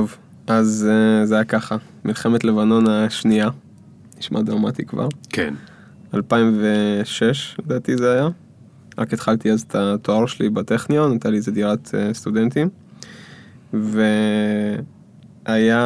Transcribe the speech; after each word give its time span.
טוב, 0.00 0.16
אז 0.46 0.88
אה, 0.90 1.26
זה 1.26 1.34
היה 1.34 1.44
ככה, 1.44 1.76
מלחמת 2.04 2.44
לבנון 2.44 2.88
השנייה, 2.88 3.48
נשמע 4.18 4.42
דרמטי 4.42 4.84
כבר, 4.84 5.08
כן. 5.30 5.54
2006 6.14 7.56
לדעתי 7.64 7.96
זה 7.96 8.12
היה, 8.12 8.28
רק 8.98 9.12
התחלתי 9.12 9.50
אז 9.52 9.60
את 9.62 9.74
התואר 9.74 10.26
שלי 10.26 10.48
בטכניון, 10.50 11.10
הייתה 11.10 11.30
לי 11.30 11.36
איזה 11.36 11.52
דירת 11.52 11.90
אה, 11.94 12.14
סטודנטים, 12.14 12.68
והיה 15.46 15.78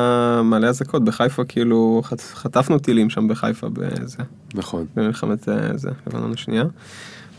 מלא 0.44 0.66
אזעקות 0.66 1.04
בחיפה, 1.04 1.44
כאילו 1.44 2.00
חט- 2.04 2.20
חטפנו 2.34 2.78
טילים 2.78 3.10
שם 3.10 3.28
בחיפה 3.28 3.68
בזה, 3.72 4.18
נכון. 4.54 4.86
במלחמת 4.96 5.48
אה, 5.48 5.76
זה, 5.78 5.90
לבנון 6.06 6.32
השנייה. 6.32 6.64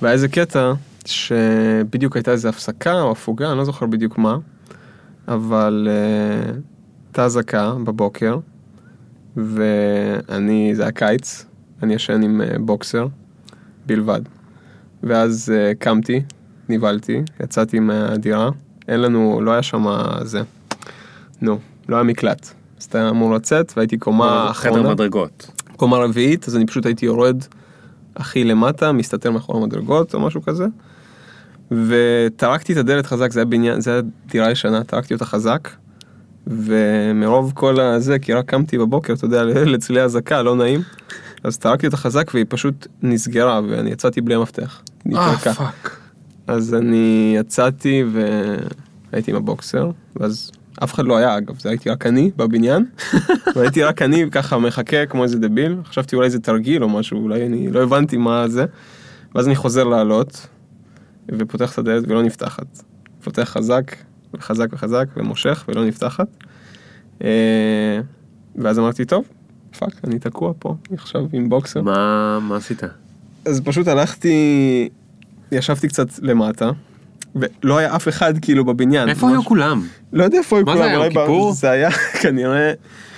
והיה 0.02 0.14
איזה 0.14 0.28
קטע 0.28 0.74
שבדיוק 1.06 2.16
הייתה 2.16 2.32
איזה 2.32 2.50
הפסקה 2.50 3.02
או 3.02 3.12
הפוגה, 3.12 3.50
אני 3.50 3.58
לא 3.58 3.66
זוכר 3.66 3.86
בדיוק 3.86 4.18
מה, 4.18 4.38
אבל 5.28 5.88
אה, 5.92 6.54
הייתה 7.08 7.26
אזעקה 7.26 7.74
בבוקר, 7.84 8.38
ואני, 9.38 10.76
זה 10.76 10.82
היה 10.82 10.92
קיץ, 10.92 11.46
אני 11.84 11.94
ישן 11.94 12.22
עם 12.24 12.42
אה, 12.42 12.60
בוקסר 12.60 13.08
בלבד. 13.86 14.22
ואז 15.04 15.54
אה, 15.56 15.72
קמתי, 15.80 16.22
נבהלתי, 16.70 17.22
יצאתי 17.44 17.80
מהדירה, 17.80 18.50
אין 18.88 19.02
לנו, 19.02 19.42
לא 19.42 19.52
היה 19.52 19.64
שם 19.64 19.86
זה, 20.22 20.42
נו, 21.42 21.60
לא 21.90 21.96
היה 21.96 22.04
מקלט. 22.04 22.50
אז 22.80 22.84
אתה 22.84 23.10
אמור 23.10 23.34
לצאת, 23.34 23.74
והייתי 23.76 23.98
קומה 23.98 24.50
חדר 24.54 24.72
אחרונה. 24.72 24.94
מדרגות. 24.94 25.52
קומה 25.76 25.98
רביעית, 25.98 26.48
אז 26.48 26.56
אני 26.56 26.66
פשוט 26.66 26.86
הייתי 26.86 27.06
יורד 27.06 27.44
הכי 28.16 28.44
למטה, 28.44 28.92
מסתתר 28.92 29.32
מאחורי 29.32 29.62
המדרגות 29.62 30.14
או 30.14 30.20
משהו 30.20 30.42
כזה. 30.42 30.66
וטרקתי 31.72 32.74
את 32.74 32.78
הדלת 32.78 33.06
חזק, 33.06 33.32
זה 33.32 33.40
היה 33.40 33.46
בניין, 33.46 33.82
זה 33.82 33.92
היה 33.92 34.02
דירה 34.28 34.52
ישנה, 34.52 34.84
טרקתי 34.84 35.14
אותה 35.14 35.26
חזק. 35.26 35.70
ומרוב 36.48 37.52
כל 37.56 37.80
הזה, 37.80 38.20
כי 38.20 38.34
רק 38.34 38.46
קמתי 38.50 38.78
בבוקר, 38.78 39.14
אתה 39.14 39.26
יודע, 39.26 39.44
לצלילי 39.74 40.02
אזעקה, 40.02 40.42
לא 40.42 40.56
נעים. 40.56 40.82
אז 41.44 41.58
טרקתי 41.58 41.86
אותה 41.86 41.98
חזק 41.98 42.32
והיא 42.34 42.46
פשוט 42.50 42.88
נסגרה 43.02 43.62
ואני 43.70 43.90
יצאתי 43.90 44.22
בלי 44.22 44.36
המפתח. 44.36 44.82
אה. 45.16 45.38
Fuck. 45.38 45.98
אז 46.48 46.74
אני 46.74 47.36
יצאתי 47.40 48.04
והייתי 49.12 49.32
עם 49.32 49.38
הבוקסר, 49.38 49.92
ואז 50.16 50.52
אף 50.84 50.94
אחד 50.94 51.06
לא 51.06 51.18
היה 51.18 51.38
אגב, 51.38 51.60
זה 51.60 51.70
הייתי 51.70 51.90
רק 51.90 52.06
אני 52.06 52.32
בבניין, 52.38 52.86
והייתי 53.56 53.84
רק 53.84 54.02
אני 54.02 54.26
ככה 54.32 54.58
מחכה 54.58 55.06
כמו 55.06 55.24
איזה 55.24 55.40
דביל, 55.40 55.78
חשבתי 55.86 56.16
אולי 56.16 56.30
זה 56.30 56.40
תרגיל 56.40 56.84
או 56.84 56.90
משהו, 56.90 57.24
אולי 57.24 57.46
אני 57.46 57.72
לא 57.72 57.84
הבנתי 57.84 58.18
מה 58.18 58.48
זה, 58.48 58.66
ואז 59.36 59.48
אני 59.48 59.56
חוזר 59.56 59.84
לעלות, 59.84 60.48
ופותח 61.32 61.74
את 61.74 61.78
הדלת 61.78 62.04
ולא 62.08 62.24
נפתחת. 62.24 62.84
פותח 63.24 63.42
חזק, 63.44 63.96
וחזק 64.34 64.68
וחזק, 64.72 65.06
ומושך 65.18 65.66
ולא 65.68 65.86
נפתחת. 65.86 66.28
אה, 67.24 68.00
ואז 68.56 68.80
אמרתי, 68.80 69.06
טוב, 69.06 69.26
fuck, 69.80 69.94
אני 70.04 70.20
תקוע 70.20 70.54
פה 70.60 70.76
עכשיו 70.94 71.26
עם 71.34 71.50
בוקסר. 71.50 71.82
מה 71.82 72.40
מה 72.40 72.56
עשית? 72.58 72.82
אז 73.46 73.62
פשוט 73.64 73.88
הלכתי, 73.88 74.90
ישבתי 75.52 75.88
קצת 75.88 76.08
למטה, 76.22 76.72
ולא 77.36 77.78
היה 77.78 77.96
אף 77.96 78.08
אחד 78.08 78.34
כאילו 78.42 78.66
בבניין. 78.66 79.10
איפה 79.10 79.28
היו 79.28 79.36
ממש- 79.36 79.46
כולם? 79.48 79.82
לא 80.14 80.24
יודע 80.24 80.38
איפה 80.38 80.58
היו 80.58 80.66
מה 80.66 80.74
כולם. 80.74 80.84
זה 80.86 80.92
היה, 80.92 81.04
יום 81.04 81.10
כיפור? 81.10 81.54
זה 81.54 81.70
היה 81.72 81.92
כנראה, 82.22 82.74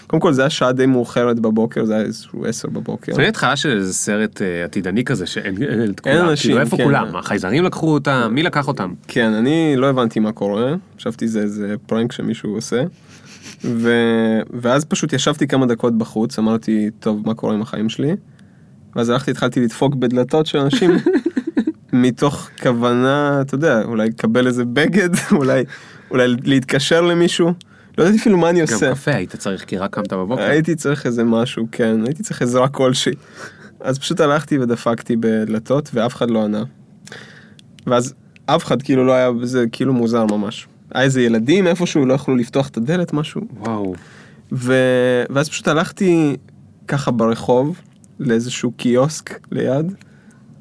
קודם 0.08 0.22
כל 0.22 0.34
זה 0.34 0.42
היה 0.42 0.50
שעה 0.50 0.72
די 0.72 0.86
מאוחרת 0.86 1.40
בבוקר, 1.40 1.86
זה 1.86 1.96
היה 1.96 2.04
איזשהו 2.04 2.46
עשר 2.46 2.70
בבוקר. 2.70 3.14
זה 3.14 3.28
התחלה 3.28 3.56
של 3.56 3.78
איזה 3.78 3.94
סרט 3.94 4.42
אה, 4.42 4.64
עתידני 4.64 5.04
כזה 5.04 5.26
שאין 5.26 5.64
אין 5.64 5.92
את 5.92 6.00
כולם. 6.00 6.36
כאילו, 6.36 6.60
איפה 6.60 6.78
כן. 6.78 6.84
כולם? 6.84 7.16
החייזרים 7.16 7.64
לקחו 7.64 7.94
אותם? 7.94 8.30
מי 8.32 8.44
לקח 8.44 8.68
אותם? 8.68 8.94
כן, 9.08 9.34
אני 9.34 9.74
לא 9.78 9.90
הבנתי 9.90 10.20
מה 10.20 10.32
קורה, 10.32 10.76
חשבתי 10.98 11.28
זה 11.28 11.40
איזה 11.40 11.76
פרנק 11.86 12.12
שמישהו 12.12 12.56
עושה. 12.56 12.84
ו... 13.64 13.92
ואז 14.54 14.86
פשוט 14.86 15.14
ישבתי 15.14 15.48
כמה 15.48 15.66
דקות 15.66 15.98
בחוץ, 15.98 16.40
אמרתי, 16.40 16.90
טוב, 17.00 17.22
מה 17.26 17.34
קורה 17.34 17.54
עם 17.54 17.62
החיים 17.62 17.90
שלי? 17.90 18.16
ואז 18.96 19.10
הלכתי, 19.10 19.32
התחלתי 19.32 19.60
לדפוק 19.60 19.96
בדלתות 19.96 20.46
של 20.46 20.58
אנשים, 20.58 20.92
מתוך 21.94 22.50
כוונה, 22.64 23.42
אתה 23.42 23.56
יודע, 23.56 23.82
אולי 23.84 24.10
לקבל 24.10 24.48
איזה 24.48 24.66
בגד, 24.66 25.10
אולי, 25.32 25.64
אולי 26.12 26.36
להתקשר 26.44 27.02
למישהו, 27.02 27.54
לא 27.98 28.04
ידעתי 28.04 28.18
אפילו 28.20 28.38
מה 28.38 28.50
אני 28.50 28.60
גם 28.60 28.66
עושה. 28.74 28.92
קפה 28.92 29.12
היית 29.12 29.36
צריך 29.36 29.66
כי 29.66 29.78
רק 29.78 29.94
קמת 29.94 30.14
בבוקר. 30.14 30.42
הייתי 30.42 30.76
צריך 30.76 31.06
איזה 31.06 31.24
משהו, 31.24 31.68
כן, 31.72 32.06
הייתי 32.06 32.24
צריך 32.24 32.42
עזרה 32.42 32.68
כלשהי. 32.68 33.14
אז 33.80 34.00
פשוט 34.00 34.20
הלכתי 34.20 34.58
ודפקתי 34.58 35.16
בדלתות 35.16 35.90
ואף 35.94 36.16
אחד 36.16 36.30
לא 36.30 36.44
ענה. 36.44 36.64
ואז 37.88 38.14
אף 38.46 38.66
אחד 38.66 38.82
כאילו 38.82 39.06
לא 39.06 39.12
היה, 39.12 39.30
זה 39.44 39.66
כאילו 39.72 39.94
מוזר 39.94 40.26
ממש. 40.26 40.68
היה 40.94 41.04
איזה 41.04 41.22
ילדים 41.22 41.68
איפשהו, 41.68 42.06
לא 42.06 42.14
יכלו 42.14 42.36
לפתוח 42.36 42.68
את 42.68 42.78
הדלת, 42.78 43.14
משהו. 43.14 43.42
וואו. 43.58 43.96
ו... 44.52 44.74
ואז 45.30 45.50
פשוט 45.50 45.68
הלכתי 45.68 46.36
ככה 46.88 47.12
ברחוב 47.12 47.82
לאיזשהו 48.20 48.72
קיוסק 48.72 49.40
ליד. 49.52 49.94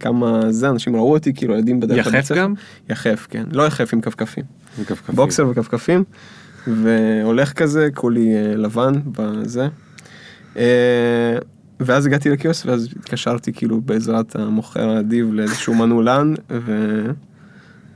כמה 0.00 0.52
זה, 0.52 0.70
אנשים 0.70 0.96
ראו 0.96 1.12
אותי, 1.12 1.34
כאילו 1.34 1.54
ילדים 1.54 1.80
בדרך 1.80 1.98
יחף 1.98 2.08
לבית 2.08 2.24
ספר. 2.24 2.38
גם? 2.38 2.54
יחף, 2.90 3.26
כן. 3.30 3.44
לא 3.52 3.66
יחף 3.66 3.94
עם 3.94 4.00
כפכפים. 4.00 4.44
וכפכפים. 4.78 5.14
בוקסר 5.14 5.48
וכפכפים, 5.50 6.04
והולך 6.66 7.52
כזה, 7.52 7.88
כולי 7.94 8.34
אה, 8.34 8.56
לבן 8.56 8.92
בזה. 9.06 9.68
אה, 10.56 11.38
ואז 11.80 12.06
הגעתי 12.06 12.30
לקיוסק 12.30 12.66
ואז 12.66 12.88
התקשרתי 13.00 13.52
כאילו 13.52 13.80
בעזרת 13.80 14.36
המוכר 14.36 14.88
האדיב 14.88 15.32
לאיזשהו 15.32 15.74
מנעולן, 15.74 16.34
ו... 16.50 17.02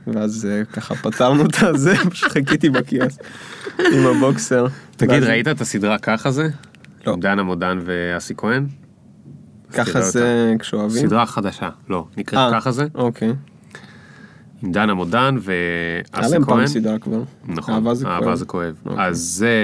ואז 0.07 0.47
אה, 0.51 0.65
ככה 0.65 0.95
פתרנו 0.95 1.45
את 1.45 1.55
הזה, 1.61 1.93
פשוט 2.11 2.31
חיכיתי 2.31 2.69
בקיוסק 2.69 3.23
עם 3.93 4.07
הבוקסר. 4.07 4.67
תגיד, 4.97 5.23
ראית 5.23 5.47
את 5.47 5.61
הסדרה 5.61 5.97
ככה 5.97 6.31
זה? 6.31 6.47
לא. 7.07 7.15
דנה 7.19 7.43
מודן 7.43 7.79
ואסי 7.85 8.33
כהן? 8.37 8.67
ככה 9.73 10.01
זה 10.01 10.53
כשאוהבים? 10.59 11.07
סדרה 11.07 11.25
חדשה. 11.25 11.69
לא, 11.89 12.07
נקראת 12.17 12.53
ככה 12.53 12.71
זה? 12.71 12.85
אוקיי. 12.95 13.33
עם 14.63 14.71
דנה 14.71 14.93
מודן 14.93 15.37
היה 15.47 16.03
ואסי 16.13 16.31
להם 16.33 16.45
פעם 16.45 16.57
כהן. 16.57 16.67
סדרה 16.67 16.99
כבר. 16.99 17.23
נכון, 17.45 17.73
אהבה 17.73 17.93
זה 17.95 18.05
כואב. 18.05 18.35
זה 18.35 18.45
כואב. 18.45 18.75
אוקיי. 18.85 19.05
אז 19.05 19.17
זה 19.17 19.55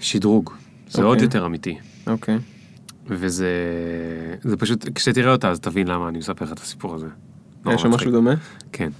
שדרוג. 0.00 0.50
זה 0.88 0.98
אוקיי. 0.98 1.04
עוד 1.08 1.20
יותר 1.20 1.46
אמיתי. 1.46 1.78
אוקיי. 2.06 2.38
וזה 3.06 3.48
זה 4.42 4.56
פשוט, 4.56 4.88
כשתראה 4.94 5.32
אותה 5.32 5.50
אז 5.50 5.60
תבין 5.60 5.88
למה 5.88 6.08
אני 6.08 6.18
מספר 6.18 6.44
לך 6.44 6.52
את 6.52 6.58
הסיפור 6.58 6.94
הזה. 6.94 7.06
יש 7.70 7.82
שם. 7.82 7.90
משהו 7.90 8.10
דומה? 8.10 8.34
כן, 8.72 8.90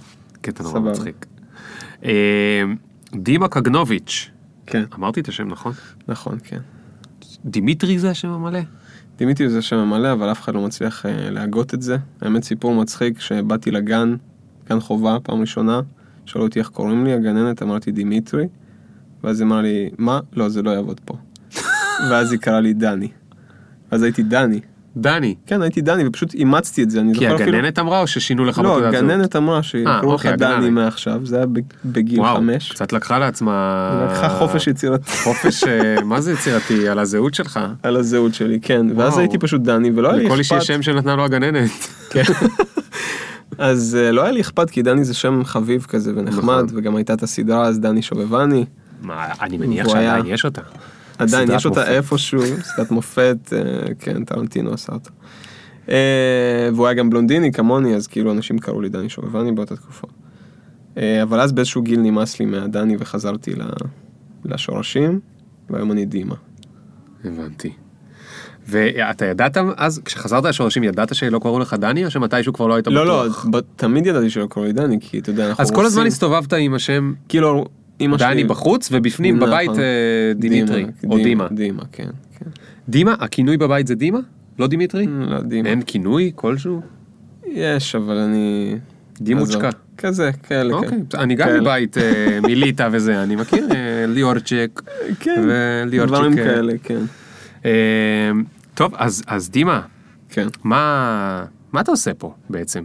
קטע 0.41 0.63
נורא. 0.63 0.79
מצחיק. 0.79 1.25
אה, 2.05 2.63
דימה 3.15 3.47
קגנוביץ', 3.47 4.29
כן, 4.65 4.83
אמרתי 4.95 5.19
את 5.19 5.27
השם 5.27 5.47
נכון? 5.47 5.73
נכון, 6.07 6.37
כן. 6.43 6.59
דימיטרי 7.45 7.99
זה 7.99 8.09
השם 8.09 8.29
המלא? 8.29 8.59
דימיטרי 9.17 9.49
זה 9.49 9.61
שם 9.61 9.89
מלא, 9.89 10.11
אבל 10.11 10.31
אף 10.31 10.41
אחד 10.41 10.55
לא 10.55 10.61
מצליח 10.61 11.05
אה, 11.05 11.29
להגות 11.29 11.73
את 11.73 11.81
זה. 11.81 11.97
האמת 12.21 12.43
סיפור 12.43 12.75
מצחיק, 12.75 13.19
שבאתי 13.19 13.71
לגן, 13.71 14.15
גן 14.69 14.79
חובה, 14.79 15.17
פעם 15.23 15.41
ראשונה, 15.41 15.81
שאלו 16.25 16.45
אותי 16.45 16.59
איך 16.59 16.69
קוראים 16.69 17.05
לי, 17.05 17.13
הגננת, 17.13 17.63
אמרתי 17.63 17.91
דימיטרי, 17.91 18.47
ואז 19.23 19.39
היא 19.39 19.47
אמרה 19.47 19.61
לי, 19.61 19.89
מה? 19.97 20.19
לא, 20.33 20.49
זה 20.49 20.61
לא 20.61 20.71
יעבוד 20.71 20.99
פה. 21.05 21.17
ואז 22.09 22.31
היא 22.31 22.39
קראה 22.39 22.61
לי 22.61 22.73
דני. 22.73 23.07
אז 23.91 24.03
הייתי 24.03 24.23
דני. 24.23 24.59
דני. 24.97 25.35
כן, 25.47 25.61
הייתי 25.61 25.81
דני, 25.81 26.07
ופשוט 26.07 26.33
אימצתי 26.33 26.83
את 26.83 26.89
זה, 26.89 26.99
אני 26.99 27.13
כי 27.13 27.19
זוכר 27.19 27.35
אפילו... 27.35 27.57
הגננת 27.57 27.79
אמרה 27.79 27.99
או 28.01 28.07
ששינו 28.07 28.45
לך 28.45 28.59
לא, 28.59 28.63
בתעודת 28.63 28.91
זהות? 28.91 29.03
הגננת 29.03 29.35
אמרה 29.35 29.63
שיקראו 29.63 30.15
לך 30.15 30.25
אוקיי, 30.25 30.37
דני. 30.37 30.69
מעכשיו, 30.69 31.21
זה 31.23 31.35
היה 31.35 31.45
בגיל 31.85 32.23
חמש. 32.35 32.71
קצת 32.71 32.93
לקחה 32.93 33.19
לעצמה... 33.19 34.07
לקחה 34.11 34.29
חופש 34.29 34.67
יצירתי 34.67 35.11
חופש, 35.23 35.63
אה, 35.63 36.03
מה 36.03 36.21
זה 36.21 36.33
יצירתי? 36.33 36.89
על 36.89 36.99
הזהות 36.99 37.33
שלך. 37.33 37.59
על 37.83 37.95
הזהות 37.95 38.33
שלי, 38.33 38.59
כן. 38.61 38.85
ואז. 38.95 39.17
הייתי 39.17 39.37
פשוט 39.37 39.61
דני, 39.61 39.91
ולא 39.95 40.09
היה 40.09 40.17
לי 40.17 40.25
לכל 40.25 40.37
איש 40.37 40.51
אכפת. 40.51 40.61
יש 40.61 40.67
שם 40.67 40.81
שנתנה 40.81 41.15
לו 41.15 41.25
הגננת. 41.25 41.69
כן. 42.09 42.23
אז 43.57 43.97
אה, 44.01 44.11
לא 44.11 44.21
היה 44.21 44.31
לי 44.31 44.41
אכפת, 44.41 44.69
כי 44.69 44.81
דני 44.81 45.03
זה 45.03 45.13
שם 45.13 45.41
חביב 45.45 45.85
כזה 45.89 46.11
ונחמד, 46.15 46.63
נכון. 46.63 46.77
וגם 46.77 46.95
הייתה 46.95 47.13
את 47.13 47.23
הסדרה 47.23 47.65
אז 47.65 47.79
דני 47.79 48.01
שובבני. 48.01 48.65
מה, 49.01 49.25
אני 49.41 49.57
מניח 49.57 49.87
שעדיין 49.87 50.25
יש 50.25 50.45
אותה. 50.45 50.61
עדיין 51.17 51.49
יש 51.51 51.65
אותה. 51.65 51.87
איפשהו, 51.91 52.41
סדרת 52.63 52.91
מופת, 52.91 53.53
אה, 53.53 53.93
כן, 53.99 54.23
טרנטינו 54.25 54.73
עשה 54.73 54.93
אותה. 54.93 55.09
אה, 55.89 56.69
והוא 56.73 56.87
היה 56.87 56.93
גם 56.93 57.09
בלונדיני 57.09 57.51
כמוני, 57.51 57.95
אז 57.95 58.07
כאילו 58.07 58.31
אנשים 58.31 58.59
קראו 58.59 58.81
לי 58.81 58.89
דני 58.89 59.09
שובבני 59.09 59.51
באותה 59.51 59.75
תקופה. 59.75 60.07
אה, 60.97 61.23
אבל 61.23 61.39
אז 61.39 61.51
באיזשהו 61.51 61.81
גיל 61.81 61.99
נמאס 61.99 62.39
לי 62.39 62.45
מהדני 62.45 62.95
וחזרתי 62.99 63.51
לשורשים, 64.45 65.19
והיום 65.69 65.91
אני 65.91 66.05
דימה. 66.05 66.35
הבנתי. 67.25 67.73
ואתה 68.67 69.25
ידעת 69.25 69.57
אז, 69.77 70.01
כשחזרת 70.05 70.45
לשורשים, 70.45 70.83
ידעת 70.83 71.15
שלא 71.15 71.39
קראו 71.39 71.59
לך 71.59 71.73
דני, 71.73 72.05
או 72.05 72.11
שמתישהו 72.11 72.53
כבר 72.53 72.67
לא 72.67 72.73
היית 72.75 72.87
לא, 72.87 73.05
לא, 73.05 73.23
בטוח? 73.23 73.45
ב- 73.51 73.59
תמיד 73.75 74.05
ידעתי 74.05 74.29
שלא 74.29 74.47
קראו 74.49 74.65
לי 74.65 74.73
דני, 74.73 74.97
כי 75.01 75.19
אתה 75.19 75.29
יודע, 75.29 75.49
אנחנו 75.49 75.61
אז 75.61 75.71
כל 75.71 75.85
הזמן 75.85 76.03
רוסים. 76.03 76.07
הסתובבת 76.07 76.53
עם 76.53 76.73
השם 76.73 77.13
כאילו. 77.29 77.65
דני 77.99 78.43
בחוץ, 78.43 78.89
ובפנים 78.91 79.35
נכון. 79.35 79.49
בבית 79.49 79.69
אה, 79.69 80.33
דימיטרי, 80.35 80.85
או 81.09 81.17
דימה. 81.17 81.47
דימה, 81.51 81.83
כן, 81.91 82.09
כן. 82.39 82.45
דימה? 82.89 83.15
הכינוי 83.19 83.57
בבית 83.57 83.87
זה 83.87 83.95
דימה? 83.95 84.19
לא 84.59 84.67
דימיטרי? 84.67 85.07
לא, 85.07 85.41
דימה. 85.41 85.69
אין 85.69 85.81
כינוי 85.81 86.31
כלשהו? 86.35 86.81
יש, 87.47 87.95
אבל 87.95 88.17
אני... 88.17 88.75
דימוצ'קה. 89.21 89.69
כזה, 89.97 90.31
כאלה, 90.43 90.73
אוקיי, 90.73 90.89
כן. 91.09 91.19
אני 91.19 91.35
גם. 91.35 91.49
מבית 91.61 91.97
אה, 91.97 92.39
מליטא 92.47 92.89
וזה, 92.91 93.23
אני 93.23 93.35
מכיר 93.35 93.67
אה, 93.71 94.05
ליאורצ'ק. 94.07 94.81
כן, 95.19 95.41
דברים 96.05 96.35
כאלה, 96.35 96.73
כן. 96.83 97.01
טוב, 98.73 98.93
אז 98.95 99.23
אז 99.27 99.49
דימה, 99.49 99.81
כן. 100.29 100.47
מה 100.63 101.45
מה 101.71 101.81
אתה 101.81 101.91
עושה 101.91 102.13
פה 102.13 102.33
בעצם? 102.49 102.83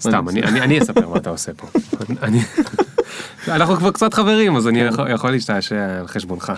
סתם, 0.00 0.28
אני 0.28 0.42
אני, 0.42 0.50
אני, 0.50 0.60
אני 0.60 0.78
אספר 0.78 1.08
מה 1.08 1.16
אתה 1.16 1.30
עושה 1.30 1.52
פה. 1.54 1.66
אנחנו 3.48 3.76
כבר 3.76 3.90
קצת 3.90 4.14
חברים, 4.14 4.56
אז 4.56 4.68
אני 4.68 4.80
כן. 4.96 5.04
יכול, 5.08 5.30
להשתעשע 5.30 5.98
על 5.98 6.06
חשבונך. 6.06 6.52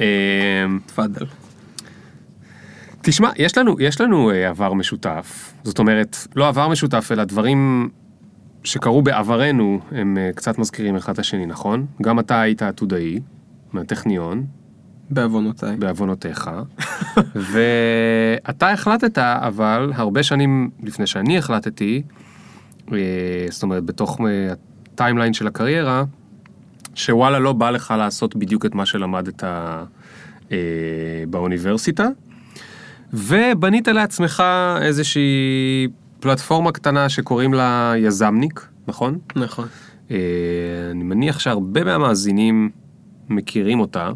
אה, 0.00 0.06
תפאדל. 0.86 1.26
תשמע, 3.02 3.30
יש 3.36 3.58
לנו, 3.58 3.80
יש 3.80 4.00
לנו 4.00 4.30
אה, 4.30 4.48
עבר 4.48 4.72
משותף, 4.72 5.52
זאת 5.64 5.78
אומרת, 5.78 6.16
לא 6.36 6.48
עבר 6.48 6.68
משותף, 6.68 7.08
אלא 7.12 7.24
דברים 7.24 7.88
שקרו 8.64 9.02
בעברנו, 9.02 9.80
הם 9.92 10.18
אה, 10.18 10.30
קצת 10.34 10.58
מזכירים 10.58 10.96
אחד 10.96 11.12
את 11.12 11.18
השני, 11.18 11.46
נכון? 11.46 11.86
גם 12.02 12.18
אתה 12.18 12.40
היית 12.40 12.62
עתודאי, 12.62 13.20
מהטכניון, 13.72 14.46
בעוונותיי. 15.10 15.76
בעוונותיך, 15.76 16.50
ואתה 17.52 18.70
החלטת, 18.70 19.18
אבל 19.18 19.92
הרבה 19.94 20.22
שנים 20.22 20.70
לפני 20.82 21.06
שאני 21.06 21.38
החלטתי, 21.38 22.02
אה, 22.92 22.96
זאת 23.50 23.62
אומרת, 23.62 23.84
בתוך 23.84 24.20
הטיימליין 24.98 25.32
של 25.32 25.46
הקריירה, 25.46 26.04
שוואלה 26.94 27.38
לא 27.38 27.52
בא 27.52 27.70
לך 27.70 27.94
לעשות 27.98 28.36
בדיוק 28.36 28.66
את 28.66 28.74
מה 28.74 28.86
שלמדת 28.86 29.44
אה, 29.44 29.84
באוניברסיטה, 31.30 32.08
ובנית 33.12 33.88
לעצמך 33.88 34.42
איזושהי 34.80 35.88
פלטפורמה 36.20 36.72
קטנה 36.72 37.08
שקוראים 37.08 37.54
לה 37.54 37.92
יזמניק, 37.96 38.68
נכון? 38.88 39.18
נכון. 39.36 39.68
אה, 40.10 40.16
אני 40.90 41.04
מניח 41.04 41.38
שהרבה 41.38 41.84
מהמאזינים 41.84 42.70
מכירים 43.28 43.80
אותה, 43.80 44.10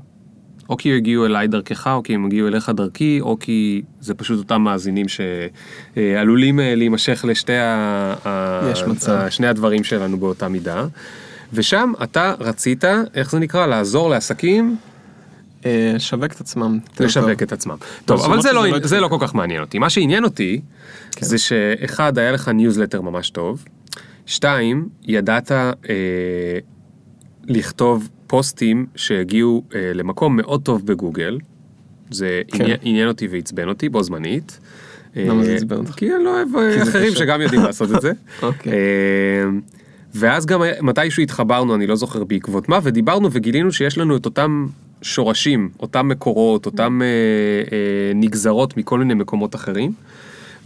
או 0.73 0.77
כי 0.77 0.97
הגיעו 0.97 1.27
אליי 1.27 1.49
דרכך, 1.49 1.87
או 1.87 2.03
כי 2.03 2.15
הם 2.15 2.27
הגיעו 2.27 2.49
אליך 2.49 2.69
דרכי, 2.69 3.19
או 3.21 3.37
כי 3.41 3.83
זה 4.01 4.15
פשוט 4.15 4.39
אותם 4.39 4.63
מאזינים 4.63 5.07
שעלולים 5.09 6.61
אה, 6.61 6.75
להימשך 6.75 7.25
לשתי 7.29 7.57
ה... 7.57 8.15
ה- 8.25 9.31
שני 9.31 9.47
הדברים 9.47 9.85
שלנו 9.85 10.19
באותה 10.19 10.49
מידה. 10.49 10.87
ושם 11.53 11.93
אתה 12.03 12.35
רצית, 12.41 12.85
איך 13.15 13.31
זה 13.31 13.39
נקרא? 13.39 13.67
לעזור 13.67 14.11
לעסקים 14.11 14.77
אה, 15.67 15.93
לשווק 15.95 16.33
את 16.33 16.41
עצמם. 16.41 16.79
לשווק 17.01 17.29
טוב. 17.31 17.43
את 17.43 17.53
עצמם. 17.53 17.77
טוב, 18.05 18.17
זאת 18.17 18.25
אבל 18.25 18.33
אומרת 18.33 18.43
זה 18.43 18.53
לא, 18.53 18.67
לא 18.67 18.87
זה 18.87 19.01
לא. 19.01 19.09
כל 19.09 19.19
כך 19.21 19.35
מעניין 19.35 19.61
אותי. 19.61 19.79
מה 19.79 19.91
שעניין 19.91 20.25
אותי, 20.25 20.61
כן. 21.11 21.27
זה 21.27 21.39
שאחד, 21.39 22.19
היה 22.19 22.33
לך 22.33 22.49
ניוזלטר 22.49 23.01
ממש 23.01 23.31
טוב, 23.31 23.65
שתיים, 24.27 24.89
ידעת 25.03 25.53
אה, 25.53 25.69
לכתוב 27.45 28.09
פוסטים 28.33 28.87
שהגיעו 28.97 29.63
אה, 29.75 29.93
למקום 29.95 30.37
מאוד 30.37 30.63
טוב 30.63 30.87
בגוגל. 30.87 31.39
זה 32.11 32.43
כן. 32.49 32.65
עניין, 32.65 32.79
עניין 32.83 33.09
אותי 33.09 33.27
ועצבן 33.31 33.69
אותי 33.69 33.89
בו 33.89 34.03
זמנית. 34.03 34.59
למה 35.17 35.45
זה 35.45 35.51
אה, 35.51 35.57
עצבן 35.57 35.77
אותך? 35.77 35.91
כי 35.91 36.15
אני 36.15 36.25
לא 36.25 36.37
אוהב 36.37 36.49
אחרים. 36.83 37.13
שגם 37.15 37.41
יודעים 37.41 37.63
לעשות 37.63 37.91
את 37.95 38.01
זה. 38.01 38.13
אוקיי. 38.43 38.73
אה, 38.73 38.79
ואז 40.15 40.47
גם 40.47 40.63
מתישהו 40.83 41.23
התחברנו, 41.23 41.75
אני 41.75 41.87
לא 41.87 41.97
זוכר 41.97 42.25
בעקבות 42.25 42.69
מה, 42.69 42.79
ודיברנו 42.83 43.29
וגילינו 43.33 43.73
שיש 43.73 43.99
לנו 43.99 44.17
את 44.17 44.25
אותם 44.25 44.67
שורשים, 45.03 45.71
אותם 45.81 46.09
מקורות, 46.09 46.67
אותם 46.67 47.03
אה, 47.03 47.07
אה, 47.07 48.13
נגזרות 48.15 48.77
מכל 48.77 48.99
מיני 48.99 49.15
מקומות 49.15 49.55
אחרים. 49.55 49.93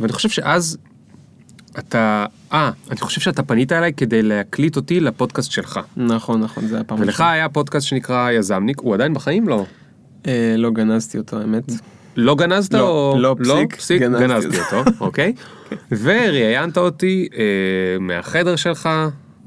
ואני 0.00 0.12
חושב 0.12 0.28
שאז 0.28 0.78
אתה, 1.78 2.26
אה, 2.52 2.70
אני 2.90 3.00
חושב 3.00 3.20
שאתה 3.20 3.42
פנית 3.42 3.72
אליי 3.72 3.92
כדי 3.92 4.22
להקליט 4.22 4.76
אותי 4.76 5.00
לפודקאסט 5.00 5.50
שלך. 5.50 5.80
נכון, 5.96 6.40
נכון, 6.40 6.66
זה 6.66 6.74
היה 6.74 6.84
פעם 6.84 6.98
ולך. 7.00 7.20
היה 7.20 7.48
פודקאסט 7.48 7.86
שנקרא 7.86 8.30
יזמניק, 8.30 8.80
הוא 8.80 8.94
עדיין 8.94 9.14
בחיים? 9.14 9.48
לא. 9.48 9.64
אה, 10.26 10.54
לא 10.58 10.70
גנזתי 10.70 11.18
אותו, 11.18 11.40
האמת. 11.40 11.64
לא 12.16 12.34
גנזת 12.34 12.74
לא, 12.74 12.88
או... 13.12 13.18
לא, 13.18 13.36
פסיק, 13.76 14.00
גנזתי 14.00 14.26
גנזתי 14.26 14.58
אותו, 14.60 14.90
אוקיי. 15.00 15.32
וראיינת 16.00 16.78
אותי 16.78 17.28
אה, 17.36 17.42
מהחדר 18.00 18.56
שלך 18.56 18.88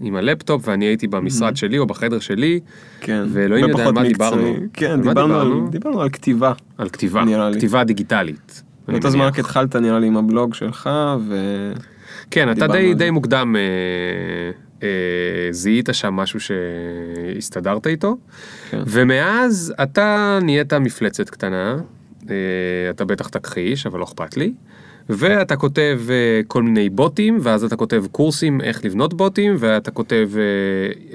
עם 0.01 0.15
הלפטופ 0.15 0.67
ואני 0.67 0.85
הייתי 0.85 1.07
במשרד 1.07 1.57
שלי 1.57 1.77
או 1.77 1.85
בחדר 1.87 2.19
שלי 2.19 2.59
כן. 2.99 3.23
ואלוהים 3.33 3.69
יודע 3.69 3.73
על 3.83 3.89
ופחות 3.89 3.95
מה. 4.03 4.07
דיברנו. 4.07 4.55
כן, 4.73 4.95
מה 5.03 5.13
דיברנו 5.13 5.35
על- 5.39 5.47
דיברנו? 5.47 5.69
דיברנו 5.69 6.01
על 6.01 6.09
כתיבה. 6.09 6.53
על 6.77 6.89
כתיבה. 6.89 7.23
כתיבה 7.55 7.83
דיגיטלית. 7.83 8.63
באותו 8.87 9.09
זמן. 9.09 9.21
רק 9.25 9.39
התחלת 9.39 9.75
נראה 9.75 9.99
לי 9.99 10.07
עם 10.07 10.17
הבלוג 10.17 10.53
שלך, 10.53 10.89
ו... 11.27 11.35
כן, 12.31 12.51
אתה 12.51 12.67
די, 12.67 12.93
די. 12.93 13.09
מוקדם 13.09 13.55
אה, 13.55 13.61
אה, 14.83 15.51
זיהית 15.51 15.89
שם 15.91 16.13
משהו 16.13 16.39
שהסתדרת 16.39 17.87
איתו, 17.87 18.17
כן. 18.69 18.81
ומאז 18.87 19.73
אתה 19.83 20.39
נהיית 20.41 20.73
מפלצת 20.73 21.29
קטנה, 21.29 21.77
אה, 22.29 22.35
אתה 22.89 23.05
בטח 23.05 23.27
תכחיש, 23.27 23.85
אבל 23.85 23.99
לא 23.99 24.03
אכפת 24.03 24.37
לי, 24.37 24.53
ואתה 25.09 25.55
כותב 25.55 26.01
אה, 26.09 26.41
כל 26.47 26.63
מיני 26.63 26.89
בוטים, 26.89 27.37
ואז 27.41 27.63
אתה 27.63 27.75
כותב 27.75 28.05
קורסים 28.11 28.61
איך 28.61 28.85
לבנות 28.85 29.13
בוטים, 29.13 29.55
ואתה 29.59 29.91
כותב 29.91 30.29
אה, 30.35 30.41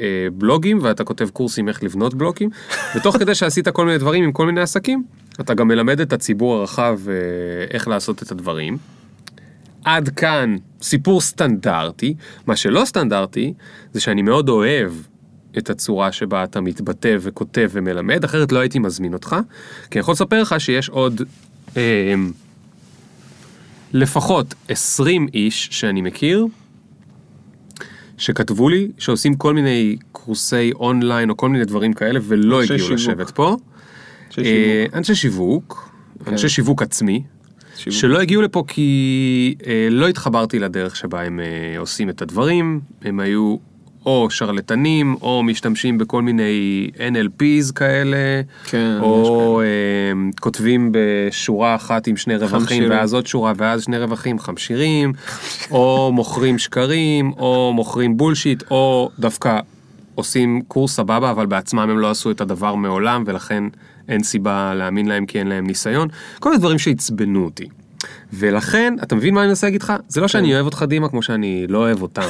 אה, 0.02 0.26
בלוגים, 0.32 0.78
ואתה 0.82 1.04
כותב 1.04 1.28
קורסים 1.32 1.68
איך 1.68 1.82
לבנות 1.82 2.14
בלוגים, 2.14 2.50
ותוך 2.96 3.16
כדי 3.18 3.34
שעשית 3.34 3.68
כל 3.68 3.84
מיני 3.86 3.98
דברים 3.98 4.24
עם 4.24 4.32
כל 4.32 4.46
מיני 4.46 4.60
עסקים, 4.60 5.04
אתה 5.40 5.54
גם 5.54 5.68
מלמד 5.68 6.00
את 6.00 6.12
הציבור 6.12 6.54
הרחב 6.54 6.98
אה, 7.08 7.14
איך 7.70 7.88
לעשות 7.88 8.22
את 8.22 8.32
הדברים. 8.32 8.76
עד 9.84 10.08
כאן 10.08 10.56
סיפור 10.82 11.20
סטנדרטי. 11.20 12.14
מה 12.46 12.56
שלא 12.56 12.82
סטנדרטי 12.84 13.54
זה 13.92 14.00
שאני 14.00 14.22
מאוד 14.22 14.48
אוהב 14.48 14.92
את 15.58 15.70
הצורה 15.70 16.12
שבה 16.12 16.44
אתה 16.44 16.60
מתבטא 16.60 17.16
וכותב 17.20 17.70
ומלמד, 17.72 18.24
אחרת 18.24 18.52
לא 18.52 18.58
הייתי 18.58 18.78
מזמין 18.78 19.12
אותך. 19.12 19.36
כי 19.90 19.98
אני 19.98 20.00
יכול 20.00 20.12
לספר 20.12 20.42
לך 20.42 20.54
שיש 20.58 20.88
עוד 20.88 21.22
אה, 21.76 22.14
לפחות 23.92 24.54
20 24.68 25.26
איש 25.34 25.68
שאני 25.70 26.02
מכיר, 26.02 26.46
שכתבו 28.18 28.68
לי 28.68 28.90
שעושים 28.98 29.34
כל 29.34 29.54
מיני 29.54 29.96
קורסי 30.12 30.72
אונליין 30.72 31.30
או 31.30 31.36
כל 31.36 31.48
מיני 31.48 31.64
דברים 31.64 31.92
כאלה 31.92 32.20
ולא 32.22 32.62
הגיעו 32.62 32.78
שיווק. 32.78 32.92
לשבת 32.92 33.30
פה. 33.30 33.56
אנשי 34.28 34.40
אה, 34.40 34.44
שיווק. 34.44 34.94
אנשי 34.94 35.14
שיווק, 35.14 35.90
אנשי 36.26 36.48
שיווק 36.48 36.82
עצמי, 36.82 37.22
שיווק. 37.76 37.98
שלא 37.98 38.20
הגיעו 38.20 38.42
לפה 38.42 38.64
כי 38.68 39.54
אה, 39.66 39.88
לא 39.90 40.08
התחברתי 40.08 40.58
לדרך 40.58 40.96
שבה 40.96 41.22
הם 41.22 41.40
אה, 41.40 41.78
עושים 41.78 42.10
את 42.10 42.22
הדברים, 42.22 42.80
הם 43.02 43.20
היו 43.20 43.56
או 44.06 44.30
שרלטנים 44.30 45.16
או 45.22 45.42
משתמשים 45.42 45.98
בכל 45.98 46.22
מיני 46.22 46.90
NLPs 46.96 47.72
כאלה, 47.74 48.40
כן, 48.64 48.98
או 49.00 49.60
אה, 49.60 49.66
כותבים 50.40 50.92
בשורה 50.92 51.74
אחת 51.74 52.06
עם 52.06 52.16
שני 52.16 52.36
רווחים 52.36 52.60
חמשירים. 52.60 52.90
ואז 52.90 53.14
עוד 53.14 53.26
שורה 53.26 53.52
ואז 53.56 53.82
שני 53.82 53.98
רווחים 53.98 54.38
חמשירים, 54.38 55.12
או 55.70 56.10
מוכרים 56.12 56.58
שקרים, 56.58 57.32
או 57.38 57.72
מוכרים 57.74 58.16
בולשיט, 58.16 58.62
או 58.70 59.10
דווקא 59.18 59.60
עושים 60.14 60.62
קורס 60.68 60.94
סבבה 60.94 61.30
אבל 61.30 61.46
בעצמם 61.46 61.90
הם 61.90 61.98
לא 61.98 62.10
עשו 62.10 62.30
את 62.30 62.40
הדבר 62.40 62.74
מעולם 62.74 63.24
ולכן 63.26 63.64
אין 64.08 64.22
סיבה 64.22 64.74
להאמין 64.74 65.06
להם 65.06 65.26
כי 65.26 65.38
אין 65.38 65.46
להם 65.46 65.66
ניסיון. 65.66 66.08
כל 66.40 66.48
מיני 66.48 66.60
דברים 66.60 66.78
שעצבנו 66.78 67.44
אותי. 67.44 67.68
ולכן, 68.32 68.94
אתה 69.02 69.14
מבין 69.14 69.34
מה 69.34 69.40
אני 69.40 69.48
מנסה 69.48 69.66
להגיד 69.66 69.82
לך? 69.82 69.92
זה 70.08 70.20
לא 70.20 70.28
שאני 70.28 70.54
אוהב 70.54 70.66
אותך 70.66 70.84
דימה 70.88 71.08
כמו 71.08 71.22
שאני 71.22 71.66
לא 71.68 71.78
אוהב 71.78 72.02
אותם. 72.02 72.28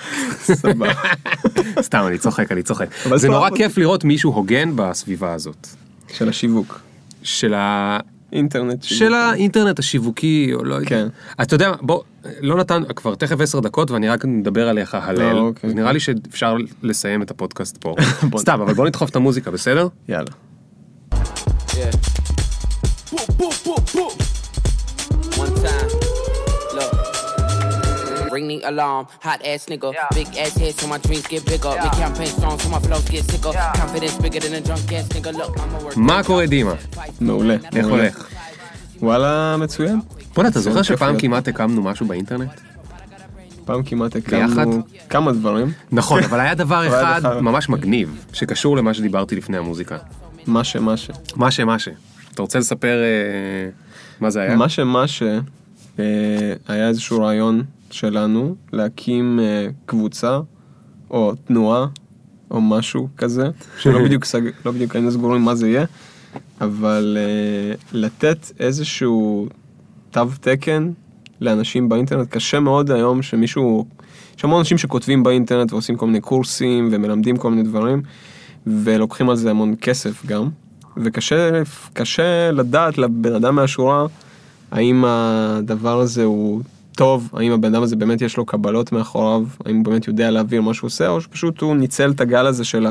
סבבה. 0.42 0.92
סתם, 1.80 2.04
אני 2.06 2.18
צוחק, 2.18 2.52
אני 2.52 2.62
צוחק. 2.62 2.86
זה. 3.14 3.28
נורא 3.28 3.50
כיף 3.50 3.78
לראות 3.78 4.04
מישהו 4.04 4.32
הוגן 4.32 4.72
בסביבה 4.76 5.32
הזאת. 5.32 5.66
של 6.12 6.28
השיווק. 6.28 6.80
של 7.22 7.54
ה... 7.54 7.98
אינטרנט. 8.32 8.82
שיווק. 8.82 8.98
של 8.98 9.14
האינטרנט 9.14 9.78
השיווקי, 9.78 10.50
או 10.54 10.64
לא 10.64 10.74
יודע. 10.74 10.88
כן. 10.88 11.06
אתה 11.42 11.54
יודע, 11.54 11.72
בוא, 11.80 12.02
לא 12.40 12.56
נתן, 12.56 12.82
כבר 12.96 13.14
תכף 13.14 13.40
עשר 13.40 13.60
דקות 13.60 13.90
ואני 13.90 14.08
רק 14.08 14.24
מדבר 14.24 14.68
עליך 14.68 14.94
הלל. 14.94 15.20
אה, 15.20 15.32
אוקיי. 15.32 15.74
נראה 15.74 15.92
לי 15.92 16.00
שאפשר 16.00 16.56
לסיים 16.82 17.22
את 17.22 17.30
הפודקאסט 17.30 17.76
פה. 17.76 17.94
סתם, 18.38 18.60
אבל 18.60 18.74
בוא 18.74 18.86
נדחוף 18.86 19.10
את 19.10 19.16
המוזיקה, 19.16 19.50
בסדר? 19.50 19.88
יאללה. 20.08 20.30
Yeah. 21.78 21.90
Boop, 23.12 23.28
boop, 23.38 23.54
boop, 23.66 23.82
boop. 23.96 24.12
One 25.42 25.54
time. 25.64 25.88
Look. 26.76 26.92
Ring 28.32 28.46
the 28.48 28.58
alarm. 28.70 29.06
Hot 29.26 29.40
ass 29.50 29.62
nigga. 29.70 29.90
Big 30.14 30.28
ass 30.36 30.54
head 30.60 30.74
so 30.78 30.86
my 30.86 30.98
dreams 30.98 31.26
get 31.32 31.42
bigger. 31.46 31.72
Make 31.82 31.92
campaign 32.04 32.26
strong 32.36 32.58
so 32.58 32.68
my 32.68 32.80
flows 32.86 33.06
get 33.14 33.24
sicker. 33.30 33.52
Confidence 33.80 34.16
bigger 34.24 34.40
than 34.40 34.54
a 34.54 34.60
drunk 34.60 34.92
ass 34.92 35.08
nigga. 35.14 35.32
Look, 35.32 35.52
I'm 35.60 35.74
a 35.74 35.84
work. 35.84 35.96
מה 35.96 36.22
קורה 36.22 36.46
דימה? 36.46 36.74
מעולה. 37.20 37.56
איך. 37.76 37.86
הולך? 37.86 38.28
וואלה, 39.00 39.56
מצוין. 39.56 40.00
בוא'נה, 40.34 40.48
אתה 40.48 40.60
זוכר 40.60 40.82
שפעם. 40.82 41.18
כמעט 41.18 41.48
הקמנו 41.48 41.82
משהו 41.82 42.06
באינטרנט? 42.06 42.50
פעם 43.64 43.82
כמעט 43.82 44.16
ביחד? 44.16 44.58
הקמנו 44.58 44.82
כמה 45.10 45.32
דברים. 45.32 45.72
נכון, 45.92 46.22
אבל 46.24 46.40
היה 46.40 46.54
דבר 46.54 46.86
אחד 46.88 47.20
ממש 47.40 47.68
מגניב, 47.68 48.24
שקשור 48.32 48.76
למה 48.76 48.94
שדיברתי 48.94 49.36
לפני 49.36 49.56
המוזיקה. 49.58 49.96
מה 50.46 50.64
שמה 50.64 50.96
ש... 50.96 51.10
מה 51.36 51.50
שמה 51.50 51.78
ש... 51.78 51.88
אתה 52.34 52.42
רוצה 52.42 52.58
לספר 52.58 53.02
אה, 53.02 53.70
מה 54.20 54.30
זה 54.30 54.40
היה? 54.40 54.56
מה 54.56 54.68
שמה 54.68 55.08
ש... 55.08 55.22
אה, 55.98 56.54
היה 56.68 56.88
איזשהו 56.88 57.20
רעיון 57.20 57.62
שלנו 57.90 58.54
להקים 58.72 59.40
אה, 59.42 59.66
קבוצה 59.86 60.40
או 61.10 61.34
תנועה 61.34 61.86
או 62.50 62.60
משהו 62.60 63.08
כזה, 63.16 63.50
שלא 63.78 63.98
בדיוק, 64.04 64.24
סג... 64.24 64.40
לא 64.64 64.72
בדיוק 64.72 64.94
היינו 64.94 65.12
סגורים 65.12 65.42
מה 65.42 65.54
זה 65.54 65.68
יהיה, 65.68 65.84
אבל 66.60 67.18
אה, 67.20 67.74
לתת 67.92 68.52
איזשהו 68.60 69.48
תו 70.10 70.24
תקן 70.40 70.90
לאנשים 71.40 71.88
באינטרנט, 71.88 72.28
קשה 72.30 72.60
מאוד 72.60 72.90
היום 72.90 73.22
שמישהו, 73.22 73.86
יש 74.38 74.44
המון 74.44 74.58
אנשים 74.58 74.78
שכותבים 74.78 75.22
באינטרנט 75.22 75.72
ועושים 75.72 75.96
כל 75.96 76.06
מיני 76.06 76.20
קורסים 76.20 76.88
ומלמדים 76.92 77.36
כל 77.36 77.50
מיני 77.50 77.62
דברים, 77.62 78.02
ולוקחים 78.66 79.30
על 79.30 79.36
זה 79.36 79.50
המון 79.50 79.74
כסף 79.80 80.26
גם, 80.26 80.48
וקשה 80.96 81.62
קשה 81.92 82.50
לדעת 82.50 82.98
לבן 82.98 83.34
אדם 83.34 83.54
מהשורה 83.54 84.06
האם 84.70 85.04
הדבר 85.06 86.00
הזה 86.00 86.24
הוא 86.24 86.62
טוב, 86.96 87.30
האם 87.32 87.52
הבן 87.52 87.74
אדם 87.74 87.82
הזה 87.82 87.96
באמת 87.96 88.22
יש 88.22 88.36
לו 88.36 88.44
קבלות 88.46 88.92
מאחוריו, 88.92 89.44
האם 89.66 89.76
הוא 89.76 89.84
באמת 89.84 90.08
יודע 90.08 90.30
להעביר 90.30 90.62
מה 90.62 90.74
שהוא 90.74 90.88
עושה, 90.88 91.08
או 91.08 91.20
שפשוט 91.20 91.60
הוא 91.60 91.76
ניצל 91.76 92.10
את 92.10 92.20
הגל 92.20 92.46
הזה 92.46 92.64
של. 92.64 92.86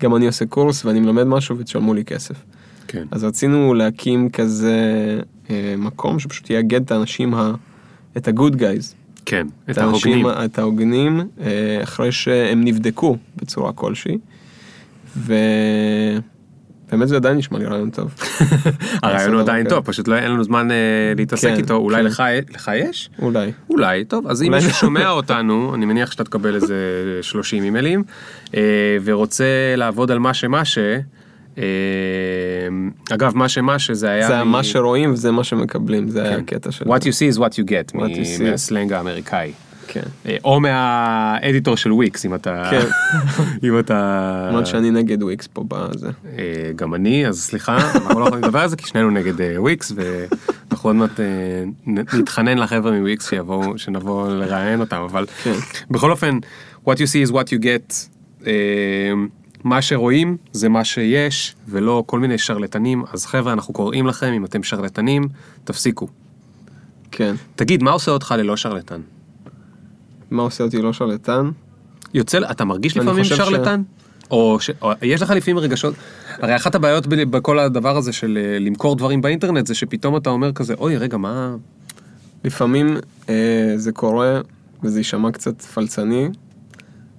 גם 0.00 0.16
אני 0.16 0.26
עושה 0.26 0.46
קורס 0.46 0.84
ואני 0.84 1.00
מלמד 1.00 1.24
משהו 1.24 1.58
ותשלמו 1.58 1.94
לי 1.94 2.04
כסף. 2.04 2.34
כן. 2.88 3.06
אז 3.10 3.24
רצינו 3.24 3.74
להקים 3.74 4.30
כזה 4.30 4.74
אה, 5.50 5.74
מקום 5.78 6.18
שפשוט 6.18 6.50
יאגד 6.50 6.82
את 6.82 6.90
האנשים, 6.92 7.34
ה... 7.34 7.52
את 8.16 8.28
ה-good 8.28 8.54
guys. 8.54 8.94
כן, 9.26 9.46
את 9.70 9.78
האנשים- 9.78 10.26
ההוגנים. 10.26 10.44
את 10.44 10.58
ההוגנים, 10.58 11.20
אה, 11.40 11.80
אחרי 11.82 12.12
שהם 12.12 12.64
נבדקו 12.64 13.16
בצורה 13.36 13.72
כלשהי. 13.72 14.18
ובאמת 15.16 16.18
זה 17.08 17.16
עדיין 17.16 17.36
נשמע 17.36 17.58
לי 17.58 17.64
רעיון 17.64 17.90
טוב. 17.90 18.14
הרעיון 19.02 19.32
הוא 19.32 19.40
עדיין 19.40 19.68
טוב, 19.68 19.84
פשוט 19.84 20.08
לא 20.08 20.14
אין 20.14 20.30
לנו 20.30 20.44
זמן 20.44 20.70
אה, 20.70 20.76
להתעסק 21.16 21.48
כן, 21.48 21.56
איתו, 21.56 21.74
אולי 21.74 21.96
כן. 21.96 22.04
לך 22.54 22.70
יש? 22.76 23.10
אולי. 23.22 23.52
אולי, 23.70 24.04
טוב, 24.04 24.26
אז 24.26 24.42
אם 24.42 24.52
מישהו 24.54 24.70
שומע 24.70 25.08
אותנו, 25.18 25.74
אני 25.74 25.86
מניח 25.86 26.10
שאתה 26.12 26.24
תקבל 26.24 26.54
איזה 26.54 26.76
30 27.22 27.64
אימיילים, 27.64 28.04
אה, 28.54 28.60
ורוצה 29.04 29.44
לעבוד 29.76 30.10
על 30.10 30.18
מה 30.18 30.34
שמה 30.34 30.64
ש... 30.64 30.78
אה, 31.58 31.64
אגב, 33.10 33.36
מה 33.36 33.48
שמה 33.48 33.78
שזה 33.78 34.10
היה... 34.10 34.28
זה 34.28 34.44
מ- 34.44 34.48
מה 34.48 34.64
שרואים 34.64 35.12
וזה 35.12 35.30
מה 35.30 35.44
שמקבלים, 35.44 36.08
זה 36.08 36.22
היה 36.22 36.34
כן. 36.34 36.40
הקטע 36.40 36.70
של... 36.70 36.84
What 36.84 36.98
you 37.00 37.12
see 37.12 37.36
is 37.36 37.38
what 37.38 37.52
you 37.52 37.64
get, 37.68 37.96
What 37.96 38.00
you 38.00 38.38
see. 38.38 38.42
מ- 38.42 38.50
מהסלנג 38.50 38.92
האמריקאי. 38.92 39.52
כן. 39.88 40.02
אה, 40.26 40.36
או 40.44 40.60
מהאדיטור 40.60 41.76
של 41.76 41.92
וויקס, 41.92 42.26
אם 42.26 42.34
אתה... 42.34 42.70
כן. 42.70 42.86
אם 43.68 43.78
אתה... 43.78 44.46
למרות 44.48 44.66
שאני 44.66 44.90
נגד 44.90 45.22
וויקס 45.22 45.46
פה 45.52 45.64
בזה. 45.68 46.10
אה, 46.38 46.70
גם 46.76 46.94
אני, 46.94 47.26
אז 47.26 47.40
סליחה, 47.40 47.76
אנחנו 47.76 48.20
לא 48.20 48.24
יכולים 48.24 48.44
לדבר 48.44 48.58
על 48.58 48.68
זה, 48.68 48.76
כי 48.76 48.86
שנינו 48.86 49.10
נגד 49.10 49.40
אה, 49.40 49.62
וויקס, 49.62 49.92
ואנחנו 49.96 50.88
עוד 50.88 50.96
מעט 50.96 51.20
נתחנן 51.86 52.58
לחבר'ה 52.58 52.92
מוויקס 52.92 53.30
שיבואו, 53.30 53.78
שנבוא 53.78 54.28
לראיין 54.28 54.80
אותם, 54.80 55.00
אבל 55.00 55.26
כן. 55.42 55.54
בכל 55.90 56.10
אופן, 56.10 56.38
what 56.86 56.94
you 56.94 57.06
see 57.06 57.28
is 57.28 57.32
what 57.32 57.46
you 57.48 57.62
get, 57.62 57.94
מה 59.64 59.82
שרואים 59.82 60.36
זה 60.52 60.68
מה 60.68 60.84
שיש, 60.84 61.54
ולא 61.68 62.04
כל 62.06 62.18
מיני 62.18 62.38
שרלטנים, 62.38 63.04
אז 63.12 63.26
חבר'ה, 63.26 63.52
אנחנו 63.52 63.74
קוראים 63.74 64.06
לכם, 64.06 64.32
אם 64.32 64.44
אתם 64.44 64.62
שרלטנים, 64.62 65.28
תפסיקו. 65.64 66.08
כן. 67.10 67.34
תגיד, 67.56 67.82
מה 67.82 67.90
עושה 67.90 68.10
אותך 68.10 68.34
ללא 68.38 68.56
שרלטן? 68.56 69.00
מה 70.30 70.42
עושה 70.42 70.64
אותי 70.64 70.82
לא 70.82 70.92
שרלטן? 70.92 71.50
יוצא, 72.14 72.38
אתה 72.50 72.64
מרגיש 72.64 72.96
לפעמים 72.96 73.22
חושב 73.22 73.36
ש- 73.36 73.38
שרלטן? 73.38 73.82
או, 74.30 74.60
ש... 74.60 74.70
או 74.82 74.92
יש 75.02 75.22
לך 75.22 75.30
לפעמים 75.30 75.58
רגשות, 75.58 75.94
הרי 76.38 76.56
אחת 76.56 76.74
הבעיות 76.74 77.06
ב- 77.06 77.14
בכל 77.22 77.58
הדבר 77.58 77.96
הזה 77.96 78.12
של 78.12 78.38
אה, 78.40 78.58
למכור 78.58 78.96
דברים 78.96 79.20
באינטרנט 79.20 79.66
זה 79.66 79.74
שפתאום 79.74 80.16
אתה 80.16 80.30
אומר 80.30 80.52
כזה, 80.52 80.74
אוי 80.74 80.96
רגע 80.96 81.16
מה, 81.16 81.56
לפעמים 82.44 82.96
אה, 83.28 83.72
זה 83.76 83.92
קורה, 83.92 84.40
וזה 84.82 85.00
יישמע 85.00 85.30
קצת 85.30 85.62
פלצני, 85.62 86.28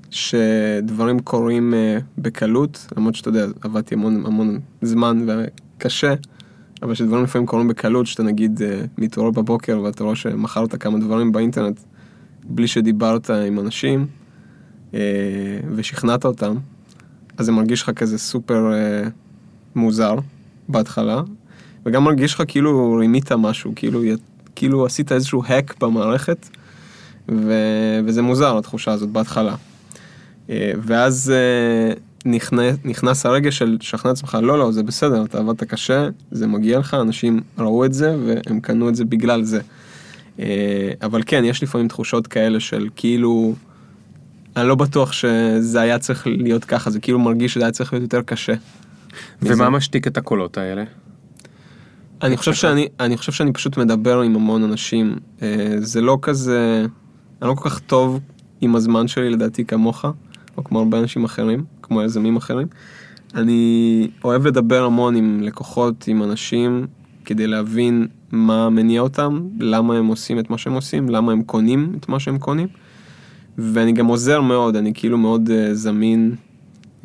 שדברים 0.10 1.20
קורים 1.20 1.74
אה, 1.74 1.98
בקלות, 2.18 2.88
למרות 2.98 3.16
שאתה 3.16 3.30
יודע, 3.30 3.46
עבדתי 3.62 3.96
המון 3.96 4.24
המון 4.26 4.60
זמן 4.82 5.26
וקשה, 5.78 6.14
אבל 6.84 6.94
שדברים 6.96 7.24
לפעמים 7.24 7.48
קורים 7.48 7.68
בקלות, 7.68 8.08
שאתה 8.08 8.24
נגיד 8.24 8.62
אה, 8.62 8.82
מתעורר 8.98 9.32
בבוקר 9.32 9.82
ואתה 9.84 10.04
רואה 10.04 10.16
שמכרת 10.16 10.76
כמה 10.76 11.00
דברים 11.00 11.32
באינטרנט 11.32 11.80
בלי 12.50 12.68
שדיברת 12.68 13.30
עם 13.30 13.60
אנשים 13.60 14.08
אה, 14.94 15.00
ושכנעת 15.76 16.26
אותם, 16.26 16.56
אז 17.38 17.46
זה 17.46 17.52
מרגיש 17.52 17.82
לך 17.82 17.90
כזה 17.90 18.18
סופר 18.18 18.74
אה, 18.74 19.10
מוזר 19.76 20.16
בהתחלה, 20.70 21.22
וגם 21.86 22.04
מרגיש 22.04 22.34
לך 22.34 22.44
כאילו 22.48 22.98
רימית 23.00 23.32
משהו, 23.32 23.74
כאילו, 23.76 24.02
כאילו 24.56 24.86
עשית 24.86 25.12
איזשהו 25.12 25.44
האק 25.48 25.76
במערכת, 25.84 26.50
ו... 27.32 27.54
וזה 28.06 28.22
מוזר 28.22 28.58
התחושה 28.58 28.92
הזאת 28.92 29.10
בהתחלה. 29.10 29.56
אה, 30.50 30.72
ואז 30.82 31.34
אה, 31.36 31.94
נכנס, 32.26 32.76
נכנס 32.86 33.26
הרגע 33.26 33.52
של 33.52 33.78
לשכנע 33.80 34.12
עצמך, 34.12 34.38
לא, 34.42 34.60
לא, 34.60 34.72
זה 34.72 34.84
בסדר, 34.84 35.26
אתה 35.26 35.38
עבדת 35.38 35.64
קשה, 35.64 36.10
זה 36.32 36.48
מגיע 36.48 36.80
לך, 36.80 36.94
אנשים 36.94 37.42
ראו 37.58 37.86
את 37.86 37.94
זה 37.94 38.18
והם 38.26 38.60
קנו 38.60 38.90
את 38.90 38.96
זה 38.96 39.06
בגלל 39.06 39.44
זה. 39.44 39.62
אה, 40.40 40.92
אבל 41.02 41.22
כן, 41.26 41.44
יש 41.46 41.64
לפעמים 41.64 41.88
תחושות 41.88 42.28
כאלה 42.28 42.60
של 42.60 42.90
כאילו, 42.96 43.54
אני 44.56 44.68
לא 44.68 44.76
בטוח 44.76 45.12
שזה 45.12 45.82
היה 45.82 46.00
צריך 46.00 46.28
להיות 46.28 46.66
ככה, 46.66 46.90
זה 46.90 47.00
כאילו 47.00 47.20
מרגיש 47.20 47.54
שזה 47.54 47.64
היה 47.64 47.72
צריך 47.72 47.94
להיות 47.94 48.04
יותר 48.04 48.22
קשה. 48.22 48.54
מזה. 49.42 49.54
ומה 49.54 49.70
משתיק 49.70 50.08
את 50.08 50.18
הקולות 50.18 50.58
האלה? 50.58 50.84
אני 52.24 52.38
חושב 52.38 52.54
שאני, 52.54 52.88
אני 53.00 53.18
חושב 53.18 53.32
שאני 53.32 53.54
פשוט 53.54 53.78
מדבר 53.78 54.22
עם 54.22 54.36
המון 54.36 54.64
אנשים. 54.64 55.16
אה, 55.42 55.76
זה 55.80 56.02
לא 56.02 56.18
כזה, 56.22 56.86
אני 57.42 57.50
לא 57.50 57.54
כל 57.54 57.70
כך 57.70 57.80
טוב 57.80 58.20
עם 58.62 58.76
הזמן 58.76 59.08
שלי 59.08 59.30
לדעתי 59.30 59.66
כמוך, 59.66 60.06
או 60.58 60.64
כמו 60.64 60.80
הרבה 60.80 61.00
אנשים 61.00 61.24
אחרים, 61.24 61.64
כמו 61.82 62.04
יזמים 62.04 62.38
אחרים. 62.38 62.68
אני 63.36 64.08
אוהב 64.24 64.48
לדבר 64.48 64.84
המון 64.84 65.16
עם 65.16 65.44
לקוחות, 65.44 66.08
עם 66.08 66.24
אנשים, 66.24 66.88
כדי 67.26 67.48
להבין 67.48 68.08
מה 68.32 68.70
מניע 68.70 69.02
אותם, 69.02 69.42
למה 69.60 69.98
הם 69.98 70.08
עושים 70.08 70.40
את 70.40 70.50
מה 70.50 70.58
שהם 70.58 70.74
עושים, 70.74 71.10
למה 71.10 71.32
הם 71.32 71.44
קונים 71.44 71.94
את 72.00 72.10
מה 72.10 72.20
שהם 72.20 72.38
קונים. 72.38 72.68
ואני 73.58 73.92
גם 73.92 74.06
עוזר 74.06 74.42
מאוד, 74.42 74.76
אני 74.76 74.94
כאילו 74.94 75.18
מאוד 75.18 75.50
אה, 75.54 75.74
זמין, 75.74 76.36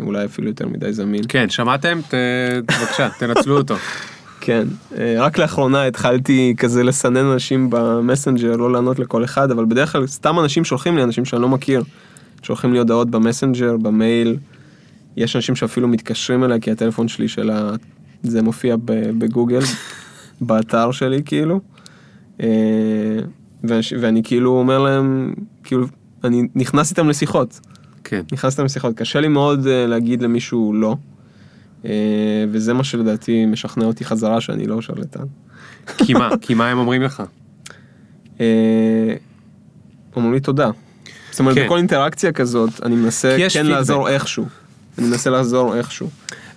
אולי 0.00 0.24
אפילו 0.24 0.48
יותר 0.48 0.68
מדי 0.68 0.92
זמין. 0.92 1.22
כן, 1.28 1.50
שמעתם? 1.50 2.00
ת... 2.08 2.14
בבקשה, 2.56 3.08
תנצלו 3.18 3.56
אותו. 3.56 3.74
כן, 4.40 4.68
אה, 4.98 5.16
רק 5.18 5.38
לאחרונה 5.38 5.84
התחלתי 5.84 6.54
כזה 6.58 6.82
לסנן 6.82 7.16
אנשים 7.16 7.70
במסנג'ר, 7.70 8.56
לא 8.56 8.72
לענות 8.72 8.98
לכל 8.98 9.24
אחד, 9.24 9.50
אבל 9.50 9.64
בדרך 9.64 9.92
כלל 9.92 10.06
סתם 10.06 10.38
אנשים 10.38 10.64
שולחים 10.64 10.96
לי, 10.96 11.02
אנשים 11.02 11.24
שאני 11.24 11.42
לא 11.42 11.48
מכיר, 11.48 11.82
שולחים 12.42 12.72
לי 12.72 12.78
הודעות 12.78 13.10
במסנג'ר, 13.10 13.76
במייל, 13.76 14.36
יש 15.16 15.36
אנשים 15.36 15.56
שאפילו 15.56 15.88
מתקשרים 15.88 16.44
אליי 16.44 16.60
כי 16.60 16.70
הטלפון 16.70 17.08
שלי 17.08 17.28
של 17.28 17.50
ה... 17.50 17.70
זה 18.22 18.42
מופיע 18.42 18.76
בגוגל, 19.18 19.60
באתר 20.40 20.92
שלי 20.92 21.22
כאילו, 21.24 21.60
אה, 22.40 22.46
ואני 24.00 24.22
כאילו 24.24 24.50
אומר 24.58 24.78
להם, 24.78 25.34
כאילו, 25.64 25.86
אני 26.24 26.48
נכנס 26.54 26.90
איתם 26.90 27.08
לשיחות. 27.08 27.60
כן. 28.04 28.22
נכנס 28.32 28.52
איתם 28.52 28.64
לשיחות, 28.64 28.96
קשה 28.96 29.20
לי 29.20 29.28
מאוד 29.28 29.66
אה, 29.66 29.86
להגיד 29.86 30.22
למישהו 30.22 30.72
לא, 30.74 30.96
אה, 31.84 31.90
וזה 32.50 32.72
מה 32.72 32.84
שלדעתי 32.84 33.46
משכנע 33.46 33.84
אותי 33.84 34.04
חזרה 34.04 34.40
שאני 34.40 34.66
לא 34.66 34.82
שרלטן. 34.82 35.24
כי 35.98 36.14
מה? 36.14 36.30
כי 36.40 36.54
מה 36.54 36.68
הם 36.68 36.78
אומרים 36.78 37.02
לך? 37.02 37.22
אומרים 40.16 40.34
לי 40.34 40.40
תודה. 40.40 40.70
זאת 41.30 41.40
אומרת, 41.40 41.54
כן. 41.54 41.64
בכל 41.64 41.76
אינטראקציה 41.76 42.32
כזאת, 42.32 42.70
אני 42.82 42.96
מנסה 42.96 43.36
כן. 43.52 43.66
לעזור 43.66 44.08
איכשהו. 44.08 44.46
אני 44.98 45.06
מנסה 45.06 45.30
לעזור 45.30 45.76
איכשהו. 45.76 46.10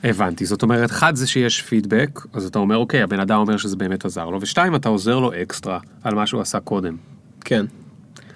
הבנתי, 0.03 0.45
זאת 0.45 0.63
אומרת, 0.63 0.91
אחד 0.91 1.15
זה 1.15 1.27
שיש 1.27 1.61
פידבק, 1.61 2.19
אז 2.33 2.45
אתה 2.45 2.59
אומר, 2.59 2.77
אוקיי, 2.77 3.01
הבן 3.01 3.19
אדם 3.19 3.39
אומר 3.39 3.57
שזה 3.57 3.75
באמת 3.75 4.05
עזר 4.05 4.29
לו, 4.29 4.41
ושתיים, 4.41 4.75
אתה 4.75 4.89
עוזר 4.89 5.19
לו 5.19 5.31
אקסטרה 5.41 5.79
על 6.03 6.15
מה 6.15 6.27
שהוא 6.27 6.41
עשה 6.41 6.59
קודם. 6.59 6.95
כן. 7.41 7.65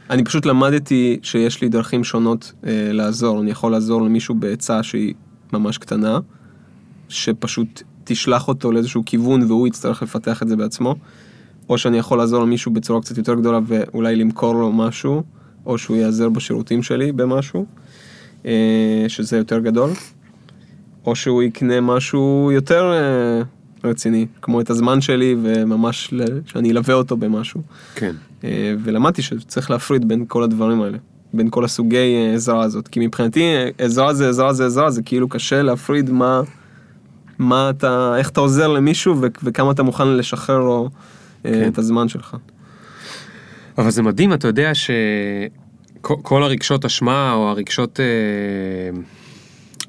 אני 0.10 0.24
פשוט 0.24 0.46
למדתי 0.46 1.20
שיש 1.24 1.62
לי 1.62 1.70
דרכים 1.70 2.04
שונות 2.04 2.54
אה, 2.66 2.90
לעזור. 2.94 3.42
אני 3.42 3.52
יכול 3.52 3.72
לעזור 3.72 4.02
למישהו 4.02 4.36
בעצה 4.36 4.84
שהיא 4.84 5.14
ממש 5.54 5.78
קטנה, 5.78 6.20
שפשוט 7.10 7.84
תשלח 8.04 8.48
אותו 8.48 8.72
לאיזשהו 8.72 9.04
כיוון 9.06 9.44
והוא 9.44 9.68
יצטרך 9.68 10.04
לפתח 10.04 10.42
את 10.42 10.48
זה 10.48 10.56
בעצמו, 10.56 10.96
או 11.70 11.78
שאני 11.78 11.98
יכול 11.98 12.18
לעזור 12.18 12.44
למישהו 12.44 12.72
בצורה 12.72 13.02
קצת 13.02 13.18
יותר 13.18 13.36
גדולה 13.36 13.60
ואולי 13.68 14.16
למכור 14.16 14.56
לו 14.56 14.72
משהו, 14.72 15.24
או 15.66 15.78
שהוא 15.78 15.98
ייעזר 15.98 16.30
בשירותים 16.30 16.84
שלי 16.84 17.12
במשהו, 17.12 17.66
אה, 18.46 19.06
שזה 19.08 19.38
יותר 19.38 19.60
גדול, 19.60 19.90
או 21.06 21.16
שהוא 21.16 21.44
יקנה 21.44 21.82
משהו 21.82 22.52
יותר 22.54 22.94
אה, 22.94 23.42
רציני, 23.90 24.26
כמו 24.42 24.62
את 24.62 24.70
הזמן 24.70 25.02
שלי 25.02 25.36
וממש 25.44 26.14
שאני 26.46 26.72
אלווה 26.72 26.94
אותו 26.94 27.18
במשהו. 27.18 27.62
כן. 27.96 28.16
אה, 28.44 28.74
ולמדתי 28.84 29.22
שצריך 29.22 29.72
להפריד 29.72 30.08
בין 30.08 30.26
כל 30.28 30.44
הדברים 30.44 30.82
האלה, 30.82 30.98
בין 31.34 31.50
כל 31.50 31.66
הסוגי 31.66 31.98
אה, 31.98 32.34
עזרה 32.34 32.64
הזאת, 32.64 32.88
כי 32.88 33.00
מבחינתי 33.00 33.44
עזרה 33.78 34.14
זה 34.14 34.30
עזרה 34.30 34.54
זה 34.54 34.66
עזרה, 34.66 34.92
זה 34.92 35.02
כאילו 35.02 35.30
קשה 35.30 35.62
להפריד 35.62 36.10
מה, 36.10 36.42
מה 37.38 37.70
אתה, 37.70 38.14
איך 38.18 38.30
אתה 38.30 38.40
עוזר 38.40 38.68
למישהו 38.68 39.22
וכמה 39.44 39.72
אתה 39.72 39.84
מוכן 39.84 40.08
לשחרר 40.08 40.60
לו 40.60 40.90
כן. 41.44 41.68
את 41.68 41.78
הזמן 41.78 42.08
שלך. 42.08 42.36
אבל 43.78 43.90
זה 43.90 44.02
מדהים, 44.02 44.34
אתה 44.34 44.48
יודע 44.48 44.72
שכל 44.74 46.44
הרגשות 46.44 46.86
אשמה 46.86 47.34
או 47.34 47.50
הרגשות... 47.50 48.00
אה, 48.00 49.02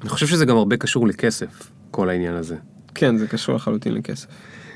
אני 0.03 0.09
חושב 0.09 0.27
שזה 0.27 0.45
גם 0.45 0.57
הרבה 0.57 0.77
קשור 0.77 1.07
לכסף, 1.07 1.71
כל 1.91 2.09
העניין 2.09 2.35
הזה. 2.35 2.55
כן, 2.95 3.17
זה 3.17 3.27
קשור 3.27 3.55
לחלוטין 3.55 3.93
לכסף. 3.93 4.27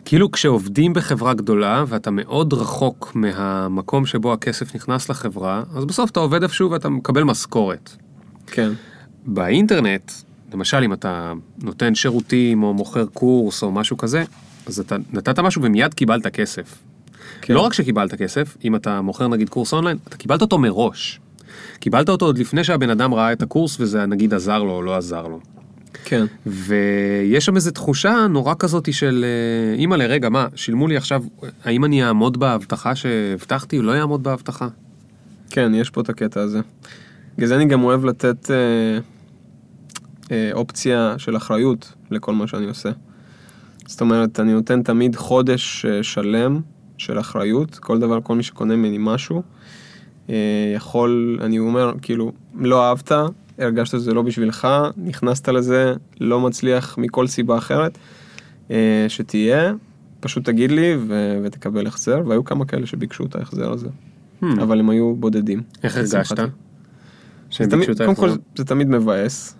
כאילו 0.05 0.31
כשעובדים 0.31 0.93
בחברה 0.93 1.34
גדולה 1.34 1.84
ואתה 1.88 2.12
מאוד 2.12 2.53
רחוק 2.53 3.12
מהמקום 3.15 4.05
שבו 4.05 4.34
הכסף 4.34 4.75
נכנס 4.75 5.10
לחברה, 5.10 5.63
אז 5.75 5.86
בסוף 5.86 6.12
אתה 6.12 6.19
עובד 6.19 6.43
איפשהו 6.43 6.72
ואתה 6.72 6.89
מקבל 6.89 7.24
משכורת. 7.24 7.96
כן. 8.48 8.72
באינטרנט, 9.25 10.12
למשל 10.53 10.77
אם 10.84 10.93
אתה 10.93 11.34
נותן 11.63 11.96
שירותים 11.96 12.63
או 12.63 12.74
מוכר 12.74 13.05
קורס 13.05 13.63
או 13.63 13.72
משהו 13.72 13.98
כזה, 13.98 14.24
אז 14.65 14.79
אתה 14.79 14.96
נתת 15.13 15.39
משהו 15.39 15.62
ומיד 15.63 15.93
קיבלת 15.93 16.27
כסף. 16.27 16.77
כן. 17.41 17.53
לא 17.53 17.60
רק 17.60 17.74
שקיבלת 17.74 18.15
כסף, 18.15 18.57
אם 18.63 18.75
אתה 18.75 19.01
מוכר 19.01 19.27
נגיד 19.27 19.50
קורס 19.50 19.74
אונליין, 19.74 19.98
אתה 20.07 20.17
קיבלת 20.17 20.41
אותו 20.41 20.57
מראש. 20.57 21.19
קיבלת 21.79 22.10
אותו 22.10 22.25
עוד 22.25 22.38
לפני 22.38 22.63
שהבן 22.63 22.89
אדם 22.89 23.13
ראה 23.13 23.31
את 23.31 23.41
הקורס 23.41 23.79
וזה 23.79 24.05
נגיד 24.05 24.34
עזר 24.34 24.63
לו 24.63 24.72
או 24.72 24.81
לא 24.81 24.98
עזר 24.98 25.27
לו. 25.27 25.39
כן. 26.03 26.25
ויש 26.46 27.46
שם 27.46 27.55
איזו 27.55 27.72
תחושה 27.72 28.27
נורא 28.29 28.53
כזאתי 28.60 28.93
של 28.93 29.25
אה, 29.27 29.79
אימא 29.79 29.96
לרגע 29.96 30.29
מה 30.29 30.48
שילמו 30.55 30.88
לי 30.88 30.98
עכשיו 30.98 31.24
האם 31.63 31.86
אני 31.86 32.03
אעמוד 32.03 32.39
בהבטחה 32.39 32.96
שהבטחתי 32.96 33.77
או 33.77 33.84
לא 33.84 33.96
אעמוד 33.96 34.24
בהבטחה. 34.24 34.67
כן, 35.50 35.72
יש 35.75 35.89
פה 35.89 36.01
את 36.01 36.10
הקטע 36.10 36.41
הזה. 36.41 36.60
בגלל 37.38 37.48
זה 37.48 37.55
אני 37.55 37.65
גם 37.65 37.84
אוהב 37.84 38.05
לתת 38.05 38.51
אה, 38.51 39.00
אה, 40.31 40.50
אופציה 40.53 41.15
של 41.17 41.38
אחריות 41.38 41.93
לכל 42.12 42.34
מה 42.34 42.48
שאני 42.48 42.65
עושה. 42.65 42.89
זאת 43.88 44.01
אומרת, 44.01 44.39
אני 44.39 44.53
נותן 44.53 44.84
תמיד 44.84 45.15
חודש 45.15 45.86
אה, 45.86 46.03
שלם 46.03 46.60
של 46.98 47.19
אחריות, 47.19 47.75
כל 47.75 48.00
דבר, 48.00 48.19
כל 48.24 48.36
מי 48.36 48.43
שקונה 48.43 48.75
ממני 48.75 48.98
משהו, 49.00 49.43
יכול, 50.75 51.39
אני 51.41 51.60
אומר, 51.60 51.93
כאילו, 52.01 52.31
לא 52.60 52.84
אהבת, 52.89 53.12
הרגשת 53.60 53.91
שזה 53.91 54.13
לא 54.13 54.22
בשבילך, 54.22 54.67
נכנסת 54.98 55.50
לזה, 55.50 55.93
לא 56.22 56.39
מצליח 56.39 56.98
מכל 56.98 57.27
סיבה 57.27 57.57
אחרת, 57.57 57.98
אה, 58.72 59.05
שתהיה, 59.07 59.74
פשוט 60.19 60.46
תגיד 60.46 60.72
לי 60.72 60.96
ו- 61.00 61.39
ותקבל 61.43 61.88
החזר, 61.88 62.22
והיו 62.27 62.43
כמה 62.46 62.65
כאלה 62.65 62.86
שביקשו 62.86 63.25
את 63.25 63.36
ההחזר 63.36 63.72
הזה, 63.72 63.88
Hmm. 64.41 64.46
אבל 64.62 64.79
הם 64.79 64.89
היו 64.89 65.15
בודדים. 65.15 65.62
איך 65.84 65.98
הרגשת? 65.98 66.36
קודם 68.05 68.15
כל? 68.15 68.29
זה 68.55 68.65
תמיד 68.65 68.89
מבאס. 68.89 69.55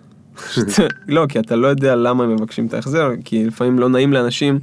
לא, 1.08 1.26
כי 1.28 1.38
אתה 1.38 1.56
לא 1.56 1.66
יודע 1.66 1.96
למה 1.96 2.24
הם 2.24 2.32
מבקשים 2.34 2.66
את 2.66 2.74
ההחזר, 2.74 3.10
כי 3.24 3.46
לפעמים 3.46 3.78
לא 3.78 3.88
נעים 3.88 4.12
לאנשים. 4.12 4.58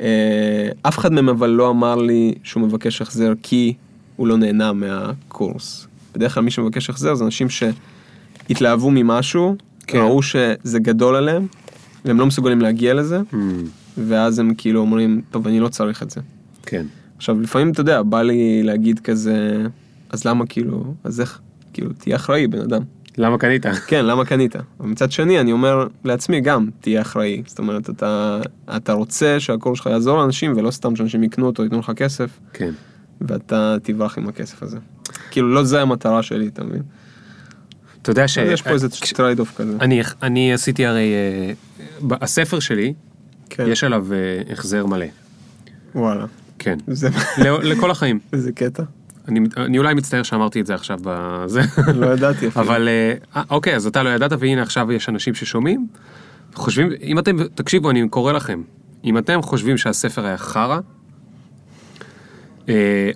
אה, 0.00 0.68
אף 0.82 0.98
אחד 0.98 1.12
מהם 1.12 1.28
אבל 1.28 1.50
לא 1.50 1.70
אמר 1.70 1.96
לי 1.96 2.34
שהוא 2.42 2.62
מבקש 2.62 3.02
החזר 3.02 3.32
כי 3.42 3.74
הוא 4.16 4.28
לא 4.28 4.36
נהנה 4.36 4.72
מהקורס. 4.72 5.86
בדרך 6.14 6.34
כלל 6.34 6.42
מי 6.42 6.50
שמבקש 6.50 6.90
החזר 6.90 7.14
זה 7.14 7.24
אנשים 7.24 7.46
שהתלהבו 7.50 8.90
ממשהו, 8.90 9.56
כן. 9.86 9.98
ראו 9.98 10.22
שזה 10.22 10.78
גדול 10.78 11.16
עליהם, 11.16 11.46
והם 12.04 12.18
לא 12.18 12.26
מסוגלים 12.26 12.60
להגיע 12.60 12.94
לזה, 12.94 13.20
Hmm, 13.32 13.36
ואז 13.98 14.38
הם 14.38 14.54
כאילו 14.54 14.80
אומרים, 14.80 15.22
טוב, 15.30 15.46
אני 15.46 15.60
לא 15.60 15.68
צריך 15.68 16.02
את 16.02 16.10
זה. 16.10 16.20
כן. 16.62 16.86
עכשיו, 17.16 17.40
לפעמים, 17.40 17.70
אתה 17.70 17.80
יודע, 17.80 18.02
בא 18.02 18.22
לי 18.22 18.62
להגיד 18.62 19.00
כזה, 19.00 19.66
אז 20.10 20.24
למה 20.24 20.46
כאילו, 20.46 20.94
אז 21.04 21.20
איך, 21.20 21.40
כאילו, 21.72 21.90
תהיה 21.92 22.16
אחראי, 22.16 22.46
בן 22.46 22.60
אדם. 22.60 22.82
למה 23.18 23.38
קנית? 23.38 23.66
כן, 23.86 24.06
למה 24.06 24.24
קנית? 24.24 24.56
אבל 24.56 24.88
מצד 24.88 25.12
שני, 25.12 25.40
אני 25.40 25.52
אומר 25.52 25.86
לעצמי 26.04 26.40
גם, 26.40 26.66
תהיה 26.80 27.00
אחראי. 27.00 27.42
זאת 27.46 27.58
אומרת, 27.58 27.90
אתה, 27.90 28.40
אתה 28.76 28.92
רוצה 28.92 29.40
שהקורס 29.40 29.78
שלך 29.78 29.86
יעזור 29.86 30.18
לאנשים, 30.18 30.52
ולא 30.56 30.70
סתם 30.70 30.96
שאנשים 30.96 31.22
יקנו 31.22 31.46
אותו, 31.46 31.64
ייתנו 31.64 31.78
לך 31.78 31.92
כסף, 31.96 32.38
כן. 32.52 32.70
ואתה 33.20 33.76
תברח 33.82 34.18
עם 34.18 34.28
הכסף 34.28 34.62
הזה. 34.62 34.78
כאילו, 35.30 35.48
לא 35.54 35.64
זה 35.64 35.82
המטרה 35.82 36.22
שלי, 36.22 36.48
אתה 36.48 36.64
מבין? 36.64 36.82
אתה 38.02 38.10
יודע 38.10 38.28
ש... 38.28 38.36
יש 38.36 38.62
פה 38.62 38.70
איזה 38.70 38.88
trade-off 39.14 39.56
כזה. 39.56 39.76
אני, 39.80 40.02
אני 40.22 40.52
עשיתי 40.52 40.86
הרי, 40.86 41.12
אה, 42.10 42.16
הספר 42.20 42.60
שלי, 42.60 42.94
כן. 43.50 43.64
יש 43.68 43.84
עליו 43.84 44.06
אה, 44.12 44.52
החזר 44.52 44.86
מלא. 44.86 45.06
וואלה. 45.94 46.24
כן. 46.58 46.78
זה, 46.86 47.08
ל- 47.38 47.72
לכל 47.72 47.90
החיים. 47.90 48.18
איזה 48.32 48.52
קטע. 48.52 48.82
אני, 49.28 49.40
אני 49.56 49.78
אולי 49.78 49.94
מצטער 49.94 50.22
שאמרתי 50.22 50.60
את 50.60 50.66
זה 50.66 50.74
עכשיו 50.74 50.98
בזה. 51.02 51.60
לא 51.94 52.06
ידעתי 52.06 52.48
אפילו. 52.48 52.64
אבל 52.64 52.88
אה, 52.88 53.14
אה, 53.36 53.42
אוקיי, 53.50 53.76
אז 53.76 53.86
אתה 53.86 54.02
לא 54.02 54.08
ידעת, 54.08 54.32
והנה 54.38 54.62
עכשיו 54.62 54.92
יש 54.92 55.08
אנשים 55.08 55.34
ששומעים, 55.34 55.86
חושבים, 56.54 56.88
אם 57.02 57.18
אתם, 57.18 57.36
תקשיבו, 57.54 57.90
אני 57.90 58.08
קורא 58.08 58.32
לכם, 58.32 58.62
אם 59.04 59.18
אתם 59.18 59.42
חושבים 59.42 59.78
שהספר 59.78 60.26
היה 60.26 60.38
חרא, 60.38 60.78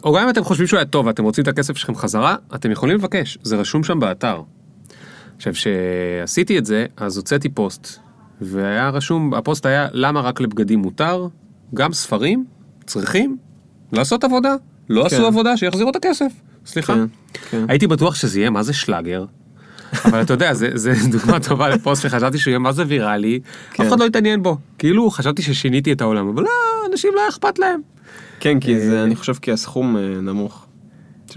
או 0.05 0.13
גם 0.13 0.23
אם 0.25 0.31
אתם 0.31 0.45
חושבים 0.45 0.67
שהוא 0.67 0.79
היה 0.79 0.87
טוב 0.87 1.07
ואתם 1.07 1.25
רוצים 1.25 1.43
את 1.43 1.49
הכסף 1.49 1.77
שלכם 1.77 1.95
חזרה, 1.95 2.37
אתם 2.55 2.71
יכולים 2.71 2.97
לבקש, 2.97 3.39
זה 3.43 3.57
רשום 3.57 3.85
שם 3.85 4.01
באתר. 4.01 4.43
עכשיו, 5.37 5.53
כשעשיתי 5.53 6.59
את 6.59 6.67
זה, 6.67 6.87
אז 6.97 7.17
הוצאתי 7.17 7.49
פוסט, 7.49 7.99
והיה 8.41 8.89
רשום, 8.89 9.35
הפוסט 9.35 9.67
היה 9.67 9.89
למה 9.93 10.21
רק 10.21 10.41
לבגדים 10.41 10.79
מותר, 10.79 11.27
גם 11.75 11.93
ספרים 11.93 12.45
צריכים 12.87 13.37
לעשות 13.93 14.25
עבודה, 14.25 14.55
לא 14.89 15.01
כן. 15.01 15.07
עשו 15.07 15.27
עבודה, 15.27 15.57
שיחזירו 15.57 15.91
את 15.91 15.97
הכסף. 15.97 16.33
סליחה. 16.67 16.95
כן, 16.95 17.07
כן. 17.51 17.65
הייתי 17.69 17.87
בטוח 17.87 18.15
שזה 18.15 18.41
יהיה 18.41 18.51
מה 18.51 18.63
זה 18.63 18.73
שלאגר. 18.73 19.25
אבל 20.05 20.23
אתה 20.23 20.33
יודע, 20.33 20.55
זה, 20.55 20.71
זה 20.75 20.93
דוגמה 21.19 21.41
טובה 21.41 21.69
לפוסט 21.69 22.03
שחשבתי 22.03 22.39
שהוא 22.39 22.51
יהיה 22.51 22.59
מה 22.59 22.73
זה 22.73 22.85
ויראלי, 22.87 23.41
כן. 23.73 23.83
אף 23.83 23.89
אחד 23.89 24.01
לא 24.01 24.07
התעניין 24.07 24.43
בו. 24.43 24.57
כאילו 24.79 25.11
חשבתי 25.11 25.43
ששיניתי 25.43 25.93
את 25.93 26.01
העולם, 26.01 26.29
אבל 26.29 26.43
לא, 26.43 26.51
אנשים 26.91 27.13
לא 27.17 27.21
אכפת 27.29 27.59
להם. 27.59 27.81
כן, 28.41 28.61
כי 28.61 28.81
זה, 28.81 28.99
אה, 28.99 29.05
אני 29.05 29.17
חושב 29.17 29.35
כי 29.35 29.53
הסכום 29.53 29.97
אה, 29.97 30.03
נמוך. 30.03 30.69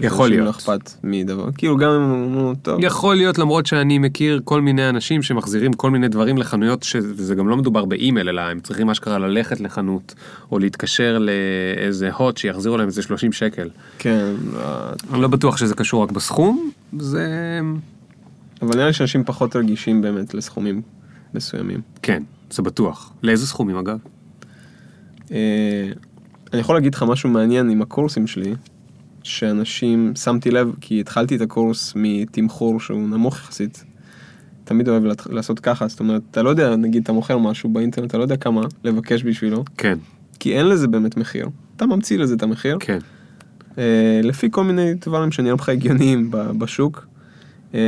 יכול 0.00 0.28
להיות. 0.28 0.44
לא 0.44 0.50
אכפת 0.50 0.90
מדבר. 1.04 1.52
כאילו, 1.56 1.76
גם 1.76 1.90
אם 1.90 2.02
אמרו, 2.02 2.54
טוב. 2.54 2.84
יכול 2.84 3.16
להיות 3.16 3.38
למרות 3.38 3.66
שאני 3.66 3.98
מכיר 3.98 4.40
כל 4.44 4.60
מיני 4.60 4.88
אנשים 4.88 5.22
שמחזירים 5.22 5.72
כל 5.72 5.90
מיני 5.90 6.08
דברים 6.08 6.38
לחנויות 6.38 6.82
שזה 6.82 7.34
גם 7.34 7.48
לא 7.48 7.56
מדובר 7.56 7.84
באימייל 7.84 8.28
אלא 8.28 8.40
הם 8.40 8.60
צריכים 8.60 8.90
אשכרה 8.90 9.18
ללכת 9.18 9.60
לחנות 9.60 10.14
או 10.52 10.58
להתקשר 10.58 11.18
לאיזה 11.18 12.12
הוט 12.12 12.36
שיחזירו 12.36 12.76
להם 12.76 12.86
איזה 12.86 13.02
30 13.02 13.32
שקל. 13.32 13.68
כן, 13.98 14.34
אה, 14.56 14.92
אני 15.12 15.22
לא 15.22 15.28
בטוח 15.28 15.56
שזה 15.56 15.74
קשור 15.74 16.02
רק 16.02 16.12
בסכום, 16.12 16.70
זה... 16.98 17.60
אבל 18.62 18.74
נראה 18.74 18.86
לי 18.86 18.92
שאנשים 18.92 19.24
פחות 19.24 19.56
רגישים 19.56 20.02
באמת 20.02 20.34
לסכומים 20.34 20.82
מסוימים. 21.34 21.80
כן, 22.02 22.22
זה 22.50 22.62
בטוח. 22.62 23.12
לאיזה 23.22 23.46
סכומים 23.46 23.76
אגב? 23.76 23.98
אני 26.52 26.60
יכול 26.60 26.74
להגיד 26.74 26.94
לך 26.94 27.02
משהו 27.02 27.30
מעניין 27.30 27.70
עם 27.70 27.82
הקורסים 27.82 28.26
שלי, 28.26 28.54
שאנשים, 29.22 30.12
שמתי 30.16 30.50
לב, 30.50 30.72
כי 30.80 31.00
התחלתי 31.00 31.36
את 31.36 31.40
הקורס 31.40 31.92
מתמחור 31.96 32.80
שהוא 32.80 33.08
נמוך 33.08 33.36
יחסית. 33.36 33.84
תמיד 34.64 34.88
אוהב 34.88 35.02
לעשות 35.30 35.60
ככה, 35.60 35.88
זאת 35.88 36.00
אומרת, 36.00 36.22
אתה 36.30 36.42
לא 36.42 36.50
יודע, 36.50 36.76
נגיד 36.76 37.02
אתה 37.02 37.12
מוכר 37.12 37.38
משהו 37.38 37.70
באינטרנט, 37.70 38.10
אתה 38.10 38.18
לא 38.18 38.22
יודע 38.22 38.36
כמה 38.36 38.62
לבקש 38.84 39.22
בשבילו, 39.22 39.64
כן, 39.76 39.98
כי 40.38 40.58
אין 40.58 40.68
לזה 40.68 40.88
באמת 40.88 41.16
מחיר. 41.16 41.48
אתה 41.76 41.86
ממציא 41.86 42.18
לזה 42.18 42.34
את 42.34 42.42
המחיר, 42.42 42.76
כן. 42.80 42.98
אה, 43.78 44.20
לפי 44.22 44.48
כל 44.50 44.64
מיני 44.64 44.94
דברים 44.94 45.32
שנראים 45.32 45.56
לך 45.56 45.68
הגיוניים 45.68 46.30
בשוק. 46.30 47.06
אה, 47.74 47.80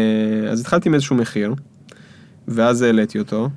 אז 0.51 0.61
התחלתי 0.61 0.89
עם 0.89 0.95
איזשהו 0.95 1.17
מחיר, 1.17 1.55
ואז 2.49 2.83
העליתי 2.83 3.19
אותו, 3.19 3.49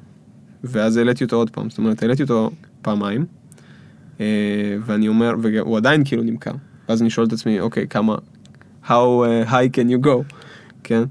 ואז 0.64 0.98
העליתי 0.98 1.24
אותו 1.24 1.36
עוד 1.36 1.50
פעם, 1.50 1.70
זאת 1.70 1.78
אומרת, 1.78 2.04
העליתי 2.04 2.24
אותו 2.24 2.52
פעמיים, 2.82 3.26
ואני 4.86 5.08
אומר, 5.08 5.34
והוא 5.42 5.78
עדיין 5.78 6.02
כאילו 6.06 6.24
נמכר. 6.24 6.52
ואז 6.90 7.02
אני 7.02 7.10
שואל 7.10 7.28
את 7.28 7.34
עצמי, 7.34 7.60
אוקיי, 7.60 7.88
כמה, 7.88 8.16
how 8.86 8.90
uh, 8.90 9.50
high 9.50 9.76
can 9.76 9.90
you 9.92 10.06
go, 10.06 10.34
כן? 10.84 11.04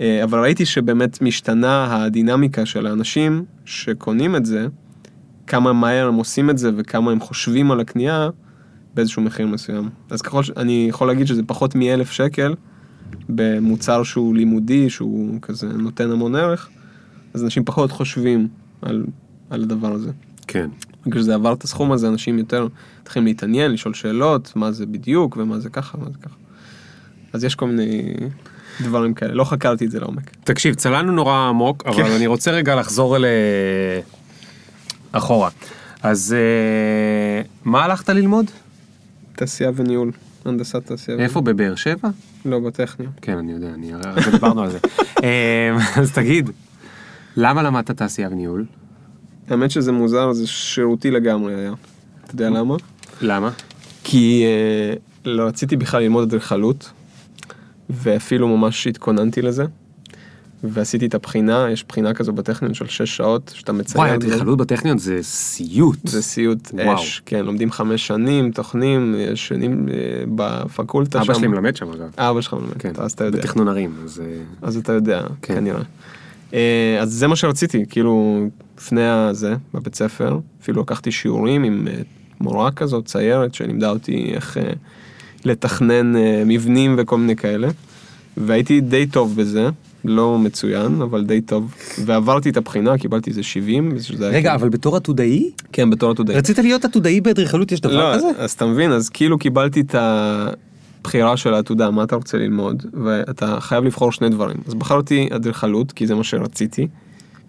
אה, 0.00 0.24
אבל 0.24 0.40
ראיתי 0.40 0.66
שבאמת 0.66 1.22
משתנה 1.22 2.04
הדינמיקה 2.04 2.66
של 2.66 2.86
האנשים 2.86 3.44
שקונים 3.64 4.36
את 4.36 4.46
זה, 4.46 4.66
כמה 5.46 5.72
מהר 5.72 6.08
הם 6.08 6.14
עושים 6.14 6.50
את 6.50 6.58
זה 6.58 6.70
וכמה 6.76 7.10
הם 7.10 7.20
חושבים 7.20 7.70
על 7.70 7.80
הקנייה 7.80 8.28
באיזשהו 8.94 9.22
מחיר 9.22 9.46
מסוים. 9.46 9.88
אז 10.10 10.22
ככל 10.22 10.42
שאני 10.42 10.86
יכול 10.88 11.06
להגיד 11.06 11.26
שזה 11.26 11.42
פחות 11.46 11.74
מאלף 11.74 12.10
שקל 12.10 12.54
במוצר 13.28 14.02
שהוא 14.02 14.36
לימודי, 14.36 14.90
שהוא 14.90 15.38
כזה 15.42 15.68
נותן 15.68 16.10
המון 16.10 16.34
ערך, 16.34 16.68
אז 17.34 17.44
אנשים 17.44 17.64
פחות 17.64 17.90
חושבים 17.90 18.48
על, 18.82 19.06
על 19.50 19.62
הדבר 19.62 19.92
הזה. 19.92 20.10
כן. 20.46 20.68
בגלל 21.06 21.22
שזה 21.22 21.34
עבר 21.34 21.52
את 21.52 21.64
הסכום 21.64 21.92
הזה, 21.92 22.08
אנשים 22.08 22.38
יותר 22.38 22.68
מתחילים 23.02 23.26
להתעניין, 23.26 23.72
לשאול 23.72 23.94
שאלות, 23.94 24.52
מה 24.56 24.72
זה 24.72 24.86
בדיוק 24.86 25.36
ומה 25.36 25.58
זה 25.58 25.70
ככה, 25.70 25.98
מה 25.98 26.06
זה 26.10 26.18
ככה. 26.22 26.34
אז 27.32 27.44
יש 27.44 27.54
כל 27.54 27.66
מיני 27.66 28.14
דברים 28.80 29.14
כאלה, 29.14 29.34
לא 29.34 29.44
חקרתי 29.44 29.86
את 29.86 29.90
זה 29.90 30.00
לעומק. 30.00 30.30
תקשיב, 30.44 30.74
צללנו 30.74 31.12
נורא 31.12 31.48
עמוק, 31.48 31.82
אבל 31.86 32.04
כן. 32.04 32.10
אני 32.10 32.26
רוצה 32.26 32.50
רגע 32.50 32.74
לחזור 32.74 33.16
אל... 33.16 33.24
אה, 33.24 34.00
אחורה. 35.12 35.50
אז 36.02 36.36
אה, 36.38 37.42
מה 37.64 37.84
הלכת 37.84 38.08
ללמוד? 38.08 38.50
תעשייה 39.36 39.70
וניהול, 39.74 40.12
הנדסת 40.44 40.86
תעשייה. 40.86 41.18
איפה? 41.18 41.40
בבאר 41.40 41.74
שבע? 41.74 42.08
לא, 42.44 42.58
בטכניון. 42.58 43.12
כן, 43.22 43.38
אני 43.38 43.52
יודע, 43.52 43.68
אני 43.74 43.92
הרי 43.92 44.30
דיברנו 44.30 44.62
על 44.62 44.70
זה. 44.70 44.78
אה, 45.24 45.76
אז 45.96 46.12
תגיד, 46.12 46.50
למה 47.36 47.62
למדת 47.62 47.90
תעשייה 47.90 48.28
וניהול? 48.28 48.64
האמת 49.50 49.70
שזה 49.70 49.92
מוזר, 49.92 50.32
זה 50.32 50.46
שירותי 50.46 51.10
לגמרי 51.10 51.54
היה. 51.54 51.72
אתה 52.24 52.34
יודע 52.34 52.50
למה? 52.50 52.76
למה? 53.20 53.50
כי 54.04 54.44
אה, 54.44 54.94
לא 55.24 55.42
רציתי 55.42 55.76
בכלל 55.76 56.02
ללמוד 56.02 56.22
אדריכלות, 56.22 56.90
ואפילו 57.90 58.48
ממש 58.48 58.86
התכוננתי 58.86 59.42
לזה. 59.42 59.64
ועשיתי 60.64 61.06
את 61.06 61.14
הבחינה, 61.14 61.66
יש 61.70 61.84
בחינה 61.88 62.14
כזו 62.14 62.32
בטכניון 62.32 62.74
של 62.74 62.86
6 62.86 63.16
שעות, 63.16 63.52
שאתה 63.54 63.72
מצייר. 63.72 64.04
וואי. 64.04 64.14
אדריכלות 64.14 64.58
בטכניון 64.58 64.98
זה 64.98 65.18
סיוט. 65.22 65.98
זה 66.04 66.22
סיוט 66.22 66.70
וואו. 66.72 66.94
אש, 66.94 67.22
כן, 67.26 67.44
לומדים 67.44 67.70
חמש 67.70 68.06
שנים, 68.06 68.52
טוחנים, 68.52 69.14
יש 69.18 69.48
שנים 69.48 69.88
אה, 69.88 69.94
בפקולטה 70.34 71.18
אבא 71.18 71.26
שם. 71.26 71.34
שלי 71.34 71.46
מלמד 71.46 71.76
שם 71.76 71.92
אגב. 71.92 72.10
אבא 72.18 72.40
שלך 72.40 72.54
מלמד, 72.54 72.76
כן, 72.78 72.92
אז 72.98 73.12
אתה 73.12 73.24
יודע. 73.24 73.38
בתכנון 73.38 73.68
ערים, 73.68 73.94
אז 74.04 74.22
אה, 74.24 74.42
אז 74.62 74.76
אתה 74.76 74.92
יודע, 74.92 75.22
כן. 75.42 75.54
כנראה. 75.54 75.82
אה, 76.56 76.98
אז 77.00 77.12
זה 77.12 77.26
מה 77.26 77.36
שרציתי, 77.36 77.84
כאילו, 77.88 78.46
לפני 78.78 79.06
הזה, 79.06 79.54
בבית 79.74 79.94
ספר, 79.94 80.38
אפילו 80.62 80.82
לקחתי 80.82 81.12
שיעורים 81.12 81.64
עם 81.64 81.88
אה, 81.90 81.94
מורה 82.40 82.70
כזאת, 82.70 83.04
ציירת, 83.04 83.54
שלימדה 83.54 83.90
אותי 83.90 84.32
איך 84.34 84.56
אה, 84.58 84.72
לתכנן 85.44 86.12
מבנים 86.46 86.94
וכל 86.98 87.18
מיני 87.18 87.36
כאלה. 87.36 87.68
והייתי 88.36 88.80
די 88.80 89.06
טוב 89.06 89.36
בזה, 89.36 89.68
לא 90.04 90.38
מצוין, 90.38 91.02
אבל 91.02 91.24
די 91.24 91.40
טוב. 91.40 91.74
ועברתי 92.04 92.50
את 92.50 92.56
הבחינה, 92.56 92.98
קיבלתי 92.98 93.30
איזה 93.30 93.42
70. 93.42 93.98
שזה 94.00 94.24
היה 94.28 94.36
רגע, 94.36 94.50
כאילו- 94.50 94.54
אבל 94.54 94.68
בתור 94.68 94.96
עתודאי? 94.96 95.50
כן, 95.72 95.90
בתור 95.90 96.10
עתודאי. 96.10 96.36
רצית 96.36 96.58
להיות 96.58 96.84
עתודאי 96.84 97.20
באדריכלות, 97.20 97.72
יש 97.72 97.80
דבר 97.80 98.10
לא, 98.10 98.16
כזה? 98.16 98.26
אז 98.38 98.52
אתה 98.52 98.66
מבין, 98.66 98.92
אז 98.92 99.08
כאילו 99.08 99.38
קיבלתי 99.38 99.80
את 99.80 99.94
הבחירה 101.06 101.36
של 101.36 101.54
העתודה, 101.54 101.90
מה 101.90 102.02
אתה 102.02 102.16
רוצה 102.16 102.38
ללמוד, 102.38 102.86
ואתה 103.04 103.60
חייב 103.60 103.84
לבחור 103.84 104.12
שני 104.12 104.28
דברים. 104.28 104.56
אז 104.66 104.74
בחרתי 104.74 105.28
אדריכלות, 105.32 105.92
כי 105.92 106.06
זה 106.06 106.14
מה 106.14 106.24
שרציתי, 106.24 106.88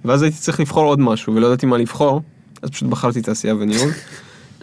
ואז 0.06 0.22
הייתי 0.22 0.38
צריך 0.38 0.60
לבחור 0.60 0.86
עוד 0.86 1.00
משהו, 1.00 1.36
ולא 1.36 1.48
ידעתי 1.48 1.65
מה 1.65 1.78
לבחור, 1.78 2.22
אז 2.62 2.70
פשוט 2.70 2.89
בחרתי 2.89 3.22
תעשייה 3.22 3.56
וניהול. 3.56 3.89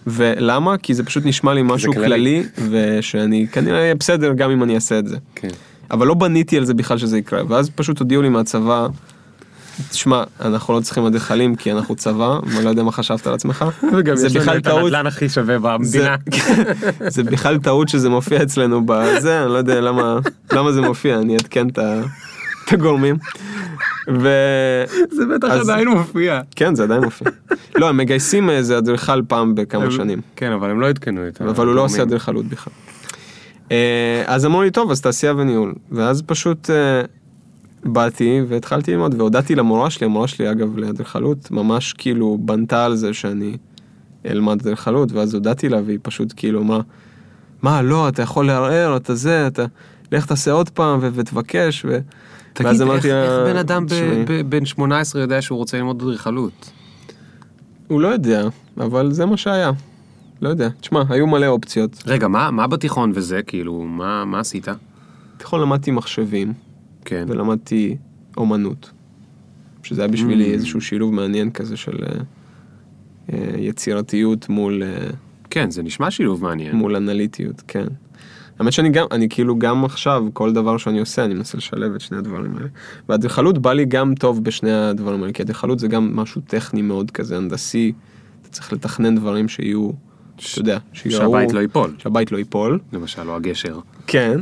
ולמה? 0.06 0.78
כי 0.78 0.94
זה 0.94 1.04
פשוט 1.04 1.26
נשמע 1.26 1.54
לי 1.54 1.62
משהו. 1.64 1.92
כללי, 1.92 2.42
ושאני 2.70 3.46
כנראה 3.52 3.78
אהיה 3.78 3.94
בסדר 3.94 4.32
גם 4.32 4.50
אם 4.50 4.62
אני 4.62 4.74
אעשה 4.74 4.98
את 4.98 5.06
זה. 5.06 5.16
כן. 5.34 5.48
אבל 5.90 6.06
לא 6.06 6.14
בניתי 6.14 6.58
על 6.58 6.64
זה 6.64 6.74
בכלל 6.74 6.98
שזה 6.98 7.18
יקרה, 7.18 7.42
ואז 7.48 7.70
פשוט 7.70 7.98
הודיעו 7.98 8.22
לי 8.22 8.28
מהצבא, 8.28 8.86
תשמע, 9.90 10.24
אנחנו 10.40 10.74
לא 10.74 10.80
צריכים 10.80 11.06
אדריכלים 11.06 11.56
כי 11.56 11.72
אנחנו 11.72 11.96
צבא, 11.96 12.38
אני 12.56 12.64
לא 12.64 12.70
יודע 12.70 12.82
מה 12.82 12.92
חשבת 12.92 13.26
על 13.26 13.34
עצמך, 13.34 13.64
וגם 13.96 14.14
יש 14.26 14.36
לנו 14.36 14.56
את 14.58 14.66
הנדל"ן 14.66 15.06
הכי 15.06 15.28
שווה 15.28 15.58
במדינה. 15.58 16.16
זה, 17.08 17.22
בכלל 17.22 17.58
טעות 17.58 17.88
שזה 17.88 18.08
מופיע 18.08 18.42
אצלנו 18.42 18.86
בזה, 18.86 19.42
אני 19.42 19.52
לא 19.52 19.56
יודע 19.58 19.80
למה, 19.80 20.72
זה 20.72 20.80
מופיע, 20.80 21.18
אני 21.18 21.32
אעדכן 21.32 21.68
את 21.68 21.78
הגורמים. 22.72 23.16
ו... 24.20 24.28
זה 25.10 25.26
בטח 25.34 25.48
אז- 25.50 25.68
עדיין 25.70 25.88
מופיע. 25.88 26.40
כן, 26.56 26.74
זה 26.74 26.82
עדיין 26.82 27.04
מופיע. 27.04 27.28
לא, 27.74 27.88
הם 27.88 27.96
מגייסים 27.96 28.50
איזה 28.50 28.78
אדריכל 28.78 29.22
פעם 29.28 29.54
בכמה 29.54 29.90
שנים, 29.90 30.20
כן, 30.36 30.52
אבל 30.52 30.70
הם 30.70 30.80
לא 30.80 30.88
עדכנו 30.88 31.28
את 31.28 31.40
אבל 31.40 31.48
הוא 31.48 31.56
לא 31.56 31.62
הגורמים. 31.62 31.82
עושה 31.82 32.02
אדריכלות 32.02 32.44
בכלל. 32.46 32.72
אה, 33.72 34.22
אז 34.26 34.46
אמרו 34.46 34.62
לי, 34.62 34.70
טוב, 34.70 34.90
אז 34.90 35.00
תעשייה 35.00 35.34
וניהול. 35.36 35.74
ואז 35.92 36.22
פשוט 36.26 36.70
אה, 36.70 37.00
באתי 37.84 38.40
והתחלתי 38.48 38.90
ללמוד, 38.92 39.14
והודעתי 39.14 39.54
למורה 39.54 39.90
שלי, 39.90 40.04
המורה 40.04 40.28
שלי 40.28 40.50
אגב 40.50 40.78
לאדריכלות, 40.78 41.50
ממש 41.50 41.92
כאילו 41.92 42.38
בנתה 42.40 42.84
על 42.84 42.96
זה 42.96 43.14
שאני 43.14 43.56
אלמד 44.26 44.60
אדריכלות, 44.60 45.12
ואז 45.12 45.34
הודעתי 45.34 45.68
לה, 45.68 45.80
והיא 45.86 45.98
פשוט 46.02 46.32
כאילו 46.36 46.60
אמרה, 46.60 46.80
מה, 47.62 47.82
לא, 47.82 48.08
אתה 48.08 48.22
יכול 48.22 48.46
לערער, 48.46 48.96
אתה 48.96 49.14
זה, 49.14 49.46
אתה, 49.46 49.64
לך 50.12 50.26
תעשה 50.26 50.52
עוד 50.52 50.68
פעם 50.70 50.98
ו- 51.02 51.08
ותבקש, 51.14 51.84
ו... 51.88 51.98
תגיד, 52.52 52.66
ואז 52.66 52.82
איך 52.82 52.90
אמרתי 52.90 53.12
איך 53.12 53.30
לה, 53.30 53.44
בן 53.44 53.56
אדם 53.56 53.86
ב- 53.86 53.88
"תשמעי, 53.88 54.24
ב- 54.24 54.50
בן 54.50 54.64
18 54.64 55.22
יודע 55.22 55.42
שהוא 55.42 55.58
רוצה 55.58 55.76
ללמוד 55.76 56.02
אדריכלות? 56.02 56.70
הוא 57.88 58.00
לא 58.00 58.08
יודע, 58.08 58.48
אבל 58.76 59.12
זה 59.12 59.26
מה 59.26 59.36
שהיה. 59.36 59.70
לא 60.42 60.48
יודע, 60.48 60.68
תשמע, 60.80 61.02
היו 61.08 61.26
מלא 61.26 61.46
אופציות. 61.46 62.02
רגע, 62.06 62.28
מה 62.28 62.50
מה 62.50 62.66
בתיכון 62.66 63.12
וזה, 63.14 63.42
כאילו, 63.42 63.82
מה 63.82 64.24
מה 64.24 64.40
עשית? 64.40 64.68
תיכון 65.36 65.60
למדתי 65.60 65.90
מחשבים, 65.90 66.52
כן. 67.04 67.24
ולמדתי 67.28 67.96
אומנות. 68.36 68.90
שזה 69.82 70.02
היה 70.02 70.08
בשבילי 70.08 70.50
Mm. 70.50 70.54
איזשהו 70.54 70.80
שילוב 70.80 71.14
מעניין 71.14 71.50
כזה 71.50 71.76
של 71.76 71.98
אה, 72.02 72.18
אה, 73.32 73.58
יצירתיות 73.58 74.48
מול, 74.48 74.82
אה, 74.82 75.10
כן, 75.50 75.70
זה 75.70 75.82
נשמע 75.82 76.10
שילוב 76.10 76.42
מעניין. 76.42 76.76
מול 76.76 76.96
אנליטיות, 76.96 77.62
כן. 77.68 77.86
האמת 78.58 78.72
שאני 78.72 78.90
גם, 78.90 79.06
אני 79.10 79.28
כאילו 79.28 79.58
גם 79.58 79.84
עכשיו, 79.84 80.24
כל 80.32 80.52
דבר 80.52 80.76
שאני 80.76 81.00
עושה, 81.00 81.24
אני 81.24 81.34
מנסה 81.34 81.58
לשלב 81.58 81.94
את 81.94 82.00
שני 82.00 82.18
הדברים 82.18 82.56
האלה. 82.56 82.68
ואדריכלות 83.08 83.58
בא 83.58 83.72
לי 83.72 83.84
גם 83.84 84.14
טוב 84.14 84.44
בשני 84.44 84.72
הדברים 84.72 85.22
האלה, 85.22 85.32
כי 85.32 85.42
אדריכלות 85.42 85.78
זה 85.78 85.88
גם 85.88 86.16
משהו 86.16 86.40
טכני 86.46 86.82
מאוד 86.82 87.10
כזה, 87.10 87.36
הנדסי. 87.36 87.92
אתה 88.42 88.48
צריך 88.48 88.72
לתכנן 88.72 89.14
דברים 89.16 89.48
שיהיו, 89.48 89.90
אתה 90.36 90.44
יודע, 90.56 90.78
שיראו... 90.92 91.16
שהבית 91.16 91.52
לא 91.52 91.60
ייפול, 91.60 91.94
שהבית 91.98 92.32
לא 92.32 92.38
ייפול. 92.38 92.78
למשל, 92.92 93.28
או 93.28 93.36
הגשר. 93.36 93.80
כן, 94.06 94.40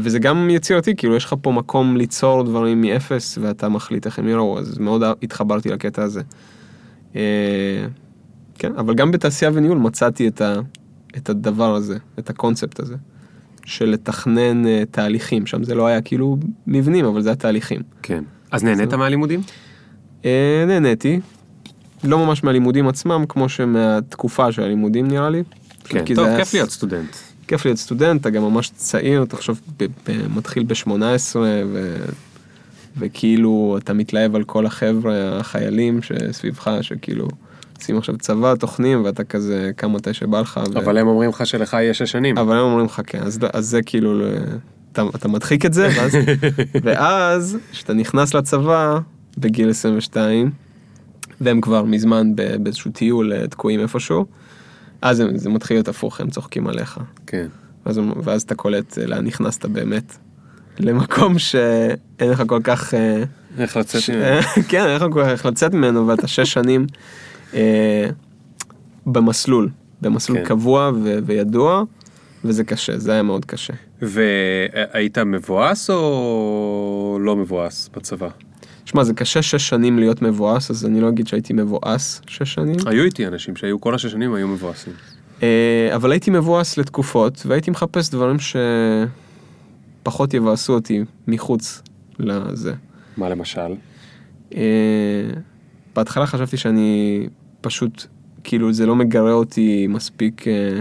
וזה 0.00 0.18
גם 0.18 0.50
יצירתי, 0.50 0.96
כאילו 0.96 1.16
יש 1.16 1.24
לך 1.24 1.34
פה 1.42 1.52
מקום 1.52 1.96
ליצור 1.96 2.42
דברים 2.42 2.80
מאפס 2.80 3.38
ואתה 3.42 3.68
מחליט 3.68 4.06
איך 4.06 4.18
הם 4.18 4.28
יראו, 4.28 4.58
אז 4.58 4.78
מאוד 4.78 5.02
התחברתי 5.22 5.68
לקטע 5.68 6.02
הזה. 6.02 6.20
אה, 7.16 7.86
כן, 8.58 8.72
אבל 8.76 8.94
גם 8.94 9.10
בתעשייה 9.10 9.50
וניהול 9.54 9.78
מצאתי 9.78 10.28
את, 10.28 10.40
ה, 10.40 10.54
את 11.16 11.28
הדבר 11.28 11.74
הזה, 11.74 11.98
את 12.18 12.30
הקונספט 12.30 12.80
הזה, 12.80 12.94
של 13.64 13.84
לתכנן 13.84 14.66
אה, 14.66 14.82
תהליכים, 14.90 15.46
שם 15.46 15.64
זה 15.64 15.74
לא 15.74 15.86
היה 15.86 16.00
כאילו 16.00 16.36
מבנים, 16.66 17.04
אבל 17.04 17.22
זה 17.22 17.28
היה 17.28 17.36
תהליכים. 17.36 17.80
כן. 18.02 18.24
אז 18.50 18.64
נהנית 18.64 18.94
מהלימודים? 18.94 19.40
אה, 20.24 20.64
נהניתי, 20.66 21.20
לא 22.04 22.26
ממש 22.26 22.44
מהלימודים 22.44 22.88
עצמם, 22.88 23.24
כמו 23.28 23.48
שמהתקופה 23.48 24.52
של 24.52 24.62
הלימודים 24.62 25.08
נראה 25.08 25.30
לי. 25.30 25.42
כן. 25.84 26.04
טוב, 26.04 26.24
זה 26.24 26.26
היה 26.26 26.38
כיף 26.38 26.54
להיות 26.54 26.70
סטודנט. 26.70 27.16
כיף 27.48 27.64
להיות 27.64 27.78
סטודנט, 27.78 28.20
אתה 28.20 28.30
גם 28.30 28.42
ממש 28.42 28.70
צעיר, 28.76 29.24
תחשוב, 29.24 29.60
ב- 29.78 29.84
ב- 29.84 30.36
מתחיל 30.36 30.64
ב-18, 30.64 31.36
ו... 31.36 31.96
וכאילו 32.98 33.78
אתה 33.82 33.92
מתלהב 33.92 34.34
על 34.34 34.44
כל 34.44 34.66
החבר'ה, 34.66 35.38
החיילים 35.38 36.00
שסביבך, 36.02 36.70
שכאילו 36.80 37.28
עושים 37.78 37.98
עכשיו 37.98 38.16
צבא, 38.18 38.54
טוחנים, 38.54 39.04
ואתה 39.04 39.24
כזה 39.24 39.70
קם 39.76 39.92
מתי 39.92 40.14
שבא 40.14 40.40
לך. 40.40 40.60
ו... 40.74 40.78
אבל 40.78 40.98
הם 40.98 41.06
אומרים 41.06 41.30
לך 41.30 41.46
שלך 41.46 41.72
יהיה 41.72 41.94
שש 41.94 42.12
שנים. 42.12 42.38
אבל 42.38 42.56
הם 42.56 42.64
אומרים 42.64 42.86
לך 42.86 43.00
כן, 43.06 43.22
אז, 43.22 43.38
אז 43.52 43.66
זה 43.66 43.82
כאילו, 43.82 44.26
אתה, 44.92 45.02
אתה 45.14 45.28
מדחיק 45.28 45.66
את 45.66 45.74
זה, 45.74 45.88
ואז, 45.96 46.16
ואז 46.84 47.58
כשאתה 47.72 47.94
נכנס 47.94 48.34
לצבא 48.34 48.98
בגיל 49.38 49.70
22, 49.70 50.50
והם 51.40 51.60
כבר 51.60 51.84
מזמן 51.84 52.32
באיזשהו 52.58 52.90
טיול 52.90 53.32
אה, 53.32 53.46
תקועים 53.46 53.80
איפשהו, 53.80 54.26
אז 55.02 55.16
זה, 55.16 55.24
זה 55.34 55.50
מתחיל 55.50 55.76
להיות 55.76 55.88
הפוך, 55.88 56.20
הם 56.20 56.30
צוחקים 56.30 56.66
עליך. 56.66 56.98
כן. 57.26 57.46
ואז, 57.86 58.00
ואז 58.24 58.42
אתה 58.42 58.54
קולט 58.54 58.98
אה, 58.98 59.06
לאן 59.06 59.26
נכנסת 59.26 59.66
באמת. 59.66 60.16
למקום 60.78 61.38
שאין 61.38 62.30
לך 62.30 62.42
כל 62.46 62.60
כך... 62.64 62.94
אה, 62.94 63.22
איך 63.58 63.76
לצאת 63.76 64.00
ש- 64.00 64.10
ממנו. 64.10 64.40
כן, 64.68 64.86
אין 64.86 64.96
לך 64.96 65.04
כל 65.12 65.22
כך 65.24 65.28
איך 65.28 65.46
לצאת 65.46 65.74
ממנו, 65.74 66.06
ואתה 66.06 66.26
שש 66.26 66.52
שנים 66.52 66.86
אה, 67.54 68.08
במסלול, 69.06 69.68
במסלול 70.00 70.38
כן. 70.38 70.44
קבוע 70.44 70.90
ו- 71.02 71.18
וידוע, 71.26 71.82
וזה 72.44 72.64
קשה, 72.64 72.98
זה 72.98 73.12
היה 73.12 73.22
מאוד 73.22 73.44
קשה. 73.44 73.72
והיית 74.02 75.18
מבואס 75.18 75.90
או 75.90 77.18
לא 77.20 77.36
מבואס 77.36 77.90
בצבא? 77.96 78.28
שמע, 78.94 79.04
זה 79.04 79.14
קשה 79.14 79.42
שש 79.42 79.68
שנים 79.68 79.98
להיות 79.98 80.22
מבואס, 80.22 80.70
אז 80.70 80.86
אני 80.86 81.00
לא 81.00 81.08
אגיד 81.08 81.26
שהייתי 81.26 81.52
מבואס 81.52 82.20
שש 82.26 82.54
שנים, 82.54 82.76
היו 82.86 83.04
איתי 83.04 83.26
אנשים 83.26 83.56
שהיו 83.56 83.80
כל 83.80 83.94
השש 83.94 84.12
שנים 84.12 84.34
היו 84.34 84.48
מבואסים. 84.48 84.92
אה, 85.42 85.90
אבל 85.94 86.10
הייתי 86.12 86.30
מבואס 86.30 86.78
לתקופות, 86.78 87.42
והייתי 87.46 87.70
מחפש 87.70 88.10
דברים 88.10 88.36
שפחות 90.02 90.34
יבאסו 90.34 90.72
אותי 90.72 91.04
מחוץ 91.26 91.82
לזה. 92.18 92.74
מה 93.16 93.28
למשל? 93.28 93.74
אה, 94.54 94.60
בהתחלה 95.96 96.26
חשבתי 96.26 96.56
שאני 96.56 97.26
פשוט, 97.60 98.04
כאילו 98.44 98.72
זה 98.72 98.86
לא 98.86 98.96
מגרה 98.96 99.32
אותי 99.32 99.86
מספיק 99.86 100.48
אה, 100.48 100.80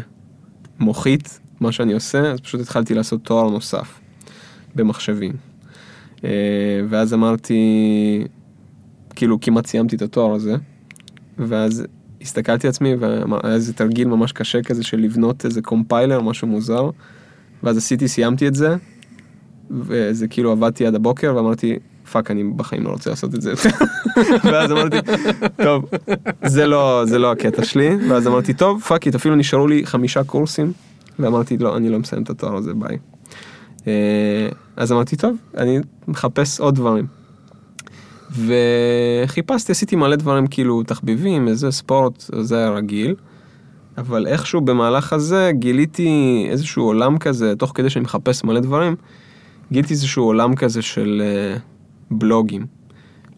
מוחית, 0.79 1.39
מה 1.59 1.71
שאני 1.71 1.93
עושה, 1.93 2.31
אז 2.31 2.39
פשוט 2.39 2.61
התחלתי 2.61 2.93
לעשות 2.93 3.23
תואר 3.23 3.49
נוסף 3.49 3.99
במחשבים. 4.75 5.52
אה, 6.23 6.29
ואז 6.89 7.13
אמרתי, 7.13 7.57
כאילו 9.15 9.41
כמעט 9.41 9.65
סיימתי 9.65 9.95
את 9.95 10.01
התואר 10.01 10.33
הזה, 10.33 10.55
ואז 11.37 11.85
הסתכלתי 12.21 12.67
על 12.67 12.69
עצמי 12.69 12.95
והיה 12.95 13.23
איזה 13.43 13.73
תרגיל 13.73 14.07
ממש 14.07 14.31
קשה 14.31 14.61
כזה 14.61 14.83
של 14.83 14.99
לבנות 14.99 15.45
איזה 15.45 15.61
compiler, 15.61 16.21
משהו 16.21 16.47
מוזר, 16.47 16.89
ואז 17.63 17.77
עשיתי, 17.77 18.07
סיימתי 18.07 18.47
את 18.47 18.55
זה, 18.55 18.75
וזה 19.71 20.27
כאילו 20.27 20.51
עבדתי 20.51 20.85
עד 20.85 20.95
הבוקר 20.95 21.33
ואמרתי, 21.35 21.79
fuck, 22.11 22.31
אני 22.31 22.43
בחיים 22.43 22.83
לא 22.83 22.89
רוצה 22.89 23.09
לעשות 23.09 23.35
את 23.35 23.41
זה 23.41 23.49
יותר. 23.49 23.69
ואז 24.51 24.71
אמרתי, 24.71 24.97
טוב, 25.63 25.85
זה 26.45 26.67
לא, 26.67 27.03
זה 27.05 27.19
לא 27.19 27.31
הקטע 27.31 27.63
שלי, 27.63 27.95
ואז 28.09 28.27
אמרתי, 28.27 28.53
טוב, 28.53 28.81
fuck 28.81 29.07
אפילו 29.07 29.35
נשארו 29.35 29.67
לי 29.67 29.85
חמישה 29.85 30.23
קורסים, 30.23 30.71
ואמרתי, 31.19 31.57
לא, 31.57 31.77
אני 31.77 31.89
לא 31.89 31.99
מסיים 31.99 32.23
את 32.23 32.29
התואר 32.29 32.55
הזה, 32.55 32.73
ביי. 32.73 32.97
אה, 33.87 34.49
אז 34.75 34.91
אמרתי, 34.91 35.15
טוב, 35.15 35.37
אני 35.57 35.79
מחפש 36.07 36.59
עוד 36.59 36.75
דברים. 36.75 37.05
וחיפשתי, 39.25 39.71
עשיתי 39.71 39.95
מלא 39.95 40.15
דברים 40.15 40.47
כאילו 40.47 40.83
תחביבים, 40.83 41.47
איזה 41.47 41.71
ספורט, 41.71 42.23
זה 42.41 42.57
היה 42.57 42.69
רגיל. 42.69 43.15
אבל 43.97 44.27
איכשהו 44.27 44.61
במהלך 44.61 45.13
הזה 45.13 45.51
גיליתי 45.53 46.45
איזשהו 46.49 46.83
עולם 46.83 47.17
כזה, 47.17 47.55
תוך 47.55 47.71
כדי 47.75 47.89
שאני 47.89 48.03
מחפש 48.03 48.43
מלא 48.43 48.59
דברים, 48.59 48.95
גיליתי 49.71 49.93
איזשהו 49.93 50.23
עולם 50.23 50.55
כזה 50.55 50.81
של 50.81 51.21
אה, 51.25 51.57
בלוגים, 52.11 52.65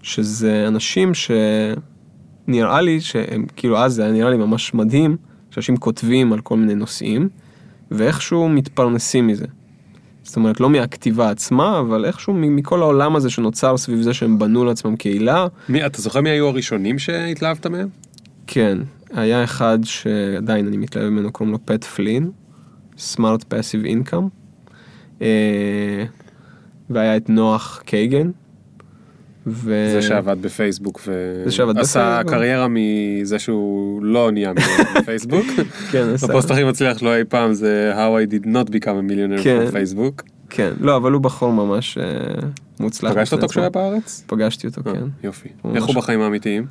שזה 0.02 0.68
אנשים 0.68 1.12
שנראה 1.14 2.82
לי 2.82 3.02
שהם, 3.02 3.46
כאילו 3.56 3.78
אז 3.78 3.94
זה 3.94 4.04
היה 4.04 4.12
נראה 4.12 4.30
לי 4.30 4.38
ממש 4.38 4.74
מדהים, 4.74 5.18
שאנשים 5.52 5.78
כותבים 5.78 6.34
על 6.34 6.42
כל 6.42 6.58
מיני 6.58 6.76
נושאים, 6.76 7.30
ואיכשהו 7.92 8.50
מתפרנסים 8.50 9.28
מזה. 9.28 9.46
זאת 10.26 10.36
אומרת, 10.36 10.60
לא 10.60 10.70
מהכתיבה 10.70 11.30
עצמה, 11.30 11.80
אבל 11.80 12.06
איכשהו 12.06 12.34
מכל 12.34 12.82
העולם 12.82 13.16
הזה 13.16 13.30
שנוצר 13.30 13.78
סביב 13.78 14.02
זה 14.02 14.14
שהם 14.14 14.40
בנו 14.40 14.66
לעצמם 14.66 14.96
קהילה. 14.96 15.48
מי, 15.70 15.86
אתה 15.86 16.02
זוכר 16.02 16.22
מי 16.22 16.30
היו 16.30 16.48
הראשונים 16.48 17.00
שהתלהבת 17.00 17.68
מהם? 17.68 17.88
כן, 18.48 18.78
היה 19.14 19.44
אחד 19.44 19.80
שעדיין 19.84 20.68
אני 20.68 20.78
מתלהב 20.78 21.10
ממנו, 21.10 21.32
קוראים 21.32 21.52
לו 21.52 21.66
פט 21.66 21.84
פלין, 21.84 22.32
סמארט 22.98 23.44
פסיב 23.44 23.86
אינקאם, 23.86 24.28
והיה 26.90 27.18
את 27.18 27.30
נוח 27.30 27.82
קייגן. 27.86 28.32
ו... 29.48 29.90
זה 29.94 30.02
שעבד 30.02 30.42
בפייסבוק 30.42 31.02
ועשה. 31.76 32.22
קריירה 32.28 32.68
מזה 32.70 33.40
שהוא 33.40 34.04
לא 34.04 34.32
נהיה 34.32 34.54
בפייסבוק. 35.00 35.46
כן, 35.92 36.08
עשה- 36.14 36.28
הפוסט 36.28 36.52
הכי 36.52 36.64
מצליח 36.64 36.98
שלו 36.98 37.16
אי 37.16 37.24
פעם 37.30 37.54
זה 37.54 37.94
How 37.96 38.30
I 38.30 38.44
did 38.44 38.46
not 38.48 38.70
become 38.70 38.86
a 38.86 39.12
millionaire 39.12 39.44
כן. 39.44 39.66
בפייסבוק. 39.68 40.24
כן, 40.50 40.74
לא, 40.80 40.98
אבל 40.98 41.12
הוא 41.12 41.22
בחור 41.22 41.52
ממש 41.54 41.98
אה, 41.98 42.04
מוצלח. 42.80 43.14
פגשת 43.14 43.34
אותו 43.34 43.48
כשהוא 43.48 43.62
היה. 43.62 43.70
בארץ? 43.70 44.24
פגשתי 44.28 44.68
אותו, 44.68 44.82
אה, 44.88 44.94
כן. 44.94 45.04
יופי. 45.24 45.50
איך 45.76 45.86
הוא 45.86 45.96
בחיים 45.96 46.22
האמיתיים? 46.22 46.66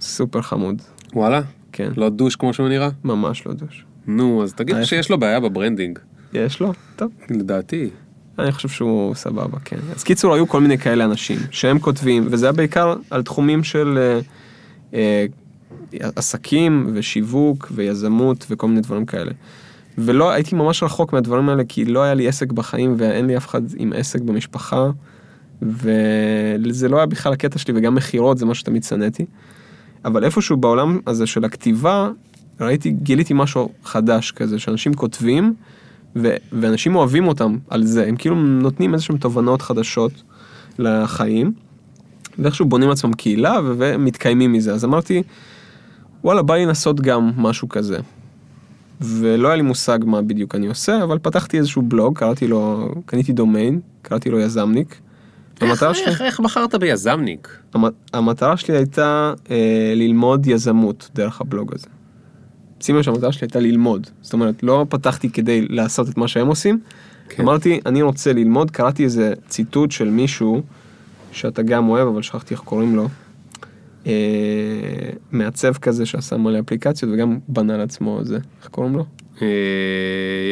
סופר 0.00 0.42
חמוד, 0.42 0.82
וואלה? 1.14 1.40
כן. 1.72 1.90
לא 1.96 2.08
douche 2.08 2.36
כמו 2.36 2.52
שהוא 2.54 2.68
נראה? 2.68 2.88
ממש 3.04 3.46
לא 3.46 3.52
douche. 3.52 3.84
נו, 4.06 4.42
אז 4.42 4.52
תגיד 4.54 4.74
ההפך. 4.76 4.88
שיש 4.88 5.10
לו 5.10 5.18
בעיה 5.18 5.40
ב 5.40 5.46
branding. 5.46 5.98
יש 6.32 6.60
לו? 6.60 6.72
טוב. 6.96 7.10
לדעתי. 7.30 7.90
אני 8.38 8.52
חושב 8.52 8.68
שהוא 8.68 9.14
סבבה, 9.14 9.58
כן. 9.64 9.76
אז 9.96 10.02
קיצור, 10.04 10.34
היו 10.34 10.48
כל 10.48 10.60
מיני 10.60 10.78
כאלה 10.78 11.04
אנשים 11.04 11.38
שהם 11.50 11.78
כותבים, 11.78 12.26
וזה 12.30 12.46
היה 12.46 12.52
בעיקר 12.52 12.94
על 13.10 13.22
תחומים 13.22 13.64
של 13.64 13.98
אה, 13.98 14.20
אה, 14.94 15.26
עסקים 16.16 16.90
ושיווק 16.94 17.72
ויזמות 17.74 18.46
וכל 18.50 18.68
מיני 18.68 18.80
דברים 18.80 19.06
כאלה. 19.06 19.32
ולא, 19.98 20.30
הייתי 20.30 20.54
ממש 20.54 20.82
רחוק 20.82 21.12
מהדברים 21.12 21.48
האלה, 21.48 21.62
כי 21.68 21.84
לא 21.84 22.02
היה 22.02 22.14
לי 22.14 22.28
עסק 22.28 22.52
בחיים 22.52 22.94
ואין 22.98 23.26
לי 23.26 23.36
אף 23.36 23.46
אחד 23.46 23.62
עם 23.76 23.92
עסק 23.96 24.20
במשפחה, 24.20 24.90
וזה 25.62 26.88
לא 26.88 26.96
היה 26.96 27.06
בכלל 27.06 27.32
הקטע 27.32 27.58
שלי, 27.58 27.74
וגם 27.76 27.94
מכירות 27.94 28.38
זה 28.38 28.46
משהו 28.46 28.60
שתמיד 28.60 28.84
שנאתי. 28.84 29.24
אבל 30.04 30.24
איפשהו 30.24 30.56
בעולם 30.56 30.98
הזה 31.06 31.26
של 31.26 31.44
הכתיבה, 31.44 32.10
ראיתי, 32.60 32.90
גיליתי 32.90 33.34
משהו 33.36 33.72
חדש 33.84 34.30
כזה, 34.30 34.58
שאנשים 34.58 34.94
כותבים, 34.94 35.54
ו- 36.16 36.36
ואנשים 36.52 36.96
אוהבים 36.96 37.28
אותם 37.28 37.56
על 37.70 37.84
זה, 37.84 38.06
הם 38.08 38.16
כאילו 38.16 38.34
נותנים 38.36 38.94
איזשהם 38.94 39.16
תובנות 39.16 39.62
חדשות 39.62 40.12
לחיים, 40.78 41.52
ואיכשהו 42.38 42.66
בונים 42.66 42.88
לעצמם 42.88 43.12
קהילה 43.12 43.58
ו- 43.64 43.72
ומתקיימים 43.78 44.52
מזה. 44.52 44.74
אז 44.74 44.84
אמרתי, 44.84 45.22
וואלה, 46.24 46.42
בא 46.42 46.54
לי 46.54 46.66
לנסות 46.66 47.00
גם 47.00 47.30
משהו 47.36 47.68
כזה. 47.68 47.98
ולא 49.00 49.48
היה 49.48 49.56
לי 49.56 49.62
מושג 49.62 49.98
מה 50.06 50.22
בדיוק 50.22 50.54
אני 50.54 50.66
עושה, 50.66 51.02
אבל 51.02 51.18
פתחתי 51.18 51.58
איזשהו 51.58 51.82
בלוג, 51.82 52.18
קראתי 52.18 52.48
לו, 52.48 52.88
קניתי 53.06 53.32
דומיין, 53.32 53.80
קראתי 54.02 54.30
לו 54.30 54.40
יזמניק. 54.40 54.96
המטרה 55.60 55.94
שלי, 55.94 56.04
איך- 56.06 56.22
איך 56.22 56.40
בחרת 56.40 56.74
ביזמניק? 56.74 57.48
המ- 57.74 57.84
המטרה 58.12 58.56
שלי 58.56 58.76
הייתה 58.76 59.34
אה, 59.50 59.56
ללמוד 59.96 60.46
יזמות 60.46 61.10
דרך 61.14 61.40
הבלוג 61.40 61.74
הזה. 61.74 61.86
שימו 62.82 62.98
לב 62.98 63.04
שהמטרה 63.04 63.32
שלי 63.32 63.44
הייתה 63.44 63.60
ללמוד, 63.60 64.06
זאת 64.22 64.32
אומרת 64.32 64.62
לא 64.62 64.86
פתחתי 64.88 65.30
כדי 65.30 65.66
לעשות 65.68 66.08
את 66.08 66.16
מה 66.16 66.28
שהם 66.28 66.46
עושים, 66.46 66.80
כן. 67.28 67.36
כן. 67.36 67.42
אמרתי 67.42 67.80
אני 67.86 68.02
רוצה 68.02 68.32
ללמוד, 68.32 68.70
קראתי 68.70 69.04
איזה 69.04 69.32
ציטוט 69.48 69.90
של 69.90 70.10
מישהו 70.10 70.62
שאתה 71.32 71.62
גם 71.62 71.88
אוהב 71.88 72.08
אבל 72.08 72.22
שכחתי 72.22 72.54
איך 72.54 72.60
קוראים 72.60 72.96
לו, 72.96 73.08
אה, 74.06 74.12
מעצב 75.32 75.72
כזה 75.74 76.06
שעשה 76.06 76.36
מלא 76.36 76.58
אפליקציות 76.60 77.10
וגם 77.14 77.38
בנה 77.48 77.76
לעצמו 77.76 78.20
זה, 78.22 78.36
איך 78.60 78.68
קוראים 78.70 78.96
לו? 78.96 79.04
אה, 79.42 79.46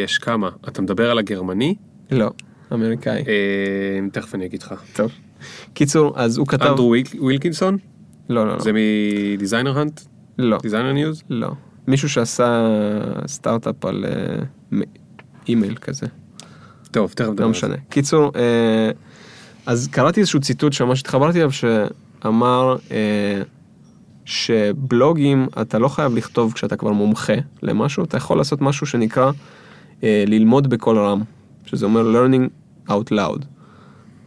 יש 0.05 0.19
כמה. 0.19 0.51
אתה 0.69 0.83
מדבר 0.83 1.11
על 1.11 1.19
הגרמני? 1.19 1.75
לא, 2.11 2.31
אמריקאי, 2.73 3.23
אה, 3.29 4.09
תכף 4.13 4.35
אני 4.35 4.47
אגיד 4.47 4.63
לך. 4.63 4.75
טוב. 4.93 5.11
קיצור, 5.75 6.13
אז 6.17 6.37
הוא 6.39 6.47
כתב, 6.47 6.67
אנדרו 6.67 6.87
וויל- 6.89 7.05
ווילקינסון? 7.19 7.77
לא 8.29 8.47
לא 8.47 8.53
לא, 8.53 8.61
זה 8.61 8.71
מ 9.35 9.40
Designer 9.40 9.79
Hunt? 9.79 10.01
לא. 10.39 10.59
Designer 10.63 10.93
News? 10.93 11.23
לא. 11.31 11.51
מישהו 11.87 12.09
שעשה 12.09 12.69
סטארט-אפ 13.27 13.85
על 13.85 14.05
אה, 14.05 14.81
אימייל 15.49 15.75
כזה, 15.75 16.07
טוב, 16.91 17.13
תכף 17.13 17.29
נדבר 17.29 17.45
לא. 17.45 17.51
משנה. 17.51 17.75
קיצור, 17.89 18.33
אה, 18.37 18.91
אז 19.67 19.89
קראתי 19.89 20.21
איזשהו 20.21 20.41
ציטוט 20.41 20.73
שממש 20.73 21.01
התחברתי 21.01 21.39
אליו, 21.39 21.51
שאמר 21.53 22.77
אה, 22.91 23.43
שבלוגים 24.25 25.47
אתה 25.61 25.79
לא 25.79 25.89
חייב 25.89 26.15
לכתוב 26.15 26.53
כשאתה 26.53 26.77
כבר 26.77 26.93
מומחה 26.93 27.33
למשהו, 27.63 28.05
אתה 28.05 28.17
יכול 28.17 28.37
לעשות 28.37 28.61
משהו 28.61 28.87
שנקרא 28.87 29.31
ללמוד 30.03 30.71
בקול 30.71 30.99
רם, 30.99 31.23
שזה 31.67 31.87
אומר 31.87 32.03
learning 32.03 32.49
out 32.89 33.13
loud. 33.13 33.45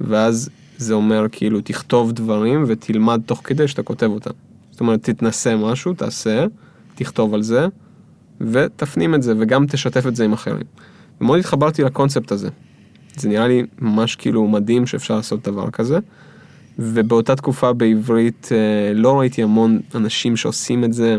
ואז 0.02 0.50
זה 0.78 0.94
אומר 0.94 1.26
כאילו 1.32 1.62
תכתוב 1.62 2.12
דברים 2.12 2.64
ותלמד 2.68 3.22
תוך 3.26 3.42
כדי 3.44 3.68
שאתה 3.68 3.84
כותב 3.84 4.06
אותם. 4.06 4.32
זאת 4.72 4.80
אומרת 4.80 5.04
תתנסה 5.04 5.56
משהו, 5.56 5.94
תעשה, 5.94 6.46
תכתוב 6.96 7.34
על 7.34 7.42
זה, 7.42 7.68
ותפנים 8.42 9.16
את 9.16 9.24
זה 9.24 9.34
וגם 9.40 9.66
תשתף 9.68 10.08
את 10.08 10.16
זה 10.16 10.26
עם 10.26 10.34
אחרים. 10.34 10.66
ומאוד 11.22 11.40
התחברתי 11.40 11.84
לקונספט 11.84 12.32
הזה. 12.32 12.50
זה 13.16 13.30
נראה 13.30 13.48
לי 13.48 13.64
ממש 13.80 14.16
כאילו 14.16 14.48
מדהים 14.48 14.86
שאפשר 14.86 15.16
לעשות 15.16 15.44
דבר 15.44 15.70
כזה. 15.70 16.00
ובאותה 16.80 17.36
תקופה 17.36 17.74
בעברית 17.74 18.50
אה, 18.52 18.94
לא 18.94 19.20
ראיתי 19.20 19.44
המון 19.44 19.80
אנשים 19.96 20.38
שעושים 20.38 20.84
את 20.84 20.94
זה 20.94 21.18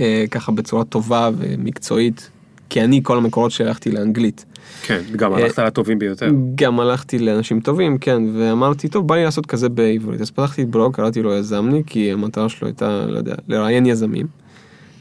אה, 0.00 0.24
ככה 0.30 0.52
בצורה 0.52 0.84
טובה 0.84 1.30
ומקצועית, 1.38 2.30
כי 2.70 2.84
אני 2.84 3.00
כל 3.02 3.16
המקורות 3.16 3.50
שלי 3.50 3.66
הלכתי 3.66 3.90
לאנגלית. 3.90 4.44
כן, 4.82 5.00
גם 5.16 5.32
הלכת 5.32 5.58
לטובים 5.58 5.98
ביותר. 5.98 6.30
גם 6.54 6.80
הלכתי 6.80 7.18
לאנשים 7.18 7.60
טובים, 7.60 7.98
כן, 7.98 8.22
ואמרתי, 8.34 8.88
טוב, 8.88 9.08
בא 9.08 9.14
לי 9.14 9.24
לעשות 9.24 9.46
כזה 9.46 9.68
בעברית. 9.68 10.20
אז 10.20 10.30
פתחתי 10.30 10.64
בלוג, 10.64 10.96
קראתי 10.96 11.22
לו 11.22 11.34
יזמני, 11.34 11.82
כי 11.86 12.12
המטרה 12.12 12.48
שלו 12.48 12.68
הייתה, 12.68 13.06
לא 13.06 13.18
יודע, 13.18 13.34
לראיין 13.48 13.86
יזמים. 13.86 14.26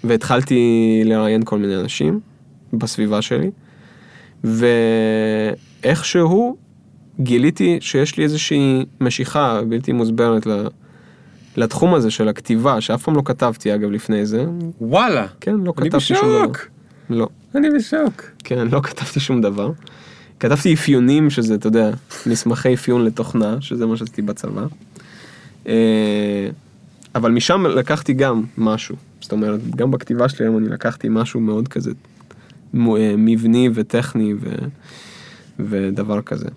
והתחלתי 0.04 0.60
לראיין 1.06 1.42
כל 1.46 1.58
מיני 1.60 1.76
אנשים 1.76 2.20
בסביבה 2.74 3.22
שלי, 3.22 3.52
ואיכשהו 5.84 6.58
גיליתי 7.20 7.78
שיש 7.82 8.18
לי 8.18 8.24
איזושהי 8.24 8.86
משיכה 9.02 9.62
בלתי 9.70 9.92
מוסברת 9.92 10.46
ל- 10.46 10.68
לתחום 11.58 11.94
הזה 11.94 12.12
של 12.12 12.28
הכתיבה, 12.28 12.82
שאף 12.82 13.04
פעם 13.04 13.16
לא 13.16 13.22
כתבתי 13.26 13.76
אגב 13.76 13.92
לפני 13.92 14.26
זה. 14.26 14.46
וואלה, 14.82 15.28
כן, 15.42 15.56
לא 15.56 15.74
אני 15.80 15.90
כתבתי 15.90 16.00
שום 16.06 16.18
דבר. 16.18 16.42
בשוק. 16.44 16.68
לא. 17.10 17.28
אני 17.56 17.70
בשוק. 17.70 18.24
כן, 18.44 18.68
לא 18.68 18.80
כתבתי 18.84 19.20
שום 19.20 19.42
דבר. 19.42 19.72
כתבתי 20.40 20.74
אפיונים, 20.74 21.30
שזה, 21.30 21.56
אתה 21.56 21.68
יודע, 21.68 21.92
מסמכי 22.26 22.74
אפיון 22.74 23.06
לתוכנה, 23.06 23.58
שזה 23.62 23.86
מה 23.86 23.98
שעשיתי 23.98 24.22
בצבא. 24.22 24.66
אבל 27.16 27.32
משם 27.32 27.66
לקחתי 27.66 28.14
גם 28.14 28.44
משהו. 28.58 28.96
זאת 29.22 29.32
אומרת, 29.32 29.76
גם 29.76 29.92
בכתיבה 29.92 30.30
שלי 30.30 30.46
היום 30.46 30.58
אני 30.58 30.70
לקחתי 30.70 31.08
משהו 31.10 31.40
מאוד 31.40 31.68
כזה 31.68 31.92
אה, 32.76 33.14
מבני 33.18 33.70
וטכני 33.74 34.34
ו... 34.34 34.50
ודבר 35.60 36.22
כזה. 36.22 36.48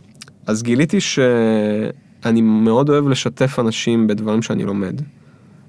אז 0.46 0.62
גיליתי 0.62 1.00
שאני 1.00 2.40
מאוד 2.40 2.88
אוהב 2.88 3.08
לשתף 3.08 3.58
אנשים 3.58 4.06
בדברים 4.06 4.42
שאני 4.42 4.64
לומד, 4.64 5.00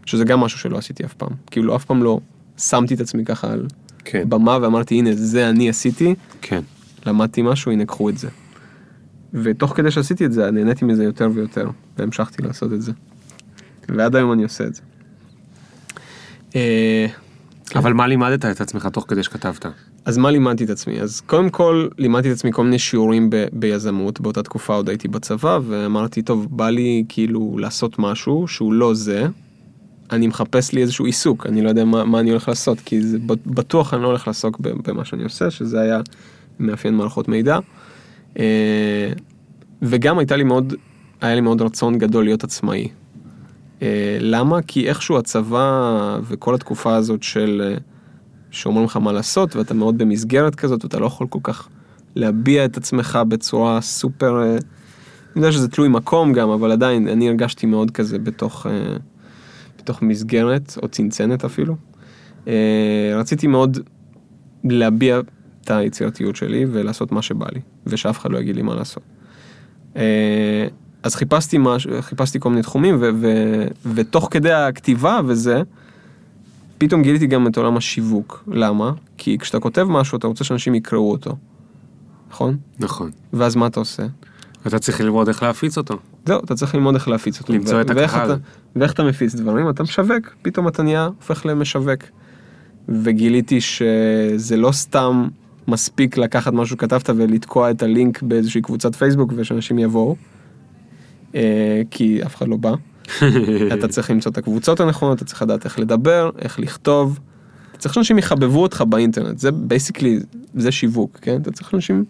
שזה 0.05 0.23
גם 0.23 0.39
משהו 0.39 0.59
שלא 0.59 0.77
עשיתי 0.77 1.05
אף 1.05 1.13
פעם. 1.13 1.29
כאילו, 1.51 1.75
אף 1.75 1.85
פעם 1.85 2.03
לא 2.03 2.19
שמתי 2.57 2.93
את 2.93 2.99
עצמי 2.99 3.25
ככה 3.25 3.51
על 3.51 3.67
כן, 4.05 4.29
במה 4.29 4.57
ואמרתי, 4.61 4.95
הנה, 4.95 5.09
זה 5.13 5.49
אני 5.49 5.69
עשיתי, 5.69 6.15
כן. 6.41 6.61
למדתי 7.05 7.41
משהו, 7.41 7.71
הנה, 7.71 7.85
קחו 7.85 8.09
את 8.09 8.17
זה. 8.17 8.29
ותוך 9.33 9.73
כדי 9.75 9.91
שעשיתי 9.91 10.25
את 10.25 10.31
זה, 10.31 10.51
נהניתי 10.51 10.85
מזה 10.85 11.03
יותר 11.03 11.29
ויותר, 11.33 11.69
והמשכתי 11.97 12.41
לעשות 12.41 12.73
את 12.73 12.81
זה. 12.81 12.91
ועד 13.89 14.15
היום 14.15 14.31
אני 14.31 14.43
עושה 14.43 14.63
את 14.63 14.75
זה. 14.75 14.81
אה, 16.55 17.05
אבל 17.75 17.93
מה 17.93 18.07
לימדת 18.07 18.45
את 18.45 18.61
עצמך 18.61 18.87
תוך 18.87 19.05
כדי 19.07 19.23
שכתבת? 19.23 19.65
אז 20.05 20.17
מה 20.17 20.31
לימדתי 20.31 20.63
את 20.63 20.69
עצמי? 20.69 21.01
אז 21.01 21.21
קודם 21.21 21.49
כל 21.49 21.87
לימדתי 21.97 22.31
את 22.31 22.35
עצמי 22.35 22.51
כל 22.53 22.63
מיני 22.63 22.79
שיעורים 22.79 23.29
ב- 23.29 23.45
ביזמות, 23.53 24.21
באותה 24.21 24.43
תקופה 24.43 24.75
עוד 24.75 24.89
הייתי 24.89 25.07
בצבא, 25.07 25.59
ואמרתי, 25.67 26.21
טוב, 26.21 26.47
בא 26.49 26.69
לי 26.69 27.03
כאילו 27.09 27.57
לעשות 27.59 27.99
משהו 27.99 28.47
שהוא 28.47 28.73
לא 28.73 28.93
זה, 28.93 29.27
אני 30.11 30.27
מחפש 30.27 30.73
לי 30.73 30.81
איזשהו 30.81 31.05
עיסוק, 31.05 31.45
אני 31.45 31.61
לא 31.61 31.69
יודע 31.69 31.85
מה, 31.85 32.05
מה 32.05 32.19
אני 32.19 32.29
הולך 32.29 32.47
לעשות, 32.47 32.79
כי 32.79 33.01
זה 33.01 33.17
בטוח 33.45 33.93
אני 33.93 34.01
לא 34.01 34.07
הולך 34.07 34.27
לעסוק 34.27 34.59
במה 34.59 35.05
שאני 35.05 35.23
עושה, 35.23 35.51
שזה 35.51 35.81
היה 35.81 36.01
מאפיין 36.59 36.95
מערכות 36.95 37.27
מידע. 37.27 37.59
אה, 38.39 39.11
וגם 39.81 40.19
הייתה 40.19 40.35
לי 40.35 40.43
מאוד, 40.43 40.73
היה 41.21 41.35
לי 41.35 41.41
מאוד 41.41 41.61
רצון 41.61 41.97
גדול 41.97 42.23
להיות 42.23 42.43
עצמאי. 42.43 42.87
אה, 43.85 44.17
למה? 44.19 44.61
כי 44.61 44.89
איכשהו 44.89 45.17
הצבא 45.17 46.19
וכל 46.23 46.55
התקופה 46.55 46.95
הזאת 46.95 47.23
של, 47.23 47.61
אה, 47.65 47.77
שאומרים 48.51 48.85
לך 48.85 48.97
מה 48.97 49.11
לעשות, 49.11 49.55
ואתה 49.55 49.73
מאוד 49.73 49.97
במסגרת 49.97 50.55
כזאת, 50.55 50.83
ואתה 50.83 50.99
לא 50.99 51.05
יכול 51.05 51.27
כל 51.27 51.39
כך 51.43 51.67
להביע 52.15 52.65
את 52.65 52.77
עצמך 52.77 53.19
בצורה 53.27 53.81
סופר... 53.81 54.43
אה, 54.43 54.57
אני 55.35 55.45
יודע 55.45 55.51
שזה 55.51 55.67
תלוי 55.67 55.87
מקום 55.87 56.33
גם, 56.33 56.49
אבל 56.49 56.71
עדיין, 56.71 57.07
אני 57.07 57.29
הרגשתי 57.29 57.65
מאוד 57.65 57.91
כזה 57.91 58.19
בתוך, 58.19 58.65
בתוך 59.79 60.01
מסגרת, 60.01 60.77
או 60.83 60.87
צנצנת 60.87 61.45
אפילו. 61.45 61.75
רציתי 63.15 63.47
מאוד 63.47 63.77
להביע 64.63 65.19
את 65.61 65.71
היצירתיות 65.71 66.35
שלי 66.35 66.65
ולעשות 66.71 67.11
מה 67.11 67.21
שבא 67.21 67.45
לי, 67.53 67.59
ושאף 67.85 68.19
אחד 68.19 68.31
לא 68.31 68.37
יגיד 68.37 68.55
לי 68.55 68.61
מה 68.61 68.75
לעשות. 68.75 69.03
אז 71.05 71.15
חיפשתי 71.15 71.57
משהו, 71.59 71.91
חיפשתי 72.01 72.39
כל 72.39 72.49
מיני 72.49 72.61
תחומים, 72.61 72.95
ו- 72.99 73.09
ו- 73.21 73.67
ותוך 73.95 74.27
כדי 74.31 74.51
הכתיבה 74.53 75.19
וזה, 75.25 75.61
פתאום 76.77 77.01
גיליתי 77.03 77.27
גם 77.27 77.47
את 77.47 77.57
עולם 77.57 77.77
השיווק. 77.77 78.43
למה? 78.47 78.91
כי 79.17 79.37
כשאתה 79.37 79.59
כותב 79.59 79.83
משהו, 79.83 80.17
אתה 80.17 80.27
רוצה 80.27 80.43
שאנשים 80.43 80.75
יקראו 80.75 81.11
אותו, 81.11 81.35
נכון? 82.31 82.57
נכון. 82.79 83.11
ואז 83.33 83.55
מה 83.55 83.67
אתה 83.67 83.79
עושה? 83.79 84.03
אתה 84.67 84.79
צריך 84.79 85.01
ללמוד 85.01 85.27
איך 85.27 85.43
להפיץ 85.43 85.77
אותו. 85.77 85.97
זהו, 86.25 86.39
אתה 86.43 86.55
צריך 86.55 86.75
ללמוד 86.75 86.95
איך 86.95 87.07
להפיץ 87.07 87.39
אותו. 87.39 87.53
למצוא 87.53 87.77
ו- 87.77 87.81
את 87.81 87.89
הקהל. 87.89 88.31
אתה- 88.31 88.35
ואיך 88.75 88.93
אתה 88.93 89.03
מפיץ 89.03 89.35
דברים, 89.35 89.69
אתה 89.69 89.83
משווק, 89.83 90.35
פתאום 90.41 90.67
אתה 90.67 90.83
נהיה, 90.83 91.05
הופך 91.05 91.45
למשווק. 91.45 92.03
וגיליתי 92.89 93.61
שזה 93.61 94.57
לא 94.57 94.71
סתם 94.71 95.27
מספיק 95.67 96.17
לקחת 96.17 96.53
משהו 96.53 96.75
שכתבת 96.75 97.09
ולתקוע 97.09 97.71
את 97.71 97.83
הלינק 97.83 98.21
באיזושהי 98.23 98.61
קבוצת 98.61 98.95
פייסבוק 98.95 99.33
ושאנשים 99.35 99.79
יבואו, 99.79 100.15
כי 101.91 102.23
אף 102.25 102.35
אחד 102.35 102.47
לא 102.47 102.57
בא. 102.57 102.73
אתה 103.79 103.87
צריך 103.87 104.11
למצוא 104.11 104.31
את 104.31 104.37
הקבוצות 104.37 104.79
הנכונות, 104.79 105.17
אתה 105.17 105.25
צריך 105.25 105.41
לדעת 105.41 105.65
איך 105.65 105.79
לדבר, 105.79 106.29
איך 106.39 106.59
לכתוב. 106.59 107.19
אתה 107.71 107.79
צריך 107.79 107.93
שאנשים 107.93 108.17
יחבבו 108.17 108.63
אותך 108.63 108.83
באינטרנט, 108.89 109.37
זה 109.37 109.51
basically, 109.51 110.19
זה 110.55 110.71
שיווק, 110.71 111.19
כן? 111.21 111.41
אתה 111.41 111.51
צריך 111.51 111.69
שאנשים 111.69 112.05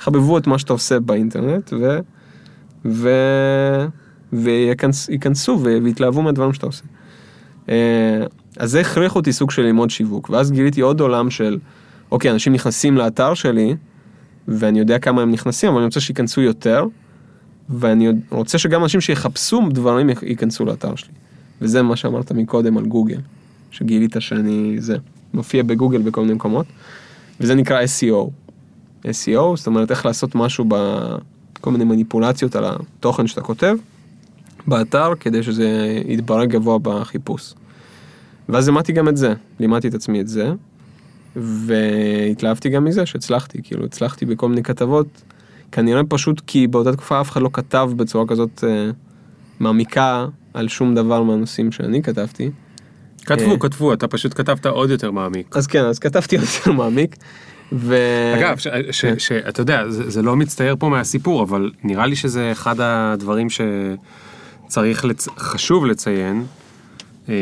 יחבבו 0.00 0.38
את 0.38 0.46
מה 0.46 0.58
שאתה 0.58 0.72
עושה 0.72 1.00
באינטרנט 1.00 1.72
ו... 1.72 1.98
ו... 2.84 3.08
וייכנסו 4.32 5.60
ויתלהבו 5.62 6.22
מהדברים 6.22 6.52
שאתה 6.52 6.66
עושה. 6.66 6.84
אה, 7.68 8.24
אז 8.56 8.70
זה 8.70 8.80
הכריח 8.80 9.16
אותי 9.16 9.32
סוג 9.32 9.50
של 9.50 9.62
ללמוד 9.62 9.90
שיווק, 9.90 10.30
ואז 10.30 10.52
גיליתי 10.52 10.80
עוד 10.80 11.00
עולם 11.00 11.30
של, 11.30 11.58
אוקיי, 12.10 12.30
אנשים 12.30 12.52
נכנסים 12.52 12.96
לאתר 12.96 13.34
שלי, 13.34 13.76
ואני 14.48 14.78
יודע 14.78 14.98
כמה 14.98 15.22
הם 15.22 15.30
נכנסים, 15.30 15.70
אבל 15.70 15.78
אני 15.78 15.86
רוצה 15.86 16.00
שייכנסו 16.00 16.40
יותר, 16.40 16.86
ואני 17.68 18.08
רוצה 18.30 18.58
שגם 18.58 18.82
אנשים 18.82 19.00
שיחפשו 19.00 19.62
דברים 19.70 20.10
יכ- 20.10 20.22
ייכנסו 20.22 20.64
לאתר 20.64 20.94
שלי. 20.94 21.12
וזה 21.60 21.82
מה 21.82 21.96
שאמרת 21.96 22.32
מקודם 22.32 22.76
על 22.76 22.86
גוגל, 22.86 23.20
שגילית 23.70 24.16
שאני, 24.18 24.76
זה, 24.78 24.96
מופיע 25.34 25.62
בגוגל 25.62 26.02
בכל 26.02 26.20
מיני 26.20 26.34
מקומות, 26.34 26.66
וזה 27.40 27.54
נקרא 27.54 27.80
SEO. 27.82 28.30
SEO, 29.04 29.56
זאת 29.56 29.66
אומרת 29.66 29.90
איך 29.90 30.06
לעשות 30.06 30.34
משהו 30.34 30.64
בכל 30.68 31.70
מיני 31.70 31.84
מניפולציות 31.84 32.56
על 32.56 32.64
התוכן 32.64 33.26
שאתה 33.26 33.40
כותב 33.40 33.76
באתר, 34.66 35.14
כדי 35.20 35.42
שזה 35.42 35.98
יתברר 36.08 36.44
גבוה 36.44 36.78
בחיפוש. 36.78 37.54
ואז 38.48 38.68
למדתי 38.68 38.92
גם 38.92 39.08
את 39.08 39.16
זה, 39.16 39.34
לימדתי 39.60 39.88
את 39.88 39.94
עצמי 39.94 40.20
את 40.20 40.28
זה, 40.28 40.52
והתלהבתי 41.36 42.68
גם 42.68 42.84
מזה 42.84 43.06
שהצלחתי, 43.06 43.62
כאילו 43.62 43.84
הצלחתי 43.84 44.26
בכל 44.26 44.48
מיני 44.48 44.62
כתבות, 44.62 45.06
כנראה 45.72 46.00
פשוט 46.08 46.42
כי 46.46 46.66
באותה 46.66 46.92
תקופה 46.92 47.20
אף 47.20 47.30
אחד 47.30 47.42
לא 47.42 47.50
כתב 47.52 47.90
בצורה 47.96 48.26
כזאת 48.26 48.64
אה, 48.66 48.90
מעמיקה 49.60 50.26
על 50.54 50.68
שום 50.68 50.94
דבר 50.94 51.22
מהנושאים 51.22 51.72
שאני 51.72 52.02
כתבתי. 52.02 52.50
כתבו, 53.26 53.52
אה. 53.52 53.58
כתבו, 53.58 53.92
אתה 53.92 54.08
פשוט 54.08 54.34
כתבת 54.34 54.66
עוד 54.66 54.90
יותר 54.90 55.10
מעמיק. 55.10 55.56
אז 55.56 55.66
כן, 55.66 55.84
אז 55.84 55.98
כתבתי 55.98 56.36
יותר 56.36 56.72
מעמיק. 56.72 57.16
ו... 57.72 57.96
אגב, 58.38 58.58
ש- 58.58 58.68
ש- 58.90 59.04
כן. 59.04 59.18
שאתה 59.18 59.60
יודע, 59.60 59.90
זה 59.90 60.10
זה 60.10 60.22
לא 60.22 60.36
מצטייר 60.36 60.76
פה 60.78 60.88
מהסיפור, 60.88 61.42
אבל 61.42 61.70
נראה 61.84 62.06
לי 62.06 62.16
שזה 62.16 62.52
אחד 62.52 62.76
הדברים 62.80 63.46
שצריך, 63.50 65.04
לצ... 65.04 65.28
חשוב 65.38 65.86
לציין, 65.86 66.44
אה, 67.28 67.34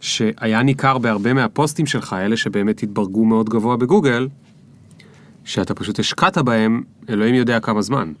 שהיה 0.00 0.62
ניכר 0.62 0.98
בהרבה 0.98 1.32
מהפוסטים 1.32 1.86
שלך, 1.86 2.16
אלה 2.18 2.36
שבאמת 2.36 2.82
התברגו 2.82 3.24
מאוד 3.24 3.48
גבוה 3.48 3.76
בגוגל, 3.76 4.28
שאתה 5.44 5.74
פשוט 5.74 5.98
השקעת 5.98 6.38
בהם, 6.38 6.82
אלוהים 7.08 7.34
יודע 7.34 7.60
כמה 7.60 7.82
זמן. 7.82 8.12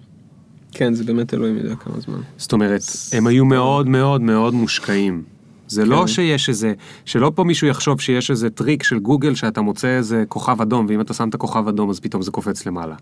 כן, 0.72 0.94
זה 0.94 1.04
באמת 1.04 1.34
אלוהים 1.34 1.56
יודע 1.56 1.74
כמה 1.76 2.00
זמן. 2.00 2.18
זאת 2.36 2.52
אומרת, 2.52 2.82
הם 3.12 3.26
היו 3.26 3.44
מאוד 3.44 3.88
מאוד 3.88 4.20
מאוד 4.20 4.54
מושקעים. 4.54 5.22
זה 5.68 5.84
לא 5.84 6.00
כן. 6.00 6.06
שיש 6.06 6.48
איזה, 6.48 6.72
שלא 7.04 7.32
פה 7.34 7.44
מישהו 7.44 7.66
יחשוב 7.66 8.00
שיש 8.00 8.30
איזה 8.30 8.50
טריק 8.50 8.82
של 8.82 8.98
גוגל 8.98 9.34
שאתה 9.34 9.60
מוצא 9.60 9.88
איזה 9.88 10.24
כוכב 10.28 10.60
אדום, 10.60 10.86
ואם 10.88 11.00
אתה 11.00 11.14
שם 11.14 11.28
את 11.28 11.34
הכוכב 11.34 11.68
אדום 11.68 11.90
אז 11.90 12.00
פתאום 12.00 12.22
זה 12.22 12.30
קופץ 12.30 12.66
למעלה. 12.66 12.94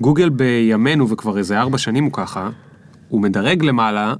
גוגל 0.00 0.28
בימינו, 0.28 1.08
וכבר 1.08 1.38
איזה 1.38 1.60
ארבע 1.60 1.78
שנים 1.78 2.04
הוא 2.04 2.12
ככה, 2.12 2.50
הוא 3.08 3.20
מדרג 3.20 3.64
למעלה 3.64 4.14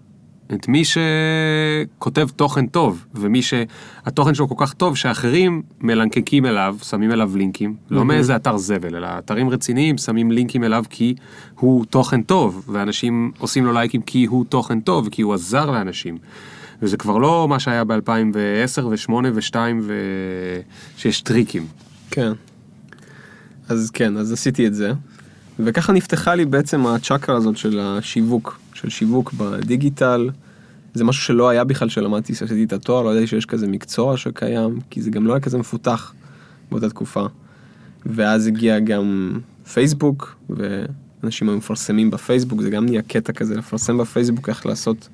את 0.55 0.69
מי 0.69 0.83
שכותב 0.85 2.29
תוכן 2.37 2.67
טוב, 2.67 3.05
ומי 3.15 3.43
שהתוכן 3.43 4.35
שלו 4.35 4.49
כל 4.49 4.55
כך 4.67 4.73
טוב 4.73 4.97
שאחרים 4.97 5.63
מלנקקים 5.81 6.47
אליו, 6.47 6.77
שמים 6.83 7.13
אליו 7.13 7.37
לינקים, 7.37 7.77
לא 7.91 8.05
מאיזה 8.05 8.37
אתר 8.37 8.57
זבל, 8.57 8.97
אלא 8.97 9.09
אתרים 9.19 9.51
רציניים 9.51 9.99
שמים 9.99 10.31
לינקים 10.31 10.65
אליו 10.65 10.85
כי 10.91 11.15
הוא 11.59 11.85
תוכן 11.85 12.23
טוב, 12.23 12.65
ואנשים 12.69 13.33
עושים 13.39 13.65
לו 13.65 13.73
לייקים 13.73 14.03
כי 14.03 14.25
הוא 14.25 14.45
תוכן 14.49 14.81
טוב, 14.81 15.09
כי 15.09 15.23
הוא 15.23 15.35
עזר 15.35 15.71
לאנשים. 15.71 16.19
וזה 16.83 16.97
כבר 16.97 17.19
לא 17.19 17.47
מה 17.49 17.61
שהיה 17.61 17.85
ב-2010 17.85 18.85
ו-8 18.85 19.13
ו-2 19.13 19.57
ושיש 20.97 21.21
טריקים. 21.21 21.67
כן. 22.11 22.33
אז 23.69 23.91
כן, 23.91 24.17
אז 24.17 24.33
עשיתי 24.33 24.67
את 24.67 24.75
זה. 24.75 24.93
וככה 25.59 25.93
נפתחה 25.93 26.35
לי 26.35 26.45
בעצם 26.45 26.87
הצ'קרה 26.87 27.37
הזאת 27.37 27.57
של 27.57 27.81
השיווק, 27.83 28.62
של 28.83 28.89
שיווק 28.89 29.33
בדיגיטל. 29.33 30.31
זה 30.95 31.05
משהו 31.05 31.23
שלא 31.23 31.49
היה 31.49 31.65
בכלל 31.65 31.89
שלמדתי, 31.89 32.35
שעשיתי 32.35 32.65
את 32.65 32.73
התואר, 32.73 33.03
לא 33.03 33.11
ידעתי 33.11 33.27
שיש 33.27 33.47
כזה 33.47 33.67
מקצוע 33.67 34.17
שקיים, 34.17 34.79
כי 34.91 35.03
זה 35.03 35.11
גם 35.11 35.27
לא 35.27 35.33
היה 35.33 35.41
כזה 35.41 35.59
מפותח 35.59 36.15
באותה 36.71 36.89
תקופה. 36.89 37.27
ואז 38.07 38.47
הגיע 38.47 38.79
גם 38.79 39.39
פייסבוק, 39.73 40.37
ואנשים 40.51 41.49
היו 41.49 41.57
מפרסמים 41.59 42.11
בפייסבוק, 42.11 42.61
זה 42.61 42.71
גם 42.71 42.85
נהיה 42.85 43.03
קטע 43.03 43.33
כזה 43.33 43.57
לפרסם 43.57 43.99
בפייסבוק, 43.99 44.49
איך 44.49 44.67
לעשות 44.67 45.09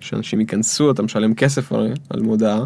שאנשים 0.00 0.40
ייכנסו, 0.40 0.90
אתה 0.90 1.02
משלם 1.02 1.34
כסף 1.34 1.72
הרי 1.72 1.92
על 2.10 2.20
מודעה. 2.20 2.64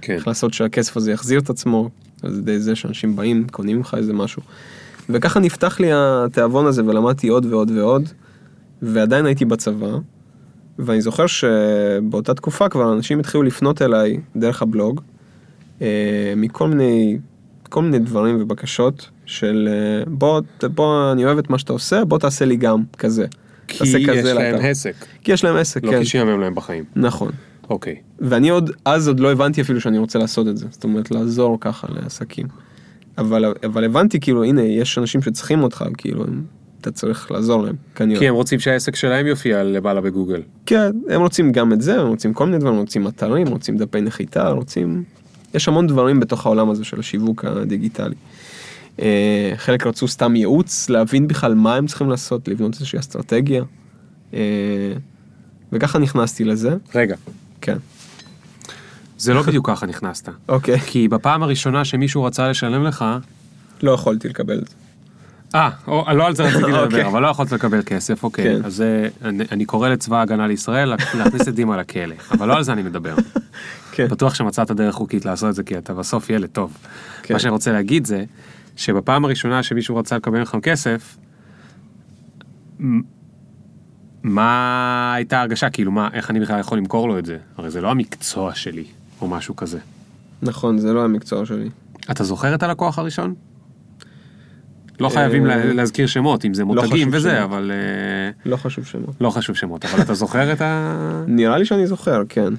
כן. 0.00 0.14
איך 0.14 0.28
לעשות 0.28 0.54
שהכסף 0.54 0.96
הזה 0.96 1.12
יחזיר 1.12 1.40
את 1.40 1.50
עצמו, 1.50 1.90
על 2.22 2.34
ידי 2.34 2.60
זה 2.60 2.76
שאנשים 2.76 3.16
באים, 3.16 3.46
קונים 3.50 3.76
ממך 3.76 3.94
איזה 3.98 4.12
משהו. 4.12 4.42
וככה 5.08 5.40
נפתח 5.40 5.80
לי 5.80 5.88
התיאבון 5.92 6.66
הזה 6.66 6.84
ולמדתי 6.84 7.28
עוד 7.28 7.46
ועוד 7.46 7.70
ועוד, 7.70 8.08
ועדיין 8.82 9.26
הייתי 9.26 9.44
בצבא, 9.44 9.98
ואני 10.78 11.00
זוכר 11.00 11.26
שבאותה 11.26 12.34
תקופה 12.34 12.68
כבר 12.68 12.92
אנשים 12.92 13.20
התחילו 13.20 13.42
לפנות 13.42 13.82
אליי 13.82 14.20
דרך 14.36 14.62
הבלוג, 14.62 15.00
אה, 15.82 15.86
מכל 16.36 16.68
מיני, 16.68 17.18
כל 17.68 17.82
מיני 17.82 17.98
דברים 17.98 18.36
ובקשות 18.42 19.10
של 19.26 19.68
אה, 19.72 20.04
בוא, 20.10 20.40
בוא, 20.74 21.12
אני 21.12 21.24
אוהב 21.24 21.38
את 21.38 21.50
מה 21.50 21.58
שאתה 21.58 21.72
עושה, 21.72 22.04
בוא 22.04 22.18
תעשה 22.18 22.44
לי 22.44 22.56
גם 22.56 22.82
כזה. 22.98 23.26
כי 23.68 23.84
יש 23.84 23.96
כזה 24.08 24.34
להם 24.34 24.52
לאתר. 24.54 24.66
עסק, 24.66 24.94
כי 25.24 25.32
יש 25.32 25.44
להם 25.44 25.56
עסק, 25.56 25.84
לא 25.84 25.90
כן. 25.90 25.98
כי 25.98 26.04
שיאמם 26.06 26.40
להם 26.40 26.54
בחיים. 26.54 26.84
נכון. 26.96 27.32
אוקיי. 27.70 27.96
ואני 28.18 28.48
עוד, 28.48 28.70
אז 28.84 29.08
עוד 29.08 29.20
לא 29.20 29.32
הבנתי 29.32 29.60
אפילו 29.60 29.80
שאני 29.80 29.98
רוצה 29.98 30.18
לעשות 30.18 30.48
את 30.48 30.56
זה, 30.56 30.66
זאת 30.70 30.84
אומרת 30.84 31.10
לעזור 31.10 31.58
ככה 31.60 31.86
לעסקים. 31.90 32.46
אבל, 33.18 33.54
אבל 33.64 33.84
הבנתי 33.84 34.20
כאילו, 34.20 34.44
הנה, 34.44 34.62
יש 34.62 34.98
אנשים 34.98 35.22
שצריכים 35.22 35.62
אותך, 35.62 35.84
כאילו, 35.98 36.24
הם- 36.24 36.44
אתה 36.88 36.94
צריך 36.94 37.30
לעזור 37.30 37.62
להם, 37.62 37.76
כנראה. 37.94 38.18
כי 38.18 38.28
הם 38.28 38.34
רוצים 38.34 38.60
שהעסק 38.60 38.96
שלהם 38.96 39.26
יופיע 39.26 39.62
למעלה 39.62 40.00
בגוגל. 40.00 40.42
כן, 40.66 40.90
הם 41.08 41.20
רוצים 41.20 41.52
גם 41.52 41.72
את 41.72 41.82
זה, 41.82 42.00
הם 42.00 42.06
רוצים 42.06 42.34
כל 42.34 42.46
מיני 42.46 42.58
דברים, 42.58 42.76
רוצים 42.76 43.08
אתרים, 43.08 43.48
רוצים 43.48 43.76
דפי 43.76 44.00
נחיתה, 44.00 44.48
רוצים... 44.48 45.04
יש 45.54 45.68
המון 45.68 45.86
דברים 45.86 46.20
בתוך 46.20 46.46
העולם 46.46 46.70
הזה 46.70 46.84
של 46.84 47.00
השיווק 47.00 47.44
הדיגיטלי. 47.44 48.14
אה, 49.02 49.52
חלק 49.56 49.86
רצו 49.86 50.08
סתם 50.08 50.36
ייעוץ, 50.36 50.88
להבין 50.88 51.28
בכלל 51.28 51.54
מה 51.54 51.74
הם 51.74 51.86
צריכים 51.86 52.10
לעשות, 52.10 52.48
לבנות 52.48 52.74
איזושהי 52.74 52.98
אסטרטגיה. 52.98 53.64
אה, 54.34 54.40
וככה 55.72 55.98
נכנסתי 55.98 56.44
לזה, 56.44 56.76
רגע, 56.94 57.16
כן. 57.60 57.76
זה 59.18 59.34
לא 59.34 59.42
בדיוק 59.42 59.70
ככה 59.70 59.86
נכנסת. 59.86 60.28
אוקיי. 60.48 60.78
כי 60.80 61.08
בפעם 61.08 61.42
הראשונה 61.42 61.84
שמישהו 61.84 62.24
רצה 62.24 62.48
לשלם 62.48 62.84
לך, 62.84 63.04
לא 63.82 63.90
יכולתי 63.90 64.28
לקבל 64.28 64.58
את 64.58 64.68
זה. 64.68 64.85
אה, 65.54 65.70
לא 66.14 66.26
על 66.26 66.34
זה 66.36 66.42
רציתי 66.42 66.62
אוקיי. 66.64 66.82
לדבר, 66.82 67.06
אבל 67.06 67.22
לא 67.22 67.28
יכולת 67.28 67.52
לקבל 67.52 67.82
כסף, 67.86 68.22
אוקיי. 68.24 68.44
כן. 68.44 68.64
אז 68.64 68.74
זה- 68.74 69.08
אני 69.52 69.64
קורא 69.64 69.88
לצבא 69.88 70.16
ההגנה 70.18 70.46
לישראל 70.46 70.88
להכניס 71.14 71.48
את 71.48 71.54
דימה 71.54 71.76
לכלא, 71.76 72.14
אבל 72.32 72.48
לא 72.48 72.56
על 72.56 72.62
זה 72.62 72.72
אני 72.72 72.82
מדבר. 72.82 73.14
כן. 73.92 74.08
בטוח 74.08 74.34
שמצאת 74.34 74.70
דרך 74.70 74.94
חוקית 74.94 75.24
לעשות 75.24 75.50
את 75.50 75.54
זה, 75.54 75.62
כי 75.62 75.78
אתה 75.78 75.94
בסוף 75.94 76.30
ילד 76.30 76.48
טוב. 76.48 76.76
כן. 77.22 77.34
מה 77.34 77.40
שאני 77.40 77.52
רוצה 77.52 77.72
להגיד 77.72 78.06
זה, 78.06 78.24
שבפעם 78.76 79.24
הראשונה 79.24 79.62
שמישהו 79.62 79.96
רצה 79.96 80.16
לקבל 80.16 80.38
ממך 80.38 80.56
כסף, 80.62 81.16
מה 84.22 85.12
הייתה 85.14 85.38
ההרגשה? 85.38 85.70
כאילו, 85.70 85.92
מה, 85.92 86.08
איך 86.12 86.30
אני 86.30 86.40
בכלל 86.40 86.60
יכול 86.60 86.78
למכור 86.78 87.08
לו 87.08 87.18
את 87.18 87.26
זה? 87.26 87.38
הרי 87.56 87.70
זה 87.70 87.80
לא 87.80 87.90
המקצוע 87.90 88.54
שלי, 88.54 88.84
או 89.20 89.28
משהו 89.28 89.56
כזה. 89.56 89.78
נכון, 90.42 90.78
זה 90.78 90.92
לא 90.92 91.04
המקצוע 91.04 91.46
שלי. 91.46 91.68
אתה 92.10 92.24
זוכר 92.24 92.54
את 92.54 92.62
הלקוח 92.62 92.98
הראשון? 92.98 93.34
לא 95.00 95.08
חייבים 95.08 95.46
אה, 95.50 95.56
לה- 95.56 95.72
להזכיר 95.72 96.06
שמות, 96.06 96.44
אם 96.44 96.54
זה 96.54 96.64
מותגים 96.64 96.90
חשוב 96.90 97.08
וזה. 97.14 97.44
אבל 97.44 97.70
אה, 97.74 98.50
לא 98.50 98.56
חשוב 98.56 98.84
שמות. 98.86 99.14
לא 99.20 99.30
חשוב 99.30 99.56
שמות, 99.56 99.84
אבל 99.84 100.02
אתה 100.02 100.14
זוכר 100.14 100.52
את 100.52 100.60
ה... 100.60 101.22
נראה 101.26 101.58
לי 101.58 101.64
שאני 101.64 101.86
זוכר, 101.86 102.22
כן. 102.28 102.54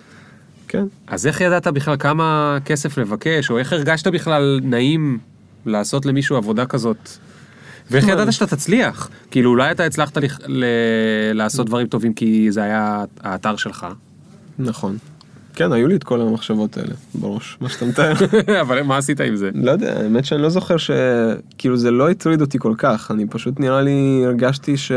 כן. 0.68 0.86
אז 1.08 1.28
איך 1.28 1.42
ידעת 1.42 1.68
בכלל 1.68 1.96
כמה 2.00 2.58
כסף 2.66 2.98
לבקש, 2.98 3.50
או 3.50 3.58
איך 3.58 3.74
הרגשת 3.74 4.08
בכלל 4.08 4.60
נעים 4.64 5.18
לעשות 5.66 6.06
למישהו 6.06 6.36
עבודה 6.36 6.66
כזאת? 6.66 7.10
ואיך 7.92 8.08
ידעת 8.08 8.34
שאתה 8.34 8.56
תצליח? 8.56 9.10
כאילו 9.32 9.50
אולי 9.52 9.72
אתה 9.72 9.84
הצלחת 9.84 10.18
לעשות 11.34 11.66
דברים 11.68 11.88
טובים 11.88 12.14
כי 12.14 12.52
זה 12.52 12.64
היה 12.64 13.04
האתר 13.22 13.56
שלך. 13.56 13.88
נכון. 14.60 14.98
כן, 15.58 15.72
היו 15.72 15.88
לי 15.88 15.96
את 15.96 16.04
כל 16.04 16.22
המחשבות 16.22 16.78
האלה 16.78 16.94
בראש, 17.16 17.58
מה 17.62 17.70
שאתה 17.70 17.86
מתאר. 17.86 18.14
אבל 18.62 18.82
מה 18.82 18.98
עשית 18.98 19.22
עם 19.22 19.36
זה? 19.36 19.50
לא 19.54 19.72
יודע, 19.72 20.00
האמת 20.00 20.26
שאני 20.26 20.42
לא 20.42 20.50
זוכר 20.50 20.78
ש... 20.78 20.92
כאילו 21.58 21.78
זה 21.78 21.92
לא 21.92 22.10
הטריד 22.10 22.42
אותי 22.42 22.60
כל 22.60 22.74
כך, 22.78 23.12
אני 23.12 23.28
פשוט 23.28 23.60
נראה 23.60 23.82
לי 23.82 24.24
הרגשתי 24.26 24.78
ש... 24.78 24.92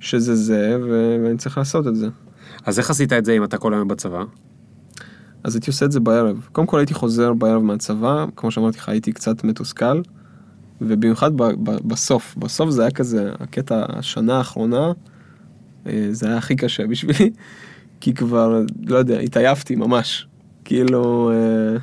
שזה 0.00 0.34
זה, 0.34 0.78
ו... 0.84 1.16
ואני 1.24 1.38
צריך 1.38 1.58
לעשות 1.58 1.86
את 1.86 1.96
זה. 1.96 2.08
אז 2.66 2.78
איך 2.78 2.90
עשית 2.90 3.12
את 3.12 3.24
זה 3.24 3.32
אם 3.32 3.44
אתה 3.44 3.58
כל 3.58 3.74
היום 3.74 3.88
בצבא? 3.88 4.24
אז 5.44 5.54
הייתי 5.54 5.70
עושה 5.70 5.86
את 5.86 5.92
זה 5.92 6.00
בערב. 6.00 6.48
קודם 6.52 6.66
כל 6.66 6.78
הייתי 6.78 6.94
חוזר 6.94 7.32
בערב 7.32 7.62
מהצבא, 7.62 8.26
כמו 8.36 8.50
שאמרתי 8.50 8.78
לך, 8.78 8.88
הייתי 8.88 9.12
קצת 9.12 9.44
מתוסכל, 9.44 10.00
ובמיוחד 10.80 11.36
ב- 11.36 11.42
ב- 11.42 11.88
בסוף, 11.88 12.34
בסוף 12.38 12.70
זה 12.70 12.82
היה 12.82 12.90
כזה, 12.90 13.32
הקטע, 13.40 13.84
השנה 13.88 14.38
האחרונה, 14.38 14.92
אה, 15.86 16.08
זה 16.10 16.26
היה 16.26 16.36
הכי 16.36 16.56
קשה 16.56 16.86
בשבילי, 16.86 17.30
כי 18.04 18.14
כבר, 18.14 18.62
לא 18.86 18.96
יודע, 18.96 19.18
התעייפתי 19.18 19.76
ממש. 19.76 20.26
כאילו, 20.64 21.30
אה, 21.30 21.78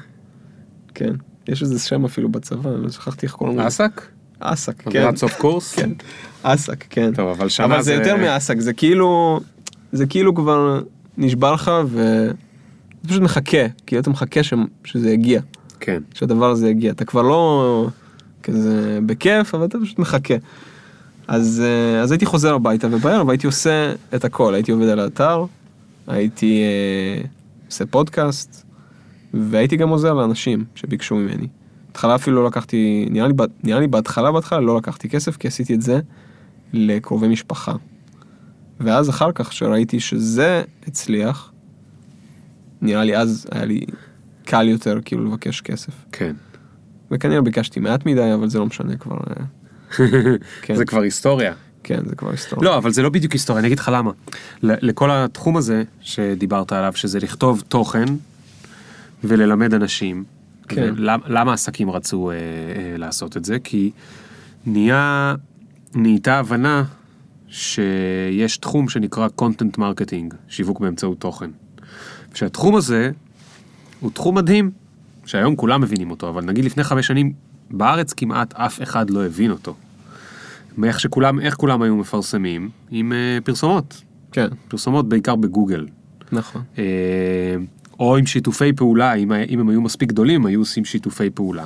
כן, 0.95 1.13
יש 1.47 1.61
איזה 1.61 1.79
שם 1.79 2.05
אפילו 2.05 2.29
בצבא, 2.29 2.69
אני 2.69 2.83
לא 2.83 2.89
שכחתי 2.89 3.25
איך 3.25 3.33
קוראים 3.35 3.57
לזה. 3.59 3.67
אסק? 3.67 4.01
אסק, 4.39 4.81
כן. 4.81 4.89
אווירת 4.89 5.17
סוף 5.17 5.37
קורס? 5.37 5.75
כן, 5.75 5.89
אסק, 6.43 6.85
כן. 6.89 7.13
טוב, 7.13 7.29
אבל 7.29 7.49
שנה 7.49 7.65
אבל 7.65 7.81
זה 7.81 7.93
יותר 7.93 8.17
מאסק, 8.17 8.59
זה 8.59 8.73
כאילו, 8.73 9.39
זה 9.91 10.05
כאילו 10.05 10.35
כבר 10.35 10.81
נשבר 11.17 11.53
לך 11.53 11.71
ואתה 11.87 13.07
פשוט 13.07 13.21
מחכה, 13.21 13.67
כאילו 13.85 14.01
אתה 14.01 14.09
מחכה 14.09 14.43
ש... 14.43 14.53
שזה 14.83 15.09
יגיע, 15.11 15.41
כן. 15.79 16.01
שהדבר 16.13 16.49
הזה 16.49 16.69
יגיע. 16.69 16.91
אתה 16.91 17.05
כבר 17.05 17.21
לא 17.21 17.87
כזה 18.43 18.99
בכיף, 19.05 19.55
אבל 19.55 19.65
אתה 19.65 19.77
פשוט 19.83 19.99
מחכה. 19.99 20.35
אז, 21.27 21.63
אה, 21.65 22.01
אז 22.01 22.11
הייתי 22.11 22.25
חוזר 22.25 22.53
הביתה, 22.55 22.87
ובערב 22.91 23.29
הייתי 23.29 23.47
עושה 23.47 23.93
את 24.15 24.25
הכל, 24.25 24.53
הייתי 24.53 24.71
עובד 24.71 24.87
על 24.87 24.99
האתר, 24.99 25.45
הייתי 26.07 26.61
אה, 26.63 27.27
עושה 27.65 27.85
פודקאסט, 27.85 28.65
והייתי 29.33 29.77
גם 29.77 29.89
עוזר 29.89 30.13
לאנשים 30.13 30.65
שביקשו 30.75 31.15
ממני. 31.15 31.47
בהתחלה 31.87 32.15
אפילו 32.15 32.41
לא 32.41 32.47
לקחתי, 32.47 33.07
נראה 33.11 33.27
לי, 33.27 33.33
נראה 33.63 33.79
לי 33.79 33.87
בהתחלה 33.87 34.31
בהתחלה 34.31 34.59
לא 34.59 34.77
לקחתי 34.77 35.09
כסף, 35.09 35.37
כי 35.37 35.47
עשיתי 35.47 35.73
את 35.73 35.81
זה 35.81 35.99
לקרובי 36.73 37.27
משפחה. 37.27 37.75
ואז 38.79 39.09
אחר 39.09 39.31
כך, 39.31 39.53
שראיתי 39.53 39.99
שזה 39.99 40.63
הצליח, 40.87 41.51
נראה 42.81 43.03
לי 43.03 43.17
אז 43.17 43.47
היה 43.51 43.65
לי 43.65 43.81
קל 44.45 44.67
יותר 44.67 44.99
כאילו 45.05 45.25
לבקש 45.25 45.61
כסף. 45.61 45.93
כן. 46.11 46.35
וכנראה 47.11 47.41
ביקשתי 47.41 47.79
מעט 47.79 48.05
מדי, 48.05 48.33
אבל 48.33 48.49
זה 48.49 48.59
לא 48.59 48.65
משנה 48.65 48.97
כבר. 48.97 49.17
אה, 49.17 49.45
כן. 50.61 50.75
זה 50.75 50.85
כבר 50.85 51.01
היסטוריה. 51.01 51.53
כן, 51.83 51.99
זה 52.05 52.15
כבר 52.15 52.31
היסטוריה. 52.31 52.69
לא, 52.69 52.77
אבל 52.77 52.91
זה 52.91 53.01
לא 53.01 53.09
בדיוק 53.09 53.33
היסטוריה, 53.33 53.59
אני 53.59 53.67
אגיד 53.67 53.79
לך 53.79 53.91
למה. 53.93 54.11
לכל 54.63 55.11
התחום 55.11 55.57
הזה 55.57 55.83
שדיברת 56.01 56.71
עליו, 56.71 56.91
שזה 56.95 57.19
לכתוב 57.19 57.63
תוכן 57.67 58.05
וללמד 59.23 59.73
אנשים. 59.73 60.23
כן. 60.67 60.93
ולמה- 60.97 61.23
למה 61.27 61.53
עסקים 61.53 61.89
רצו 61.89 62.31
אה, 62.31 62.35
אה, 62.35 62.41
לעשות 62.97 63.37
את 63.37 63.45
זה? 63.45 63.59
כי 63.63 63.91
נהיה, 64.65 65.35
נהייתה 65.95 66.39
הבנה 66.39 66.83
שיש 67.47 68.57
תחום 68.57 68.89
שנקרא 68.89 69.27
content 69.41 69.77
marketing, 69.77 70.35
שיווק 70.49 70.79
באמצעות 70.79 71.19
תוכן. 71.19 71.49
שהתחום 72.33 72.75
הזה 72.75 73.11
הוא 73.99 74.11
תחום 74.11 74.35
מדהים, 74.37 74.71
שהיום 75.25 75.55
כולם 75.55 75.81
מבינים 75.81 76.11
אותו, 76.11 76.29
אבל 76.29 76.43
נגיד 76.45 76.65
לפני 76.65 76.83
חמש 76.83 77.07
שנים, 77.07 77.33
בארץ 77.71 78.13
כמעט 78.13 78.53
אף 78.53 78.81
אחד 78.83 79.09
לא 79.09 79.25
הבין 79.25 79.51
אותו. 79.51 79.75
מאיך 80.77 80.99
שכולם, 80.99 81.39
איך 81.39 81.55
כולם 81.55 81.81
היו 81.81 81.95
מפרסמים? 81.95 82.69
עם 82.91 83.13
אה, 83.13 83.37
פרסומות. 83.43 84.01
כן, 84.31 84.47
פרסומות 84.67 85.09
בעיקר 85.09 85.35
בגוגל. 85.35 85.87
נכון. 86.31 86.61
אה, 86.77 86.83
או 87.99 88.17
עם 88.17 88.25
שיתופי 88.25 88.73
פעולה, 88.73 89.13
אם, 89.13 89.31
אם 89.49 89.59
הם 89.59 89.69
היו 89.69 89.81
מספיק 89.81 90.09
גדולים, 90.09 90.45
היו 90.45 90.59
עושים 90.59 90.85
שיתופי 90.85 91.29
פעולה. 91.29 91.65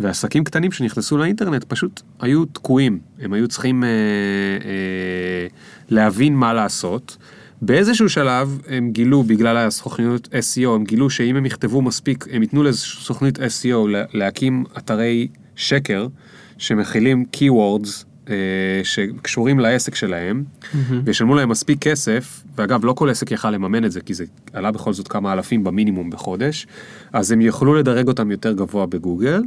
ועסקים 0.00 0.44
קטנים 0.44 0.72
שנכנסו 0.72 1.16
לאינטרנט 1.16 1.64
פשוט 1.64 2.02
היו 2.20 2.44
תקועים, 2.44 2.98
הם 3.20 3.32
היו 3.32 3.48
צריכים 3.48 3.84
אה, 3.84 3.88
אה, 3.88 5.46
להבין 5.88 6.36
מה 6.36 6.52
לעשות. 6.52 7.16
באיזשהו 7.62 8.08
שלב 8.08 8.60
הם 8.68 8.90
גילו, 8.90 9.22
בגלל 9.22 9.56
הסוכניות 9.56 10.28
SEO, 10.32 10.68
הם 10.68 10.84
גילו 10.84 11.10
שאם 11.10 11.36
הם 11.36 11.46
יכתבו 11.46 11.82
מספיק, 11.82 12.26
הם 12.32 12.42
ייתנו 12.42 12.62
לאיזושהי 12.62 13.04
סוכנית 13.04 13.38
SEO 13.38 13.88
לה- 13.88 14.04
להקים 14.12 14.64
אתרי 14.78 15.28
שקר 15.56 16.06
שמכילים 16.58 17.24
keywords 17.36 18.04
שקשורים 18.82 19.58
לעסק 19.60 19.94
שלהם, 19.94 20.44
וישלמו 21.04 21.34
להם 21.34 21.48
מספיק 21.48 21.78
כסף, 21.78 22.42
ואגב 22.56 22.84
לא 22.84 22.92
כל 22.92 23.10
עסק 23.10 23.30
יכל 23.30 23.50
לממן 23.50 23.84
את 23.84 23.92
זה, 23.92 24.00
כי 24.00 24.14
זה 24.14 24.24
עלה 24.52 24.70
בכל 24.70 24.92
זאת 24.92 25.08
כמה 25.08 25.32
אלפים 25.32 25.64
במינימום 25.64 26.10
בחודש, 26.10 26.66
אז 27.12 27.32
הם 27.32 27.40
יוכלו 27.40 27.74
לדרג 27.74 28.08
אותם 28.08 28.30
יותר 28.30 28.52
גבוה 28.52 28.86
בגוגל, 28.86 29.42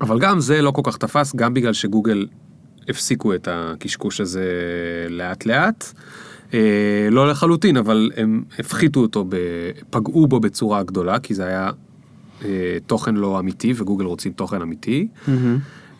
אבל 0.00 0.18
גם 0.18 0.40
זה 0.40 0.62
לא 0.62 0.70
כל 0.70 0.82
כך 0.84 0.96
תפס, 0.96 1.34
גם 1.36 1.54
בגלל 1.54 1.72
שגוגל 1.72 2.26
הפסיקו 2.88 3.34
את 3.34 3.48
הקשקוש 3.50 4.20
הזה 4.20 4.44
לאט 5.10 5.46
לאט. 5.46 5.92
אה, 6.54 7.08
לא 7.10 7.28
לחלוטין, 7.28 7.76
אבל 7.76 8.10
הם 8.16 8.42
הפחיתו 8.58 9.00
אותו, 9.00 9.24
ב... 9.28 9.36
פגעו 9.90 10.26
בו 10.26 10.40
בצורה 10.40 10.82
גדולה, 10.82 11.18
כי 11.18 11.34
זה 11.34 11.46
היה 11.46 11.70
אה, 12.44 12.78
תוכן 12.86 13.14
לא 13.14 13.38
אמיתי, 13.38 13.72
וגוגל 13.76 14.04
רוצים 14.04 14.32
תוכן 14.32 14.62
אמיתי. 14.62 15.08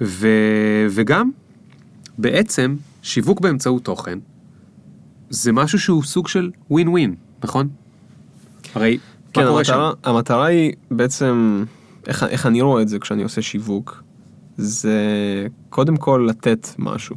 ו... 0.00 0.28
וגם, 0.90 1.30
בעצם, 2.18 2.76
שיווק 3.02 3.40
באמצעות 3.40 3.84
תוכן, 3.84 4.18
זה 5.30 5.52
משהו 5.52 5.78
שהוא 5.78 6.02
סוג 6.02 6.28
של 6.28 6.50
ווין 6.70 6.88
ווין, 6.88 7.14
נכון? 7.44 7.68
הרי, 8.74 8.98
כן, 9.32 9.40
מה 9.40 9.48
קורה 9.48 9.64
שם? 9.64 9.90
המטרה, 10.04 10.46
היא 10.46 10.72
בעצם, 10.90 11.64
איך, 12.06 12.24
איך 12.24 12.46
אני 12.46 12.62
רואה 12.62 12.82
את 12.82 12.88
זה 12.88 12.98
כשאני 12.98 13.22
עושה 13.22 13.42
שיווק, 13.42 14.02
זה 14.56 14.96
קודם 15.70 15.96
כל 15.96 16.26
לתת 16.28 16.68
משהו 16.78 17.16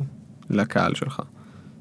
לקהל 0.50 0.96
שלך. 0.96 1.22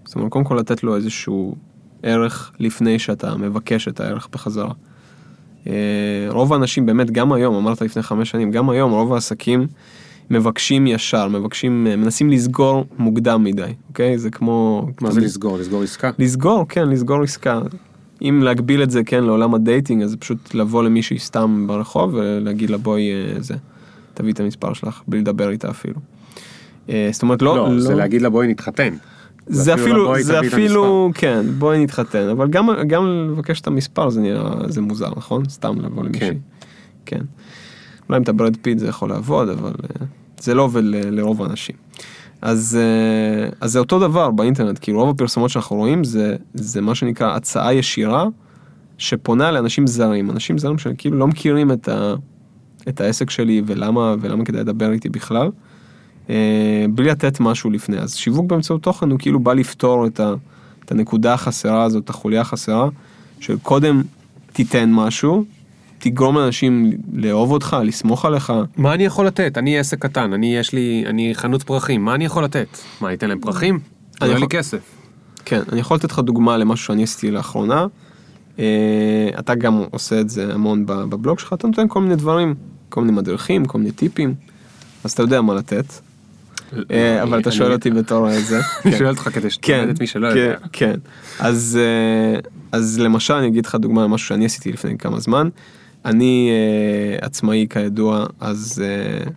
זאת 0.04 0.14
אומרת, 0.14 0.30
קודם 0.30 0.44
כל 0.44 0.54
לתת 0.54 0.82
לו 0.82 0.96
איזשהו 0.96 1.56
ערך 2.02 2.52
לפני 2.58 2.98
שאתה 2.98 3.36
מבקש 3.36 3.88
את 3.88 4.00
הערך 4.00 4.28
בחזרה. 4.32 4.72
אה, 5.66 5.72
רוב 6.28 6.52
האנשים 6.52 6.86
באמת, 6.86 7.10
גם 7.10 7.32
היום, 7.32 7.54
אמרת 7.54 7.82
לפני 7.82 8.02
חמש 8.02 8.30
שנים, 8.30 8.50
גם 8.50 8.70
היום 8.70 8.92
רוב 8.92 9.12
העסקים 9.12 9.66
מבקשים 10.30 10.86
ישר, 10.86 11.28
מבקשים, 11.28 11.86
אה, 11.86 11.96
מנסים 11.96 12.30
לסגור 12.30 12.84
מוקדם 12.98 13.44
מדי, 13.44 13.72
אוקיי? 13.88 14.18
זה 14.18 14.30
כמו... 14.30 14.86
מה 15.00 15.10
זה 15.10 15.20
לסגור? 15.20 15.58
לסגור 15.58 15.82
עסקה? 15.82 16.10
לסגור, 16.18 16.66
כן, 16.68 16.88
לסגור 16.88 17.22
עסקה. 17.22 17.60
אם 18.22 18.40
להגביל 18.42 18.82
את 18.82 18.90
זה, 18.90 19.04
כן, 19.04 19.24
לעולם 19.24 19.54
ה 19.54 19.60
dating, 19.60 20.02
אז 20.02 20.16
פשוט 20.16 20.54
לבוא 20.54 20.82
למישהי 20.82 21.18
סתם 21.18 21.64
ברחוב 21.68 22.14
ולהגיד 22.14 22.70
לה 22.70 22.78
בואי 22.78 23.10
אה, 23.12 23.40
זה, 23.40 23.54
תביא 24.14 24.32
את 24.32 24.40
המספר 24.40 24.72
שלך, 24.72 25.02
בלי 25.08 25.20
לדבר 25.20 25.50
איתה 25.50 25.70
אפילו. 25.70 26.00
אה, 26.88 27.08
זאת 27.12 27.22
אומרת, 27.22 27.42
לא, 27.42 27.56
לא, 27.56 27.80
זה 27.80 27.94
להגיד 27.94 28.22
לה 28.22 28.30
בואי 28.30 28.46
נתחתן. 28.46 28.94
זה 29.46 29.74
אפילו 29.74 30.14
זה 30.22 30.40
אפילו, 30.40 31.10
כן, 31.14 31.46
בואי 31.58 31.84
נתחתן, 31.84 32.28
אבל 32.28 32.48
גם, 32.48 32.68
גם 32.86 33.28
לבקש 33.32 33.60
את 33.60 33.66
המספר 33.66 34.10
זה 34.10 34.20
נראה, 34.20 34.68
זה 34.68 34.80
מוזר, 34.80 35.10
נכון? 35.16 35.48
סתם 35.48 35.80
לבוא 35.80 36.04
למישהי. 36.04 36.28
כן. 36.28 36.36
כן. 37.06 37.24
אולי 38.12 38.18
אם 38.18 38.22
אתה 38.22 38.32
בראד 38.32 38.56
פיט 38.62 38.78
זה 38.78 38.86
יכול 38.88 39.08
לעבוד, 39.08 39.48
אבל 39.48 39.72
אה, 39.82 40.06
זה 40.40 40.54
לא 40.54 40.62
עובד 40.62 40.82
לרוב 40.84 41.42
האנשים. 41.42 41.76
אז, 42.42 42.78
אה, 42.80 43.48
אז 43.60 43.72
זה 43.72 43.78
אותו 43.78 43.98
דבר 43.98 44.30
באינטרנט, 44.30 44.78
כאילו 44.80 44.98
רוב 44.98 45.08
הפרסומות 45.10 45.50
שאנחנו 45.50 45.76
רואים 45.76 46.04
זה, 46.04 46.36
זה 46.54 46.80
מה 46.80 46.94
שנקרא 46.94 47.36
הצעה 47.36 47.74
ישירה 47.74 48.26
שפונה 48.98 49.50
לאנשים 49.50 49.86
זרים, 49.86 50.30
אנשים 50.30 50.58
זרים 50.58 50.78
שכאילו 50.78 51.18
לא 51.18 51.26
מכירים 51.26 51.72
את, 51.72 51.88
ה, 51.88 52.14
את 52.88 53.00
העסק 53.00 53.30
שלי 53.30 53.62
ולמה, 53.66 54.14
ולמה 54.20 54.44
כדאי 54.44 54.60
לדבר 54.60 54.92
איתי 54.92 55.08
בכלל, 55.08 55.50
אה, 56.30 56.84
בלי 56.90 57.10
לתת 57.10 57.40
משהו 57.40 57.70
לפני. 57.70 57.98
אז 57.98 58.16
שיווק 58.16 58.46
באמצעות 58.46 58.82
תוכן 58.82 59.10
הוא 59.10 59.18
כאילו 59.18 59.40
בא 59.40 59.52
לפתור 59.52 60.06
את, 60.06 60.20
ה, 60.20 60.34
את 60.84 60.92
הנקודה 60.92 61.34
החסרה 61.34 61.82
הזאת, 61.82 62.04
את 62.04 62.10
החוליה 62.10 62.40
החסרה, 62.40 62.88
של 63.40 63.58
קודם 63.58 64.02
תיתן 64.52 64.92
משהו, 64.92 65.44
תגרום 66.04 66.36
לאנשים 66.38 66.90
לאהוב 67.12 67.50
אותך, 67.52 67.76
לסמוך 67.84 68.24
עליך. 68.24 68.52
מה 68.76 68.94
אני 68.94 69.04
יכול 69.04 69.26
לתת? 69.26 69.58
אני 69.58 69.78
עסק 69.78 69.98
קטן, 69.98 70.32
אני 70.32 70.56
יש 70.56 70.72
לי, 70.72 71.04
אני 71.06 71.34
חנות 71.34 71.62
פרחים, 71.62 72.04
מה 72.04 72.14
אני 72.14 72.24
יכול 72.24 72.44
לתת? 72.44 72.78
מה, 73.00 73.08
אני 73.08 73.16
אתן 73.16 73.28
להם 73.28 73.40
פרחים? 73.40 73.78
אני 74.20 74.28
לא 74.28 74.34
לי 74.34 74.44
יכול- 74.44 74.48
כסף. 74.58 74.78
כן, 75.44 75.60
אני 75.72 75.80
יכול 75.80 75.96
לתת 75.96 76.10
לך 76.12 76.18
דוגמה 76.18 76.56
למשהו 76.56 76.86
שאני 76.86 77.02
עשיתי 77.02 77.30
לאחרונה. 77.30 77.86
אה, 78.58 78.64
אתה 79.38 79.54
גם 79.54 79.82
עושה 79.90 80.20
את 80.20 80.30
זה 80.30 80.54
המון 80.54 80.86
בבלוג 80.86 81.38
שלך, 81.38 81.52
אתה 81.52 81.66
נותן 81.66 81.88
כל 81.88 82.00
מיני 82.00 82.16
דברים, 82.16 82.54
כל 82.88 83.00
מיני 83.00 83.12
מדריכים, 83.16 83.64
כל 83.64 83.78
מיני 83.78 83.92
טיפים, 83.92 84.34
אז 85.04 85.12
אתה 85.12 85.22
יודע 85.22 85.40
מה 85.40 85.54
לתת. 85.54 85.84
אה, 86.90 87.22
אבל 87.22 87.40
אתה 87.40 87.50
שואל 87.52 87.72
אותי 87.72 87.90
בתור 87.90 88.28
איזה. 88.28 88.60
אני 88.84 88.98
שואל 88.98 89.08
אותך 89.08 89.28
כדי 89.32 89.50
שתלמד 89.50 89.88
את 89.88 90.00
מי 90.00 90.06
שלא 90.06 90.30
כן, 90.30 90.36
יודע. 90.36 90.56
כן. 90.72 90.94
אה, 91.40 91.48
אז 92.72 92.98
למשל 92.98 93.34
אני 93.34 93.46
אגיד 93.46 93.66
לך 93.66 93.74
דוגמה 93.74 94.04
למשהו 94.04 94.28
שאני 94.28 94.44
עשיתי 94.44 94.72
לפני 94.72 94.98
כמה 94.98 95.20
זמן. 95.20 95.48
אני 96.04 96.50
אה, 96.50 97.26
עצמאי 97.26 97.66
כידוע, 97.70 98.26
אז 98.40 98.82
אה, 98.84 99.30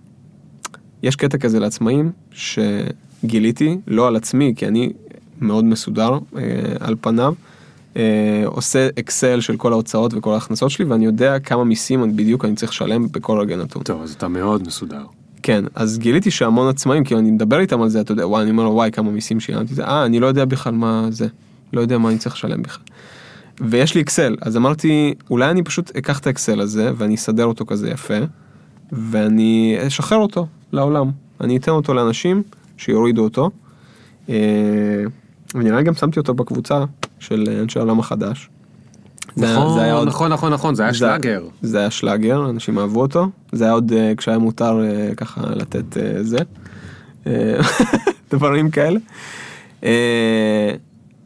יש 1.03 1.15
קטע 1.15 1.37
כזה 1.37 1.59
לעצמאים 1.59 2.11
שגיליתי, 2.31 3.77
לא 3.87 4.07
על 4.07 4.15
עצמי, 4.15 4.53
כי 4.55 4.67
אני 4.67 4.93
מאוד 5.41 5.65
מסודר 5.65 6.19
אה, 6.37 6.41
על 6.79 6.95
פניו. 7.01 7.33
אה, 7.97 8.43
עושה 8.45 8.87
אקסל 8.99 9.41
של 9.41 9.57
כל 9.57 9.71
ההוצאות 9.71 10.13
וכל 10.13 10.33
ההכנסות 10.33 10.71
שלי 10.71 10.85
ואני 10.85 11.05
יודע 11.05 11.39
כמה 11.39 11.63
מיסים 11.63 12.15
בדיוק 12.15 12.45
אני 12.45 12.55
צריך 12.55 12.71
לשלם 12.71 13.07
בכל 13.11 13.39
רגע 13.39 13.55
נתון. 13.55 13.83
טוב, 13.83 14.01
אז 14.01 14.13
אתה 14.13 14.27
מאוד 14.27 14.67
מסודר. 14.67 15.03
כן, 15.43 15.65
אז 15.75 15.97
גיליתי 15.97 16.31
שהמון 16.31 16.67
עצמאים, 16.67 17.03
כאילו 17.03 17.19
אני 17.19 17.31
מדבר 17.31 17.59
איתם 17.59 17.81
על 17.81 17.89
זה, 17.89 18.01
אתה 18.01 18.11
יודע, 18.11 18.27
וואי, 18.27 18.41
אני 18.41 18.51
אומר 18.51 18.63
לו, 18.63 18.69
וואי, 18.69 18.91
כמה 18.91 19.11
מיסים 19.11 19.39
שילמתי, 19.39 19.81
אה, 19.81 20.05
אני 20.05 20.19
לא 20.19 20.27
יודע 20.27 20.45
בכלל 20.45 20.73
מה 20.73 21.07
זה, 21.09 21.27
לא 21.73 21.81
יודע 21.81 21.97
מה 21.97 22.09
אני 22.09 22.17
צריך 22.17 22.35
לשלם 22.35 22.61
בכלל. 22.61 22.83
ויש 23.61 23.95
לי 23.95 24.01
אקסל, 24.01 24.35
אז 24.41 24.57
אמרתי, 24.57 25.13
אולי 25.29 25.51
אני 25.51 25.63
פשוט 25.63 25.91
אקח 25.97 26.19
את 26.19 26.27
האקסל 26.27 26.61
הזה, 26.61 26.91
ואני 26.97 27.15
אסדר 27.15 27.45
אותו 27.45 27.65
כזה 27.65 27.89
יפה, 27.89 28.13
ואני 28.91 29.77
אשחרר 29.87 30.17
אותו 30.17 30.47
לעולם. 30.71 31.11
אני 31.41 31.57
אתן 31.57 31.71
אותו 31.71 31.93
לאנשים 31.93 32.43
שיורידו 32.77 33.23
אותו. 33.23 33.49
אה, 34.29 34.35
ונראה 35.55 35.77
לי 35.77 35.83
גם 35.83 35.93
שמתי 35.93 36.19
אותו 36.19 36.33
בקבוצה 36.33 36.83
של 37.19 37.57
אנשי 37.61 37.79
העולם 37.79 37.99
החדש. 37.99 38.49
זה 39.35 39.53
נכון, 39.53 39.79
עוד- 39.91 40.07
נכון, 40.07 40.31
נכון, 40.31 40.53
נכון, 40.53 40.75
זה 40.75 40.83
היה 40.83 40.91
זה- 40.91 40.97
שלאגר. 40.97 41.43
זה 41.61 41.79
היה 41.79 41.89
שלאגר, 41.91 42.49
אנשים 42.49 42.79
אהבו 42.79 43.01
אותו. 43.01 43.27
זה 43.51 43.63
היה 43.63 43.73
עוד 43.73 43.91
אה, 43.93 44.13
כשהיה 44.17 44.37
מותר 44.37 44.79
אה, 44.83 45.15
ככה 45.15 45.41
לתת 45.55 45.97
אה, 45.97 46.23
זה. 46.23 46.37
אה, 47.27 47.57
דברים 48.31 48.69
כאלה. 48.71 48.99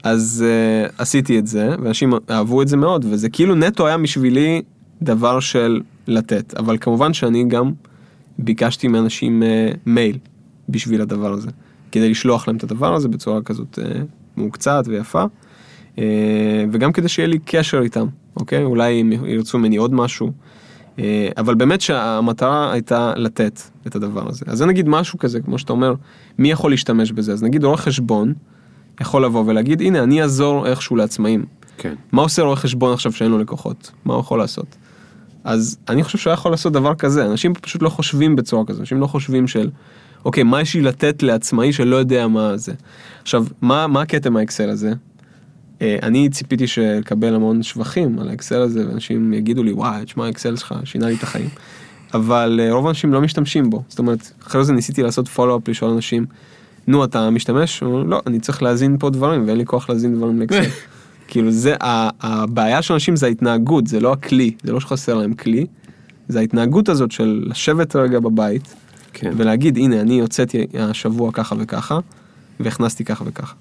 אז 0.04 0.46
אה, 0.48 0.90
עשיתי 0.98 1.40
את 1.40 1.48
זה, 1.48 1.76
ואנשים 1.84 2.14
אהבו 2.30 2.62
את 2.62 2.68
זה 2.68 2.78
מאוד, 2.78 3.06
וזה 3.10 3.30
כאילו 3.30 3.56
נטו 3.56 3.88
היה 3.88 3.98
בשבילי 3.98 4.62
דבר 5.02 5.40
של 5.40 5.82
לתת. 6.08 6.54
אבל 6.54 6.78
כמובן 6.78 7.14
שאני 7.14 7.46
גם 7.48 7.72
ביקשתי 8.40 8.88
מאנשים 8.88 9.44
אה, 9.44 9.72
מייל 9.86 10.18
בשביל 10.70 11.02
הדבר 11.02 11.32
הזה. 11.32 11.50
כדי 11.92 12.10
לשלוח 12.10 12.48
להם 12.48 12.58
את 12.58 12.64
הדבר 12.64 12.94
הזה 12.96 13.08
בצורה 13.08 13.42
כזאת 13.42 13.80
אה, 13.80 14.02
מוקצת 14.38 14.84
ויפה. 14.88 15.24
אה, 16.00 16.66
וגם 16.72 16.92
כדי 16.92 17.08
שיהיה 17.08 17.28
לי 17.28 17.40
קשר 17.46 17.82
איתם, 17.82 18.08
אוקיי? 18.36 18.64
אולי 18.64 19.00
הם 19.00 19.12
ירצו 19.12 19.58
ממני 19.58 19.78
עוד 19.78 19.94
משהו. 19.94 20.32
אה, 21.00 21.30
אבל 21.38 21.56
באמת 21.56 21.82
שהמטרה 21.82 22.72
הייתה 22.72 23.14
לתת 23.16 23.62
את 23.88 23.96
הדבר 23.96 24.30
הזה. 24.30 24.46
אז 24.48 24.58
זה 24.58 24.66
נגיד 24.66 24.90
משהו 24.90 25.20
כזה, 25.20 25.40
כמו 25.42 25.60
שאתה 25.60 25.74
אומר, 25.74 25.94
מי 26.38 26.52
יכול 26.52 26.72
להשתמש 26.72 27.12
בזה? 27.12 27.34
אז 27.34 27.44
נגיד 27.44 27.64
רואה 27.64 27.78
חשבון 27.78 28.34
יכול 29.02 29.26
לבוא 29.26 29.44
ולהגיד, 29.48 29.82
הנה, 29.82 30.04
אני 30.04 30.22
אעזור 30.22 30.68
איכשהו 30.68 30.96
לעצמאים. 30.96 31.46
כן. 31.78 31.96
מה 32.12 32.22
עושה 32.22 32.42
רואה 32.42 32.56
חשבון 32.56 32.94
עכשיו 32.94 33.12
שאין 33.12 33.32
לו 33.32 33.38
לקוחות? 33.38 33.92
מה 34.06 34.14
הוא 34.14 34.22
יכול 34.22 34.40
לעשות? 34.40 34.76
אז 35.44 35.78
אני 35.90 36.04
חושב 36.04 36.18
שהוא 36.18 36.34
יכול 36.34 36.52
לעשות 36.52 36.74
דבר 36.74 36.96
כזה, 36.96 37.26
אנשים 37.26 37.54
פשוט 37.54 37.82
לא 37.82 37.90
חושבים 37.90 38.36
בצורה 38.36 38.66
כזו, 38.66 38.80
אנשים 38.82 39.00
לא 39.00 39.08
חושבים 39.08 39.48
של, 39.48 39.70
אוקיי, 40.26 40.44
מה 40.44 40.62
יש 40.62 40.74
לי 40.74 40.82
לתת 40.82 41.24
לעצמאי 41.24 41.74
שלא 41.74 41.96
יודע 41.96 42.28
מה 42.28 42.58
זה. 42.58 42.74
עכשיו, 43.22 43.46
מה, 43.62 43.88
מה 43.88 44.02
הקטע 44.02 44.30
מהאקסל 44.30 44.70
הזה? 44.70 44.94
אה, 45.82 45.98
אני 46.04 46.30
ציפיתי 46.30 46.66
לקבל 46.80 47.36
המון 47.36 47.64
שבחים 47.64 48.20
על 48.20 48.30
האקסל 48.30 48.62
הזה, 48.62 48.88
ואנשים 48.88 49.34
יגידו 49.34 49.64
לי, 49.64 49.74
וואי, 49.74 50.06
תשמע, 50.06 50.26
האקסל 50.26 50.56
שלך 50.56 50.76
שינה 50.84 51.08
לי 51.08 51.16
את 51.16 51.24
החיים. 51.24 51.50
אבל 52.14 52.60
אה, 52.64 52.74
רוב 52.74 52.86
האנשים 52.86 53.14
לא 53.14 53.22
משתמשים 53.22 53.70
בו, 53.70 53.84
זאת 53.88 54.00
אומרת, 54.00 54.32
אחרי 54.48 54.66
זה 54.66 54.74
ניסיתי 54.74 55.04
לעשות 55.04 55.28
פולו-אפ 55.28 55.68
לשאול 55.68 55.92
אנשים, 55.92 56.26
נו, 56.90 57.04
אתה 57.04 57.30
משתמש? 57.30 57.80
הוא 57.80 57.94
אומר, 57.94 58.04
לא, 58.04 58.22
אני 58.28 58.40
צריך 58.40 58.64
להזין 58.64 58.98
פה 59.00 59.10
דברים, 59.10 59.48
ואין 59.48 59.58
לי 59.58 59.66
כוח 59.66 59.90
להזין 59.90 60.16
דברים 60.16 60.40
לאקסל. 60.40 60.62
כאילו 61.28 61.52
זה, 61.52 61.76
הבעיה 62.22 62.82
של 62.82 62.94
אנשים 62.94 63.16
זה 63.16 63.26
ההתנהגות, 63.26 63.88
זה 63.88 64.00
לא 64.00 64.14
הכלי, 64.14 64.52
זה 64.64 64.72
לא 64.72 64.80
שחסר 64.80 65.16
להם 65.16 65.34
כלי, 65.34 65.66
זה 66.28 66.40
ההתנהגות 66.40 66.90
הזאת 66.90 67.12
של 67.12 67.44
לשבת 67.48 67.96
רגע 67.96 68.20
בבית, 68.20 68.76
כן. 69.14 69.32
ולהגיד, 69.38 69.78
הנה, 69.78 70.02
אני 70.02 70.20
הוצאתי 70.20 70.68
השבוע 70.80 71.32
ככה 71.32 71.56
וככה, 71.60 72.00
והכנסתי 72.60 73.06
ככה 73.06 73.24
וככה. 73.28 73.56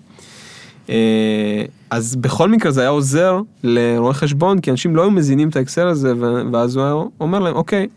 אה, 0.89 1.64
אז 1.91 2.16
בכל 2.16 2.49
מקרה 2.49 2.72
זה 2.72 2.81
היה 2.81 2.91
עוזר 2.91 3.41
לרואה 3.62 4.14
חשבון, 4.14 4.61
כי 4.61 4.70
אנשים 4.70 4.97
לא 4.97 5.03
היו 5.03 5.11
מזינים 5.11 5.49
את 5.49 5.57
האקסל 5.57 5.87
הזה, 5.87 6.12
ואז 6.53 6.76
הוא 6.76 6.85
היה 6.85 6.95
אומר 7.20 7.39
להם, 7.39 7.55
אוקיי, 7.55 7.89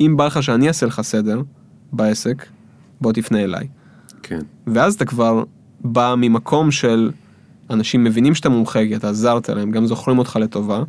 אם 0.00 0.14
בא 0.16 0.26
לך 0.26 0.42
שאני 0.42 0.68
אעשה 0.68 0.86
לך 0.86 1.00
סדר 1.00 1.42
בעסק, 1.92 2.46
בוא 3.00 3.12
תפנה 3.12 3.44
אליי. 3.44 3.66
כן. 4.22 4.40
ואז 4.66 4.94
אתה 4.94 5.04
כבר 5.04 5.44
בא 5.80 6.14
ממקום 6.18 6.70
של 6.70 7.10
אנשים 7.70 8.04
מבינים 8.04 8.34
שאתה 8.34 8.48
מומחה, 8.48 8.78
כי 8.86 8.96
אתה 8.96 9.08
עזרת 9.10 9.48
להם, 9.48 9.70
גם 9.70 9.86
זוכרים 9.86 10.18
אותך 10.18 10.36
לטובה, 10.40 10.82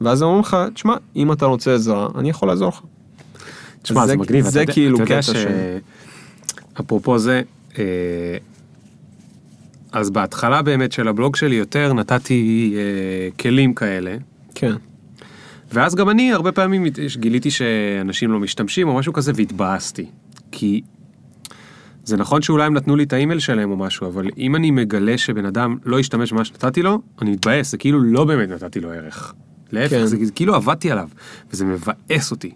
ואז 0.00 0.22
הם 0.22 0.28
אומרים 0.28 0.42
לך, 0.44 0.56
תשמע, 0.74 0.94
אם 1.16 1.32
אתה 1.32 1.46
רוצה 1.46 1.74
עזרה, 1.74 2.08
אני 2.18 2.30
יכול 2.30 2.48
לעזור 2.48 2.68
לך. 2.68 2.80
תשמע, 3.82 4.00
זה- 4.00 4.12
זה 4.12 4.16
מגניב. 4.16 4.44
זה 4.48 4.62
אתה 4.62 4.72
כאילו 4.72 4.96
אתה 4.96 5.02
יודע 5.04 5.14
קטע 5.22 5.32
ש- 5.32 5.36
של- 5.36 5.78
אפרופו 6.80 7.18
זה, 7.18 7.42
אה, 7.78 7.84
אז 9.92 10.10
בהתחלה 10.10 10.62
באמת 10.62 10.92
של 10.92 11.08
הבלוג 11.08 11.36
שלי 11.36 11.54
יותר 11.54 11.92
נתתי 11.92 12.74
אה, 12.76 12.82
כלים 13.38 13.74
כאלה. 13.74 14.16
כן. 14.54 14.72
ואז 15.72 15.94
גם 15.94 16.10
אני 16.10 16.32
הרבה 16.32 16.52
פעמים 16.52 16.84
גיליתי 17.16 17.50
שאנשים 17.50 18.32
לא 18.32 18.40
משתמשים 18.40 18.88
או 18.88 18.94
משהו 18.94 19.12
כזה 19.12 19.32
והתבאסתי. 19.34 20.06
כי 20.50 20.80
זה 22.04 22.16
נכון 22.16 22.42
שאולי 22.42 22.66
הם 22.66 22.74
נתנו 22.74 22.96
לי 22.96 23.02
את 23.02 23.12
האימייל 23.12 23.38
שלהם 23.38 23.70
או 23.70 23.76
משהו, 23.76 24.06
אבל 24.06 24.30
אם 24.38 24.56
אני 24.56 24.70
מגלה 24.70 25.18
שבן 25.18 25.46
אדם 25.46 25.76
לא 25.84 25.98
השתמש 25.98 26.32
במה 26.32 26.44
שנתתי 26.44 26.82
לו, 26.82 27.00
אני 27.22 27.30
מתבאס, 27.30 27.70
זה 27.70 27.78
כאילו 27.78 28.00
לא 28.00 28.24
באמת 28.24 28.48
נתתי 28.48 28.80
לו 28.80 28.90
ערך. 28.90 29.34
להפך, 29.72 29.90
כן. 29.90 30.06
זה 30.06 30.16
כאילו 30.34 30.54
עבדתי 30.54 30.90
עליו, 30.90 31.08
וזה 31.52 31.64
מבאס 31.64 32.30
אותי. 32.30 32.54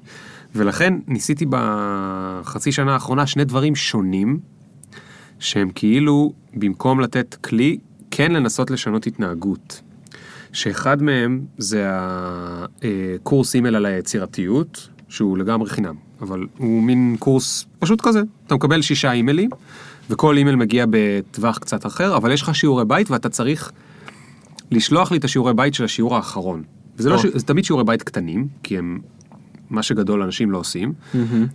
ולכן 0.55 0.94
ניסיתי 1.07 1.46
בחצי 1.51 2.72
שנה 2.72 2.92
האחרונה 2.92 3.26
שני 3.26 3.44
דברים 3.44 3.74
שונים, 3.76 4.38
שהם 5.38 5.70
כאילו, 5.74 6.32
במקום 6.55 7.01
לתת 7.01 7.34
כלי, 7.34 7.78
כן 8.11 8.32
לנסות 8.32 8.70
לשנות 8.70 9.07
התנהגות. 9.07 9.80
שאחד 10.53 11.03
מהם 11.03 11.40
זה 11.59 11.86
הקורס 11.88 13.55
אימייל 13.55 13.76
על 13.76 13.86
היצירתיות, 13.86 14.88
שהוא 15.09 15.38
לגמרי 15.38 15.70
חינם, 15.70 15.94
אבל 16.20 16.46
הוא 16.59 16.82
מין 16.82 17.16
קורס 17.18 17.66
פשוט 17.78 18.00
כזה. 18.00 18.20
אתה 18.46 18.54
מקבל 18.54 18.82
שישה 18.82 19.12
אימיילים, 19.12 19.50
וכל 20.10 20.36
אימייל 20.36 20.56
מגיע 20.56 20.84
בטווח 20.90 21.58
קצת 21.58 21.86
אחר, 21.86 22.16
אבל 22.16 22.32
יש 22.32 22.42
לך 22.42 22.54
שיעורי 22.54 22.84
בית 22.84 23.10
ואתה 23.10 23.28
צריך 23.28 23.72
לשלוח 24.70 25.12
לי 25.12 25.18
את 25.18 25.24
השיעורי 25.24 25.54
בית 25.54 25.74
של 25.74 25.84
השיעור 25.84 26.16
האחרון. 26.16 26.62
וזה 26.96 27.10
לא. 27.10 27.18
ש... 27.18 27.26
זה 27.26 27.46
תמיד 27.46 27.64
שיעורי 27.64 27.84
בית 27.84 28.02
קטנים, 28.02 28.48
כי 28.62 28.78
הם 28.78 28.98
מה 29.70 29.82
שגדול 29.82 30.22
אנשים 30.22 30.50
לא 30.50 30.58
עושים. 30.58 30.92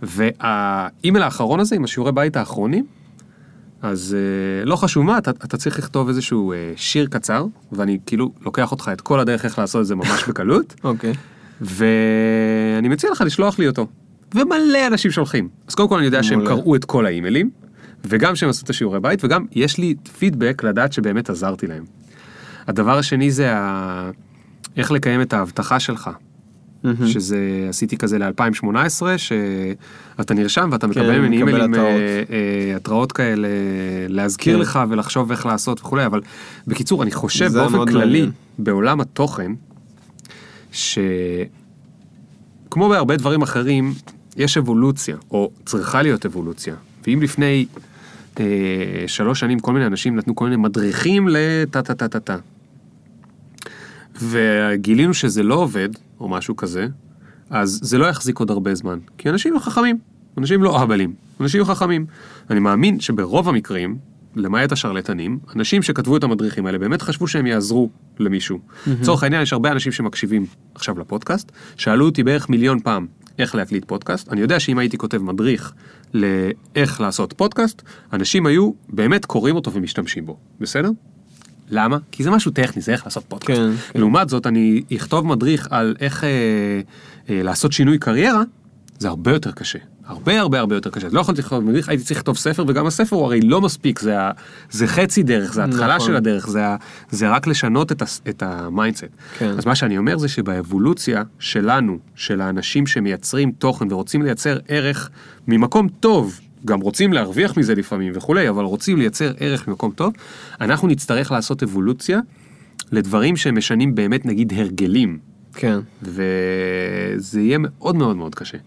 והאימייל 0.02 1.22
האחרון 1.22 1.60
הזה 1.60 1.76
עם 1.76 1.84
השיעורי 1.84 2.12
בית 2.12 2.36
האחרונים, 2.36 2.86
אז 3.82 4.16
uh, 4.16 4.66
לא 4.68 4.76
חשוב 4.76 5.04
מה, 5.04 5.18
אתה, 5.18 5.30
אתה 5.30 5.56
צריך 5.56 5.78
לכתוב 5.78 6.08
איזשהו 6.08 6.52
uh, 6.52 6.56
שיר 6.76 7.06
קצר, 7.06 7.46
ואני 7.72 7.98
כאילו 8.06 8.32
לוקח 8.44 8.70
אותך 8.70 8.90
את 8.92 9.00
כל 9.00 9.20
הדרך 9.20 9.44
איך 9.44 9.58
לעשות 9.58 9.80
את 9.80 9.86
זה 9.86 9.94
ממש 9.94 10.24
בקלות, 10.28 10.74
אוקיי. 10.84 11.12
ואני 11.60 12.88
מציע 12.88 13.10
לך 13.10 13.20
לשלוח 13.20 13.58
לי 13.58 13.68
אותו. 13.68 13.86
ומלא 14.34 14.86
אנשים 14.86 15.10
שולחים. 15.10 15.48
אז 15.68 15.74
קודם 15.74 15.88
כל 15.88 15.96
אני 15.96 16.06
יודע 16.06 16.22
שהם 16.22 16.38
מעולה. 16.38 16.56
קראו 16.56 16.76
את 16.76 16.84
כל 16.84 17.06
האימיילים, 17.06 17.50
וגם 18.04 18.36
שהם 18.36 18.48
עשו 18.48 18.64
את 18.64 18.70
השיעורי 18.70 19.00
בית, 19.00 19.24
וגם 19.24 19.44
יש 19.52 19.78
לי 19.78 19.94
פידבק 20.18 20.62
לדעת 20.64 20.92
שבאמת 20.92 21.30
עזרתי 21.30 21.66
להם. 21.66 21.84
הדבר 22.66 22.98
השני 22.98 23.30
זה 23.30 23.56
ה... 23.56 24.10
איך 24.76 24.90
לקיים 24.90 25.20
את 25.20 25.32
ההבטחה 25.32 25.80
שלך. 25.80 26.10
מהמם. 26.84 27.06
שזה 27.06 27.66
עשיתי 27.68 27.96
כזה 27.96 28.18
ל-2018, 28.18 29.02
שאתה 29.16 30.34
נרשם 30.34 30.68
ואתה 30.72 30.86
מקבל 30.86 31.12
כן, 31.12 31.20
ממני 31.20 31.36
אימיילים, 31.36 31.74
התראות. 31.74 31.88
אה, 31.88 32.22
אה, 32.70 32.76
התראות 32.76 33.12
כאלה, 33.12 33.48
להזכיר 34.08 34.56
כן. 34.56 34.60
לך 34.60 34.80
ולחשוב 34.88 35.30
איך 35.30 35.46
לעשות 35.46 35.80
וכולי, 35.80 36.06
אבל 36.06 36.20
בקיצור, 36.66 37.02
אני 37.02 37.10
חושב 37.10 37.52
באופן 37.52 37.86
כללי, 37.86 37.98
מעניין. 37.98 38.30
בעולם 38.58 39.00
התוכן, 39.00 39.52
שכמו 40.72 41.48
בהרבה 42.88 43.16
דברים 43.16 43.42
אחרים, 43.42 43.94
יש 44.36 44.56
אבולוציה, 44.56 45.16
או 45.30 45.50
צריכה 45.64 46.02
להיות 46.02 46.26
אבולוציה. 46.26 46.74
ואם 47.06 47.22
לפני 47.22 47.66
אה, 48.40 48.44
שלוש 49.06 49.40
שנים 49.40 49.60
כל 49.60 49.72
מיני 49.72 49.86
אנשים 49.86 50.16
נתנו 50.16 50.34
כל 50.34 50.44
מיני 50.44 50.56
מדריכים 50.56 51.28
לטה 51.30 51.82
טה 51.82 51.94
טה 51.94 52.08
טה 52.08 52.20
טה. 52.20 52.36
וגילינו 54.22 55.14
שזה 55.14 55.42
לא 55.42 55.54
עובד, 55.54 55.88
או 56.20 56.28
משהו 56.28 56.56
כזה, 56.56 56.86
אז 57.50 57.80
זה 57.82 57.98
לא 57.98 58.06
יחזיק 58.06 58.38
עוד 58.38 58.50
הרבה 58.50 58.74
זמן. 58.74 58.98
כי 59.18 59.30
אנשים 59.30 59.58
חכמים, 59.60 59.98
אנשים 60.38 60.62
לא 60.62 60.78
אהבלים, 60.78 61.14
אנשים 61.40 61.64
חכמים. 61.64 62.06
אני 62.50 62.60
מאמין 62.60 63.00
שברוב 63.00 63.48
המקרים, 63.48 63.98
למעט 64.36 64.72
השרלטנים, 64.72 65.38
אנשים 65.56 65.82
שכתבו 65.82 66.16
את 66.16 66.24
המדריכים 66.24 66.66
האלה 66.66 66.78
באמת 66.78 67.02
חשבו 67.02 67.26
שהם 67.28 67.46
יעזרו 67.46 67.90
למישהו. 68.18 68.58
לצורך 68.86 69.22
העניין, 69.22 69.42
יש 69.42 69.52
הרבה 69.52 69.72
אנשים 69.72 69.92
שמקשיבים 69.92 70.46
עכשיו 70.74 70.98
לפודקאסט, 70.98 71.52
שאלו 71.76 72.06
אותי 72.06 72.22
בערך 72.22 72.50
מיליון 72.50 72.80
פעם 72.80 73.06
איך 73.38 73.54
להקליט 73.54 73.84
פודקאסט. 73.84 74.32
אני 74.32 74.40
יודע 74.40 74.60
שאם 74.60 74.78
הייתי 74.78 74.98
כותב 74.98 75.18
מדריך 75.18 75.72
לאיך 76.14 77.00
לעשות 77.00 77.32
פודקאסט, 77.32 77.82
אנשים 78.12 78.46
היו 78.46 78.70
באמת 78.88 79.24
קוראים 79.24 79.56
אותו 79.56 79.72
ומשתמשים 79.72 80.26
בו, 80.26 80.36
בסדר? 80.60 80.90
למה? 81.70 81.98
כי 82.12 82.22
זה 82.22 82.30
משהו 82.30 82.50
טכני, 82.50 82.82
זה 82.82 82.92
איך 82.92 83.04
לעשות 83.04 83.24
פודקאסט. 83.28 83.60
כן, 83.60 83.70
כן. 83.92 83.98
לעומת 83.98 84.28
זאת, 84.28 84.46
אני 84.46 84.82
אכתוב 84.96 85.26
מדריך 85.26 85.68
על 85.70 85.96
איך 86.00 86.24
אה, 86.24 86.28
אה, 87.30 87.42
לעשות 87.42 87.72
שינוי 87.72 87.98
קריירה, 87.98 88.42
זה 89.04 89.08
הרבה 89.08 89.32
יותר 89.32 89.52
קשה. 89.52 89.78
הרבה 90.06 90.40
הרבה 90.40 90.60
הרבה 90.60 90.74
יותר 90.74 90.90
קשה. 90.90 91.08
לא 91.12 91.20
יכולתי 91.20 91.40
לכתוב 91.40 91.64
מדריך, 91.64 91.88
הייתי 91.88 92.04
צריך 92.04 92.20
לכתוב 92.20 92.36
ספר, 92.36 92.64
וגם 92.68 92.86
הספר 92.86 93.16
הוא 93.16 93.24
הרי 93.24 93.40
לא 93.40 93.60
מספיק, 93.60 93.98
זה, 93.98 94.20
ה, 94.20 94.30
זה 94.70 94.86
חצי 94.86 95.22
דרך, 95.22 95.52
זה 95.52 95.62
ההתחלה 95.62 95.96
נכון. 95.96 96.06
של 96.06 96.16
הדרך, 96.16 96.48
זה, 96.48 96.66
ה, 96.66 96.76
זה 97.10 97.30
רק 97.30 97.46
לשנות 97.46 97.92
את, 97.92 98.02
את 98.28 98.42
ה 98.42 98.49
mindset. 98.49 99.04
כן. 99.38 99.54
אז 99.58 99.66
מה 99.66 99.74
שאני 99.74 99.98
אומר 99.98 100.18
זה 100.18 100.28
שבאבולוציה 100.28 101.22
שלנו, 101.38 101.98
של 102.14 102.40
האנשים 102.40 102.86
שמייצרים 102.86 103.52
תוכן 103.52 103.92
ורוצים 103.92 104.22
לייצר 104.22 104.58
ערך 104.68 105.10
ממקום 105.48 105.88
טוב, 105.88 106.40
גם 106.64 106.80
רוצים 106.80 107.12
להרוויח 107.12 107.56
מזה 107.56 107.74
לפעמים 107.74 108.12
וכולי, 108.16 108.48
אבל 108.48 108.64
רוצים 108.64 108.98
לייצר 108.98 109.32
ערך 109.38 109.68
ממקום 109.68 109.90
טוב, 109.90 110.14
אנחנו 110.60 110.88
נצטרך 110.88 111.32
לעשות 111.32 111.62
אבולוציה 111.62 112.20
לדברים 112.92 113.36
שמשנים 113.36 113.94
באמת 113.94 114.26
נגיד 114.26 114.52
הרגלים, 114.56 115.18
כן. 115.54 115.78
וזה 116.02 117.40
יהיה 117.40 117.58
מאוד 117.60 117.96
מאוד 117.96 118.16
מאוד 118.16 118.34
קשה. 118.34 118.58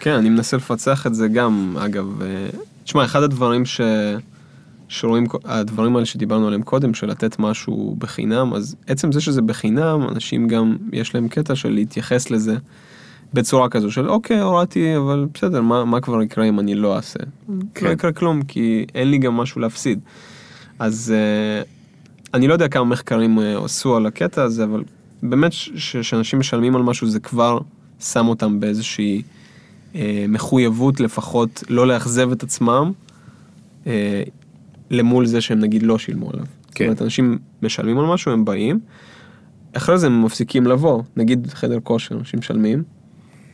כן, 0.00 0.12
אני 0.12 0.28
מנסה 0.28 0.56
לפצח 0.56 1.06
את 1.06 1.14
זה 1.14 1.28
גם, 1.28 1.76
אגב. 1.80 2.22
אה, 2.22 2.46
תשמע, 2.84 3.04
אחד 3.04 3.22
הדברים 3.22 3.66
ש... 3.66 3.80
שרואים, 4.88 5.26
הדברים 5.44 5.96
האלה 5.96 6.06
שדיברנו 6.06 6.46
עליהם 6.46 6.62
קודם, 6.62 6.94
של 6.94 7.06
לתת 7.06 7.38
משהו 7.38 7.96
בחינם, 7.98 8.54
אז 8.54 8.76
עצם 8.86 9.12
זה 9.12 9.20
שזה 9.20 9.42
בחינם, 9.42 10.08
אנשים 10.08 10.48
גם, 10.48 10.76
יש 10.92 11.14
להם 11.14 11.28
קטע 11.28 11.54
של 11.54 11.68
להתייחס 11.68 12.30
לזה 12.30 12.56
בצורה 13.34 13.68
כזו 13.68 13.90
של 13.90 14.08
אוקיי, 14.08 14.40
הורדתי, 14.40 14.96
אבל 14.96 15.26
בסדר, 15.34 15.62
מה, 15.62 15.84
מה 15.84 16.00
כבר 16.00 16.22
יקרה 16.22 16.44
אם 16.44 16.60
אני 16.60 16.74
לא 16.74 16.96
אעשה? 16.96 17.18
כן. 17.74 17.86
לא 17.86 17.90
יקרה 17.90 18.12
כלום, 18.12 18.42
כי 18.42 18.86
אין 18.94 19.10
לי 19.10 19.18
גם 19.18 19.34
משהו 19.36 19.60
להפסיד. 19.60 20.00
אז 20.78 21.14
אה, 21.16 21.62
אני 22.34 22.48
לא 22.48 22.52
יודע 22.52 22.68
כמה 22.68 22.84
מחקרים 22.84 23.38
אה, 23.38 23.64
עשו 23.64 23.96
על 23.96 24.06
הקטע 24.06 24.42
הזה, 24.42 24.64
אבל 24.64 24.82
באמת 25.22 25.52
שאנשים 25.76 26.38
משלמים 26.38 26.76
על 26.76 26.82
משהו 26.82 27.06
זה 27.06 27.20
כבר 27.20 27.58
שם 28.00 28.28
אותם 28.28 28.60
באיזושהי 28.60 29.22
מחויבות 30.28 31.00
לפחות 31.00 31.64
לא 31.68 31.86
לאכזב 31.86 32.32
את 32.32 32.42
עצמם 32.42 32.92
אה, 33.86 34.22
למול 34.90 35.26
זה 35.26 35.40
שהם 35.40 35.58
נגיד 35.58 35.82
לא 35.82 35.98
שילמו 35.98 36.30
עליו. 36.30 36.44
זאת 36.66 36.74
כן. 36.74 36.84
אומרת, 36.84 37.02
אנשים 37.02 37.38
משלמים 37.62 37.98
על 37.98 38.06
משהו, 38.06 38.32
הם 38.32 38.44
באים, 38.44 38.80
אחרי 39.72 39.98
זה 39.98 40.06
הם 40.06 40.24
מפסיקים 40.24 40.66
לבוא, 40.66 41.02
נגיד 41.16 41.46
חדר 41.50 41.78
כושר, 41.82 42.14
אנשים 42.14 42.40
משלמים, 42.40 42.82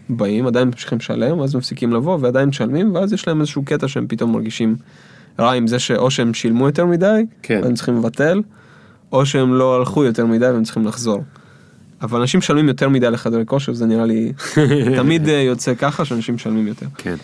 באים, 0.09 0.47
עדיין 0.47 0.69
ממשיכים 0.69 0.99
לשלם, 0.99 1.39
ואז 1.39 1.55
מפסיקים 1.55 1.93
לבוא 1.93 2.19
ועדיין 2.21 2.49
משלמים, 2.49 2.95
ואז 2.95 3.13
יש 3.13 3.29
להם 3.29 3.41
איזשהו 3.41 3.65
קטע 3.65 3.89
שהם 3.89 4.07
פתאום 4.09 4.33
מרגישים 4.33 4.77
רע 5.39 5.53
עם 5.53 5.67
זה 5.67 5.79
שאו 5.79 6.11
שהם 6.11 6.35
שילמו 6.35 6.67
יותר 6.67 6.87
מדי, 6.87 7.27
כן. 7.43 7.61
והם 7.63 7.75
צריכים 7.75 7.97
לבטל, 7.97 8.43
או 9.13 9.27
שהם 9.27 9.55
לא 9.55 9.77
הלכו 9.77 10.05
יותר 10.05 10.27
מדי 10.27 10.47
והם 10.47 10.63
צריכים 10.63 10.87
לחזור. 10.87 11.23
אבל 12.03 12.21
אנשים 12.21 12.39
משלמים 12.39 12.69
יותר 12.69 12.89
מדי 12.89 13.11
לחדרי 13.11 13.47
כושר, 13.47 13.73
זה 13.73 13.87
נראה 13.87 14.07
לי 14.07 14.33
תמיד 14.99 15.29
אה, 15.29 15.35
יוצא 15.35 15.75
ככה 15.75 16.05
שאנשים 16.05 16.35
משלמים 16.35 16.67
יותר. 16.67 16.87
כן. 16.97 17.17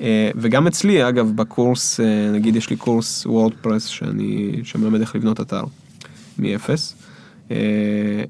אה, 0.00 0.30
וגם 0.36 0.66
אצלי, 0.66 1.08
אגב, 1.08 1.32
בקורס, 1.36 2.00
אה, 2.00 2.30
נגיד 2.32 2.56
יש 2.56 2.70
לי 2.70 2.76
קורס 2.76 3.26
וורדפרס 3.26 3.84
שאני, 3.84 4.60
שמלמד 4.64 5.00
איך 5.00 5.16
לבנות 5.16 5.40
אתר 5.40 5.62
מאפס. 6.38 6.94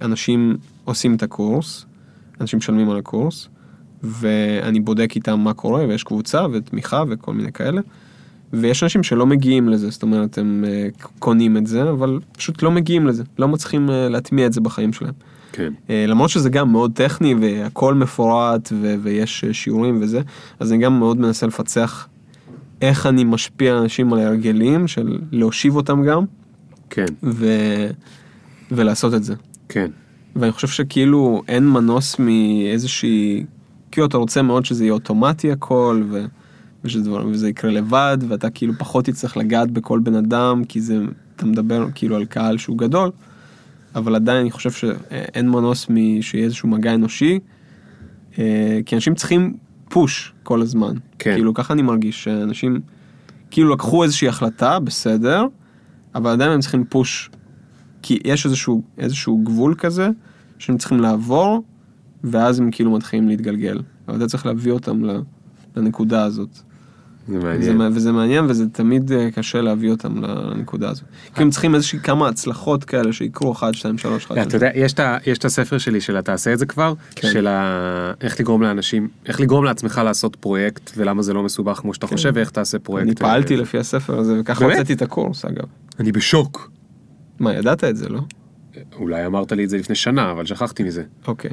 אנשים 0.02 0.56
עושים 0.84 1.14
את 1.14 1.22
הקורס, 1.22 1.86
אנשים 2.40 2.58
משלמים 2.58 2.90
על 2.90 2.98
הקורס, 2.98 3.48
ואני 4.02 4.80
בודק 4.80 5.12
איתם 5.16 5.40
מה 5.40 5.54
קורה, 5.54 5.84
ויש 5.88 6.02
קבוצה 6.02 6.46
ותמיכה 6.52 7.04
וכל 7.08 7.34
מיני 7.34 7.52
כאלה. 7.52 7.80
ויש 8.52 8.82
אנשים 8.82 9.02
שלא 9.02 9.26
מגיעים 9.26 9.68
לזה, 9.68 9.90
זאת 9.90 10.02
אומרת, 10.02 10.38
הם 10.38 10.64
קונים 11.18 11.56
את 11.56 11.66
זה, 11.66 11.90
אבל 11.90 12.18
פשוט 12.32 12.62
לא 12.62 12.70
מגיעים 12.70 13.06
לזה, 13.06 13.22
לא 13.38 13.48
מצליחים 13.48 13.90
להטמיע 13.90 14.46
את 14.46 14.52
זה 14.52 14.60
בחיים 14.60 14.92
שלהם. 14.92 15.14
כן. 15.52 15.72
אה, 15.90 16.04
למרות 16.08 16.30
שזה 16.30 16.50
גם 16.50 16.72
מאוד 16.72 16.92
טכני 16.94 17.34
והכל 17.34 17.94
מפורט 17.94 18.72
ו- 18.72 18.94
ויש 19.02 19.44
שיעורים 19.52 19.98
וזה, 20.02 20.20
אז 20.60 20.72
אני 20.72 20.84
גם 20.84 20.98
מאוד 20.98 21.16
מנסה 21.20 21.46
לפצח 21.46 22.08
איך 22.82 23.06
אני 23.06 23.24
משפיע 23.24 23.72
על 23.72 23.78
אנשים 23.78 24.12
על 24.12 24.18
הרגלים 24.18 24.88
של 24.88 25.18
להושיב 25.32 25.76
אותם 25.76 26.04
גם 26.04 26.24
כן. 26.90 27.06
ו- 27.22 27.90
ולעשות 28.70 29.14
את 29.14 29.24
זה. 29.24 29.34
כן. 29.68 29.90
ואני 30.36 30.52
חושב 30.52 30.68
שכאילו 30.68 31.42
אין 31.48 31.68
מנוס 31.68 32.16
מאיזושהי, 32.18 33.44
כאילו 33.90 34.06
אתה 34.06 34.16
רוצה 34.16 34.42
מאוד 34.42 34.64
שזה 34.64 34.84
יהיה 34.84 34.92
אוטומטי 34.92 35.52
הכל 35.52 36.02
ו... 36.10 36.24
ושזה 36.84 37.04
דבר, 37.04 37.26
וזה 37.26 37.48
יקרה 37.48 37.70
לבד 37.70 38.18
ואתה 38.28 38.50
כאילו 38.50 38.72
פחות 38.78 39.04
תצטרך 39.04 39.36
לגעת 39.36 39.70
בכל 39.70 40.00
בן 40.00 40.14
אדם 40.14 40.62
כי 40.68 40.80
זה, 40.80 40.98
אתה 41.36 41.46
מדבר 41.46 41.86
כאילו 41.94 42.16
על 42.16 42.24
קהל 42.24 42.58
שהוא 42.58 42.78
גדול, 42.78 43.10
אבל 43.98 44.14
עדיין 44.14 44.40
אני 44.40 44.50
חושב 44.50 44.70
שאין 44.70 45.48
מנוס 45.48 45.86
משיהיה 45.90 46.44
איזשהו 46.44 46.68
מגע 46.68 46.94
אנושי, 46.94 47.38
אה, 48.38 48.80
כי 48.86 48.94
אנשים 48.94 49.14
צריכים 49.14 49.56
פוש 49.88 50.32
כל 50.42 50.62
הזמן. 50.62 50.94
כן. 51.18 51.34
כאילו 51.34 51.54
ככה 51.54 51.74
אני 51.74 51.82
מרגיש 51.82 52.24
שאנשים 52.24 52.80
כאילו 53.50 53.74
לקחו 53.74 54.04
איזושהי 54.04 54.28
החלטה, 54.28 54.78
בסדר, 54.78 55.46
אבל 56.14 56.30
עדיין 56.30 56.50
הם 56.50 56.60
צריכים 56.60 56.84
פוש 56.84 57.30
כי 58.02 58.18
יש 58.24 58.46
איזשהו, 58.46 58.82
איזשהו 58.98 59.38
גבול 59.44 59.74
כזה 59.78 60.08
שהם 60.58 60.78
צריכים 60.78 61.00
לעבור, 61.00 61.62
ואז 62.24 62.60
הם 62.60 62.70
כאילו 62.70 62.90
מתחילים 62.90 63.28
להתגלגל. 63.28 63.80
אבל 64.08 64.16
אתה 64.16 64.26
צריך 64.26 64.46
להביא 64.46 64.72
אותם 64.72 65.02
לנקודה 65.76 66.24
הזאת. 66.24 66.58
זה 67.28 67.38
וזה, 67.38 67.46
מעניין. 67.46 67.76
מע- 67.76 67.88
וזה 67.94 68.12
מעניין, 68.12 68.44
וזה 68.48 68.64
תמיד 68.68 69.12
אה, 69.12 69.30
קשה 69.30 69.60
להביא 69.60 69.90
אותם 69.90 70.22
לנקודה 70.24 70.90
הזאת. 70.90 71.04
כי 71.34 71.42
הם 71.42 71.50
צריכים 71.50 71.74
איזושהי 71.74 71.98
כמה 72.00 72.28
הצלחות 72.28 72.84
כאלה 72.84 73.12
שיקרו 73.12 73.52
1, 73.52 73.74
2, 73.74 73.98
3, 73.98 74.24
1, 74.26 74.38
אתה 74.38 74.56
יודע, 74.56 74.70
יש 74.74 74.92
את 75.38 75.44
הספר 75.44 75.78
שלי 75.78 76.00
של 76.00 76.20
תעשה 76.20 76.52
את 76.52 76.58
זה 76.58 76.66
כבר, 76.66 76.94
כן. 77.14 77.28
של 77.32 77.46
ה- 77.46 78.12
איך 78.20 78.40
לגרום 78.40 78.62
לאנשים, 78.62 79.08
איך 79.26 79.40
לגרום 79.40 79.64
לעצמך 79.64 80.00
לעשות 80.04 80.36
פרויקט, 80.36 80.90
ולמה 80.96 81.22
זה 81.22 81.32
לא 81.32 81.42
מסובך 81.42 81.78
כמו 81.78 81.94
שאתה 81.94 82.06
חושב, 82.06 82.30
ואיך 82.34 82.50
תעשה 82.50 82.78
פרויקט. 82.78 83.04
כן. 83.18 83.24
אני 83.24 83.32
פעלתי 83.32 83.56
לפי 83.56 83.78
הספר 83.78 84.18
הזה, 84.18 84.40
וככה? 84.40 84.64
הוצאתי 84.64 84.92
את 84.92 85.02
הקורס 85.02 85.44
אגב. 85.44 85.64
אני 86.00 86.12
בשוק. 86.12 86.70
מה, 87.40 87.54
ידעת 87.54 87.84
את 87.84 87.96
זה, 87.96 88.08
לא? 88.08 88.20
אולי 88.96 89.26
אמרת 89.26 89.52
לי 89.52 89.64
את 89.64 89.70
זה 89.70 89.78
לפני 89.78 89.94
שנה, 89.94 90.30
אבל 90.30 90.46
שכחתי 90.46 90.82
מזה. 90.82 91.02
אוקיי. 91.26 91.50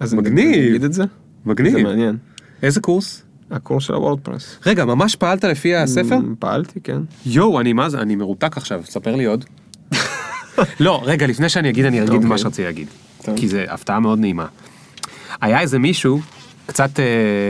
אז 0.00 0.14
מגניב. 0.14 0.84
את 0.84 0.92
זה? 0.92 1.04
מגניב. 1.46 1.72
זה 1.72 1.82
מעניין. 1.82 2.16
איזה 2.62 2.80
קורס? 2.80 3.22
הקורס 3.50 3.84
של 3.84 3.94
הוורדפרס. 3.94 4.58
רגע, 4.66 4.84
ממש 4.84 5.16
פעלת 5.16 5.44
לפי 5.44 5.76
הספר? 5.76 6.18
מ, 6.18 6.34
פעלתי, 6.38 6.80
כן. 6.80 7.00
יואו, 7.26 7.60
אני 7.60 7.72
מה 7.72 7.88
זה, 7.88 7.98
אני 8.00 8.16
מרותק 8.16 8.56
עכשיו, 8.56 8.80
ספר 8.84 9.16
לי 9.16 9.24
עוד. 9.24 9.44
לא, 10.80 11.02
רגע, 11.04 11.26
לפני 11.26 11.48
שאני 11.48 11.70
אגיד, 11.70 11.84
אני 11.84 12.00
אגיד 12.00 12.12
אוקיי. 12.12 12.28
מה 12.28 12.38
שרציתי 12.38 12.64
להגיד. 12.64 12.88
כי 13.36 13.48
זה 13.48 13.64
הפתעה 13.68 14.00
מאוד 14.00 14.18
נעימה. 14.18 14.46
היה 15.40 15.60
איזה 15.60 15.78
מישהו, 15.78 16.20
קצת 16.66 17.00
אה, 17.00 17.04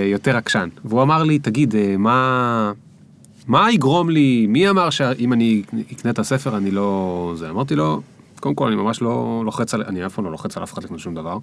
יותר 0.07 0.37
עקשן, 0.37 0.69
והוא 0.85 1.03
אמר 1.03 1.23
לי, 1.23 1.39
תגיד, 1.39 1.77
אה, 1.77 1.97
מה... 1.99 2.73
מה 3.47 3.73
יגרום 3.73 4.11
לי, 4.11 4.47
מי 4.49 4.71
אמר 4.71 4.91
שאם 4.91 5.33
אני 5.33 5.63
אקנה 5.93 6.11
את 6.11 6.19
הספר 6.19 6.57
אני 6.57 6.71
לא... 6.71 7.33
זה, 7.37 7.51
אמרתי 7.51 7.75
לו, 7.75 8.01
קודם 8.41 8.55
כל 8.55 8.67
אני 8.67 8.77
ממש 8.77 9.03
לא 9.03 9.43
לוחץ 9.45 9.75
על, 9.75 9.83
אני 9.83 10.07
אף 10.07 10.15
פעם 10.15 10.25
לא 10.25 10.31
לוחץ 10.31 10.57
על 10.57 10.63
אף 10.63 10.73
אחד 10.73 10.85
לקנות 10.85 11.01
שום 11.01 11.15
דבר. 11.15 11.39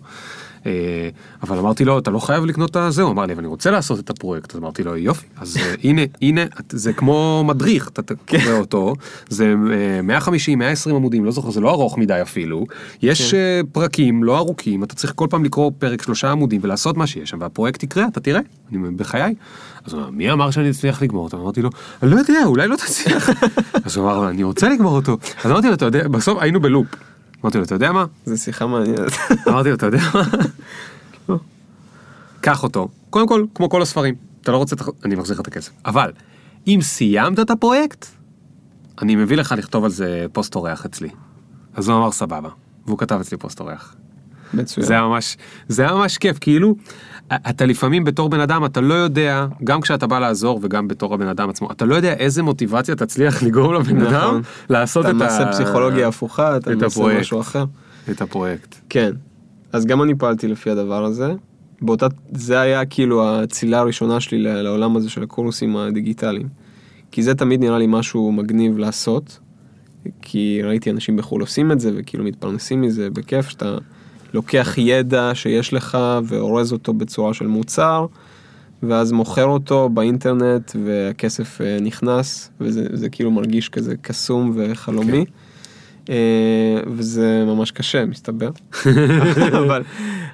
אה, 0.66 1.10
אבל 1.44 1.58
אמרתי 1.58 1.86
לו, 1.86 2.00
אתה 2.00 2.12
לא 2.12 2.20
חייב 2.20 2.46
לקנות 2.46 2.70
את 2.72 2.76
הזה, 2.76 3.02
הוא 3.02 3.12
אמר 3.12 3.26
לי, 3.26 3.34
אבל 3.34 3.40
אני 3.40 3.48
רוצה 3.48 3.72
לעשות 3.72 4.00
את 4.00 4.10
הפרויקט, 4.10 4.52
אז 4.56 4.60
אמרתי 4.60 4.84
לו, 4.84 4.98
יופי, 4.98 5.26
אז 5.38 5.58
אה, 5.58 5.76
הנה, 5.84 6.02
הנה, 6.22 6.42
זה 6.70 6.94
כמו 6.94 7.44
מדריך, 7.48 7.88
אתה 7.88 8.02
אתה 8.06 8.14
קורא 8.16 8.58
אותו, 8.60 8.94
זה 9.30 9.56
אה, 9.72 10.02
150, 10.02 10.60
120 10.60 10.96
עמודים, 10.96 11.26
לא 11.26 11.32
זוכר, 11.32 11.50
זה 11.50 11.62
לא 11.62 11.70
ארוך 11.70 11.98
מדי 11.98 12.22
אפילו, 12.22 12.66
יש 13.02 13.34
אה, 13.34 13.62
פרקים 13.72 14.24
לא 14.24 14.38
ארוכים, 14.38 14.84
אתה 14.84 14.96
צריך 14.96 15.14
כל 15.16 15.28
פעם 15.30 15.44
לקרוא 15.44 15.72
פרק 15.80 16.02
שלושה 16.02 16.32
עמודים 16.32 16.62
ולעשות 16.64 16.98
מה 16.98 17.08
שיש 17.08 17.30
שם, 17.30 17.38
והפרויקט 17.42 17.84
יקרה, 17.84 18.08
אתה 18.08 18.20
תראה, 18.20 18.42
אני 18.72 18.92
בחיי. 18.96 19.36
אז 19.86 19.94
הוא 19.94 20.02
אמר, 20.02 20.10
מי 20.10 20.32
אמר 20.32 20.52
שאני 20.52 20.70
אצליח 20.70 21.02
לגמור 21.02 21.24
אותו? 21.24 21.38
אמרתי 21.42 21.62
לו, 21.62 21.70
אני 22.04 22.12
לא 22.12 22.16
יודע, 22.16 22.40
אולי 22.46 22.68
לא 22.68 22.76
תצליח. 22.76 23.30
אז 23.86 23.98
הוא 23.98 24.06
אמר, 24.06 24.18
"אבל 24.18 24.28
אני 24.28 24.44
רוצה 24.44 24.70
לגמור 24.70 24.96
אותו. 24.96 25.18
אז 25.44 25.52
אמרתי 25.52 25.68
לו, 25.68 25.74
אתה 25.74 25.86
יודע, 25.86 26.08
בסוף 26.08 26.38
היינו 26.42 26.60
בלופ. 26.60 26.88
אמרתי 27.44 27.58
לו, 27.58 27.64
אתה 27.64 27.76
יודע 27.76 27.92
מה? 27.92 28.06
זו 28.26 28.38
שיחה 28.38 28.66
מעניינת. 28.66 29.12
אמרתי 29.48 29.70
לו, 29.70 29.76
אתה 29.76 29.86
יודע 29.86 30.00
מה? 31.28 31.36
קח 32.42 32.64
אותו. 32.64 32.88
קודם 33.10 33.28
כל, 33.28 33.46
כמו 33.56 33.70
כל 33.70 33.82
הספרים, 33.82 34.16
אתה 34.42 34.52
לא 34.52 34.58
רוצה, 34.58 34.76
אני 35.06 35.16
מחזיר 35.16 35.34
לך 35.36 35.42
את 35.42 35.48
הכסף. 35.48 35.72
אבל, 35.86 36.12
אם 36.68 36.80
סיימת 36.82 37.40
את 37.40 37.50
הפרויקט, 37.50 38.06
אני 39.02 39.16
מביא 39.16 39.38
לך 39.38 39.54
לכתוב 39.58 39.84
על 39.84 39.90
זה 39.92 40.26
פוסט 40.34 40.56
אורח 40.56 40.86
אצלי. 40.86 41.10
אז 41.76 41.90
הוא 41.90 41.98
אמר 41.98 42.12
סבבה, 42.12 42.50
והוא 42.86 42.98
כתב 42.98 43.20
אצלי 43.22 43.38
פוסט 43.38 43.60
אורח. 43.60 43.96
מצוין. 44.56 44.88
זה 44.88 44.94
היה 44.94 45.02
ממש, 45.02 45.38
זה 45.68 45.84
היה 45.84 45.94
ממש 45.94 46.18
כיף, 46.18 46.38
כאילו, 46.40 46.76
אתה 47.50 47.66
לפעמים 47.66 48.04
בתור 48.04 48.30
בן 48.30 48.40
אדם, 48.40 48.66
אתה 48.66 48.82
לא 48.82 48.94
יודע, 48.94 49.46
גם 49.64 49.82
כשאתה 49.82 50.08
בא 50.08 50.20
לעזור 50.20 50.60
וגם 50.64 50.88
בתור 50.88 51.14
הבן 51.14 51.28
אדם 51.28 51.50
עצמו, 51.50 51.72
אתה 51.72 51.86
לא 51.86 51.96
יודע 51.96 52.14
איזה 52.14 52.44
מוטיבציה 52.44 52.96
תצליח 52.96 53.44
לגרום 53.44 53.74
לבן 53.74 54.02
אדם 54.02 54.28
נכון. 54.28 54.42
לעשות 54.70 55.06
אתה 55.06 55.16
את 55.16 55.22
ה... 55.22 55.24
מנסה 55.24 55.46
פסיכולוגיה 55.52 56.08
הפוכה, 56.08 56.58
אתה 56.58 56.72
את 56.72 56.78
מנסה. 56.78 57.20
משהו 57.20 57.40
אחר. 57.40 57.66
את 58.12 58.22
הפרויקט. 58.22 58.76
כן. 58.90 59.12
אז 59.74 59.86
גם 59.86 60.04
אני 60.04 60.16
פעלתי 60.16 60.48
לפי 60.48 60.70
הדבר 60.70 61.06
הזה. 61.06 61.34
באותה, 61.82 62.08
זה 62.32 62.60
היה 62.60 62.86
כאילו 62.86 63.30
הצילה 63.30 63.80
הראשונה 63.80 64.20
שלי 64.20 64.38
לעולם 64.38 64.98
הזה 64.98 65.10
של 65.10 65.24
הקורסים 65.24 65.78
הדיגיטליים. 65.78 66.48
כי 67.12 67.24
זה 67.24 67.36
תמיד 67.36 67.60
נראה 67.60 67.78
לי 67.78 67.86
משהו 67.88 68.32
מגניב 68.32 68.78
לעשות. 68.78 69.40
כי 70.22 70.62
ראיתי 70.64 70.92
אנשים 70.92 71.18
בחו"ל 71.18 71.42
עושים 71.42 71.72
את 71.72 71.80
זה 71.80 71.92
וכאילו 71.96 72.24
מתפרנסים 72.24 72.82
מזה 72.82 73.10
בכיף 73.10 73.50
שאתה 73.50 73.78
לוקח 74.34 74.74
ידע 74.78 75.32
שיש 75.34 75.74
לך 75.74 75.98
ואורז 76.24 76.74
אותו 76.74 76.94
בצורה 76.94 77.34
של 77.34 77.48
מוצר 77.48 78.06
ואז 78.84 79.12
מוכר 79.12 79.46
אותו 79.46 79.90
באינטרנט 79.90 80.72
והכסף 80.86 81.62
אה, 81.62 81.78
נכנס 81.82 82.52
וזה 82.62 82.88
זה 82.94 83.10
כאילו 83.10 83.32
מרגיש 83.32 83.70
כזה 83.70 83.96
קסום 84.02 84.54
וחלומי. 84.56 85.26
אה, 86.10 86.80
וזה 86.88 87.44
ממש 87.48 87.72
קשה 87.72 88.06
מסתבר. 88.06 88.50
אבל, 89.64 89.84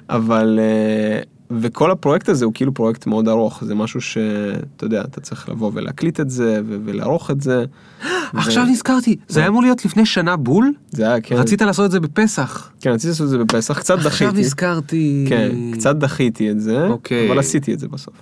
אבל, 0.08 0.58
אה, 0.62 1.22
וכל 1.60 1.90
הפרויקט 1.90 2.28
הזה 2.28 2.44
הוא 2.44 2.54
כאילו 2.54 2.74
פרויקט 2.74 3.06
מאוד 3.06 3.28
ארוך, 3.28 3.64
זה 3.64 3.74
משהו 3.74 4.00
שאתה 4.00 4.84
יודע, 4.84 5.00
אתה 5.00 5.20
צריך 5.20 5.48
לבוא 5.48 5.70
ולהקליט 5.74 6.20
את 6.20 6.30
זה 6.30 6.60
ו- 6.66 6.76
ולערוך 6.84 7.30
את 7.30 7.40
זה. 7.40 7.64
עכשיו 8.32 8.64
נזכרתי, 8.64 9.16
זה 9.28 9.40
היה 9.40 9.48
אמור 9.48 9.62
להיות 9.62 9.84
לפני 9.84 10.06
שנה 10.06 10.36
בול? 10.36 10.72
זה 10.90 11.06
היה, 11.06 11.20
כן, 11.20 11.36
רצית 11.36 11.62
לעשות 11.62 11.86
את 11.86 11.90
זה 11.90 12.00
בפסח. 12.00 12.70
כן, 12.80 12.90
רציתי 12.90 13.08
לעשות 13.08 13.24
את 13.24 13.30
זה 13.30 13.38
בפסח, 13.38 13.78
קצת 13.78 13.94
עכשיו 13.94 14.28
דחיתי. 14.28 14.40
נזכרתי. 14.40 15.24
כן, 15.28 15.56
קצת 15.72 15.96
דחיתי 15.96 16.50
את 16.50 16.60
זה, 16.60 16.86
אוקיי. 16.86 17.28
אבל 17.30 17.38
עשיתי 17.38 17.74
את 17.74 17.78
זה 17.78 17.88
בסוף. 17.88 18.14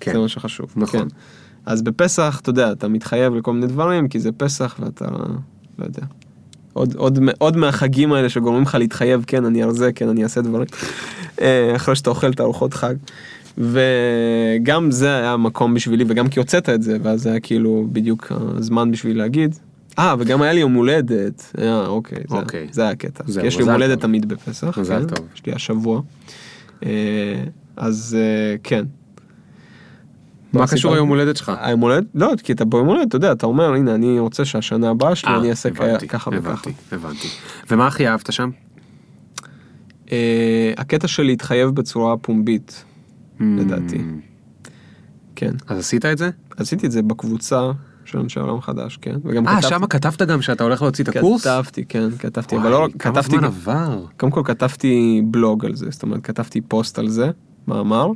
כן. 0.00 0.12
זה 0.12 0.18
מה 0.18 0.28
שחשוב. 0.28 0.72
נכון. 0.76 1.00
כן. 1.00 1.06
אז 1.66 1.82
בפסח, 1.82 2.38
אתה 2.42 2.50
יודע, 2.50 2.72
אתה 2.72 2.88
מתחייב 2.88 3.34
לכל 3.34 3.52
מיני 3.52 3.66
דברים, 3.66 4.08
כי 4.08 4.20
זה 4.20 4.32
פסח 4.32 4.76
ואתה, 4.80 5.04
לא 5.78 5.84
יודע. 5.84 6.02
עוד, 6.74 6.94
עוד, 6.96 7.18
עוד 7.38 7.56
מהחגים 7.56 8.12
האלה 8.12 8.28
שגורמים 8.28 8.62
לך 8.62 8.74
להתחייב, 8.74 9.24
כן, 9.26 9.44
אני 9.44 9.64
ארזה, 9.64 9.92
כן, 9.92 10.08
אני 10.08 10.22
אעשה 10.22 10.40
דברים. 10.40 10.66
אה, 11.40 11.76
אחרי 11.76 11.96
שאתה 11.96 12.10
אוכל 12.10 12.30
את 12.30 12.40
ארוחות 12.40 12.74
חג. 12.74 12.94
וגם 13.58 14.90
זה 14.90 15.16
היה 15.16 15.36
מקום 15.36 15.74
בשבילי, 15.74 16.04
וגם 16.08 16.28
כי 16.28 16.38
הוצאת 16.38 16.68
את 16.68 16.82
זה, 16.82 16.96
ואז 17.02 17.22
זה 17.22 17.30
היה 17.30 17.40
כאילו 17.40 17.86
בדיוק 17.92 18.32
הזמן 18.56 18.90
בשביל 18.90 19.18
להגיד. 19.18 19.54
אה, 19.98 20.14
וגם 20.18 20.42
היה 20.42 20.52
לי 20.52 20.60
יום 20.60 20.74
הולדת. 20.74 21.52
אה, 21.58 21.86
אוקיי, 21.86 22.22
זה, 22.28 22.36
אוקיי. 22.36 22.68
זה 22.70 22.82
היה 22.82 22.90
הקטע. 22.90 23.24
זהו, 23.26 23.42
כי 23.42 23.46
יש 23.48 23.56
לי 23.56 23.60
יום 23.60 23.70
הולדת. 23.70 24.00
תמיד 24.00 24.28
בפסח. 24.28 24.78
מזל 24.78 25.00
כן? 25.00 25.14
טוב. 25.14 25.26
יש 25.34 25.46
לי 25.46 25.52
השבוע. 25.52 26.00
אה, 26.84 26.90
אז 27.76 28.16
אה, 28.20 28.56
כן. 28.62 28.84
מה? 30.54 30.66
קשור 30.66 30.94
היום 30.94 31.08
הולדת 31.08 31.36
שלך? 31.36 31.52
היום 31.60 31.80
הולדת? 31.80 32.04
לא, 32.14 32.32
כי 32.42 32.52
אתה 32.52 32.64
ביום 32.64 32.86
הולדת, 32.86 33.08
אתה 33.08 33.16
יודע, 33.16 33.32
אתה 33.32 33.46
אומר, 33.46 33.74
הנה, 33.74 33.94
אני 33.94 34.18
רוצה 34.18 34.44
שהשנה 34.44 34.90
הבאה 34.90 35.14
שלי 35.14 35.30
אה, 35.32 35.38
אני 35.38 35.50
אעשה 35.50 35.70
ככה 35.70 35.84
וככה. 36.04 36.30
הבנתי, 36.30 36.72
הבנתי. 36.92 37.28
ומה 37.70 37.86
הכי 37.86 38.08
אהבת 38.08 38.32
שם? 38.32 38.50
אה, 40.12 40.72
הקטע 40.76 41.08
של 41.08 41.22
להתחייב 41.22 41.70
בצורה 41.70 42.16
פומבית, 42.16 42.84
לדעתי. 43.40 43.96
Mm. 43.96 44.70
כן. 45.36 45.52
אז 45.66 45.78
עשית 45.78 46.04
את 46.04 46.18
זה? 46.18 46.30
עשיתי 46.56 46.86
את 46.86 46.92
זה 46.92 47.02
בקבוצה 47.02 47.70
של 48.04 48.18
אנשי 48.18 48.40
העולם 48.40 48.60
חדש, 48.60 48.98
כן. 49.02 49.16
וגם 49.24 49.48
אה, 49.48 49.52
כתבתי- 49.56 49.68
שמה 49.74 49.86
כתבת 49.86 50.22
גם 50.22 50.42
שאתה 50.42 50.64
הולך 50.64 50.82
להוציא 50.82 51.04
את 51.04 51.16
הקורס? 51.16 51.42
כתבתי, 51.46 51.84
כן, 51.84 52.08
כתבתי, 52.18 52.56
אבל 52.56 52.62
וואי, 52.64 52.72
לא 52.72 52.84
רק, 52.84 52.90
כמה 52.98 53.12
כתבתי, 53.14 53.36
זמן 53.36 53.44
עבר? 53.44 54.04
קודם 54.16 54.32
כל 54.32 54.42
כתבתי 54.44 55.22
בלוג 55.24 55.64
על 55.66 55.74
זה, 55.74 55.86
זאת 55.90 56.02
אומרת, 56.02 56.20
כתבתי 56.22 56.60
פוסט 56.60 56.98
על 56.98 57.08
זה, 57.08 57.30
מאמר, 57.68 58.06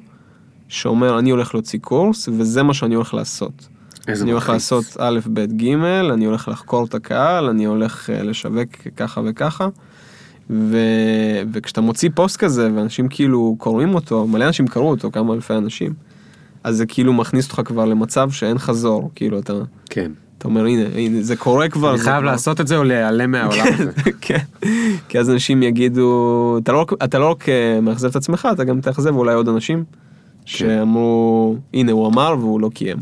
שאומר, 0.68 1.18
אני 1.18 1.30
הולך 1.30 1.54
להוציא 1.54 1.78
קורס, 1.78 2.28
וזה 2.38 2.62
מה 2.62 2.74
שאני 2.74 2.94
הולך 2.94 3.14
לעשות. 3.14 3.68
איזה 4.08 4.22
אני 4.24 4.30
הולך 4.32 4.50
מלחיץ. 4.50 4.72
לעשות 4.72 4.96
א', 5.00 5.18
ב', 5.32 5.40
ג', 5.62 5.74
אני 6.12 6.24
הולך 6.24 6.48
לחקור 6.48 6.84
את 6.84 6.94
הקהל, 6.94 7.44
אני 7.48 7.64
הולך 7.64 8.10
אה, 8.10 8.22
לשווק 8.22 8.68
ככה 8.96 9.20
וככה. 9.24 9.68
ו... 10.50 10.78
וכשאתה 11.52 11.80
מוציא 11.80 12.10
פוסט 12.14 12.36
כזה 12.36 12.70
ואנשים 12.74 13.08
כאילו 13.08 13.54
קוראים 13.58 13.94
אותו, 13.94 14.26
מלא 14.26 14.44
אנשים 14.46 14.66
קראו 14.66 14.90
אותו, 14.90 15.10
כמה 15.10 15.34
אלפי 15.34 15.54
אנשים, 15.54 15.92
אז 16.64 16.76
זה 16.76 16.86
כאילו 16.86 17.12
מכניס 17.12 17.50
אותך 17.50 17.68
כבר 17.68 17.84
למצב 17.84 18.30
שאין 18.30 18.58
חזור, 18.58 19.10
כאילו 19.14 19.38
אתה, 19.38 19.52
כן. 19.90 20.10
אתה 20.38 20.48
אומר 20.48 20.64
הנה, 20.64 20.82
הנה 20.94 21.22
זה 21.22 21.36
קורה 21.36 21.68
כבר. 21.68 21.90
אני 21.94 21.98
חייב 21.98 22.16
כבר- 22.22 22.30
לעשות 22.30 22.60
את 22.60 22.66
זה 22.66 22.76
או 22.76 22.84
להיעלם 22.84 23.30
מהעולם 23.30 23.66
הזה. 23.78 23.90
כן, 24.20 24.38
כי 25.08 25.18
אז 25.18 25.30
אנשים 25.30 25.62
יגידו, 25.62 26.58
אתה 26.62 26.72
לא, 26.72 26.78
רק- 26.80 27.04
אתה 27.04 27.18
לא 27.18 27.30
רק 27.30 27.48
אה, 27.48 27.80
מאכזב 27.82 28.08
את 28.08 28.16
עצמך, 28.16 28.48
אתה 28.52 28.64
גם 28.64 28.80
תאכזב 28.80 29.14
אולי 29.16 29.34
עוד 29.34 29.48
אנשים 29.48 29.84
שאמרו, 30.48 31.56
הנה 31.74 31.92
הוא 31.92 32.06
אמר 32.06 32.34
והוא 32.38 32.60
לא 32.60 32.70
קיים. 32.74 32.96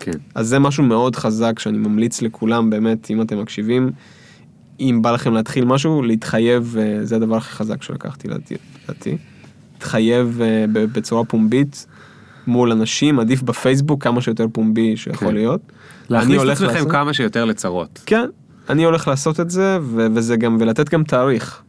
כן. 0.00 0.12
אז 0.34 0.48
זה 0.48 0.58
משהו 0.58 0.84
מאוד 0.84 1.16
חזק 1.16 1.58
שאני 1.58 1.78
ממליץ 1.78 2.22
לכולם 2.22 2.70
באמת 2.70 3.10
אם 3.10 3.22
אתם 3.22 3.40
מקשיבים 3.42 3.90
אם 4.80 4.98
בא 5.02 5.10
לכם 5.12 5.32
להתחיל 5.34 5.64
משהו 5.64 6.02
להתחייב 6.02 6.76
אה, 6.78 7.04
זה 7.04 7.16
הדבר 7.16 7.36
הכי 7.36 7.52
חזק 7.52 7.82
שלקחתי 7.82 8.28
לדעתי. 8.28 9.16
להתחייב 9.74 10.40
אה, 10.42 10.64
בצורה 10.72 11.24
פומבית 11.24 11.86
מול 12.46 12.72
אנשים 12.72 13.20
עדיף 13.20 13.42
בפייסבוק 13.42 14.02
כמה 14.04 14.20
שיותר 14.20 14.46
פומבי 14.52 14.96
שיכול 14.96 15.28
כן. 15.28 15.34
להיות. 15.34 15.60
להכניס 16.08 16.42
את 16.42 16.48
עצמכם 16.48 16.74
לעשות- 16.74 16.90
כמה 16.90 17.12
שיותר 17.14 17.44
לצרות. 17.44 18.02
כן 18.06 18.26
אני 18.70 18.84
הולך 18.84 19.08
לעשות 19.08 19.40
את 19.40 19.50
זה 19.50 19.78
ו- 19.82 20.06
וזה 20.14 20.36
גם 20.36 20.56
ולתת 20.60 20.88
גם 20.88 21.04
תאריך. 21.04 21.62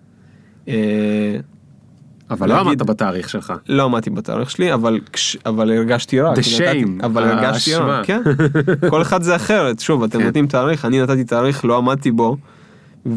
אה, 2.31 2.35
אבל 2.35 2.49
לא 2.49 2.59
עמדת 2.59 2.81
בתאריך 2.81 3.29
שלך. 3.29 3.53
לא 3.69 3.83
עמדתי 3.83 4.09
בתאריך 4.09 4.49
שלי 4.49 4.73
אבל 4.73 4.99
כש, 5.13 5.37
אבל 5.45 5.71
הרגשתי 5.71 6.19
רע. 6.19 6.33
The 6.33 6.41
כי 6.41 6.49
נתתי- 6.59 6.83
shame, 7.01 7.05
אבל 7.05 7.23
הרגשתי 7.23 7.75
רע. 7.75 8.01
כן. 8.03 8.21
כל 8.89 9.01
אחד 9.01 9.21
זה 9.23 9.35
אחרת 9.35 9.79
שוב 9.79 10.03
אתם 10.03 10.19
כן. 10.19 10.25
נותנים 10.25 10.47
תאריך 10.47 10.85
אני 10.85 11.01
נתתי 11.01 11.23
תאריך 11.23 11.65
לא 11.65 11.77
עמדתי 11.77 12.11
בו. 12.11 12.37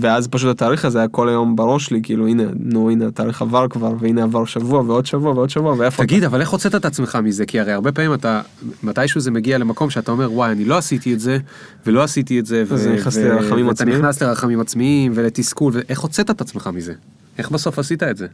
ואז 0.00 0.28
פשוט 0.28 0.50
התאריך 0.50 0.84
הזה 0.84 0.98
היה 0.98 1.08
כל 1.08 1.28
היום 1.28 1.56
בראש 1.56 1.86
שלי 1.86 2.00
כאילו 2.02 2.26
הנה 2.28 2.42
נו 2.54 2.90
הנה 2.90 3.06
התאריך 3.06 3.42
עבר 3.42 3.68
כבר 3.68 3.92
והנה 4.00 4.22
עבר 4.22 4.44
שבוע 4.44 4.80
ועוד 4.86 5.06
שבוע 5.06 5.32
ועוד 5.32 5.50
שבוע 5.50 5.74
ואיפה 5.78 6.02
תגיד, 6.02 6.24
אבל 6.24 6.40
איך 6.40 6.48
הוצאת 6.50 6.74
את 6.74 6.84
עצמך 6.84 7.18
מזה? 7.22 7.46
כי 7.46 7.60
הרי 7.60 7.72
הרבה 7.72 7.92
פעמים 7.92 8.14
אתה, 8.14 8.40
מתישהו 8.82 9.20
זה 9.20 9.30
מגיע 9.30 9.58
למקום 9.58 9.90
שאתה 9.90 10.12
אומר, 10.12 10.32
וואי, 10.32 10.52
אני 10.52 10.64
לא 10.64 10.78
עשיתי 10.78 11.14
את 11.14 11.20
זה, 11.20 11.38
ולא 11.86 12.02
עשיתי 12.02 12.40
את 12.40 12.46
זה, 12.46 12.64
אז 12.70 12.86
ו- 12.86 12.94
נכנסתי 12.94 13.20
ו- 13.30 13.66
ואתה? 13.68 13.84
נכנס 13.84 14.22
לרחמים 14.22 14.60
עצמיים 14.60 15.12
ולתסכול, 15.14 15.72
ואיך 15.76 16.00
הוצאת 16.00 16.30
את 16.30 16.40
עצמך 16.40 16.70
מזה? 16.74 16.92
איך 17.38 17.50
בסוף 17.50 17.78
עשית 17.78 18.02
את 18.02 18.16
זה? 18.16 18.26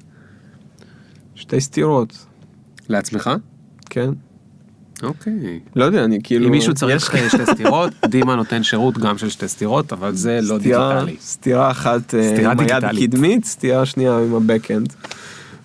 שתי 1.34 1.60
סתירות 1.60 2.26
לעצמך? 2.88 3.30
כן 3.90 4.10
אוקיי. 5.02 5.60
לא 5.76 5.84
יודע 5.84 6.04
אני 6.04 6.18
כאילו 6.22 6.46
אם 6.46 6.50
מישהו 6.50 6.72
יש 6.72 6.78
צריך 6.78 7.14
אה, 7.14 7.30
שתי 7.30 7.46
סטירות, 7.46 7.92
דימה 8.08 8.36
נותן 8.36 8.62
שירות 8.62 8.98
גם 8.98 9.18
של 9.18 9.28
שתי 9.28 9.48
סטירות, 9.48 9.92
אבל 9.92 10.14
זה 10.14 10.40
לא 10.42 10.58
דיגיטלי. 10.58 11.16
סטירה 11.20 11.70
אחת 11.70 12.14
אה, 12.14 12.50
עם 12.52 12.60
היד. 12.60 12.84
קדמית, 13.00 13.44
סטירה 13.44 13.86
שנייה 13.86 14.18
עם 14.18 14.34
הבקאנד. 14.34 14.94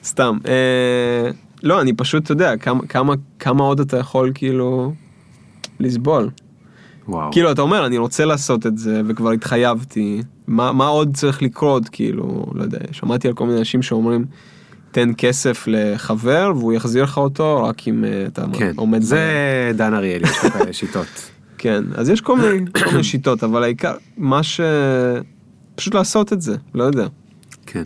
סתם. 0.03 0.38
אה, 0.47 1.32
לא, 1.63 1.82
אני 1.82 1.93
פשוט, 1.93 2.24
אתה 2.24 2.32
יודע, 2.32 2.53
כמה, 3.39 3.63
עוד 3.63 3.80
אתה 3.80 3.97
יכול 3.97 4.32
כאילו 4.36 4.93
לסבול. 5.80 6.30
וואו. 7.07 7.32
כאילו, 7.32 7.51
אתה 7.51 7.61
אומר, 7.61 7.86
אני 7.86 7.97
רוצה 7.97 8.26
לעשות 8.26 8.65
את 8.65 8.78
זה, 8.78 9.01
וכבר 9.07 9.32
התחייבתי, 9.32 10.22
מה, 10.47 10.72
מה 10.72 10.88
עוד 10.88 11.11
צריך 11.13 11.41
לקרות, 11.41 11.89
כאילו, 11.89 12.45
לא 12.53 12.63
יודע, 12.63 12.80
שמעתי 12.91 13.28
על 13.28 13.34
כל 13.34 13.45
מיני 13.45 13.59
אנשים 13.59 13.82
שאומרים, 13.82 14.26
תן 14.92 15.10
כסף 15.18 15.64
לחבר 15.68 16.52
והוא 16.56 16.74
יחזיר 16.74 17.04
לך 17.04 17.18
אותו 17.18 17.64
רק 17.64 17.88
אם 17.88 18.06
אה, 18.06 18.26
אתה 18.28 18.46
כן, 18.54 18.74
עומד 18.76 19.02
זה 19.02 19.16
ביעד. 19.70 19.78
דן 19.78 19.94
אריאל, 19.94 20.24
יש 20.24 20.44
לו 20.44 20.52
כאלה 20.52 20.74
שיטות. 20.74 21.32
כן, 21.58 21.84
אז 21.96 22.10
יש 22.10 22.22
כל 22.22 22.38
מיני, 22.38 22.72
כל 22.72 22.86
מיני 22.92 23.04
שיטות, 23.04 23.44
אבל 23.44 23.64
העיקר, 23.64 23.96
מה 24.18 24.44
ש... 24.44 24.62
פשוט 25.76 25.94
לעשות 25.94 26.34
את 26.34 26.42
זה, 26.42 26.56
לא 26.74 26.84
יודע, 26.84 27.08
כן. 27.66 27.84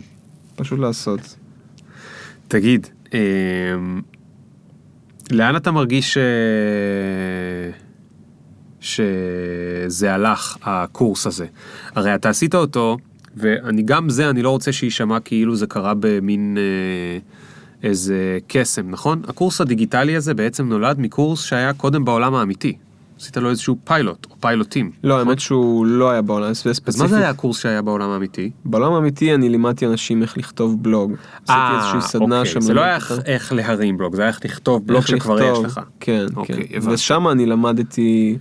פשוט 0.56 0.78
לעשות. 0.78 1.36
תגיד, 2.48 2.86
אמ, 3.14 4.00
לאן 5.30 5.56
אתה 5.56 5.70
מרגיש 5.70 6.14
ש... 6.14 6.18
שזה 8.80 10.14
הלך, 10.14 10.56
הקורס 10.62 11.26
הזה? 11.26 11.46
הרי 11.94 12.14
אתה 12.14 12.28
עשית 12.28 12.54
אותו, 12.54 12.96
ואני 13.36 13.82
גם 13.82 14.08
זה, 14.08 14.30
אני 14.30 14.42
לא 14.42 14.50
רוצה 14.50 14.72
שיישמע 14.72 15.20
כאילו 15.20 15.56
זה 15.56 15.66
קרה 15.66 15.92
במין 16.00 16.56
אה, 16.58 17.18
איזה 17.88 18.38
קסם, 18.46 18.90
נכון? 18.90 19.22
הקורס 19.28 19.60
הדיגיטלי 19.60 20.16
הזה 20.16 20.34
בעצם 20.34 20.68
נולד 20.68 21.00
מקורס 21.00 21.42
שהיה 21.44 21.72
קודם 21.72 22.04
בעולם 22.04 22.34
האמיתי. 22.34 22.76
עשית 23.20 23.36
לו 23.36 23.50
איזשהו 23.50 23.76
פיילוט, 23.84 24.26
או 24.30 24.36
פיילוטים. 24.40 24.90
לא, 25.04 25.18
האמת 25.18 25.40
שהוא 25.40 25.86
לא 25.86 26.10
היה 26.10 26.22
בעולם, 26.22 26.54
זה 26.54 26.70
אז 26.70 26.76
ספציפית. 26.76 27.00
מה 27.02 27.08
זה 27.08 27.18
היה 27.18 27.30
הקורס 27.30 27.58
שהיה 27.58 27.82
בעולם 27.82 28.10
האמיתי? 28.10 28.50
בעולם 28.64 28.92
האמיתי 28.92 29.34
אני 29.34 29.48
לימדתי 29.48 29.86
אנשים 29.86 30.22
איך 30.22 30.38
לכתוב 30.38 30.82
בלוג. 30.82 31.12
עשיתי 31.48 31.58
איזושהי 31.76 32.00
סדנה 32.00 32.38
אוקיי. 32.38 32.52
שם. 32.52 32.60
זה 32.60 32.74
לא 32.74 32.80
היה 32.80 32.94
איך- 32.96 33.12
איך 33.26 33.52
להרים 33.52 33.96
בלוג, 33.96 34.14
זה 34.16 34.22
היה 34.22 34.28
איך 34.28 34.44
לכתוב 34.44 34.86
בלוג 34.86 35.06
שכבר 35.06 35.42
יש 35.42 35.58
לך. 35.64 35.80
כן, 36.00 36.26
אוקיי, 36.36 36.68
כן. 36.68 36.90
ושם 36.90 37.28
אני 37.28 37.46
למדתי 37.46 38.38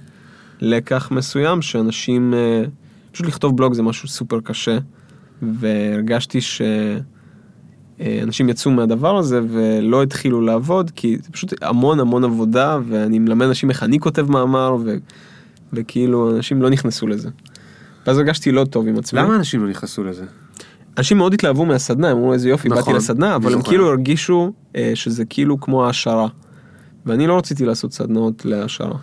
לקח 0.62 1.12
מסוים 1.12 1.62
שאנשים, 1.62 2.34
אה, 2.34 2.64
פשוט 3.14 3.28
לכתוב 3.28 3.58
בלוג 3.58 3.74
זה 3.74 3.84
משהו 3.84 4.08
סופר 4.08 4.40
קשה, 4.40 4.78
והרגשתי 5.42 6.42
ש... 6.42 6.62
אה, 8.02 8.24
יצאו 8.48 8.72
מהדבר 8.72 9.18
הזה 9.18 9.42
ולא 9.50 10.04
התחילו 10.04 10.42
לעבוד, 10.42 10.92
כי 10.96 11.18
זה 11.24 11.32
פשוט 11.32 11.54
המון 11.62 12.00
המון 12.00 12.24
עבודה, 12.24 12.80
ואני 12.88 13.20
מלמד 13.20 13.46
אנשים 13.48 13.70
איך 13.70 13.84
אני 13.84 14.00
כותב 14.00 14.32
מאמר, 14.32 14.78
ו, 14.84 14.96
וכאילו 15.74 16.36
אנשים 16.36 16.62
לא 16.62 16.70
נכנסו 16.70 17.08
לזה. 17.08 17.30
ואז 18.08 18.18
הרגשתי 18.18 18.52
לא 18.52 18.66
טוב 18.66 18.88
עם 18.88 18.98
עצמי. 18.98 19.20
למה 19.20 19.36
אנשים 19.36 19.64
לא 19.64 19.70
נכנסו 19.70 20.04
לזה? 20.04 20.26
אנשים 20.98 21.18
מאוד 21.18 21.34
התלהבו 21.34 21.66
מהסדנה, 21.66 22.10
הם 22.10 22.18
אמרו 22.18 22.34
איזה 22.34 22.50
יופי, 22.50 22.70
נכון, 22.70 22.84
באתי 22.84 22.98
לסדנה, 22.98 23.36
אבל 23.36 23.54
הם 23.54 23.60
זוכר. 23.60 23.70
כאילו 23.70 23.90
הרגישו 23.90 24.52
אה, 24.76 24.92
שזה 24.96 25.26
כאילו 25.26 25.60
כמו 25.60 25.86
העשרה. 25.86 26.28
ואני 27.06 27.28
לא 27.28 27.38
רציתי 27.38 27.66
לעשות 27.66 27.94
סדנאות 27.94 28.46
להעשרה. 28.46 28.98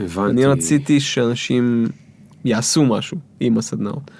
הבנתי. 0.00 0.30
אני 0.30 0.46
רציתי 0.46 1.00
שאנשים 1.00 1.86
יעשו 2.44 2.84
משהו 2.84 3.18
עם 3.40 3.58
הסדנאות. 3.58 4.10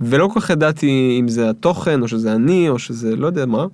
ולא 0.00 0.28
כל 0.32 0.40
כך 0.40 0.50
ידעתי 0.50 1.16
אם 1.20 1.28
זה 1.28 1.50
התוכן, 1.50 2.02
או 2.02 2.08
שזה 2.08 2.32
אני, 2.32 2.68
או 2.68 2.78
שזה 2.78 3.16
לא 3.16 3.26
יודע 3.26 3.46
מה. 3.46 3.66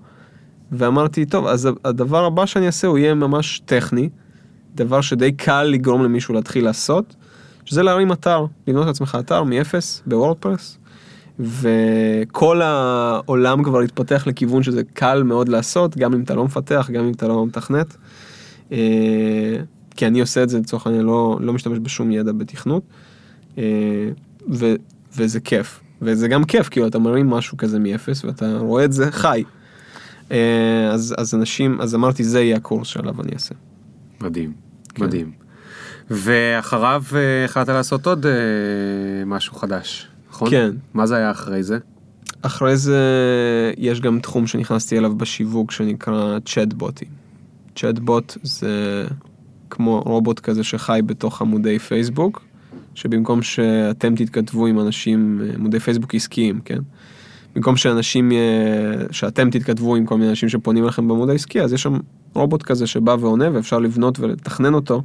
ואמרתי, 0.72 1.26
טוב, 1.26 1.47
אז 1.47 1.68
הדבר 1.84 2.24
הבא 2.24 2.47
שאני 2.47 2.66
אעשה 2.66 2.86
הוא 2.86 2.99
יהיה 2.99 3.14
ממש 3.14 3.62
טכני, 3.64 4.09
דבר 4.74 5.01
שדי 5.01 5.32
קל 5.32 5.62
לגרום 5.62 6.03
למישהו 6.03 6.34
להתחיל 6.34 6.64
לעשות, 6.64 7.16
שזה 7.64 7.82
להרים 7.82 8.12
אתר, 8.12 8.47
לבנות 8.66 8.86
לעצמך 8.86 9.16
אתר 9.20 9.43
מאפס 9.43 10.03
בוורדפרס, 10.07 10.78
וכל 11.40 12.62
העולם 12.62 13.62
כבר 13.62 13.80
התפתח 13.80 14.26
לכיוון 14.26 14.62
שזה 14.62 14.82
קל 14.95 15.22
מאוד 15.22 15.49
לעשות, 15.49 15.97
גם 15.97 16.14
אם 16.14 16.22
אתה 16.22 16.34
לא 16.34 16.45
מפתח, 16.45 16.90
גם 16.93 17.05
אם 17.05 17.12
אתה 17.12 17.28
לא 17.28 17.47
מתכנת. 17.47 17.97
אה, 18.72 19.57
כי 19.97 20.07
אני 20.07 20.20
עושה 20.20 20.43
את 20.43 20.49
זה 20.49 20.59
לצורך 20.59 20.86
העניין, 20.86 21.05
לא, 21.05 21.38
לא 21.40 21.53
משתמש 21.53 21.78
בשום 21.78 22.12
ידע 22.12 22.32
בתכנות, 22.32 22.82
ו, 24.53 24.74
וזה 25.16 25.40
כיף. 25.40 25.80
וזה 26.03 26.28
גם 26.28 26.44
כיף, 26.44 26.68
כאילו 26.68 26.86
אתה 26.86 26.98
מרים 26.98 27.30
משהו 27.30 27.57
כזה 27.57 27.78
מאפס 27.78 28.24
ואתה 28.24 28.59
רואה 28.59 28.84
את 28.84 28.92
זה 28.92 29.12
חי. 29.12 29.44
אה, 30.30 30.90
אז, 30.92 31.14
אז 31.18 31.34
אנשים, 31.34 31.80
אז 31.80 31.94
אמרתי 31.94 32.24
זה 32.24 32.40
יהיה 32.40 32.57
הקורס 32.57 32.88
שעליו 32.88 33.22
אני 33.22 33.32
אעשה. 33.32 33.55
מדהים, 34.20 34.53
כן. 34.94 35.05
מדהים. 35.05 35.32
ואחריו 36.11 37.03
אה, 37.14 37.44
החלטת 37.44 37.68
לעשות 37.68 38.07
עוד 38.07 38.26
אה, 38.26 38.32
משהו 39.26 39.55
חדש, 39.55 40.09
נכון? 40.30 40.50
כן. 40.50 40.70
מה 40.94 41.07
זה 41.07 41.16
היה 41.16 41.30
אחרי 41.30 41.62
זה? 41.62 41.78
אחרי 42.42 42.76
זה 42.76 43.00
יש 43.76 44.00
גם 44.00 44.20
תחום 44.20 44.46
שנכנסתי 44.46 44.98
אליו 44.98 45.16
בשיווק 45.16 45.70
שנקרא 45.70 46.38
צ'טבוטים. 46.44 47.09
צ'טבוט 47.76 48.36
זה 48.42 49.05
כמו 49.70 50.00
רובוט 50.00 50.40
כזה 50.40 50.64
שחי 50.64 51.00
בתוך 51.07 51.42
עמודי 51.42 51.78
פייסבוק, 51.78 52.44
שבמקום 52.95 53.43
שאתם 53.43 54.14
תתכתבו 54.14 54.66
עם 54.66 54.80
אנשים, 54.80 55.40
עמודי 55.55 55.80
פייסבוק 55.80 56.14
עסקיים, 56.14 56.61
כן? 56.64 56.78
במקום 57.55 57.76
שאנשים, 57.76 58.32
אה, 58.32 58.36
שאתם 59.11 59.51
תתכתבו 59.51 59.97
עם 59.97 60.07
כל 60.07 60.18
מיני 60.18 60.30
אנשים 60.30 60.49
שפונים 60.49 60.84
אליכם 60.84 61.09
בעמוד 61.09 61.30
העסקי, 61.30 61.61
אז 61.61 61.72
יש 61.72 61.82
שם 61.82 61.99
רובוט 62.34 62.62
כזה 62.62 62.86
שבא 62.86 63.16
ועונה 63.20 63.49
ואפשר 63.53 63.78
לבנות 63.78 64.20
ולתכנן 64.20 64.74
אותו, 64.74 65.03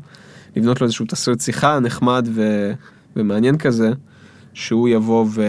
לבנות 0.56 0.82
לו 0.82 0.86
איזשהו 0.86 1.06
תסריט 1.06 1.42
שיחה 1.42 1.80
נחמד 1.80 2.28
ו... 2.32 2.72
ומעניין 3.16 3.58
כזה, 3.58 3.92
שהוא 4.54 4.90
יבוא 4.90 5.26
ו... 5.30 5.44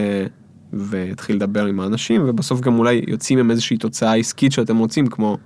ויתחיל 0.72 1.36
לדבר 1.36 1.66
עם 1.66 1.80
האנשים, 1.80 2.22
ובסוף 2.26 2.61
גם 2.61 2.78
אולי 2.78 3.03
יוצאים 3.07 3.39
עם 3.39 3.51
איזושהי 3.51 3.76
תוצאה 3.76 4.14
עסקית 4.14 4.53
שאתם 4.53 4.76
רוצים, 4.76 5.07
כמו 5.07 5.39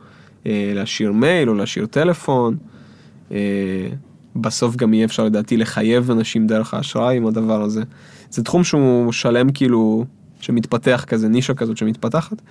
אה, 0.46 0.72
להשאיר 0.74 1.12
מייל 1.12 1.48
או 1.48 1.54
להשאיר 1.54 1.86
טלפון. 1.86 2.56
אה, 3.32 3.88
בסוף 4.36 4.76
גם 4.76 4.94
יהיה 4.94 5.04
אפשר 5.04 5.24
לדעתי 5.24 5.56
לחייב 5.56 6.10
אנשים 6.10 6.46
דרך 6.46 6.74
האשראי 6.74 7.16
עם 7.16 7.26
הדבר 7.26 7.62
הזה. 7.62 7.82
זה 8.30 8.44
תחום 8.44 8.64
שהוא 8.64 9.12
שלם 9.12 9.52
כאילו, 9.52 10.04
שמתפתח 10.40 11.04
כזה, 11.08 11.28
נישה 11.28 11.54
כזאת 11.54 11.76
שמתפתחת. 11.76 12.42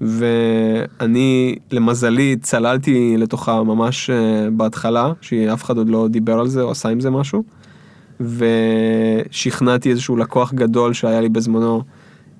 ואני 0.00 1.56
למזלי 1.70 2.36
צללתי 2.42 3.16
לתוכה 3.18 3.62
ממש 3.62 4.10
אה, 4.10 4.50
בהתחלה, 4.50 5.12
שאף 5.20 5.64
אחד 5.64 5.76
עוד 5.76 5.88
לא 5.88 6.08
דיבר 6.08 6.38
על 6.38 6.48
זה 6.48 6.62
או 6.62 6.70
עשה 6.70 6.88
עם 6.88 7.00
זה 7.00 7.10
משהו. 7.10 7.42
ושכנעתי 8.20 9.90
איזשהו 9.90 10.16
לקוח 10.16 10.54
גדול 10.54 10.92
שהיה 10.92 11.20
לי 11.20 11.28
בזמנו 11.28 11.82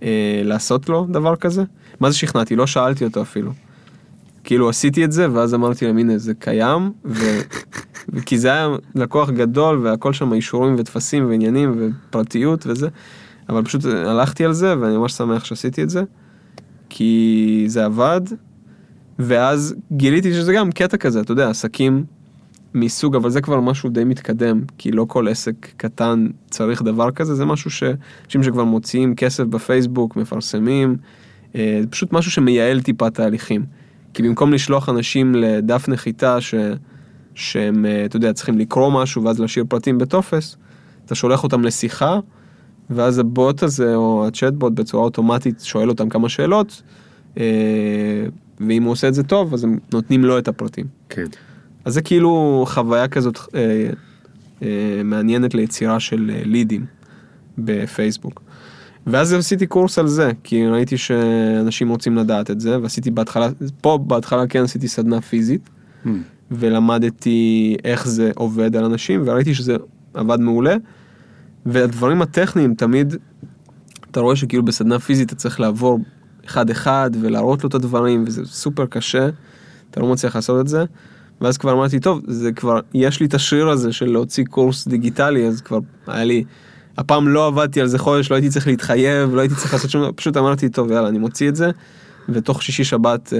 אה, 0.02 0.42
לעשות 0.44 0.88
לו 0.88 1.06
דבר 1.10 1.36
כזה. 1.36 1.64
מה 2.00 2.10
זה 2.10 2.16
שכנעתי? 2.16 2.56
לא 2.56 2.66
שאלתי 2.66 3.04
אותו 3.04 3.22
אפילו. 3.22 3.52
כאילו 4.44 4.68
עשיתי 4.68 5.04
את 5.04 5.12
זה 5.12 5.32
ואז 5.32 5.54
אמרתי 5.54 5.86
להם 5.86 5.98
הנה 5.98 6.18
זה 6.18 6.34
קיים 6.34 6.92
ו... 7.04 7.24
וכי 8.08 8.38
זה 8.38 8.48
היה 8.48 8.68
לקוח 8.94 9.30
גדול 9.30 9.78
והכל 9.82 10.12
שם 10.12 10.32
אישורים 10.32 10.74
וטפסים 10.78 11.28
ועניינים 11.28 11.74
ופרטיות 11.78 12.66
וזה 12.66 12.88
אבל 13.48 13.64
פשוט 13.64 13.84
הלכתי 13.84 14.44
על 14.44 14.52
זה 14.52 14.74
ואני 14.80 14.96
ממש 14.96 15.12
שמח 15.12 15.44
שעשיתי 15.44 15.82
את 15.82 15.90
זה 15.90 16.02
כי 16.88 17.64
זה 17.66 17.84
עבד 17.84 18.20
ואז 19.18 19.74
גיליתי 19.92 20.34
שזה 20.34 20.52
גם 20.52 20.72
קטע 20.72 20.96
כזה 20.96 21.20
אתה 21.20 21.32
יודע 21.32 21.50
עסקים 21.50 22.04
מסוג 22.74 23.16
אבל 23.16 23.30
זה 23.30 23.40
כבר 23.40 23.60
משהו 23.60 23.90
די 23.90 24.04
מתקדם 24.04 24.60
כי 24.78 24.90
לא 24.90 25.04
כל 25.08 25.28
עסק 25.28 25.54
קטן 25.76 26.26
צריך 26.50 26.82
דבר 26.82 27.10
כזה 27.10 27.34
זה 27.34 27.44
משהו 27.44 27.70
שאנשים 27.70 28.42
שכבר 28.42 28.64
מוציאים 28.64 29.14
כסף 29.14 29.44
בפייסבוק 29.44 30.16
מפרסמים 30.16 30.96
אה, 31.54 31.80
פשוט 31.90 32.12
משהו 32.12 32.30
שמייעל 32.30 32.80
טיפה 32.80 33.10
תהליכים. 33.10 33.77
כי 34.14 34.22
במקום 34.22 34.52
לשלוח 34.52 34.88
אנשים 34.88 35.34
לדף 35.34 35.88
נחיתה 35.88 36.40
ש... 36.40 36.54
שהם, 37.34 37.86
אה, 37.86 38.04
אתה 38.04 38.16
יודע, 38.16 38.32
צריכים 38.32 38.58
לקרוא 38.58 38.92
משהו 39.02 39.24
ואז 39.24 39.40
להשאיר 39.40 39.64
פרטים 39.68 39.98
בטופס, 39.98 40.56
אתה 41.04 41.14
שולח 41.14 41.44
אותם 41.44 41.64
לשיחה, 41.64 42.18
ואז 42.90 43.18
הבוט 43.18 43.62
הזה, 43.62 43.94
או 43.94 44.26
הצ'טבוט 44.26 44.72
בצורה 44.72 45.04
אוטומטית 45.04 45.60
שואל 45.60 45.88
אותם 45.88 46.08
כמה 46.08 46.28
שאלות, 46.28 46.82
אה, 47.38 47.44
ואם 48.60 48.82
הוא 48.82 48.92
עושה 48.92 49.08
את 49.08 49.14
זה 49.14 49.22
טוב, 49.22 49.54
אז 49.54 49.64
הם 49.64 49.78
נותנים 49.92 50.24
לו 50.24 50.38
את 50.38 50.48
הפרטים. 50.48 50.86
כן. 51.08 51.26
אז 51.84 51.94
זה 51.94 52.02
כאילו 52.02 52.64
חוויה 52.68 53.08
כזאת 53.08 53.38
אה, 53.54 53.90
אה, 54.62 55.00
מעניינת 55.04 55.54
ליצירה 55.54 56.00
של 56.00 56.30
לידים 56.44 56.86
בפייסבוק. 57.58 58.42
ואז 59.10 59.32
עשיתי 59.32 59.66
קורס 59.66 59.98
על 59.98 60.06
זה, 60.06 60.30
כי 60.44 60.66
ראיתי 60.66 60.98
שאנשים 60.98 61.88
רוצים 61.88 62.16
לדעת 62.16 62.50
את 62.50 62.60
זה, 62.60 62.80
ועשיתי 62.82 63.10
בהתחלה, 63.10 63.48
פה 63.80 63.98
בהתחלה 64.06 64.46
כן 64.46 64.62
עשיתי 64.62 64.88
סדנה 64.88 65.20
פיזית, 65.20 65.70
Hmm. 66.04 66.08
ולמדתי 66.50 67.76
איך 67.84 68.08
זה 68.08 68.30
עובד 68.34 68.76
על 68.76 68.84
אנשים, 68.84 69.22
וראיתי 69.26 69.54
שזה 69.54 69.76
עבד 70.14 70.40
מעולה. 70.40 70.76
והדברים 71.66 72.22
הטכניים 72.22 72.74
תמיד, 72.74 73.14
אתה 74.10 74.20
רואה 74.20 74.36
שכאילו 74.36 74.64
בסדנה 74.64 74.98
פיזית 74.98 75.28
אתה 75.28 75.36
צריך 75.36 75.60
לעבור 75.60 75.98
אחד 76.46 76.70
אחד 76.70 77.10
ולהראות 77.20 77.64
לו 77.64 77.68
את 77.68 77.74
הדברים, 77.74 78.24
וזה 78.26 78.44
סופר 78.44 78.86
קשה, 78.86 79.28
אתה 79.90 80.00
לא 80.00 80.12
מצליח 80.12 80.36
לעשות 80.36 80.60
את 80.60 80.68
זה. 80.68 80.84
ואז 81.40 81.58
כבר 81.58 81.72
אמרתי, 81.72 82.00
טוב, 82.00 82.22
זה 82.26 82.52
כבר, 82.52 82.80
יש 82.94 83.20
לי 83.20 83.26
את 83.26 83.34
השריר 83.34 83.68
הזה 83.68 83.92
של 83.92 84.10
להוציא 84.10 84.44
קורס 84.44 84.88
דיגיטלי, 84.88 85.46
אז 85.46 85.60
כבר 85.60 85.78
היה 86.06 86.24
לי, 86.24 86.44
הפעם 86.98 87.28
לא 87.28 87.46
עבדתי 87.46 87.80
על 87.80 87.86
זה 87.86 87.98
חודש, 87.98 88.30
לא 88.30 88.36
הייתי 88.36 88.48
צריך 88.48 88.66
להתחייב, 88.66 89.34
לא 89.34 89.40
הייתי 89.40 89.54
צריך 89.54 89.72
לעשות 89.72 89.90
שום 89.90 90.02
דבר, 90.02 90.12
פשוט 90.12 90.36
אמרתי, 90.36 90.68
טוב, 90.68 90.90
יאללה, 90.90 91.08
אני 91.08 91.18
מוציא 91.18 91.48
את 91.48 91.56
זה, 91.56 91.70
ותוך 92.28 92.62
שישי 92.62 92.84
שבת 92.84 93.32
אה, 93.32 93.38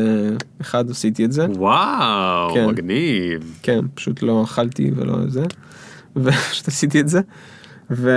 אחד 0.60 0.90
עשיתי 0.90 1.24
את 1.24 1.32
זה. 1.32 1.46
וואו, 1.50 2.54
כן. 2.54 2.66
מגניב. 2.66 3.58
כן, 3.62 3.80
פשוט 3.94 4.22
לא 4.22 4.42
אכלתי 4.44 4.90
ולא 4.96 5.14
זה, 5.28 5.44
ופשוט 6.16 6.68
עשיתי 6.68 7.00
את 7.00 7.08
זה. 7.08 7.20
ו... 7.90 8.10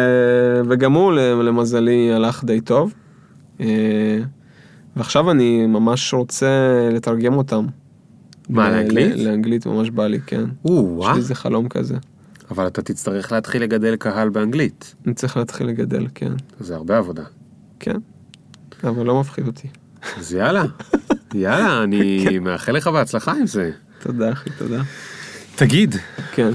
וגם 0.70 0.94
הוא 0.94 1.14
למזלי 1.14 2.14
הלך 2.14 2.44
די 2.44 2.62
טוב. 2.62 2.94
אה, 3.62 4.20
ועכשיו 4.96 5.32
אני 5.32 5.66
ממש 5.68 6.14
רוצה 6.14 6.48
לתרגם 6.92 7.34
אותם. 7.34 7.66
מה, 8.50 8.70
ל- 8.70 8.74
לאנגלית? 8.74 9.16
לאנגלית 9.16 9.66
ממש 9.66 9.90
בא 9.90 10.08
לי, 10.08 10.20
כן. 10.26 10.42
יש 10.42 10.72
או-אה. 10.72 11.12
לי 11.12 11.18
איזה 11.18 11.36
חלום 11.36 11.70
כזה. 11.70 11.98
אבל 12.52 12.68
אתה 12.68 12.82
תצטרך 12.82 13.32
להתחיל 13.32 13.64
לגדל 13.64 13.96
קהל 13.96 14.30
באנגלית. 14.30 14.96
אני 15.06 15.14
צריך 15.14 15.38
להתחיל 15.38 15.68
לגדל, 15.68 16.08
כן. 16.16 16.32
זה 16.60 16.76
הרבה 16.76 16.98
עבודה. 16.98 17.24
כן. 17.80 17.96
אבל 18.84 19.06
לא 19.06 19.20
מפחיד 19.20 19.48
אותי. 19.48 19.68
אז 20.18 20.34
יאללה, 20.34 20.64
יאללה, 21.34 21.84
אני 21.84 22.26
כן. 22.30 22.44
מאחל 22.44 22.72
לך 22.72 22.88
בהצלחה 22.88 23.32
עם 23.32 23.48
זה. 23.48 23.72
תודה 24.00 24.32
אחי, 24.32 24.50
תודה. 24.58 24.82
תגיד, 25.56 25.96
כן. 26.34 26.52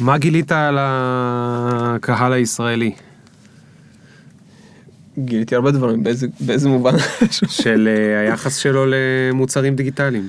מה 0.00 0.18
גילית 0.18 0.52
על 0.52 0.76
הקהל 0.80 2.32
הישראלי? 2.32 2.94
גיליתי 5.18 5.54
הרבה 5.54 5.70
דברים, 5.70 6.04
באיזה, 6.04 6.26
באיזה 6.40 6.68
מובן. 6.68 6.94
של 7.62 7.88
אה, 7.88 8.20
היחס 8.20 8.56
שלו 8.56 8.84
למוצרים 8.86 9.76
דיגיטליים. 9.76 10.28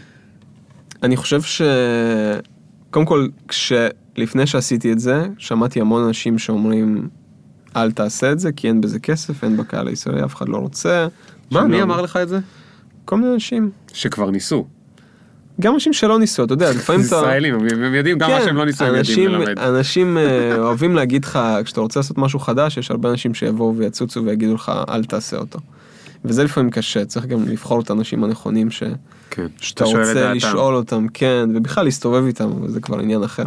אני 1.03 1.17
חושב 1.17 1.41
ש... 1.41 1.61
קודם 2.91 3.05
כל, 3.05 3.27
כשלפני 3.47 4.47
שעשיתי 4.47 4.91
את 4.91 4.99
זה, 4.99 5.27
שמעתי 5.37 5.81
המון 5.81 6.03
אנשים 6.03 6.39
שאומרים, 6.39 7.09
אל 7.75 7.91
תעשה 7.91 8.31
את 8.31 8.39
זה, 8.39 8.51
כי 8.51 8.67
אין 8.67 8.81
בזה 8.81 8.99
כסף, 8.99 9.43
אין 9.43 9.57
בקהל 9.57 9.87
הישראלי, 9.87 10.23
אף 10.23 10.35
אחד 10.35 10.49
לא 10.49 10.57
רוצה. 10.57 11.07
מה, 11.51 11.63
מי 11.63 11.81
אמר 11.81 12.01
לך 12.01 12.17
את 12.17 12.29
זה? 12.29 12.39
כל 13.05 13.17
מיני 13.17 13.33
אנשים. 13.33 13.71
שכבר 13.93 14.31
ניסו. 14.31 14.65
גם 15.61 15.73
אנשים 15.73 15.93
שלא 15.93 16.19
ניסו, 16.19 16.43
אתה 16.43 16.53
יודע, 16.53 16.71
לפעמים 16.77 17.01
אתה... 17.01 17.15
ישראלים, 17.15 17.55
הם 17.83 17.95
יודעים 17.95 18.17
גם 18.17 18.29
מה 18.29 18.41
שהם 18.41 18.55
לא 18.55 18.65
ניסו, 18.65 18.83
הם 18.83 18.95
יודעים 18.95 19.29
ללמד. 19.29 19.59
אנשים 19.59 20.17
אה, 20.17 20.55
אוהבים 20.63 20.95
להגיד 20.95 21.25
לך, 21.25 21.39
כשאתה 21.63 21.81
רוצה 21.81 21.99
לעשות 21.99 22.17
משהו 22.17 22.39
חדש, 22.39 22.77
יש 22.77 22.91
הרבה 22.91 23.09
אנשים 23.09 23.33
שיבואו 23.33 23.77
ויצוצו 23.77 24.25
ויגידו 24.25 24.53
לך, 24.53 24.71
אל 24.89 25.03
תעשה 25.03 25.37
אותו. 25.37 25.59
וזה 26.25 26.43
לפעמים 26.43 26.69
קשה, 26.69 27.05
צריך 27.05 27.25
גם 27.25 27.43
לבחור 27.47 27.81
את 27.81 27.89
האנשים 27.89 28.23
הנכונים 28.23 28.71
ש... 28.71 28.83
כן. 29.29 29.47
שאתה 29.57 29.85
שואל 29.85 30.07
רוצה. 30.07 30.33
לשאול 30.33 30.75
אותם, 30.75 31.07
כן, 31.13 31.49
ובכלל 31.55 31.83
להסתובב 31.83 32.25
איתם, 32.25 32.49
אבל 32.59 32.67
זה 32.67 32.79
כבר 32.79 32.99
עניין 32.99 33.23
אחר. 33.23 33.45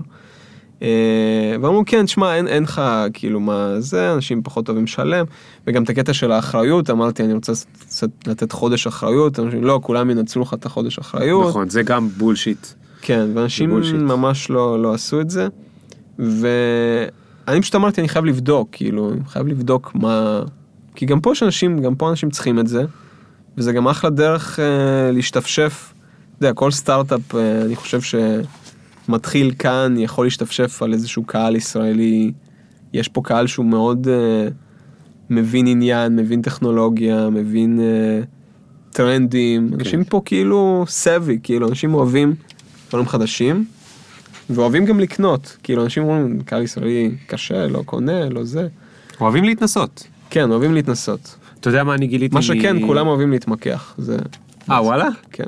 אה, 0.82 1.56
ואמרו, 1.62 1.82
כן, 1.86 2.04
תשמע, 2.04 2.36
אין, 2.36 2.48
אין 2.48 2.62
לך, 2.62 2.82
כאילו, 3.12 3.40
מה 3.40 3.74
זה, 3.78 4.12
אנשים 4.12 4.42
פחות 4.42 4.68
אוהבים 4.68 4.84
לשלם, 4.84 5.24
וגם 5.66 5.82
את 5.82 5.90
הקטע 5.90 6.12
של 6.12 6.32
האחריות, 6.32 6.90
אמרתי, 6.90 7.24
אני 7.24 7.32
רוצה 7.32 7.52
קצת 7.80 8.08
לתת 8.26 8.52
חודש 8.52 8.86
אחריות, 8.86 9.38
אנשים, 9.38 9.64
לא, 9.64 9.80
כולם 9.82 10.10
ינצלו 10.10 10.42
לך 10.42 10.54
את 10.54 10.66
החודש 10.66 10.98
אחריות. 10.98 11.48
נכון, 11.48 11.68
זה 11.68 11.82
גם 11.82 12.08
בולשיט. 12.08 12.66
כן, 13.02 13.28
ואנשים 13.34 13.70
בולשיט. 13.70 13.94
ממש 13.94 14.50
לא, 14.50 14.82
לא 14.82 14.94
עשו 14.94 15.20
את 15.20 15.30
זה, 15.30 15.48
ואני 16.18 17.60
פשוט 17.60 17.74
אמרתי, 17.74 18.00
אני 18.00 18.08
חייב 18.08 18.24
לבדוק, 18.24 18.68
כאילו, 18.72 19.12
אני 19.12 19.20
חייב 19.28 19.46
לבדוק 19.46 19.92
מה... 19.94 20.42
כי 20.94 21.06
גם 21.06 21.20
פה 21.20 21.32
יש 21.32 21.42
אנשים, 21.42 21.78
גם 21.82 21.94
פה 21.94 22.10
אנשים 22.10 22.30
צריכים 22.30 22.58
את 22.58 22.66
זה, 22.66 22.84
וזה 23.56 23.72
גם 23.72 23.88
אחלה 23.88 24.10
דרך 24.10 24.60
אה, 24.60 25.10
להשתפשף. 25.12 25.92
אתה 26.38 26.46
יודע, 26.46 26.54
כל 26.54 26.70
סטארט-אפ, 26.70 27.34
אה, 27.34 27.62
אני 27.62 27.76
חושב 27.76 28.00
שמתחיל 29.08 29.52
כאן, 29.58 29.94
יכול 29.98 30.26
להשתפשף 30.26 30.82
על 30.82 30.92
איזשהו 30.92 31.24
קהל 31.24 31.56
ישראלי. 31.56 32.32
יש 32.92 33.08
פה 33.08 33.20
קהל 33.24 33.46
שהוא 33.46 33.66
מאוד 33.66 34.08
אה, 34.08 34.48
מבין 35.30 35.66
עניין, 35.66 36.16
מבין 36.16 36.42
טכנולוגיה, 36.42 37.30
מבין 37.30 37.80
אה, 37.80 38.20
טרנדים. 38.90 39.68
כן. 39.68 39.74
אנשים 39.74 40.04
פה 40.04 40.22
כאילו 40.24 40.84
סבי, 40.88 41.38
כאילו, 41.42 41.68
אנשים 41.68 41.94
אוהבים 41.94 42.34
דברים 42.88 43.08
חדשים, 43.08 43.64
ואוהבים 44.50 44.84
גם 44.84 45.00
לקנות. 45.00 45.56
כאילו, 45.62 45.84
אנשים 45.84 46.02
אומרים, 46.02 46.40
קהל 46.42 46.62
ישראלי 46.62 47.16
קשה, 47.26 47.66
לא 47.66 47.82
קונה, 47.86 48.28
לא 48.28 48.44
זה. 48.44 48.68
אוהבים 49.20 49.44
להתנסות. 49.44 50.06
כן, 50.34 50.50
אוהבים 50.50 50.74
להתנסות. 50.74 51.36
אתה 51.60 51.68
יודע 51.68 51.84
מה 51.84 51.94
אני 51.94 52.06
גיליתי? 52.06 52.34
מה 52.34 52.40
מ- 52.40 52.42
שכן, 52.42 52.86
כולם 52.86 53.06
אוהבים 53.06 53.30
להתמקח. 53.30 53.94
זה... 53.98 54.16
אה, 54.70 54.82
וואלה? 54.82 55.08
כן. 55.32 55.44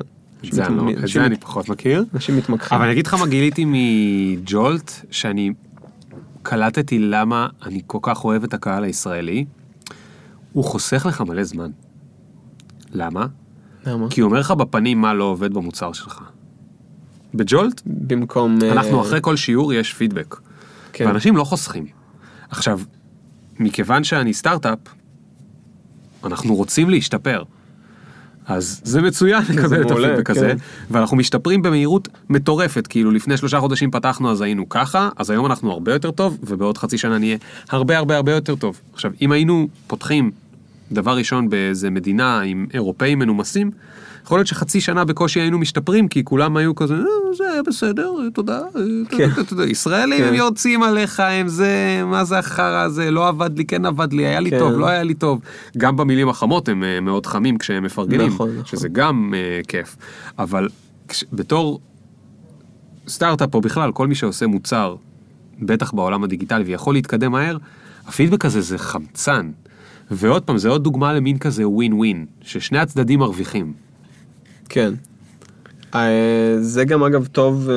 זה 0.51 0.65
אני 0.65 0.75
לא- 0.77 0.81
את 0.91 0.97
אנשים- 0.97 1.21
זה 1.21 1.25
אני 1.25 1.37
פחות 1.37 1.69
מכיר. 1.69 2.05
אנשים 2.13 2.37
מתמקחים. 2.37 2.75
אבל 2.77 2.85
אני 2.85 2.93
אגיד 2.93 3.07
לך 3.07 3.13
מה 3.13 3.27
גיליתי 3.27 3.65
מג'ולט, 3.67 4.91
שאני 5.11 5.53
קלטתי 6.43 6.99
למה 6.99 7.47
אני 7.65 7.81
כל 7.87 7.97
כך 8.01 8.25
אוהב 8.25 8.43
את 8.43 8.53
הקהל 8.53 8.83
הישראלי. 8.83 9.45
הוא 10.53 10.63
חוסך 10.63 11.05
לך 11.09 11.21
מלא 11.21 11.43
זמן. 11.43 11.69
למה? 12.91 13.25
למה? 13.87 14.09
כי 14.09 14.21
הוא 14.21 14.29
אומר 14.29 14.39
לך 14.39 14.51
בפנים 14.51 15.01
מה 15.01 15.13
לא 15.13 15.23
עובד 15.23 15.53
במוצר 15.53 15.93
שלך. 15.93 16.21
בג'ולט, 17.33 17.81
במקום... 17.85 18.59
אה, 18.63 18.71
אנחנו 18.71 19.01
אחרי 19.01 19.19
כל 19.21 19.35
שיעור 19.35 19.73
יש 19.73 19.93
פידבק. 19.93 20.35
כן. 20.93 21.07
ואנשים 21.07 21.37
לא 21.37 21.43
חוסכים. 21.43 21.85
עכשיו, 22.49 22.79
מכיוון 23.59 24.03
שאני 24.03 24.33
סטארט-אפ, 24.33 24.79
אנחנו 26.23 26.55
רוצים 26.55 26.89
להשתפר. 26.89 27.43
אז 28.47 28.81
זה 28.83 29.01
מצוין 29.01 29.43
לקבל 29.49 29.81
את 29.81 29.91
הפידבק 29.91 30.27
כן. 30.27 30.33
הזה, 30.33 30.53
ואנחנו 30.91 31.17
משתפרים 31.17 31.61
במהירות 31.61 32.07
מטורפת, 32.29 32.87
כאילו 32.87 33.11
לפני 33.11 33.37
שלושה 33.37 33.59
חודשים 33.59 33.91
פתחנו 33.91 34.31
אז 34.31 34.41
היינו 34.41 34.69
ככה, 34.69 35.09
אז 35.17 35.29
היום 35.29 35.45
אנחנו 35.45 35.71
הרבה 35.71 35.93
יותר 35.93 36.11
טוב, 36.11 36.37
ובעוד 36.43 36.77
חצי 36.77 36.97
שנה 36.97 37.17
נהיה 37.17 37.37
הרבה 37.69 37.97
הרבה 37.97 38.15
הרבה 38.15 38.31
יותר 38.31 38.55
טוב. 38.55 38.81
עכשיו, 38.93 39.11
אם 39.21 39.31
היינו 39.31 39.67
פותחים 39.87 40.31
דבר 40.91 41.17
ראשון 41.17 41.49
באיזה 41.49 41.89
מדינה 41.89 42.41
עם 42.41 42.67
אירופאים 42.73 43.19
מנומסים, 43.19 43.71
יכול 44.27 44.37
להיות 44.39 44.47
שחצי 44.47 44.81
שנה 44.81 45.05
בקושי 45.05 45.39
היינו 45.39 45.57
משתפרים, 45.59 46.07
כי 46.07 46.23
כולם 46.23 46.57
היו 46.57 46.75
כזה, 46.75 46.93
"אה, 46.93 46.99
זה 47.37 47.51
היה 47.51 47.63
בסדר, 47.63 48.11
תודה. 48.33 48.59
אה, 48.59 48.81
כן. 49.09 49.29
ישראלים 49.67 50.17
כן. 50.19 50.27
הם 50.27 50.33
יורצים 50.33 50.83
עליך, 50.83 51.19
הם 51.19 51.47
זה, 51.47 52.01
מה 52.05 52.23
זה 52.23 52.39
החרא 52.39 52.81
הזה, 52.83 53.11
לא 53.11 53.27
עבד 53.27 53.57
לי, 53.57 53.65
כן 53.65 53.85
עבד 53.85 54.13
לי, 54.13 54.25
היה 54.25 54.39
לי 54.39 54.49
כן. 54.51 54.59
טוב, 54.59 54.71
לא 54.71 54.87
היה 54.87 55.03
לי 55.03 55.13
טוב. 55.13 55.41
גם 55.77 55.95
במילים 55.97 56.29
החמות 56.29 56.69
הם 56.69 56.83
אה, 56.83 56.99
מאוד 56.99 57.25
חמים 57.25 57.57
כשהם 57.57 57.83
מפרגנים, 57.83 58.27
נכון, 58.27 58.49
נכון. 58.51 58.65
שזה 58.65 58.87
גם 58.91 59.33
אה, 59.37 59.59
כיף. 59.67 59.95
אבל 60.39 60.67
כש- 61.07 61.23
בתור 61.33 61.79
סטארט-אפ 63.07 63.53
או 63.55 63.61
בכלל, 63.61 63.91
כל 63.91 64.07
מי 64.07 64.15
שעושה 64.15 64.47
מוצר, 64.47 64.95
בטח 65.61 65.91
בעולם 65.93 66.23
הדיגיטלי 66.23 66.63
ויכול 66.63 66.93
להתקדם 66.95 67.31
מהר, 67.31 67.57
הפידבק 68.07 68.45
הזה 68.45 68.61
זה 68.61 68.77
חמצן. 68.77 69.51
ועוד 70.11 70.43
פעם, 70.43 70.57
זה 70.57 70.69
עוד 70.69 70.83
דוגמה 70.83 71.13
למין 71.13 71.37
כזה 71.37 71.67
ווין 71.67 71.93
ווין, 71.93 72.25
ששני 72.41 72.79
הצדדים 72.79 73.19
מרוויחים. 73.19 73.86
כן. 74.67 74.93
אה, 75.95 76.57
זה 76.59 76.85
גם 76.85 77.03
אגב 77.03 77.25
טוב 77.25 77.69
אה, 77.69 77.75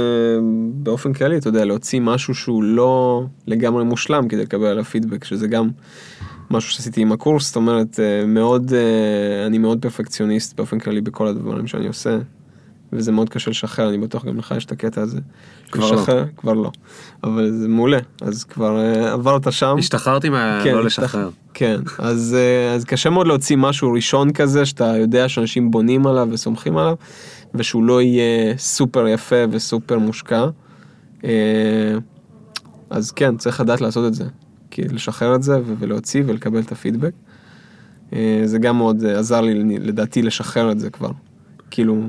באופן 0.73 1.13
כללי, 1.13 1.37
אתה 1.37 1.49
יודע, 1.49 1.65
להוציא 1.65 2.01
משהו 2.01 2.35
שהוא 2.35 2.63
לא 2.65 3.25
לגמרי 3.47 3.85
מושלם 3.85 4.29
כדי 4.29 4.43
לקבל 4.43 4.67
עליו 4.67 4.85
פידבק, 4.85 5.25
שזה 5.25 5.49
גם 5.49 5.69
משהו 6.51 6.71
שעשיתי 6.71 7.01
עם 7.01 7.13
הקורס, 7.13 7.47
זאת 7.47 7.57
אומרת, 7.57 8.01
אה, 8.01 8.27
מאוד, 8.27 8.73
אני 9.47 9.59
מאוד 9.59 9.83
פרפקציוניסט 9.83 10.57
באופן 10.57 10.79
כללי 10.79 11.01
בכל 11.01 11.27
הדברים 11.27 11.67
שאני 11.67 11.87
עושה, 11.87 12.19
וזה 12.93 13.13
מאוד 13.13 13.29
קשה 13.29 13.51
לשחרר, 13.51 13.89
אני 13.89 13.99
בטוח 13.99 14.25
גם 14.25 14.39
לך 14.39 14.55
יש 14.57 14.65
את 14.65 14.73
הקטע 14.73 15.01
הזה. 15.03 15.19
כבר 15.71 15.91
לא. 15.91 15.97
לשחרר, 15.97 16.25
כבר 16.37 16.53
לא. 16.53 16.71
אבל 17.25 17.51
זה 17.53 17.69
מעולה, 17.69 17.99
אז 18.21 18.45
כבר 18.45 18.79
אה, 18.81 19.13
עברת 19.13 19.53
שם. 19.53 19.77
השתחררתי 19.79 20.29
מה... 20.29 20.61
כן, 20.65 20.75
לא 20.75 20.87
השתח- 20.87 21.03
לשחרר. 21.03 21.31
כן, 21.55 21.81
אז, 21.99 22.37
אה, 22.39 22.75
אז 22.75 22.85
קשה 22.85 23.11
מאוד 23.11 23.27
להוציא 23.27 23.57
משהו 23.57 23.93
ראשון 23.93 24.33
כזה, 24.33 24.67
שאתה 24.67 24.97
יודע 24.97 25.29
שאנשים 25.29 25.71
בונים 25.71 26.07
עליו 26.07 26.29
וסומכים 26.31 26.77
עליו, 26.77 26.95
ושהוא 27.55 27.85
לא 27.85 28.03
יהיה 28.03 28.59
סופר 28.59 29.09
יפה 29.09 29.37
וסופר 29.51 29.99
מושקע. 29.99 30.47
אה, 31.25 31.31
אז 32.91 33.11
כן, 33.11 33.37
צריך 33.37 33.61
לדעת 33.61 33.81
לעשות 33.81 34.07
את 34.07 34.15
זה. 34.15 34.25
כי 34.71 34.83
לשחרר 34.83 35.35
את 35.35 35.43
זה 35.43 35.61
ולהוציא 35.79 36.23
ולקבל 36.27 36.61
את 36.61 36.73
הפידבק. 36.73 37.11
זה 38.45 38.59
גם 38.61 38.77
מאוד 38.79 39.05
עזר 39.05 39.41
לי 39.41 39.55
לדעתי 39.79 40.23
לשחרר 40.23 40.73
את 40.73 40.81
זה 40.81 40.91
כבר. 40.91 41.11
כאילו, 41.71 42.03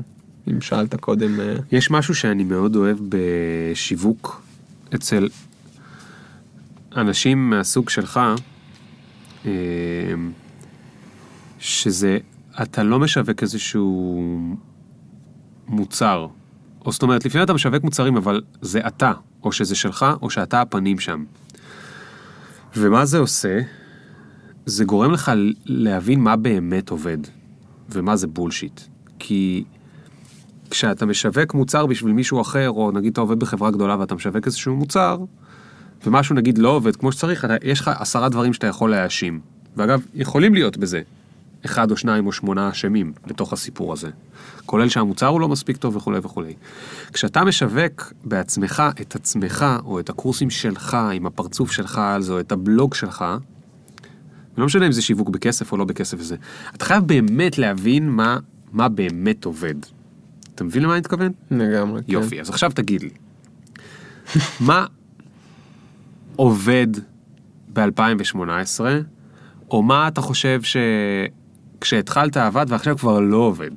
אם 0.47 0.61
שאלת 0.61 0.95
קודם, 0.95 1.39
אה, 1.39 1.55
יש 1.71 1.91
משהו 1.91 2.15
שאני 2.15 2.43
מאוד 2.43 2.75
אוהב 2.75 2.97
בשיווק 3.09 4.41
אצל 4.95 5.29
אנשים 6.95 7.49
מהסוג 7.49 7.89
שלך, 7.89 8.19
אה, 9.45 9.51
שזה, 11.59 12.17
אתה 12.61 12.83
לא 12.83 12.99
משווק 12.99 13.41
איזשהו 13.41 14.57
מוצר. 15.67 16.27
או 16.85 16.91
זאת 16.91 17.01
אומרת, 17.01 17.25
לפעמים 17.25 17.45
אתה 17.45 17.53
משווק 17.53 17.83
מוצרים, 17.83 18.17
אבל 18.17 18.41
זה 18.61 18.79
אתה, 18.87 19.11
או 19.43 19.51
שזה 19.51 19.75
שלך, 19.75 20.05
או 20.21 20.29
שאתה 20.29 20.61
הפנים 20.61 20.99
שם. 20.99 21.23
ומה 22.75 23.05
זה 23.05 23.17
עושה? 23.17 23.59
זה 24.65 24.85
גורם 24.85 25.11
לך 25.11 25.31
להבין 25.65 26.19
מה 26.19 26.35
באמת 26.35 26.89
עובד, 26.89 27.17
ומה 27.89 28.15
זה 28.15 28.27
בולשיט. 28.27 28.81
כי 29.19 29.63
כשאתה 30.71 31.05
משווק 31.05 31.53
מוצר 31.53 31.85
בשביל 31.85 32.13
מישהו 32.13 32.41
אחר, 32.41 32.69
או 32.69 32.91
נגיד 32.91 33.11
אתה 33.11 33.21
עובד 33.21 33.39
בחברה 33.39 33.71
גדולה 33.71 33.99
ואתה 33.99 34.15
משווק 34.15 34.45
איזשהו 34.45 34.75
מוצר, 34.75 35.17
ומשהו 36.05 36.35
נגיד 36.35 36.57
לא 36.57 36.69
עובד 36.69 36.95
כמו 36.95 37.11
שצריך, 37.11 37.45
אתה, 37.45 37.55
יש 37.63 37.79
לך 37.79 37.91
עשרה 37.99 38.29
דברים 38.29 38.53
שאתה 38.53 38.67
יכול 38.67 38.91
להאשים. 38.91 39.39
ואגב, 39.77 40.01
יכולים 40.13 40.53
להיות 40.53 40.77
בזה 40.77 41.01
אחד 41.65 41.91
או 41.91 41.97
שניים 41.97 42.27
או 42.27 42.31
שמונה 42.31 42.69
אשמים 42.69 43.13
בתוך 43.27 43.53
הסיפור 43.53 43.93
הזה. 43.93 44.09
כולל 44.65 44.89
שהמוצר 44.89 45.27
הוא 45.27 45.41
לא 45.41 45.49
מספיק 45.49 45.77
טוב 45.77 45.95
וכולי 45.95 46.19
וכולי. 46.23 46.53
כשאתה 47.13 47.43
משווק 47.43 48.13
בעצמך 48.23 48.83
את 49.01 49.15
עצמך, 49.15 49.65
או 49.85 49.99
את 49.99 50.09
הקורסים 50.09 50.49
שלך, 50.49 50.97
עם 51.13 51.25
הפרצוף 51.25 51.71
שלך 51.71 51.97
על 51.97 52.21
זה, 52.21 52.33
או 52.33 52.39
את 52.39 52.51
הבלוג 52.51 52.93
שלך, 52.93 53.25
ולא 54.57 54.65
משנה 54.65 54.87
אם 54.87 54.91
זה 54.91 55.01
שיווק 55.01 55.29
בכסף 55.29 55.71
או 55.71 55.77
לא 55.77 55.85
בכסף 55.85 56.17
וזה, 56.19 56.35
אתה 56.75 56.85
חייב 56.85 57.03
באמת 57.03 57.57
להבין 57.57 58.09
מה, 58.09 58.37
מה 58.71 58.89
באמת 58.89 59.45
עובד. 59.45 59.75
אתה 60.61 60.67
מבין 60.67 60.83
למה 60.83 60.93
אני 60.93 60.99
מתכוון? 60.99 61.31
לגמרי. 61.51 62.01
כן. 62.01 62.11
יופי, 62.11 62.41
אז 62.41 62.49
עכשיו 62.49 62.71
תגיד 62.71 63.03
לי, 63.03 63.09
מה 64.59 64.85
עובד 66.35 66.87
ב-2018, 67.73 68.81
או 69.71 69.83
מה 69.83 70.07
אתה 70.07 70.21
חושב 70.21 70.61
שכשהתחלת 71.79 72.37
עבד 72.37 72.65
ועכשיו 72.69 72.97
כבר 72.97 73.19
לא 73.19 73.37
עובד? 73.37 73.71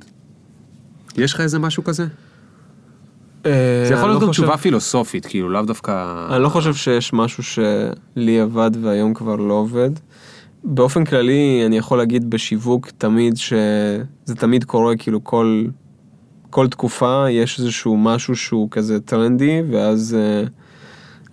יש 1.17 1.33
לך 1.33 1.41
איזה 1.41 1.59
משהו 1.59 1.83
כזה? 1.83 2.05
אה, 3.45 3.85
זה 3.87 3.93
יכול 3.93 4.09
להיות 4.09 4.21
לא 4.21 4.27
גם 4.27 4.31
תשובה 4.31 4.57
פילוסופית, 4.57 5.25
כאילו, 5.25 5.49
לאו 5.49 5.61
דווקא... 5.61 6.27
אני 6.31 6.43
לא 6.43 6.49
חושב 6.49 6.73
שיש 6.73 7.13
משהו 7.13 7.43
שלי 7.43 8.39
עבד 8.39 8.71
והיום 8.81 9.13
כבר 9.13 9.35
לא 9.35 9.53
עובד. 9.53 9.91
באופן 10.63 11.05
כללי, 11.05 11.63
אני 11.65 11.77
יכול 11.77 11.97
להגיד 11.97 12.29
בשיווק 12.29 12.89
תמיד 12.97 13.37
שזה 13.37 14.35
תמיד 14.35 14.63
קורה, 14.63 14.95
כאילו 14.97 15.23
כל, 15.23 15.65
כל 16.55 16.67
תקופה 16.67 17.25
יש 17.29 17.59
איזשהו 17.59 17.97
משהו 17.97 18.35
שהוא 18.35 18.67
כזה 18.71 18.99
טרנדי, 18.99 19.61
ואז 19.71 20.17
אה, 20.19 20.43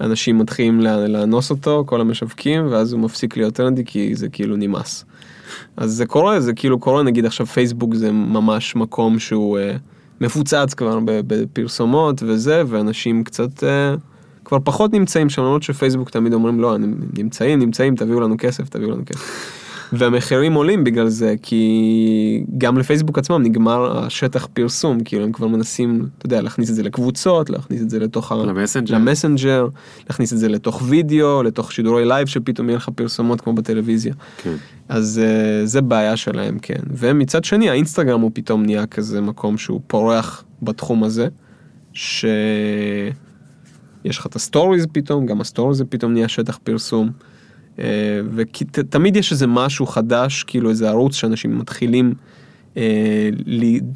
אנשים 0.00 0.38
מתחילים 0.38 0.80
לאנוס 0.80 1.50
אותו, 1.50 1.84
כל 1.86 2.00
המשווקים, 2.00 2.66
ואז 2.70 2.92
הוא 2.92 3.00
מפסיק 3.00 3.36
להיות 3.36 3.54
טרנדי 3.54 3.84
כי 3.84 4.14
זה 4.14 4.28
כאילו 4.28 4.56
נמאס. 4.56 5.04
אז 5.76 5.92
זה 5.92 6.06
קורה, 6.06 6.40
זה 6.40 6.52
כאילו 6.52 6.78
קורה, 6.78 7.02
נגיד 7.02 7.26
עכשיו 7.26 7.46
פייסבוק 7.46 7.94
זה 7.94 8.12
ממש 8.12 8.76
מקום 8.76 9.18
שהוא 9.18 9.58
אה, 9.58 9.76
מפוצץ 10.20 10.74
כבר 10.74 10.98
בפרסומות 11.04 12.22
וזה, 12.26 12.62
ואנשים 12.66 13.24
קצת 13.24 13.64
אה, 13.64 13.94
כבר 14.44 14.58
פחות 14.64 14.92
נמצאים 14.92 15.30
שם, 15.30 15.42
למרות 15.42 15.62
שפייסבוק 15.62 16.10
תמיד 16.10 16.34
אומרים 16.34 16.60
לא, 16.60 16.76
נמצאים, 17.18 17.58
נמצאים, 17.58 17.96
תביאו 17.96 18.20
לנו 18.20 18.34
כסף, 18.38 18.68
תביאו 18.68 18.90
לנו 18.90 19.02
כסף. 19.06 19.22
והמחירים 19.92 20.54
עולים 20.54 20.84
בגלל 20.84 21.08
זה, 21.08 21.34
כי 21.42 22.44
גם 22.58 22.78
לפייסבוק 22.78 23.18
עצמם 23.18 23.42
נגמר 23.42 23.98
השטח 23.98 24.48
פרסום, 24.52 25.00
כאילו 25.04 25.24
הם 25.24 25.32
כבר 25.32 25.46
מנסים, 25.46 26.06
אתה 26.18 26.26
יודע, 26.26 26.40
להכניס 26.40 26.70
את 26.70 26.74
זה 26.74 26.82
לקבוצות, 26.82 27.50
להכניס 27.50 27.82
את 27.82 27.90
זה 27.90 27.98
לתוך. 27.98 28.32
למסנג'ר. 28.32 28.94
למסנג'ר, 28.94 29.68
להכניס 30.06 30.32
את 30.32 30.38
זה 30.38 30.48
לתוך 30.48 30.82
וידאו, 30.84 31.42
לתוך 31.42 31.72
שידורי 31.72 32.04
לייב 32.04 32.26
שפתאום 32.26 32.68
יהיה 32.68 32.76
לך 32.76 32.88
פרסומות 32.94 33.40
כמו 33.40 33.52
בטלוויזיה. 33.52 34.14
כן. 34.42 34.54
אז 34.88 35.20
אה, 35.24 35.66
זה 35.66 35.80
בעיה 35.80 36.16
שלהם, 36.16 36.58
כן. 36.58 36.80
ומצד 36.90 37.44
שני, 37.44 37.70
האינסטגרם 37.70 38.20
הוא 38.20 38.30
פתאום 38.34 38.62
נהיה 38.62 38.86
כזה 38.86 39.20
מקום 39.20 39.58
שהוא 39.58 39.80
פורח 39.86 40.44
בתחום 40.62 41.04
הזה, 41.04 41.28
שיש 41.92 43.12
לך 44.18 44.26
את 44.26 44.36
הסטוריז 44.36 44.86
פתאום, 44.92 45.26
גם 45.26 45.40
הסטוריז 45.40 45.78
זה 45.78 45.84
פתאום 45.84 46.12
נהיה 46.12 46.28
שטח 46.28 46.58
פרסום. 46.62 47.10
ותמיד 48.34 49.16
יש 49.16 49.32
איזה 49.32 49.46
משהו 49.46 49.86
חדש, 49.86 50.42
כאילו 50.42 50.70
איזה 50.70 50.88
ערוץ 50.88 51.14
שאנשים 51.14 51.58
מתחילים 51.58 52.14
אה, 52.76 53.28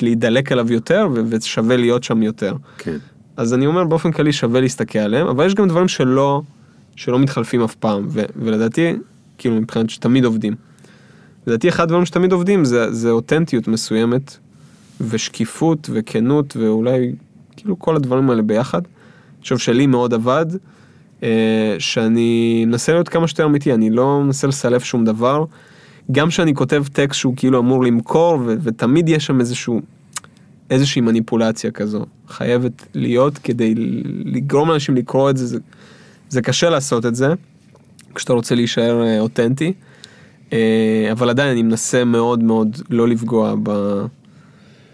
להידלק 0.02 0.52
עליו 0.52 0.72
יותר, 0.72 1.08
ושווה 1.28 1.76
להיות 1.76 2.04
שם 2.04 2.22
יותר. 2.22 2.54
כן. 2.78 2.96
אז 3.36 3.54
אני 3.54 3.66
אומר 3.66 3.84
באופן 3.84 4.12
כללי 4.12 4.32
שווה 4.32 4.60
להסתכל 4.60 4.98
עליהם, 4.98 5.26
אבל 5.26 5.46
יש 5.46 5.54
גם 5.54 5.68
דברים 5.68 5.88
שלא, 5.88 6.42
שלא 6.96 7.18
מתחלפים 7.18 7.62
אף 7.62 7.74
פעם, 7.74 8.06
ו, 8.08 8.22
ולדעתי, 8.36 8.92
כאילו 9.38 9.54
מבחינת 9.54 9.90
שתמיד 9.90 10.24
עובדים. 10.24 10.54
לדעתי 11.46 11.68
אחד 11.68 11.82
הדברים 11.82 12.06
שתמיד 12.06 12.32
עובדים 12.32 12.64
זה, 12.64 12.92
זה 12.92 13.10
אותנטיות 13.10 13.68
מסוימת, 13.68 14.36
ושקיפות 15.00 15.90
וכנות, 15.92 16.56
ואולי 16.56 17.12
כאילו 17.56 17.78
כל 17.78 17.96
הדברים 17.96 18.30
האלה 18.30 18.42
ביחד. 18.42 18.80
אני 18.84 19.42
חושב 19.42 19.58
שלי 19.58 19.86
מאוד 19.86 20.14
עבד, 20.14 20.46
אה, 20.52 20.58
שאני 21.78 22.64
מנסה 22.66 22.92
להיות 22.92 23.08
כמה 23.08 23.28
שיותר 23.28 23.44
אמיתי, 23.44 23.74
אני 23.74 23.90
לא 23.90 24.20
מנסה 24.20 24.46
לסלף 24.46 24.84
שום 24.84 25.04
דבר. 25.04 25.44
גם 26.12 26.28
כשאני 26.28 26.54
כותב 26.54 26.84
טקסט 26.92 27.20
שהוא 27.20 27.34
כאילו 27.36 27.58
אמור 27.58 27.84
למכור, 27.84 28.38
ו- 28.46 28.54
ותמיד 28.62 29.08
יש 29.08 29.26
שם 29.26 29.40
איזשהו, 29.40 29.80
איזושהי 30.70 31.00
מניפולציה 31.02 31.70
כזו, 31.70 32.06
חייבת 32.28 32.86
להיות 32.94 33.38
כדי 33.38 33.74
לגרום 34.24 34.68
לאנשים 34.68 34.96
לקרוא 34.96 35.30
את 35.30 35.36
זה, 35.36 35.46
זה, 35.46 35.58
זה 36.28 36.42
קשה 36.42 36.70
לעשות 36.70 37.06
את 37.06 37.14
זה, 37.14 37.34
כשאתה 38.14 38.32
רוצה 38.32 38.54
להישאר 38.54 39.02
אה, 39.02 39.20
אותנטי, 39.20 39.72
אה, 40.52 41.08
אבל 41.12 41.30
עדיין 41.30 41.50
אני 41.50 41.62
מנסה 41.62 42.04
מאוד 42.04 42.42
מאוד 42.42 42.76
לא 42.90 43.08
לפגוע 43.08 43.54
ב... 43.62 43.70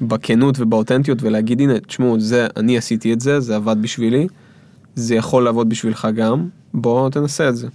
בכנות 0.00 0.60
ובאותנטיות 0.60 1.22
ולהגיד 1.22 1.60
הנה 1.60 1.80
תשמעו 1.80 2.20
זה 2.20 2.46
אני 2.56 2.78
עשיתי 2.78 3.12
את 3.12 3.20
זה 3.20 3.40
זה 3.40 3.56
עבד 3.56 3.76
בשבילי 3.80 4.26
זה 4.94 5.14
יכול 5.14 5.44
לעבוד 5.44 5.68
בשבילך 5.68 6.08
גם 6.14 6.48
בוא 6.74 7.10
תנסה 7.10 7.48
את 7.48 7.56
זה 7.56 7.68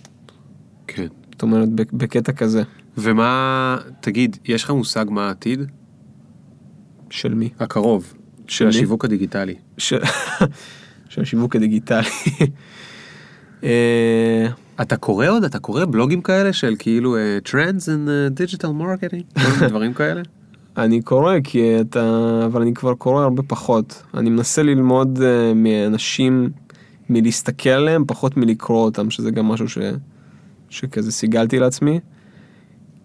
כן. 0.88 1.08
זאת 1.32 1.42
אומרת 1.42 1.70
בק- 1.70 1.94
בקטע 1.94 2.32
כזה 2.32 2.64
ומה, 2.98 3.78
תגיד, 4.02 4.38
יש 4.46 4.64
לך 4.64 4.70
מושג 4.72 5.06
מה 5.10 5.28
העתיד? 5.28 5.60
של 7.10 7.34
מי 7.34 7.50
הקרוב. 7.60 8.14
של 8.48 8.66
מי? 8.66 8.70
השיווק 8.70 9.06
הדיגיטלי. 9.06 9.56
של, 9.78 10.00
של 11.10 11.22
השיווק 11.22 11.56
הדיגיטלי. 11.56 12.10
אה, 13.64 14.48
אתה 14.82 14.98
קורא 14.98 15.28
עוד? 15.28 15.44
אתה 15.44 15.60
קורא 15.60 15.86
בלוגים 15.86 16.22
כאלה 16.22 16.54
של 16.54 16.76
כאילו 16.80 17.16
אה, 17.18 17.38
Trends 17.46 17.84
in 17.84 18.08
uh, 18.08 18.42
Digital 18.42 18.68
Marketing? 18.82 19.40
דברים 19.70 19.94
כאלה? 19.94 20.22
אני 20.78 21.02
קורא 21.02 21.34
כי 21.44 21.82
אתה 21.82 22.10
אבל 22.46 22.62
אני 22.62 22.74
כבר 22.74 22.94
קורא 22.94 23.24
הרבה 23.24 23.44
פחות 23.44 24.04
אני 24.14 24.30
מנסה 24.30 24.64
ללמוד 24.64 25.18
uh, 25.18 25.22
מאנשים 25.56 26.50
מלהסתכל 27.10 27.70
עליהם 27.70 28.04
פחות 28.08 28.38
מלקרוא 28.38 28.86
אותם 28.86 29.10
שזה 29.10 29.32
גם 29.32 29.46
משהו 29.46 29.70
ש... 29.70 29.78
שכזה 30.70 31.12
סיגלתי 31.12 31.60
לעצמי. 31.60 32.00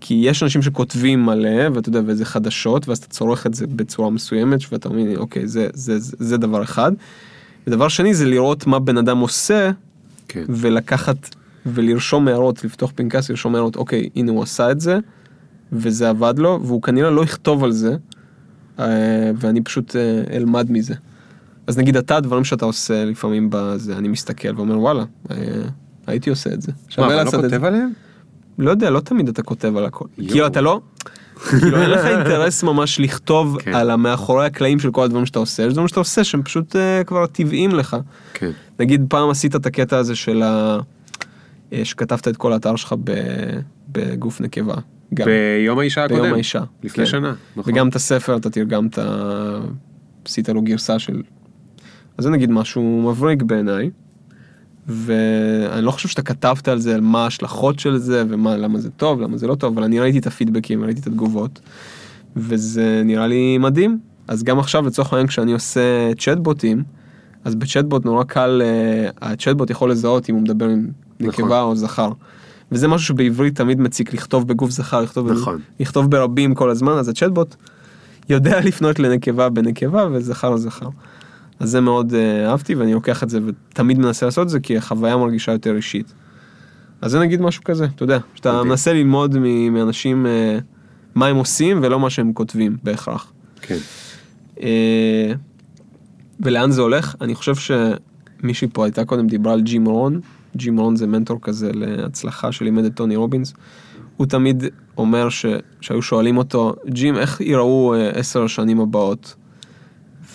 כי 0.01 0.15
יש 0.15 0.43
אנשים 0.43 0.63
שכותבים 0.63 1.27
מלא 1.27 1.69
ואתה 1.75 1.89
יודע 1.89 2.01
וזה 2.07 2.25
חדשות 2.25 2.89
ואז 2.89 2.99
אתה 2.99 3.07
צורך 3.07 3.47
את 3.47 3.55
זה 3.55 3.67
בצורה 3.67 4.11
מסוימת 4.11 4.61
ואתה 4.73 4.89
אומר 4.89 5.19
אוקיי 5.19 5.49
זה 5.49 5.69
זה 5.75 5.99
זה, 5.99 6.17
זה 6.19 6.37
דבר 6.37 6.63
אחד. 6.63 6.93
ודבר 7.67 7.89
שני 7.89 8.15
זה 8.15 8.27
לראות 8.27 8.67
מה 8.67 8.79
בן 8.79 8.99
אדם 8.99 9.19
עושה 9.19 9.71
כן. 10.29 10.45
ולקחת 10.49 11.35
ולרשום 11.67 12.29
הערות 12.29 12.65
לפתוח 12.65 12.93
פנקס 12.95 13.31
לרשום 13.31 13.55
הערות 13.55 13.77
אוקיי 13.77 14.09
הנה 14.17 14.33
הוא 14.33 14.43
עשה 14.43 14.71
את 14.71 14.81
זה 14.81 14.99
וזה 15.73 16.09
עבד 16.09 16.35
לו 16.39 16.61
והוא 16.63 16.83
כנראה 16.83 17.11
לא 17.11 17.23
יכתוב 17.23 17.65
על 17.65 17.73
זה 17.73 17.97
אה, 18.79 19.31
ואני 19.37 19.61
פשוט 19.61 19.97
אה, 19.97 20.37
אלמד 20.37 20.71
מזה. 20.71 20.95
אז 21.67 21.79
נגיד 21.79 21.97
אתה 21.97 22.17
הדברים 22.17 22.45
שאתה 22.45 22.65
עושה 22.65 23.05
לפעמים 23.05 23.49
בזה 23.51 23.97
אני 23.97 24.09
מסתכל 24.09 24.57
ואומר 24.57 24.79
וואלה 24.79 25.05
אה, 25.31 25.37
הייתי 26.07 26.31
עושה 26.31 26.53
את 26.53 26.63
זה. 26.63 26.73
מה, 26.99 27.07
אבל 27.07 27.25
לא. 27.25 27.31
כותב 27.31 27.65
עליהם? 27.65 27.93
לא 28.59 28.71
יודע 28.71 28.91
לא 28.91 29.01
תמיד 29.01 29.29
אתה 29.29 29.43
כותב 29.43 29.77
על 29.77 29.85
הכל. 29.85 30.05
כאילו 30.17 30.47
אתה 30.47 30.61
לא. 30.61 30.81
כאילו 31.37 31.83
אין 31.83 31.91
לך 31.91 32.05
אינטרס 32.17 32.63
ממש 32.63 33.01
לכתוב 33.01 33.59
כן. 33.61 33.75
על 33.75 33.91
המאחורי 33.91 34.47
הקלעים 34.47 34.79
של 34.79 34.91
כל 34.91 35.05
הדברים 35.05 35.27
שאתה 35.27 35.39
עושה 35.39 35.63
יש 35.63 35.73
דברים 35.73 35.89
שאתה 35.89 36.01
עושה 36.01 36.25
שהם 36.25 36.43
פשוט 36.43 36.77
אה, 36.77 37.05
כבר 37.05 37.27
טבעיים 37.27 37.71
לך. 37.71 37.97
כן. 38.35 38.51
נגיד 38.81 39.07
פעם 39.09 39.31
עשית 39.31 39.57
את 39.57 39.67
הקטע 39.67 39.99
הזה 39.99 40.15
של 40.15 40.43
ה... 40.43 40.79
אה, 41.73 41.85
שכתבת 41.85 42.29
את 42.29 42.37
כל 42.37 42.53
האתר 42.53 42.77
שלך 42.77 42.95
ב... 43.05 43.13
בגוף 43.93 44.41
נקבה. 44.41 44.75
גם. 45.15 45.27
ביום 45.27 45.79
האישה 45.79 46.05
הקודם. 46.05 46.23
ביום 46.23 46.35
האישה. 46.35 46.63
לפני 46.83 47.05
כן. 47.05 47.11
שנה. 47.11 47.35
נכון. 47.57 47.73
וגם 47.73 47.89
את 47.89 47.97
הספר 47.97 48.37
אתה 48.37 48.51
תרגמת, 48.51 48.99
עשית 50.25 50.49
לו 50.49 50.63
גרסה 50.63 50.99
של... 50.99 51.23
אז 52.19 52.25
זה 52.25 52.31
נגיד 52.31 52.51
משהו 52.51 53.03
מבריק 53.11 53.43
בעיניי. 53.43 53.91
ואני 54.89 55.85
לא 55.85 55.91
חושב 55.91 56.09
שאתה 56.09 56.23
כתבת 56.23 56.69
על 56.69 56.79
זה, 56.79 56.95
על 56.95 57.01
מה 57.01 57.25
ההשלכות 57.25 57.79
של 57.79 57.97
זה, 57.97 58.25
ומה, 58.29 58.57
למה 58.57 58.79
זה 58.79 58.91
טוב, 58.91 59.21
למה 59.21 59.37
זה 59.37 59.47
לא 59.47 59.55
טוב, 59.55 59.73
אבל 59.75 59.85
אני 59.85 60.01
ראיתי 60.01 60.19
את 60.19 60.27
הפידבקים, 60.27 60.85
ראיתי 60.85 61.01
את 61.01 61.07
התגובות, 61.07 61.61
וזה 62.37 63.03
נראה 63.05 63.27
לי 63.27 63.59
מדהים. 63.59 63.99
אז 64.29 64.43
גם 64.43 64.59
עכשיו, 64.59 64.87
לצורך 64.87 65.13
העניין, 65.13 65.27
כשאני 65.27 65.53
עושה 65.53 66.15
צ'טבוטים, 66.19 66.83
אז 67.45 67.55
בצ'טבוט 67.55 68.05
נורא 68.05 68.25
קל, 68.25 68.63
אה, 68.65 69.31
הצ'טבוט 69.31 69.71
יכול 69.71 69.91
לזהות 69.91 70.31
אם 70.31 70.35
הוא 70.35 70.43
מדבר 70.43 70.69
עם 70.69 70.89
נכון. 71.21 71.45
נקבה 71.45 71.63
או 71.63 71.77
זכר. 71.77 72.13
וזה 72.73 72.89
משהו 72.89 73.07
שבעברית 73.07 73.57
תמיד 73.57 73.81
מציק 73.81 74.15
לכתוב 74.15 74.49
בגוף 74.49 74.71
זכר, 74.71 75.01
לכתוב, 75.01 75.33
נכון. 75.33 75.59
לכתוב 75.81 76.11
ברבים 76.11 76.55
כל 76.55 76.71
הזמן, 76.71 76.93
אז 76.93 77.09
הצ'טבוט 77.09 77.55
יודע 78.29 78.61
לפנות 78.61 78.99
לנקבה 78.99 79.49
בנקבה 79.49 80.07
וזכר 80.13 80.51
לזכר. 80.51 80.89
אז 81.61 81.71
זה 81.71 81.81
מאוד 81.81 82.15
אה, 82.15 82.51
אהבתי 82.51 82.75
ואני 82.75 82.95
לוקח 82.95 83.23
את 83.23 83.31
זה 83.31 83.39
ותמיד 83.47 83.99
מנסה 83.99 84.27
לעשות 84.27 84.45
את 84.45 84.49
זה 84.49 84.61
כי 84.61 84.77
החוויה 84.77 85.17
מרגישה 85.17 85.53
יותר 85.53 85.77
אישית. 85.77 86.13
אז 87.01 87.11
זה 87.11 87.21
נגיד 87.21 87.41
משהו 87.41 87.65
כזה, 87.65 87.85
אתה 87.85 88.03
יודע, 88.03 88.19
שאתה 88.35 88.53
מדהים. 88.53 88.69
מנסה 88.69 88.93
ללמוד 88.93 89.39
מאנשים 89.71 90.27
אה, 90.27 90.59
מה 91.15 91.27
הם 91.27 91.37
עושים 91.37 91.81
ולא 91.83 92.01
מה 92.01 92.11
שהם 92.11 92.33
כותבים 92.33 92.77
בהכרח. 92.83 93.33
כן. 93.63 93.79
אה, 94.63 95.33
ולאן 96.41 96.71
זה 96.71 96.81
הולך? 96.81 97.15
אני 97.21 97.35
חושב 97.35 97.55
שמישהי 97.55 98.69
פה 98.73 98.85
הייתה 98.85 99.05
קודם 99.05 99.27
דיברה 99.27 99.53
על 99.53 99.61
ג'ים 99.61 99.87
רון, 99.87 100.21
ג'ים 100.57 100.81
רון 100.81 100.97
זה 100.97 101.07
מנטור 101.07 101.39
כזה 101.43 101.71
להצלחה 101.75 102.53
שלימד 102.53 102.85
את 102.85 102.95
טוני 102.95 103.17
רובינס. 103.17 103.55
הוא 104.17 104.27
תמיד 104.27 104.65
אומר 104.97 105.29
ש... 105.29 105.47
שהיו 105.81 106.03
שואלים 106.03 106.37
אותו, 106.37 106.75
ג'ים, 106.89 107.17
איך 107.17 107.41
ייראו 107.41 107.95
אה, 107.95 108.11
עשר 108.11 108.45
השנים 108.45 108.81
הבאות? 108.81 109.35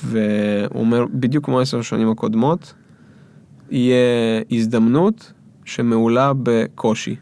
והוא 0.04 0.82
אומר, 0.82 1.06
בדיוק 1.14 1.46
כמו 1.46 1.60
עשר 1.60 1.80
השנים 1.80 2.10
הקודמות, 2.10 2.74
יהיה 3.72 4.42
הזדמנות 4.52 5.32
שמעולה 5.66 6.32
בקושי. 6.44 7.16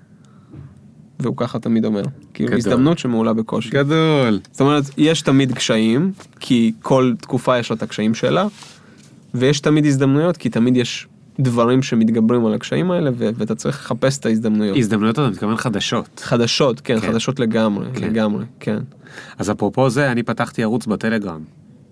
והוא 1.19 1.37
ככה 1.37 1.59
תמיד 1.59 1.85
אומר, 1.85 2.01
כאילו 2.33 2.47
גדול. 2.47 2.57
הזדמנות 2.57 2.99
שמעולה 2.99 3.33
בקושי. 3.33 3.69
גדול. 3.69 4.39
זאת 4.51 4.61
אומרת, 4.61 4.83
יש 4.97 5.21
תמיד 5.21 5.51
קשיים, 5.51 6.11
כי 6.39 6.71
כל 6.81 7.13
תקופה 7.21 7.57
יש 7.57 7.71
לה 7.71 7.75
את 7.75 7.83
הקשיים 7.83 8.13
שלה, 8.13 8.47
ויש 9.33 9.59
תמיד 9.59 9.85
הזדמנויות, 9.85 10.37
כי 10.37 10.49
תמיד 10.49 10.77
יש 10.77 11.07
דברים 11.39 11.83
שמתגברים 11.83 12.45
על 12.45 12.53
הקשיים 12.53 12.91
האלה, 12.91 13.11
ו- 13.17 13.29
ואתה 13.35 13.55
צריך 13.55 13.79
לחפש 13.79 14.17
את 14.19 14.25
ההזדמנויות. 14.25 14.77
הזדמנויות 14.77 15.19
אתה 15.19 15.29
מתכוון 15.29 15.57
חדשות. 15.57 16.19
חדשות, 16.23 16.81
כן, 16.81 16.99
כן. 16.99 17.07
חדשות 17.07 17.39
לגמרי, 17.39 17.85
כן. 17.93 18.07
לגמרי, 18.07 18.45
כן. 18.59 18.79
אז 19.37 19.51
אפרופו 19.51 19.89
זה, 19.89 20.11
אני 20.11 20.23
פתחתי 20.23 20.63
ערוץ 20.63 20.85
בטלגרם. 20.85 21.41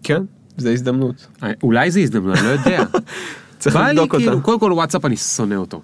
כן, 0.04 0.24
זה 0.58 0.72
הזדמנות. 0.72 1.28
אולי 1.64 1.92
זה 1.92 2.00
הזדמנות, 2.00 2.38
אני 2.38 2.46
לא 2.46 2.52
יודע. 2.52 2.84
צריך 3.60 3.76
לבדוק 3.76 4.14
אותה. 4.14 4.26
כאילו, 4.26 4.42
קודם 4.42 4.60
כל 4.60 4.72
וואטסאפ 4.72 5.06
אני 5.06 5.18
שונא 5.18 5.56
אותו. 5.56 5.82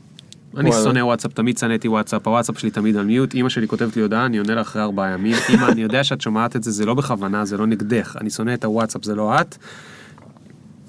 אני. 0.58 0.72
שונא 0.72 1.00
וואטסאפ, 1.00 1.34
תמיד 1.34 1.58
שנאתי 1.58 1.88
וואטסאפ, 1.88 2.28
הוואטסאפ 2.28 2.60
שלי 2.60 2.72
תמיד 2.72 2.98
על 2.98 3.06
מיוט, 3.06 3.36
אמא 3.36 3.50
שלי 3.50 3.68
כותבת 3.68 3.96
לי 3.96 4.02
הודעה, 4.02 4.26
אני 4.26 4.38
עונה 4.38 4.56
לה 4.56 4.62
אחרי 4.62 4.82
ארבעה 4.82 5.10
ימים, 5.10 5.36
אמא 5.54 5.66
אני 5.66 5.82
יודע 5.82 6.04
שאת 6.04 6.22
שומעת 6.22 6.56
את 6.56 6.64
זה, 6.64 6.72
זה 6.72 6.86
לא 6.86 6.94
בכוונה, 6.94 7.46
זה 7.46 7.58
לא 7.58 7.68
נגדך, 7.68 8.18
אני 8.22 8.30
שונא 8.30 8.54
את 8.54 8.64
הוואטסאפ, 8.64 9.04
זה 9.04 9.16
לא 9.16 9.42
את. 9.42 9.58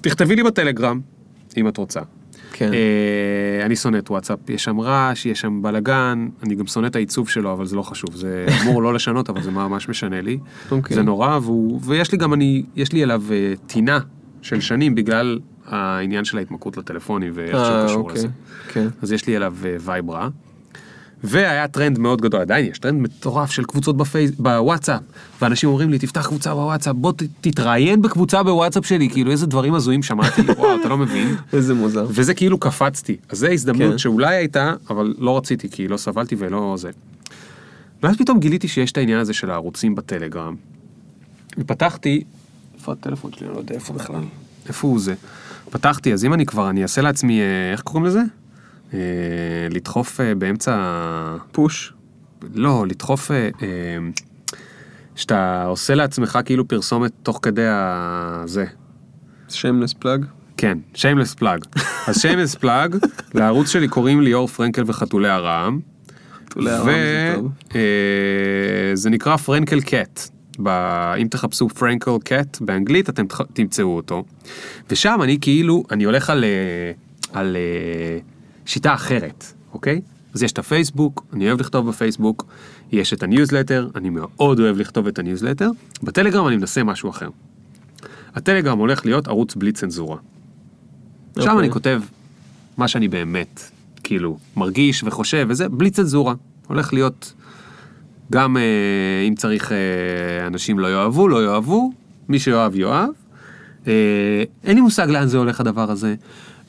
תכתבי 0.01 0.37
לי 0.37 0.43
בטלגרם, 0.43 1.01
אם 1.57 1.69
את 1.69 1.77
רוצה. 1.77 2.01
כן, 2.61 2.73
אה, 2.73 3.67
אני 3.67 3.77
שונא 3.77 3.99
את 3.99 4.11
וואטסאפ, 4.11 4.51
יש 4.51 4.65
שם 4.65 4.81
רעש, 4.81 5.27
יש 5.27 5.41
שם 5.41 5.63
בלאגן, 5.63 6.29
אני 6.43 6.55
גם 6.55 6.67
שונא 6.67 6.87
את 6.87 6.97
העיצוב 6.97 7.29
שלו, 7.29 7.53
אבל 7.53 7.67
זה 7.67 7.77
לא 7.77 7.83
חשוב, 7.83 8.17
זה 8.17 8.47
אמור 8.63 8.83
לא 8.83 8.95
לשנות, 8.95 9.31
אבל 9.31 9.43
זה 9.43 9.51
ממש 9.51 9.89
משנה 9.89 10.21
לי. 10.21 10.39
אוקיי. 10.71 10.95
זה 10.95 11.03
נורא, 11.03 11.39
והוא, 11.43 11.81
ויש 11.85 12.13
לי 12.13 12.19
גם, 12.19 12.35
אני, 12.35 12.63
יש 12.77 12.93
לי 12.93 13.05
אליו 13.05 13.23
אה, 13.31 13.53
טינה 13.67 13.99
של 14.43 14.61
שנים 14.61 14.95
בגלל 14.95 15.39
העניין 15.67 16.25
של 16.25 16.39
ההתמכרות 16.39 16.77
לטלפונים 16.77 17.33
ואיך 17.35 17.51
שהוא 17.51 17.61
אה, 17.61 17.85
קשור 17.87 18.01
אוקיי, 18.01 18.15
לזה. 18.15 18.29
כן. 18.69 18.89
אז 19.03 19.13
יש 19.13 19.27
לי 19.27 19.37
אליו 19.37 19.55
אה, 19.65 19.77
vibe 19.81 20.11
רע. 20.11 20.29
והיה 21.25 21.69
טרנד 21.69 21.99
מאוד 21.99 22.21
גדול, 22.21 22.41
עדיין 22.41 22.67
יש 22.67 22.79
טרנד 22.79 23.03
מטורף 23.03 23.51
של 23.51 23.65
קבוצות 23.65 23.97
בפייס, 23.97 24.31
בוואטסאפ, 24.31 25.01
ואנשים 25.43 25.69
אומרים 25.69 25.91
לי, 25.91 25.99
תפתח 25.99 26.27
קבוצה 26.27 26.55
בוואטסאפ, 26.55 26.97
בוא 26.97 27.13
ת, 27.13 27.23
תתראיין 27.41 28.03
בקבוצה 28.03 28.43
בוואטסאפ 28.43 28.87
שלי, 28.87 29.11
כאילו 29.11 29.31
איזה 29.31 29.47
דברים 29.47 29.75
הזויים 29.75 30.03
שמעתי, 30.03 30.43
וואו, 30.59 30.81
אתה 30.81 30.89
לא 30.89 30.99
מבין. 30.99 31.37
איזה 31.53 31.75
מוזר. 31.75 32.07
וזה 32.09 32.35
כאילו 32.35 32.59
קפצתי, 32.59 33.17
אז 33.29 33.39
זו 33.39 33.47
הזדמנות 33.47 33.93
כן. 33.93 33.99
שאולי 33.99 34.37
הייתה, 34.37 34.75
אבל 34.91 35.15
לא 35.19 35.37
רציתי, 35.37 35.71
כי 35.71 35.89
לא 35.89 35.97
סבלתי 35.97 36.37
ולא 36.39 36.75
זה. 36.79 36.91
ואז 38.03 38.17
פתאום 38.17 38.41
גיליתי 38.41 38.69
שיש 38.69 38.93
את 38.93 38.99
העניין 38.99 39.19
הזה 39.19 39.33
של 39.33 39.51
הערוצים 39.51 39.95
בטלגרם. 39.95 40.57
ופתחתי, 41.59 42.25
איפה 42.75 42.93
הטלפון 42.93 43.33
שלי? 43.33 43.47
אני 43.47 43.55
לא 43.55 43.59
יודע 43.59 43.75
איפה 43.75 43.93
בכלל. 43.93 44.23
איפה 44.69 44.89
הוא 44.89 45.01
זה? 45.01 45.15
פתחתי, 45.71 46.13
אז 46.13 46.25
אם 46.25 46.35
אני 46.35 46.47
כבר, 46.47 46.71
אני 46.71 46.83
אעשה 46.83 47.03
לעצמי, 47.03 47.41
אה, 47.41 47.73
איך 47.73 47.81
קוראים 47.81 48.07
לזה? 48.07 48.21
אה, 48.95 48.99
לדחוף 49.71 50.21
אה, 50.21 50.35
באמצע... 50.35 50.77
פוש. 51.53 51.93
לא, 52.55 52.87
לדחוף... 52.87 53.31
אה, 53.31 53.49
שאתה 55.17 55.65
עושה 55.65 55.95
לעצמך 55.95 56.39
כאילו 56.45 56.69
פרסומת 56.69 57.13
תוך 57.23 57.39
כדי 57.43 57.67
הזה. 57.67 58.65
שיימלס 59.49 59.93
פלאג. 59.93 60.25
כן, 60.57 60.79
שיימלס 60.95 61.35
פלאג. 61.35 61.65
אז 62.07 62.21
שיימלס 62.21 62.55
פלאג, 62.55 62.97
לערוץ 63.35 63.69
שלי 63.69 63.89
קוראים 63.89 64.21
ליאור 64.21 64.47
פרנקל 64.49 64.83
וחתולי 64.87 65.29
הרעם. 65.29 65.81
חתולי 66.47 66.71
הרעם 66.71 66.87
זה 66.87 67.35
טוב. 67.37 67.51
וזה 68.93 69.11
נקרא 69.11 69.37
פרנקל 69.37 69.81
cat. 69.81 70.21
ב- 70.63 71.15
אם 71.19 71.27
תחפשו 71.31 71.69
פרנקל 71.69 72.11
cat 72.25 72.59
באנגלית 72.61 73.09
אתם 73.09 73.25
תמצאו 73.53 73.97
אותו. 73.97 74.25
ושם 74.91 75.19
אני 75.23 75.39
כאילו, 75.41 75.85
אני 75.91 76.05
הולך 76.05 76.31
על, 76.31 76.45
על 77.33 77.57
שיטה 78.71 78.95
אחרת, 78.95 79.45
אוקיי? 79.73 80.01
אז 80.35 80.43
יש 80.43 80.53
את 80.53 80.59
הפייסבוק, 80.59 81.25
אני 81.33 81.49
אוהב 81.49 81.61
לכתוב 81.61 81.89
בפייסבוק, 81.89 82.47
יש 82.93 83.13
את 83.13 83.23
הניוזלטר, 83.23 83.89
אני 83.95 84.11
מאוד 84.11 84.61
אוהב 84.61 84.77
לכתוב 84.77 85.07
את 85.07 85.19
הניוזלטר, 85.19 85.71
בטלגרם 86.03 86.49
אני 86.49 86.57
מנסה 86.57 86.85
משהו 86.85 87.11
אחר. 87.11 87.29
הטלגרם 88.35 88.79
הולך 88.79 89.07
להיות 89.07 89.29
ערוץ 89.29 89.55
בלי 89.55 89.73
צנזורה. 89.73 90.17
שם 90.17 91.41
אוקיי. 91.41 91.59
אני 91.59 91.71
כותב 91.71 92.03
מה 92.77 92.89
שאני 92.89 93.09
באמת, 93.09 93.61
כאילו, 94.03 94.39
מרגיש 94.57 95.05
וחושב 95.05 95.47
וזה, 95.49 95.69
בלי 95.69 95.91
צנזורה. 95.91 96.35
הולך 96.67 96.93
להיות 96.93 97.33
גם 98.33 98.57
אה, 98.57 98.63
אם 99.29 99.35
צריך 99.35 99.73
אה, 99.73 100.47
אנשים 100.47 100.79
לא 100.79 100.93
יאהבו, 100.93 101.29
לא 101.29 101.45
יאהבו, 101.45 101.93
מי 102.29 102.39
שיאהב 102.39 102.75
יאהב. 102.75 103.11
אה, 103.87 103.93
אין 104.65 104.75
לי 104.75 104.81
מושג 104.81 105.09
לאן 105.11 105.29
זה 105.29 105.39
הולך 105.39 105.61
הדבר 105.61 105.91
הזה. 105.91 106.15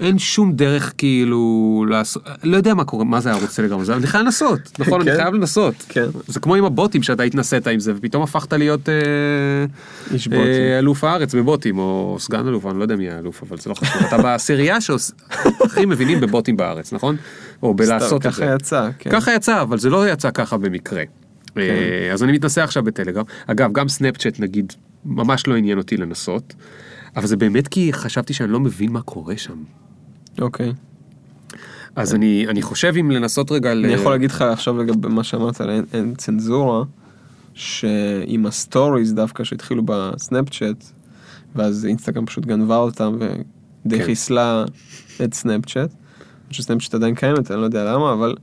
אין 0.02 0.20
שום 0.20 0.54
דרך 0.54 0.94
כאילו 0.98 1.86
לעשות, 1.90 2.24
לא 2.44 2.58
יודע 2.58 2.74
מה 2.74 2.84
קורה, 2.84 3.04
מה 3.06 3.20
זה 3.20 3.32
הערוץ 3.32 3.56
טלגרם 3.56 3.80
הזה, 3.80 3.92
אבל 3.92 4.00
אני 4.02 4.08
חייב 4.08 4.24
לנסות, 4.24 4.60
נכון? 4.80 5.02
אני 5.02 5.12
כן. 5.12 5.18
חייב 5.18 5.34
לנסות. 5.34 5.76
כן. 5.90 6.06
זה 6.28 6.40
כמו 6.40 6.56
עם 6.56 6.66
הבוטים 6.66 7.04
שאתה 7.04 7.24
התנסית 7.24 7.68
עם 7.68 7.80
זה 7.80 7.94
ופתאום 7.96 8.24
הפכת 8.24 8.54
להיות 8.54 8.90
אה. 8.90 8.96
אה, 10.32 10.80
אלוף 10.80 11.04
הארץ 11.04 11.36
בבוטים 11.36 11.80
או 11.80 12.18
סגן 12.20 12.48
אלוף, 12.48 12.66
אני 12.66 12.78
לא 12.78 12.84
יודע 12.84 12.96
מי 12.96 13.10
האלוף 13.10 13.44
אבל 13.44 13.58
זה 13.58 13.70
לא 13.70 13.76
חשוב, 13.76 14.02
אתה 14.08 14.18
בעשירייה 14.18 14.82
שהכי 14.82 15.86
מבינים 15.86 16.20
בבוטים 16.20 16.58
בארץ, 16.58 16.94
נכון? 16.94 17.16
או 17.64 17.74
בלעשות 17.74 18.26
את 18.26 18.34
זה. 18.34 18.42
ככה 18.42 18.56
יצא, 18.56 18.90
כן. 19.00 19.10
ככה 19.10 19.34
יצא, 19.34 19.62
אבל 19.62 19.78
זה 19.78 19.90
לא 19.90 20.10
יצא 20.10 20.32
ככה 20.32 20.58
במקרה. 20.58 21.04
אה, 21.58 22.10
אז 22.14 22.24
אני 22.24 22.32
מתנסה 22.32 22.64
עכשיו 22.64 22.84
בטלגרם. 22.84 23.24
אגב, 23.48 23.72
גם 23.72 23.90
סנאפצ'אט 23.90 24.40
נגיד, 24.40 24.74
ממש 25.06 25.48
לא 25.48 25.56
עניין 25.56 25.78
אותי 25.78 25.98
לנסות, 25.98 26.54
אבל 27.16 27.28
זה 27.28 27.38
באמת 27.38 27.68
כי 27.68 27.94
חשבתי 27.94 28.34
שאני 28.34 28.52
לא 28.52 28.60
מבין 28.60 28.92
מה 28.92 29.02
קורה 29.02 29.38
שם. 29.38 29.81
אוקיי. 30.40 30.74
אז 31.96 32.16
אני, 32.16 32.46
אני 32.48 32.62
חושב 32.62 32.94
אם 33.00 33.12
לנסות 33.12 33.52
רגע 33.52 33.74
ל... 33.74 33.86
אני 33.86 33.94
יכול 33.94 34.12
להגיד 34.12 34.32
לך 34.32 34.42
עכשיו 34.42 34.78
לגבי 34.78 35.08
מה 35.08 35.24
שאמרת 35.24 35.62
על 35.62 35.70
אין- 35.70 35.86
אין 35.94 36.16
צנזורה, 36.16 36.84
שעם 37.54 38.46
הסטוריז 38.46 39.14
דווקא 39.14 39.44
שהתחילו 39.44 39.84
בסנאפצ'אט, 39.86 40.92
ואז 41.56 41.86
אינסטגרם 41.86 42.26
פשוט 42.26 42.46
גנבה 42.46 42.78
אותם 42.78 43.18
ודי 43.20 44.00
כן. 44.00 44.06
חיסלה 44.06 44.66
את 45.24 45.34
סנאפצ'אט. 45.34 45.94
שסנאפצ'אט 46.52 46.94
עדיין 46.96 47.16
קיימת, 47.16 47.52
אני 47.52 47.60
לא 47.60 47.66
יודע 47.66 47.94
למה, 47.94 48.14
אבל 48.14 48.36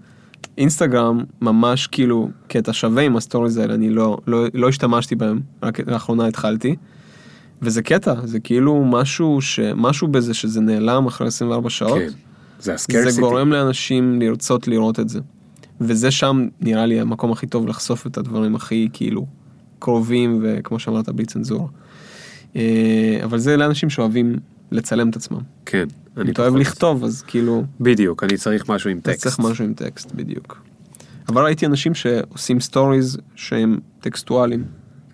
אינסטגרם 0.59 1.21
ממש 1.41 1.87
כאילו 1.87 2.29
קטע 2.49 2.73
שווה 2.73 3.03
עם 3.03 3.17
הסטוריז 3.17 3.57
האלה, 3.57 3.75
אני 3.75 3.91
לא, 3.91 4.19
לא, 4.27 4.45
לא 4.55 4.69
השתמשתי 4.69 5.15
בהם, 5.15 5.41
רק 5.63 5.81
לאחרונה 5.89 6.27
התחלתי. 6.27 6.77
וזה 7.63 7.83
קטע, 7.83 8.15
זה 8.25 8.41
כאילו 8.41 8.85
משהו, 8.85 9.41
ש... 9.41 9.61
משהו 9.77 10.09
בזה 10.09 10.35
שזה 10.35 10.61
נעלם 10.61 11.07
אחרי 11.07 11.27
24 11.27 11.71
שעות. 11.71 11.99
כן, 11.99 12.09
זה 12.61 12.75
ה 12.75 12.78
scarcity. 12.78 13.13
זה 13.13 13.21
גורם 13.21 13.53
לאנשים 13.53 14.23
לרצות 14.23 14.69
לראות 14.69 15.01
את 15.01 15.09
זה. 15.09 15.21
וזה 15.81 16.11
שם 16.11 16.49
נראה 16.61 16.87
לי 16.87 17.01
המקום 17.01 17.33
הכי 17.33 17.47
טוב 17.47 17.67
לחשוף 17.67 18.07
את 18.07 18.19
הדברים 18.19 18.55
הכי 18.55 18.89
כאילו 18.93 19.27
קרובים 19.79 20.41
וכמו 20.43 20.79
שאמרת 20.79 21.09
בלי 21.09 21.27
צנזורה. 21.27 21.67
אה, 22.57 23.21
אבל 23.25 23.39
זה 23.39 23.57
לאנשים 23.57 23.91
שאוהבים 23.91 24.37
לצלם 24.71 25.11
את 25.11 25.17
עצמם. 25.17 25.41
כן. 25.67 25.87
אם 26.17 26.23
אני 26.23 26.31
אתה 26.31 26.43
אוהב 26.43 26.57
לכתוב 26.57 27.05
אז 27.05 27.23
כאילו 27.23 27.65
בדיוק, 27.81 28.25
אני 28.25 28.37
צריך 28.37 28.69
משהו 28.69 28.91
עם 28.91 29.01
טקסט. 29.01 29.23
צריך 29.23 29.39
משהו 29.39 29.65
עם 29.65 29.75
טקסט 29.75 30.13
בדיוק. 30.13 30.63
אבל 31.29 31.45
ראיתי 31.45 31.67
אנשים 31.67 31.95
שעושים 31.95 32.61
סטוריז 32.61 33.19
שהם 33.35 33.79
טקסטואלים. 34.01 34.65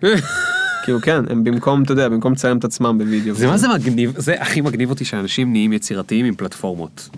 כאילו 0.85 1.01
כן, 1.01 1.23
הם 1.29 1.43
במקום, 1.43 1.83
אתה 1.83 1.91
יודע, 1.91 2.09
במקום 2.09 2.31
לצלם 2.33 2.57
את 2.57 2.63
עצמם 2.63 2.97
בווידאו. 2.97 3.35
זה 3.35 3.47
מה 3.47 3.57
זה 3.57 3.67
מגניב, 3.67 4.13
זה 4.17 4.41
הכי 4.41 4.61
מגניב 4.61 4.89
אותי 4.89 5.05
שאנשים 5.05 5.51
נהיים 5.51 5.73
יצירתיים 5.73 6.25
עם 6.25 6.35
פלטפורמות. 6.35 7.09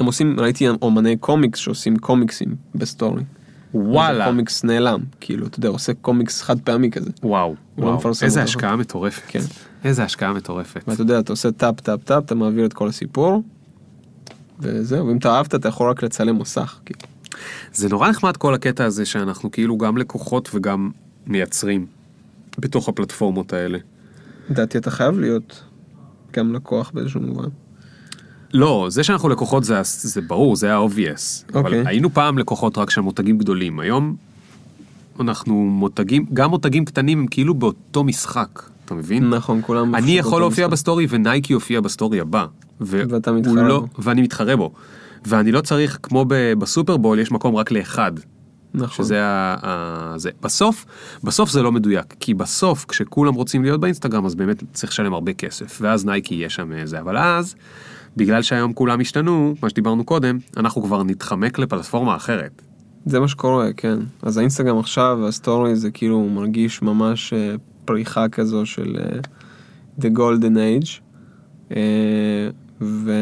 הם 0.00 0.06
עושים, 0.06 0.40
ראיתי 0.40 0.68
אומני 0.68 1.16
קומיקס 1.16 1.58
שעושים 1.58 1.96
קומיקסים 1.96 2.54
בסטורי. 2.74 3.22
וואלה. 3.74 4.24
אז 4.24 4.28
הקומיקס 4.28 4.64
נעלם, 4.64 5.00
כאילו, 5.20 5.46
אתה 5.46 5.58
יודע, 5.58 5.68
עושה 5.68 5.94
קומיקס 5.94 6.42
חד 6.42 6.60
פעמי 6.60 6.90
כזה. 6.90 7.10
וואו, 7.22 7.54
לא 7.78 7.84
וואו. 7.84 7.96
מפרסם 7.96 8.26
איזה. 8.26 8.42
השקעה 8.42 8.76
מטורפת. 8.76 9.22
כן. 9.28 9.40
איזה 9.84 10.04
השקעה 10.04 10.32
מטורפת. 10.32 10.80
ואתה 10.88 11.02
יודע, 11.02 11.18
אתה 11.18 11.32
עושה 11.32 11.50
tap 11.50 11.80
tap 11.80 12.04
tap, 12.04 12.24
אתה 12.24 12.34
מעביר 12.34 12.66
את 12.66 12.72
כל 12.72 12.88
הסיפור, 12.88 13.42
וזהו, 14.60 15.06
ואם 15.06 15.16
אתה 15.16 15.36
אהבת, 15.36 15.54
אתה 15.54 15.68
יכול 15.68 15.90
רק 15.90 16.02
לצלם 16.02 16.38
מסך. 16.38 16.80
כאילו. 16.84 17.00
זה 17.72 17.88
נורא 17.88 18.08
נחמד 18.08 18.36
כל 18.36 18.54
הקטע 18.54 18.84
הזה 18.84 19.04
שאנחנו 19.04 19.50
כאילו 19.50 19.78
גם 19.78 19.96
לקוחות 19.96 20.50
וגם 20.54 20.90
מייצרים 21.26 21.86
בתוך 22.60 22.88
הפלטפורמות 22.88 23.52
האלה. 23.52 23.78
לדעתי 24.50 24.78
אתה 24.78 24.90
חייב 24.90 25.18
להיות 25.18 25.62
גם 26.32 26.52
לקוח 26.54 26.90
באיזשהו 26.94 27.20
מובן. 27.20 27.48
לא, 28.52 28.86
זה 28.90 29.04
שאנחנו 29.04 29.28
לקוחות 29.28 29.64
זה, 29.64 29.80
זה 29.84 30.20
ברור, 30.20 30.56
זה 30.56 30.74
ה-obvious. 30.74 31.52
אבל 31.54 31.64
אוקיי. 31.64 31.82
היינו 31.86 32.10
פעם 32.10 32.38
לקוחות 32.38 32.78
רק 32.78 32.90
של 32.90 33.00
מותגים 33.00 33.38
גדולים. 33.38 33.80
היום 33.80 34.16
אנחנו 35.20 35.54
מותגים, 35.54 36.26
גם 36.32 36.50
מותגים 36.50 36.84
קטנים 36.84 37.18
הם 37.18 37.26
כאילו 37.26 37.54
באותו 37.54 38.04
משחק, 38.04 38.62
אתה 38.84 38.94
מבין? 38.94 39.30
נכון, 39.30 39.60
כולם... 39.62 39.94
אני 39.94 40.10
יכול 40.10 40.40
להופיע 40.40 40.66
משחק. 40.66 40.72
בסטורי 40.72 41.06
ונייקי 41.10 41.52
יופיע 41.52 41.80
בסטורי 41.80 42.20
הבא. 42.20 42.46
ו- 42.80 43.02
ואתה 43.08 43.32
מתחרה 43.32 43.62
לא, 43.62 43.80
בו. 43.80 44.02
ואני 44.02 44.22
מתחרה 44.22 44.56
בו. 44.56 44.72
ואני 45.26 45.52
לא 45.52 45.60
צריך, 45.60 45.98
כמו 46.02 46.24
בסופרבול, 46.58 47.18
יש 47.18 47.32
מקום 47.32 47.56
רק 47.56 47.70
לאחד. 47.70 48.12
נכון. 48.74 49.04
שזה 49.04 49.24
ה... 49.24 49.56
ה... 49.62 50.18
זה. 50.18 50.30
בסוף, 50.42 50.86
בסוף 51.24 51.50
זה 51.50 51.62
לא 51.62 51.72
מדויק, 51.72 52.14
כי 52.20 52.34
בסוף 52.34 52.84
כשכולם 52.88 53.34
רוצים 53.34 53.62
להיות 53.62 53.80
באינסטגרם 53.80 54.26
אז 54.26 54.34
באמת 54.34 54.62
צריך 54.72 54.92
לשלם 54.92 55.14
הרבה 55.14 55.32
כסף, 55.32 55.78
ואז 55.80 56.06
נייקי 56.06 56.34
יהיה 56.34 56.50
שם 56.50 56.72
איזה, 56.72 57.00
אבל 57.00 57.18
אז, 57.18 57.54
בגלל 58.16 58.42
שהיום 58.42 58.72
כולם 58.72 59.00
השתנו, 59.00 59.54
מה 59.62 59.70
שדיברנו 59.70 60.04
קודם, 60.04 60.38
אנחנו 60.56 60.82
כבר 60.82 61.02
נתחמק 61.02 61.58
לפלטפורמה 61.58 62.16
אחרת. 62.16 62.62
זה 63.06 63.20
מה 63.20 63.28
שקורה, 63.28 63.72
כן. 63.76 63.98
אז 64.22 64.36
האינסטגרם 64.36 64.78
עכשיו, 64.78 65.28
הסטורי 65.28 65.76
זה 65.76 65.90
כאילו 65.90 66.28
מרגיש 66.28 66.82
ממש 66.82 67.32
אה, 67.32 67.54
פריחה 67.84 68.28
כזו 68.28 68.66
של 68.66 68.96
אה, 68.98 69.18
The 70.00 70.16
Golden 70.16 70.56
Age. 70.56 71.00
אה, 71.76 72.48
ו... 72.80 73.12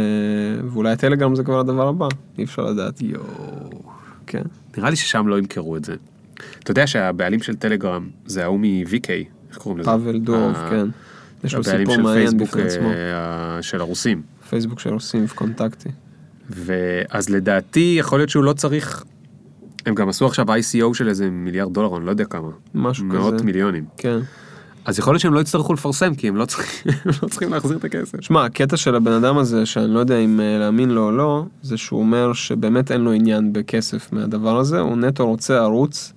ואולי 0.73 0.93
הטלגרם 0.93 1.35
זה 1.35 1.45
כבר 1.45 1.61
הדבר 1.61 1.89
הבא, 1.89 2.09
אי 2.39 2.45
אפשר 2.45 2.63
לדעת. 2.63 3.01
יואו. 3.01 3.71
כן. 4.27 4.43
נראה 4.77 4.91
לי 4.91 4.97
ששם 4.97 5.29
לא 5.29 5.39
ימכרו 5.39 5.77
את 5.77 5.85
זה. 5.85 5.95
אתה 6.59 6.71
יודע 6.71 6.87
שהבעלים 6.87 7.43
של 7.43 7.57
טלגרם 7.57 8.09
זה 8.27 8.45
ההוא 8.45 8.61
מ-VK, 8.61 9.09
איך 9.51 9.59
קוראים 9.59 9.81
לזה? 9.81 9.91
פאבל 9.91 10.19
דורוב, 10.19 10.57
כן. 10.71 10.87
יש 11.45 11.55
לו 11.55 11.65
סיפור 11.65 11.97
מעניין 11.97 12.39
בפני 12.39 12.63
עצמו. 12.63 12.89
אה, 12.89 13.63
של 13.63 13.81
הרוסים. 13.81 14.23
פייסבוק 14.49 14.81
של 14.81 14.91
רוסים 14.91 15.25
וקונטקטה. 15.25 15.89
ואז 16.51 17.29
לדעתי 17.31 17.97
יכול 17.99 18.19
להיות 18.19 18.31
שהוא 18.31 18.45
לא 18.45 18.53
צריך, 18.53 19.05
הם 19.87 19.95
גם 19.95 20.09
עשו 20.09 20.27
עכשיו 20.27 20.47
ICO 20.55 20.95
של 20.95 21.09
איזה 21.09 21.31
מיליארד 21.31 21.75
דולר, 21.75 21.97
אני 21.97 22.07
לא 22.07 22.11
יודע 22.11 22.25
כמה. 22.25 22.49
משהו 22.75 23.05
מאות 23.05 23.35
כזה. 23.35 23.45
מיליונים. 23.45 23.85
כן. 23.97 24.19
אז 24.89 24.99
יכול 24.99 25.13
להיות 25.13 25.21
שהם 25.21 25.35
לא 25.35 25.41
יצטרכו 25.41 25.73
לפרסם 25.73 26.15
כי 26.15 26.29
הם 26.29 26.37
לא 26.37 26.45
צריכים, 26.45 26.93
לא 27.23 27.29
צריכים 27.29 27.51
להחזיר 27.51 27.77
את 27.77 27.85
הכסף. 27.85 28.21
שמע, 28.21 28.45
הקטע 28.45 28.77
של 28.77 28.95
הבן 28.95 29.13
אדם 29.13 29.39
הזה, 29.39 29.67
שאני 29.67 29.95
לא 29.95 29.99
יודע 29.99 30.19
אם 30.19 30.41
אה, 30.41 30.59
להאמין 30.59 30.91
לו 30.91 31.07
או 31.07 31.13
לא, 31.13 31.45
זה 31.63 31.77
שהוא 31.77 32.01
אומר 32.01 32.33
שבאמת 32.33 32.91
אין 32.91 33.01
לו 33.01 33.13
עניין 33.13 33.53
בכסף 33.53 34.13
מהדבר 34.13 34.59
הזה, 34.59 34.81
הוא 34.81 34.97
נטו 34.97 35.27
רוצה 35.27 35.59
ערוץ 35.59 36.13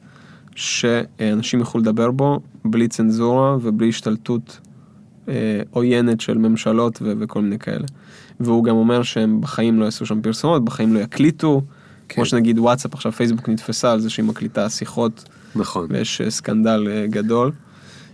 שאנשים 0.56 1.60
יוכלו 1.60 1.81
לדבר 1.81 2.11
בו 2.11 2.39
בלי 2.65 2.88
צנזורה 2.88 3.57
ובלי 3.61 3.89
השתלטות 3.89 4.60
אה, 5.30 5.61
עוינת 5.72 6.22
של 6.22 6.38
ממשלות 6.38 6.99
ו- 7.02 7.14
וכל 7.19 7.41
מיני 7.41 7.60
כאלה. 7.60 7.85
והוא 8.39 8.64
גם 8.64 8.76
אומר 8.76 9.03
שהם 9.03 9.41
בחיים 9.41 9.80
לא 9.80 9.85
יעשו 9.85 10.06
שם 10.06 10.22
פרסומות, 10.22 10.65
בחיים 10.65 10.93
לא 10.93 10.99
יקליטו, 10.99 11.61
כמו 12.10 12.26
שנגיד 12.26 12.60
וואטסאפ 12.60 12.93
עכשיו 12.93 13.11
פייסבוק 13.11 13.49
נתפסה 13.49 13.91
על 13.91 13.99
זה 13.99 14.10
שהיא 14.10 14.26
מקליטה 14.26 14.69
שיחות 14.69 15.30
נכון. 15.56 15.88
ויש 15.89 16.22
אה, 16.22 16.30
סקנדל 16.30 16.88
אה, 16.91 17.06
גדול. 17.10 17.52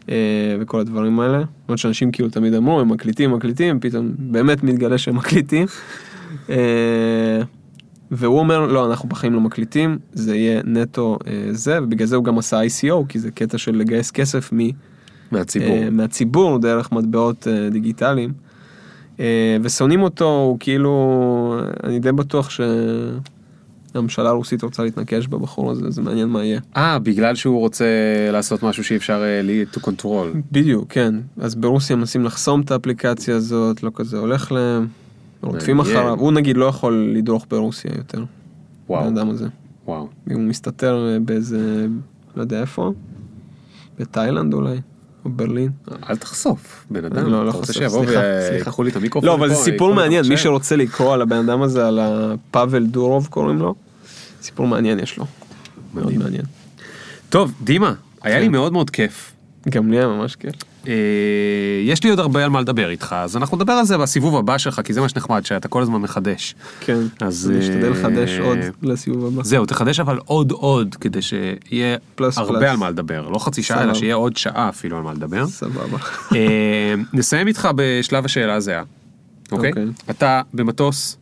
אה, 0.10 0.16
וכל 0.60 0.80
הדברים 0.80 1.20
האלה. 1.20 1.42
למרות 1.66 1.80
שאנשים 1.80 2.12
כאילו 2.12 2.30
תמיד 2.30 2.54
אמרו 2.54 2.80
הם 2.80 2.90
מקליטים 2.90 3.32
מקליטים 3.32 3.80
פתאום 3.80 4.12
באמת 4.18 4.64
מתגלה 4.64 4.98
שהם 4.98 5.16
מקליטים. 5.16 5.68
אה, 6.50 7.42
והוא 8.12 8.40
אומר 8.40 8.66
לא 8.66 8.90
אנחנו 8.90 9.10
בחיים 9.10 9.34
לא 9.34 9.42
מקליטים 9.42 9.98
זה 10.14 10.36
יהיה 10.36 10.62
נטו 10.66 11.18
אה, 11.28 11.48
זה 11.52 11.84
ובגלל 11.84 12.08
זה 12.08 12.16
הוא 12.16 12.24
גם 12.24 12.38
עשה 12.38 12.62
ICO 12.64 13.06
כי 13.10 13.20
זה 13.20 13.32
קטע 13.32 13.58
של 13.58 13.76
לגייס 13.76 14.12
כסף 14.12 14.54
מ... 14.54 14.58
מהציבור. 15.32 15.90
מהציבור 15.92 16.60
דרך 16.60 16.92
מטבעות 16.92 17.48
דיגיטליים. 17.72 18.34
ושונאים 19.62 20.02
אותו, 20.02 20.26
הוא 20.26 20.58
כאילו, 20.60 21.60
אני 21.84 22.00
די 22.00 22.12
בטוח 22.12 22.50
שהממשלה 23.94 24.30
הרוסית 24.30 24.64
רוצה 24.64 24.84
להתנקש 24.84 25.28
בבחור 25.28 25.72
הזה, 25.72 25.92
זה 25.92 26.02
מעניין 26.02 26.30
מה 26.30 26.46
יהיה. 26.46 26.60
אה, 26.78 27.00
בגלל 27.00 27.36
שהוא 27.36 27.60
רוצה 27.60 27.86
לעשות 28.32 28.64
משהו 28.64 28.84
שאי 28.84 28.96
אפשר 28.96 29.24
לי 29.44 29.66
to 29.74 29.80
control. 29.80 30.38
בדיוק, 30.52 30.86
כן. 30.90 31.16
אז 31.38 31.56
ברוסיה 31.56 31.96
מנסים 31.96 32.24
לחסום 32.24 32.62
את 32.62 32.72
האפליקציה 32.72 33.36
הזאת, 33.36 33.84
לא 33.84 33.92
כזה 33.96 34.18
הולך 34.18 34.52
להם, 34.52 34.88
רודפים. 35.42 35.80
אחריו, 35.80 36.20
הוא 36.20 36.32
נגיד 36.32 36.58
לא 36.58 36.66
יכול 36.66 37.12
לדרוך 37.16 37.46
ברוסיה 37.50 37.92
יותר, 37.98 38.24
וואו, 38.90 39.04
האדם 39.04 39.30
הזה. 39.30 39.48
וואו. 39.86 40.08
הוא 40.32 40.42
מסתתר 40.42 41.08
אה, 41.14 41.20
באיזה, 41.20 41.88
לא 42.36 42.42
יודע 42.42 42.62
איפה, 42.62 42.92
בתאילנד 44.00 44.54
אולי, 44.54 44.78
או 45.28 45.32
ברלין. 45.32 45.70
אל 46.10 46.16
תחשוף, 46.18 46.86
בן 46.92 47.06
אדם. 47.06 47.26
לא- 47.32 47.46
לא 47.46 47.52
רוצה 47.52 47.74
שיבואו 47.74 48.04
ויקחו 48.52 48.84
לי 48.84 48.92
את 48.92 48.96
המיקרופון? 48.96 49.30
לא, 49.30 49.34
אבל 49.36 49.50
זה 49.50 49.56
סיפור 49.56 49.94
מעניין, 49.96 50.26
מי? 50.30 50.38
שרוצה 50.38 50.76
לקרוא 50.76 51.14
על 51.14 51.22
הבן 51.22 51.38
אדם 51.50 51.62
הזה, 51.62 51.88
על 51.88 52.00
הפאבל 52.02 52.86
דורוב 52.86 53.28
קוראים 53.30 53.58
לו, 53.60 53.76
סיפור 54.42 54.68
מעניין 54.68 55.00
יש 55.00 55.18
לו. 55.18 55.26
מאוד. 55.94 56.18
מעניין. 56.18 56.44
טוב, 57.30 57.54
דימה, 57.64 57.94
היה 58.22 58.40
לי 58.40 58.46
כן. 58.46 58.52
מאוד 58.52 58.74
מאוד 58.74 58.90
כיף. 58.90 59.32
גם 59.70 59.92
לי 59.92 59.98
היה 59.98 60.08
ממש 60.08 60.36
כיף. 60.36 60.56
אה, 60.88 60.94
יש 61.84 62.04
לי 62.04 62.10
עוד 62.10 62.20
הרבה 62.20 62.44
על 62.44 62.50
מה 62.50 62.62
לדבר 62.62 62.90
איתך, 62.90 63.16
אז 63.20 63.38
אנחנו 63.38 63.58
נדבר 63.58 63.74
על 63.74 63.86
זה 63.86 63.98
בסיבוב 63.98 64.36
הבא 64.36 64.58
שלך, 64.58 64.82
כי 64.84 64.94
זה 64.94 65.02
מה 65.02 65.10
שנחמד, 65.10 65.46
שאתה 65.46 65.68
כל 65.68 65.82
הזמן 65.82 66.02
מחדש. 66.02 66.56
כן, 66.80 67.00
אז, 67.20 67.52
אני 67.52 67.60
אשתדל 67.60 67.84
אה, 67.84 67.90
לחדש 67.90 68.40
עוד 68.40 68.58
לסיבוב 68.82 69.26
הבא. 69.26 69.44
זהו, 69.44 69.66
תחדש 69.66 70.00
אבל 70.00 70.20
עוד 70.26 70.52
עוד, 70.52 70.96
כדי 70.96 71.22
שיהיה 71.22 71.98
הרבה. 72.38 72.72
על 72.72 72.78
מה 72.78 72.90
לדבר. 72.90 73.30
לא 73.30 73.40
חצי 73.40 73.64
שעה. 73.64 73.84
אלא 73.84 73.94
שיהיה 73.94 74.16
עוד 74.16 74.38
שעה 74.38 74.70
אפילו 74.70 74.98
על 74.98 75.04
מה 75.04 75.14
לדבר. 75.14 75.48
סבבה. 75.48 75.98
אה, 76.36 76.94
נסיים 77.14 77.48
איתך 77.48 77.70
בשלב 77.76 78.26
השאלה 78.26 78.54
הזהה, 78.54 78.84
אוקיי? 79.52 79.70
אוקיי. 79.70 79.86
אתה 80.10 80.42
במטוס 80.54 81.18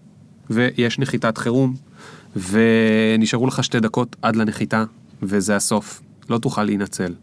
ויש 0.49 0.99
נחיתת 0.99 1.37
חירום 1.37 1.75
ונשארו 2.49 3.47
לך 3.47 3.63
שתי 3.63 3.79
דקות 3.79 4.15
עד 4.21 4.35
לנחיתה 4.35 4.83
וזה 5.23 5.55
הסוף, 5.55 6.01
לא 6.29 6.37
תוכל 6.37 6.63
להינצל. 6.63 7.13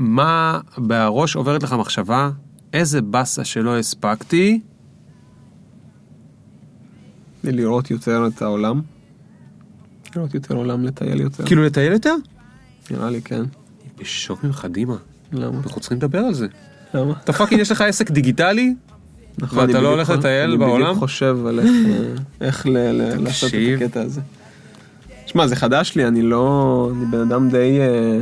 ומה 0.00 0.60
בראש 0.78 1.36
עוברת 1.36 1.62
לך 1.62 1.72
מחשבה, 1.72 2.30
איזה 2.72 3.02
באסה 3.02 3.44
שלא 3.44 3.78
הספקתי, 3.78 4.60
לראות 7.44 7.90
יותר 7.90 8.26
את 8.26 8.42
העולם. 8.42 8.80
לראות 10.16 10.34
יותר 10.34 10.54
עולם, 10.54 10.84
לטייל 10.84 11.20
יותר. 11.20 11.44
כאילו 11.46 11.64
לטייל 11.64 11.92
יותר? 11.92 12.14
נראה 12.90 13.10
לי 13.10 13.22
כן. 13.22 13.42
בשוק 13.98 14.44
ממך 14.44 14.66
דימה, 14.70 14.96
למה? 15.32 15.58
אנחנו 15.64 15.80
צריכים 15.80 15.98
לדבר 15.98 16.18
על 16.18 16.34
זה. 16.34 16.46
למה? 16.94 17.14
אתה 17.24 17.32
fucking 17.32 17.60
יש 17.60 17.70
לך 17.70 17.80
עסק 17.80 18.10
דיגיטלי? 18.10 18.74
נכון, 19.38 19.58
ואתה 19.58 19.72
אני 19.78 19.84
לא 19.84 19.90
בדיוק 19.90 20.08
הולך 20.08 20.10
לטייל 20.10 20.50
אני 20.50 20.58
בעולם? 20.58 20.84
בדיוק 20.84 20.98
חושב 20.98 21.38
על 21.46 21.60
איך, 22.40 22.66
אה, 23.00 23.16
לעשות 23.18 23.50
את. 23.54 23.82
הקטע 23.82 24.00
הזה. 24.00 24.20
שמע, 25.26 25.46
זה 25.46 25.56
חדש 25.56 25.96
לי, 25.96 26.08
אני 26.08 26.22
לא... 26.22 26.90
אני 26.96 27.04
בן 27.04 27.20
אדם 27.20 27.50
די 27.50 27.78
אה, 27.80 28.20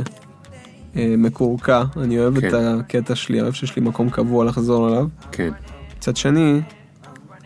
מקורקע, 1.17 1.83
אני 1.97 2.19
אוהב 2.19 2.37
את 2.37 2.43
כן. 2.43 2.55
הקטע 2.55 3.15
שלי, 3.15 3.41
אוהב 3.41 3.53
שיש 3.53 3.75
לי 3.75 3.81
מקום 3.81 4.09
קבוע 4.09 4.45
לחזור 4.45 4.89
אליו. 4.89 5.07
כן, 5.31 5.49
מצד 5.97 6.17
שני, 6.17 6.61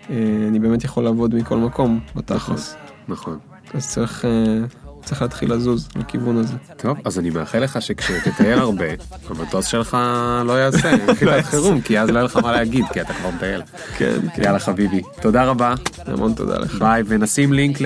אה, 0.10 0.16
אני 0.48 0.60
באמת 0.60 0.84
יכול 0.84 1.04
לעבוד 1.04 1.36
מכל 1.36 1.58
מקום, 1.58 2.00
בתכלס. 2.16 2.76
נכון. 3.08 3.40
אז 3.74 3.90
צריך, 3.90 4.26
אה, 4.26 4.66
צריך 5.06 5.22
להתחיל 5.22 5.54
לזוז 5.54 5.88
לכיוון 5.96 6.38
הזה. 6.38 6.54
טוב, 6.78 6.98
אז 7.06 7.20
אני 7.20 7.30
מאחל 7.30 7.60
לך 7.60 7.82
שכשתטייל 7.82 8.60
הרבה, 8.60 8.86
המטוס 9.30 9.66
שלך 9.66 9.98
לא 10.46 10.60
יעשה 10.60 10.96
נחיתת 10.96 11.46
חירום, 11.46 11.82
כי 11.82 12.00
אז 12.00 12.10
לא 12.10 12.14
יהיה 12.14 12.24
לך 12.24 12.38
מה 12.38 12.52
להגיד, 12.52 12.86
כי 12.94 13.02
אתה 13.02 13.14
כבר 13.14 13.30
מטייל. 13.30 13.62
כן, 13.98 14.16
כן. 14.36 14.42
יאללה 14.44 14.60
חביבי, 14.60 15.02
תודה 15.22 15.44
רבה, 15.44 15.74
המון 16.06 16.34
תודה 16.34 16.58
לך. 16.58 16.76
ביי, 16.80 17.04
ונשים 17.06 17.54
לינק 17.54 17.78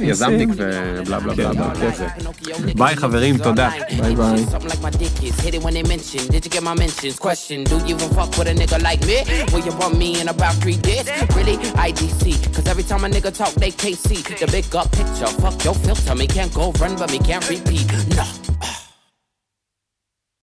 ליזמניק 0.00 0.48
ובלה 0.56 1.20
בלה 1.20 1.34
בלה 1.34 1.52
בלה. 1.52 1.90
כן. 1.98 2.06
ביי 2.76 2.96
חברים, 2.96 3.38
תודה. 3.38 3.70
ביי 4.00 4.14
ביי. 4.16 4.44
Really? 11.36 11.56
IDC. 11.86 12.22
Cause 12.54 12.66
every 12.72 12.84
time 12.90 13.04
a 13.04 13.08
nigga 13.08 13.30
talk, 13.40 13.52
they 13.62 13.72
can't 13.82 14.00
see 14.06 14.20
the 14.40 14.46
big 14.54 14.74
up 14.80 14.88
picture. 14.98 15.30
Fuck 15.42 15.56
your 15.66 15.74
filter, 15.84 16.14
me 16.20 16.26
can't 16.42 16.54
go 16.54 16.72
run, 16.80 16.96
but 16.96 17.08
me 17.12 17.20
can't 17.20 17.48
repeat. 17.48 17.86
No. 18.16 18.41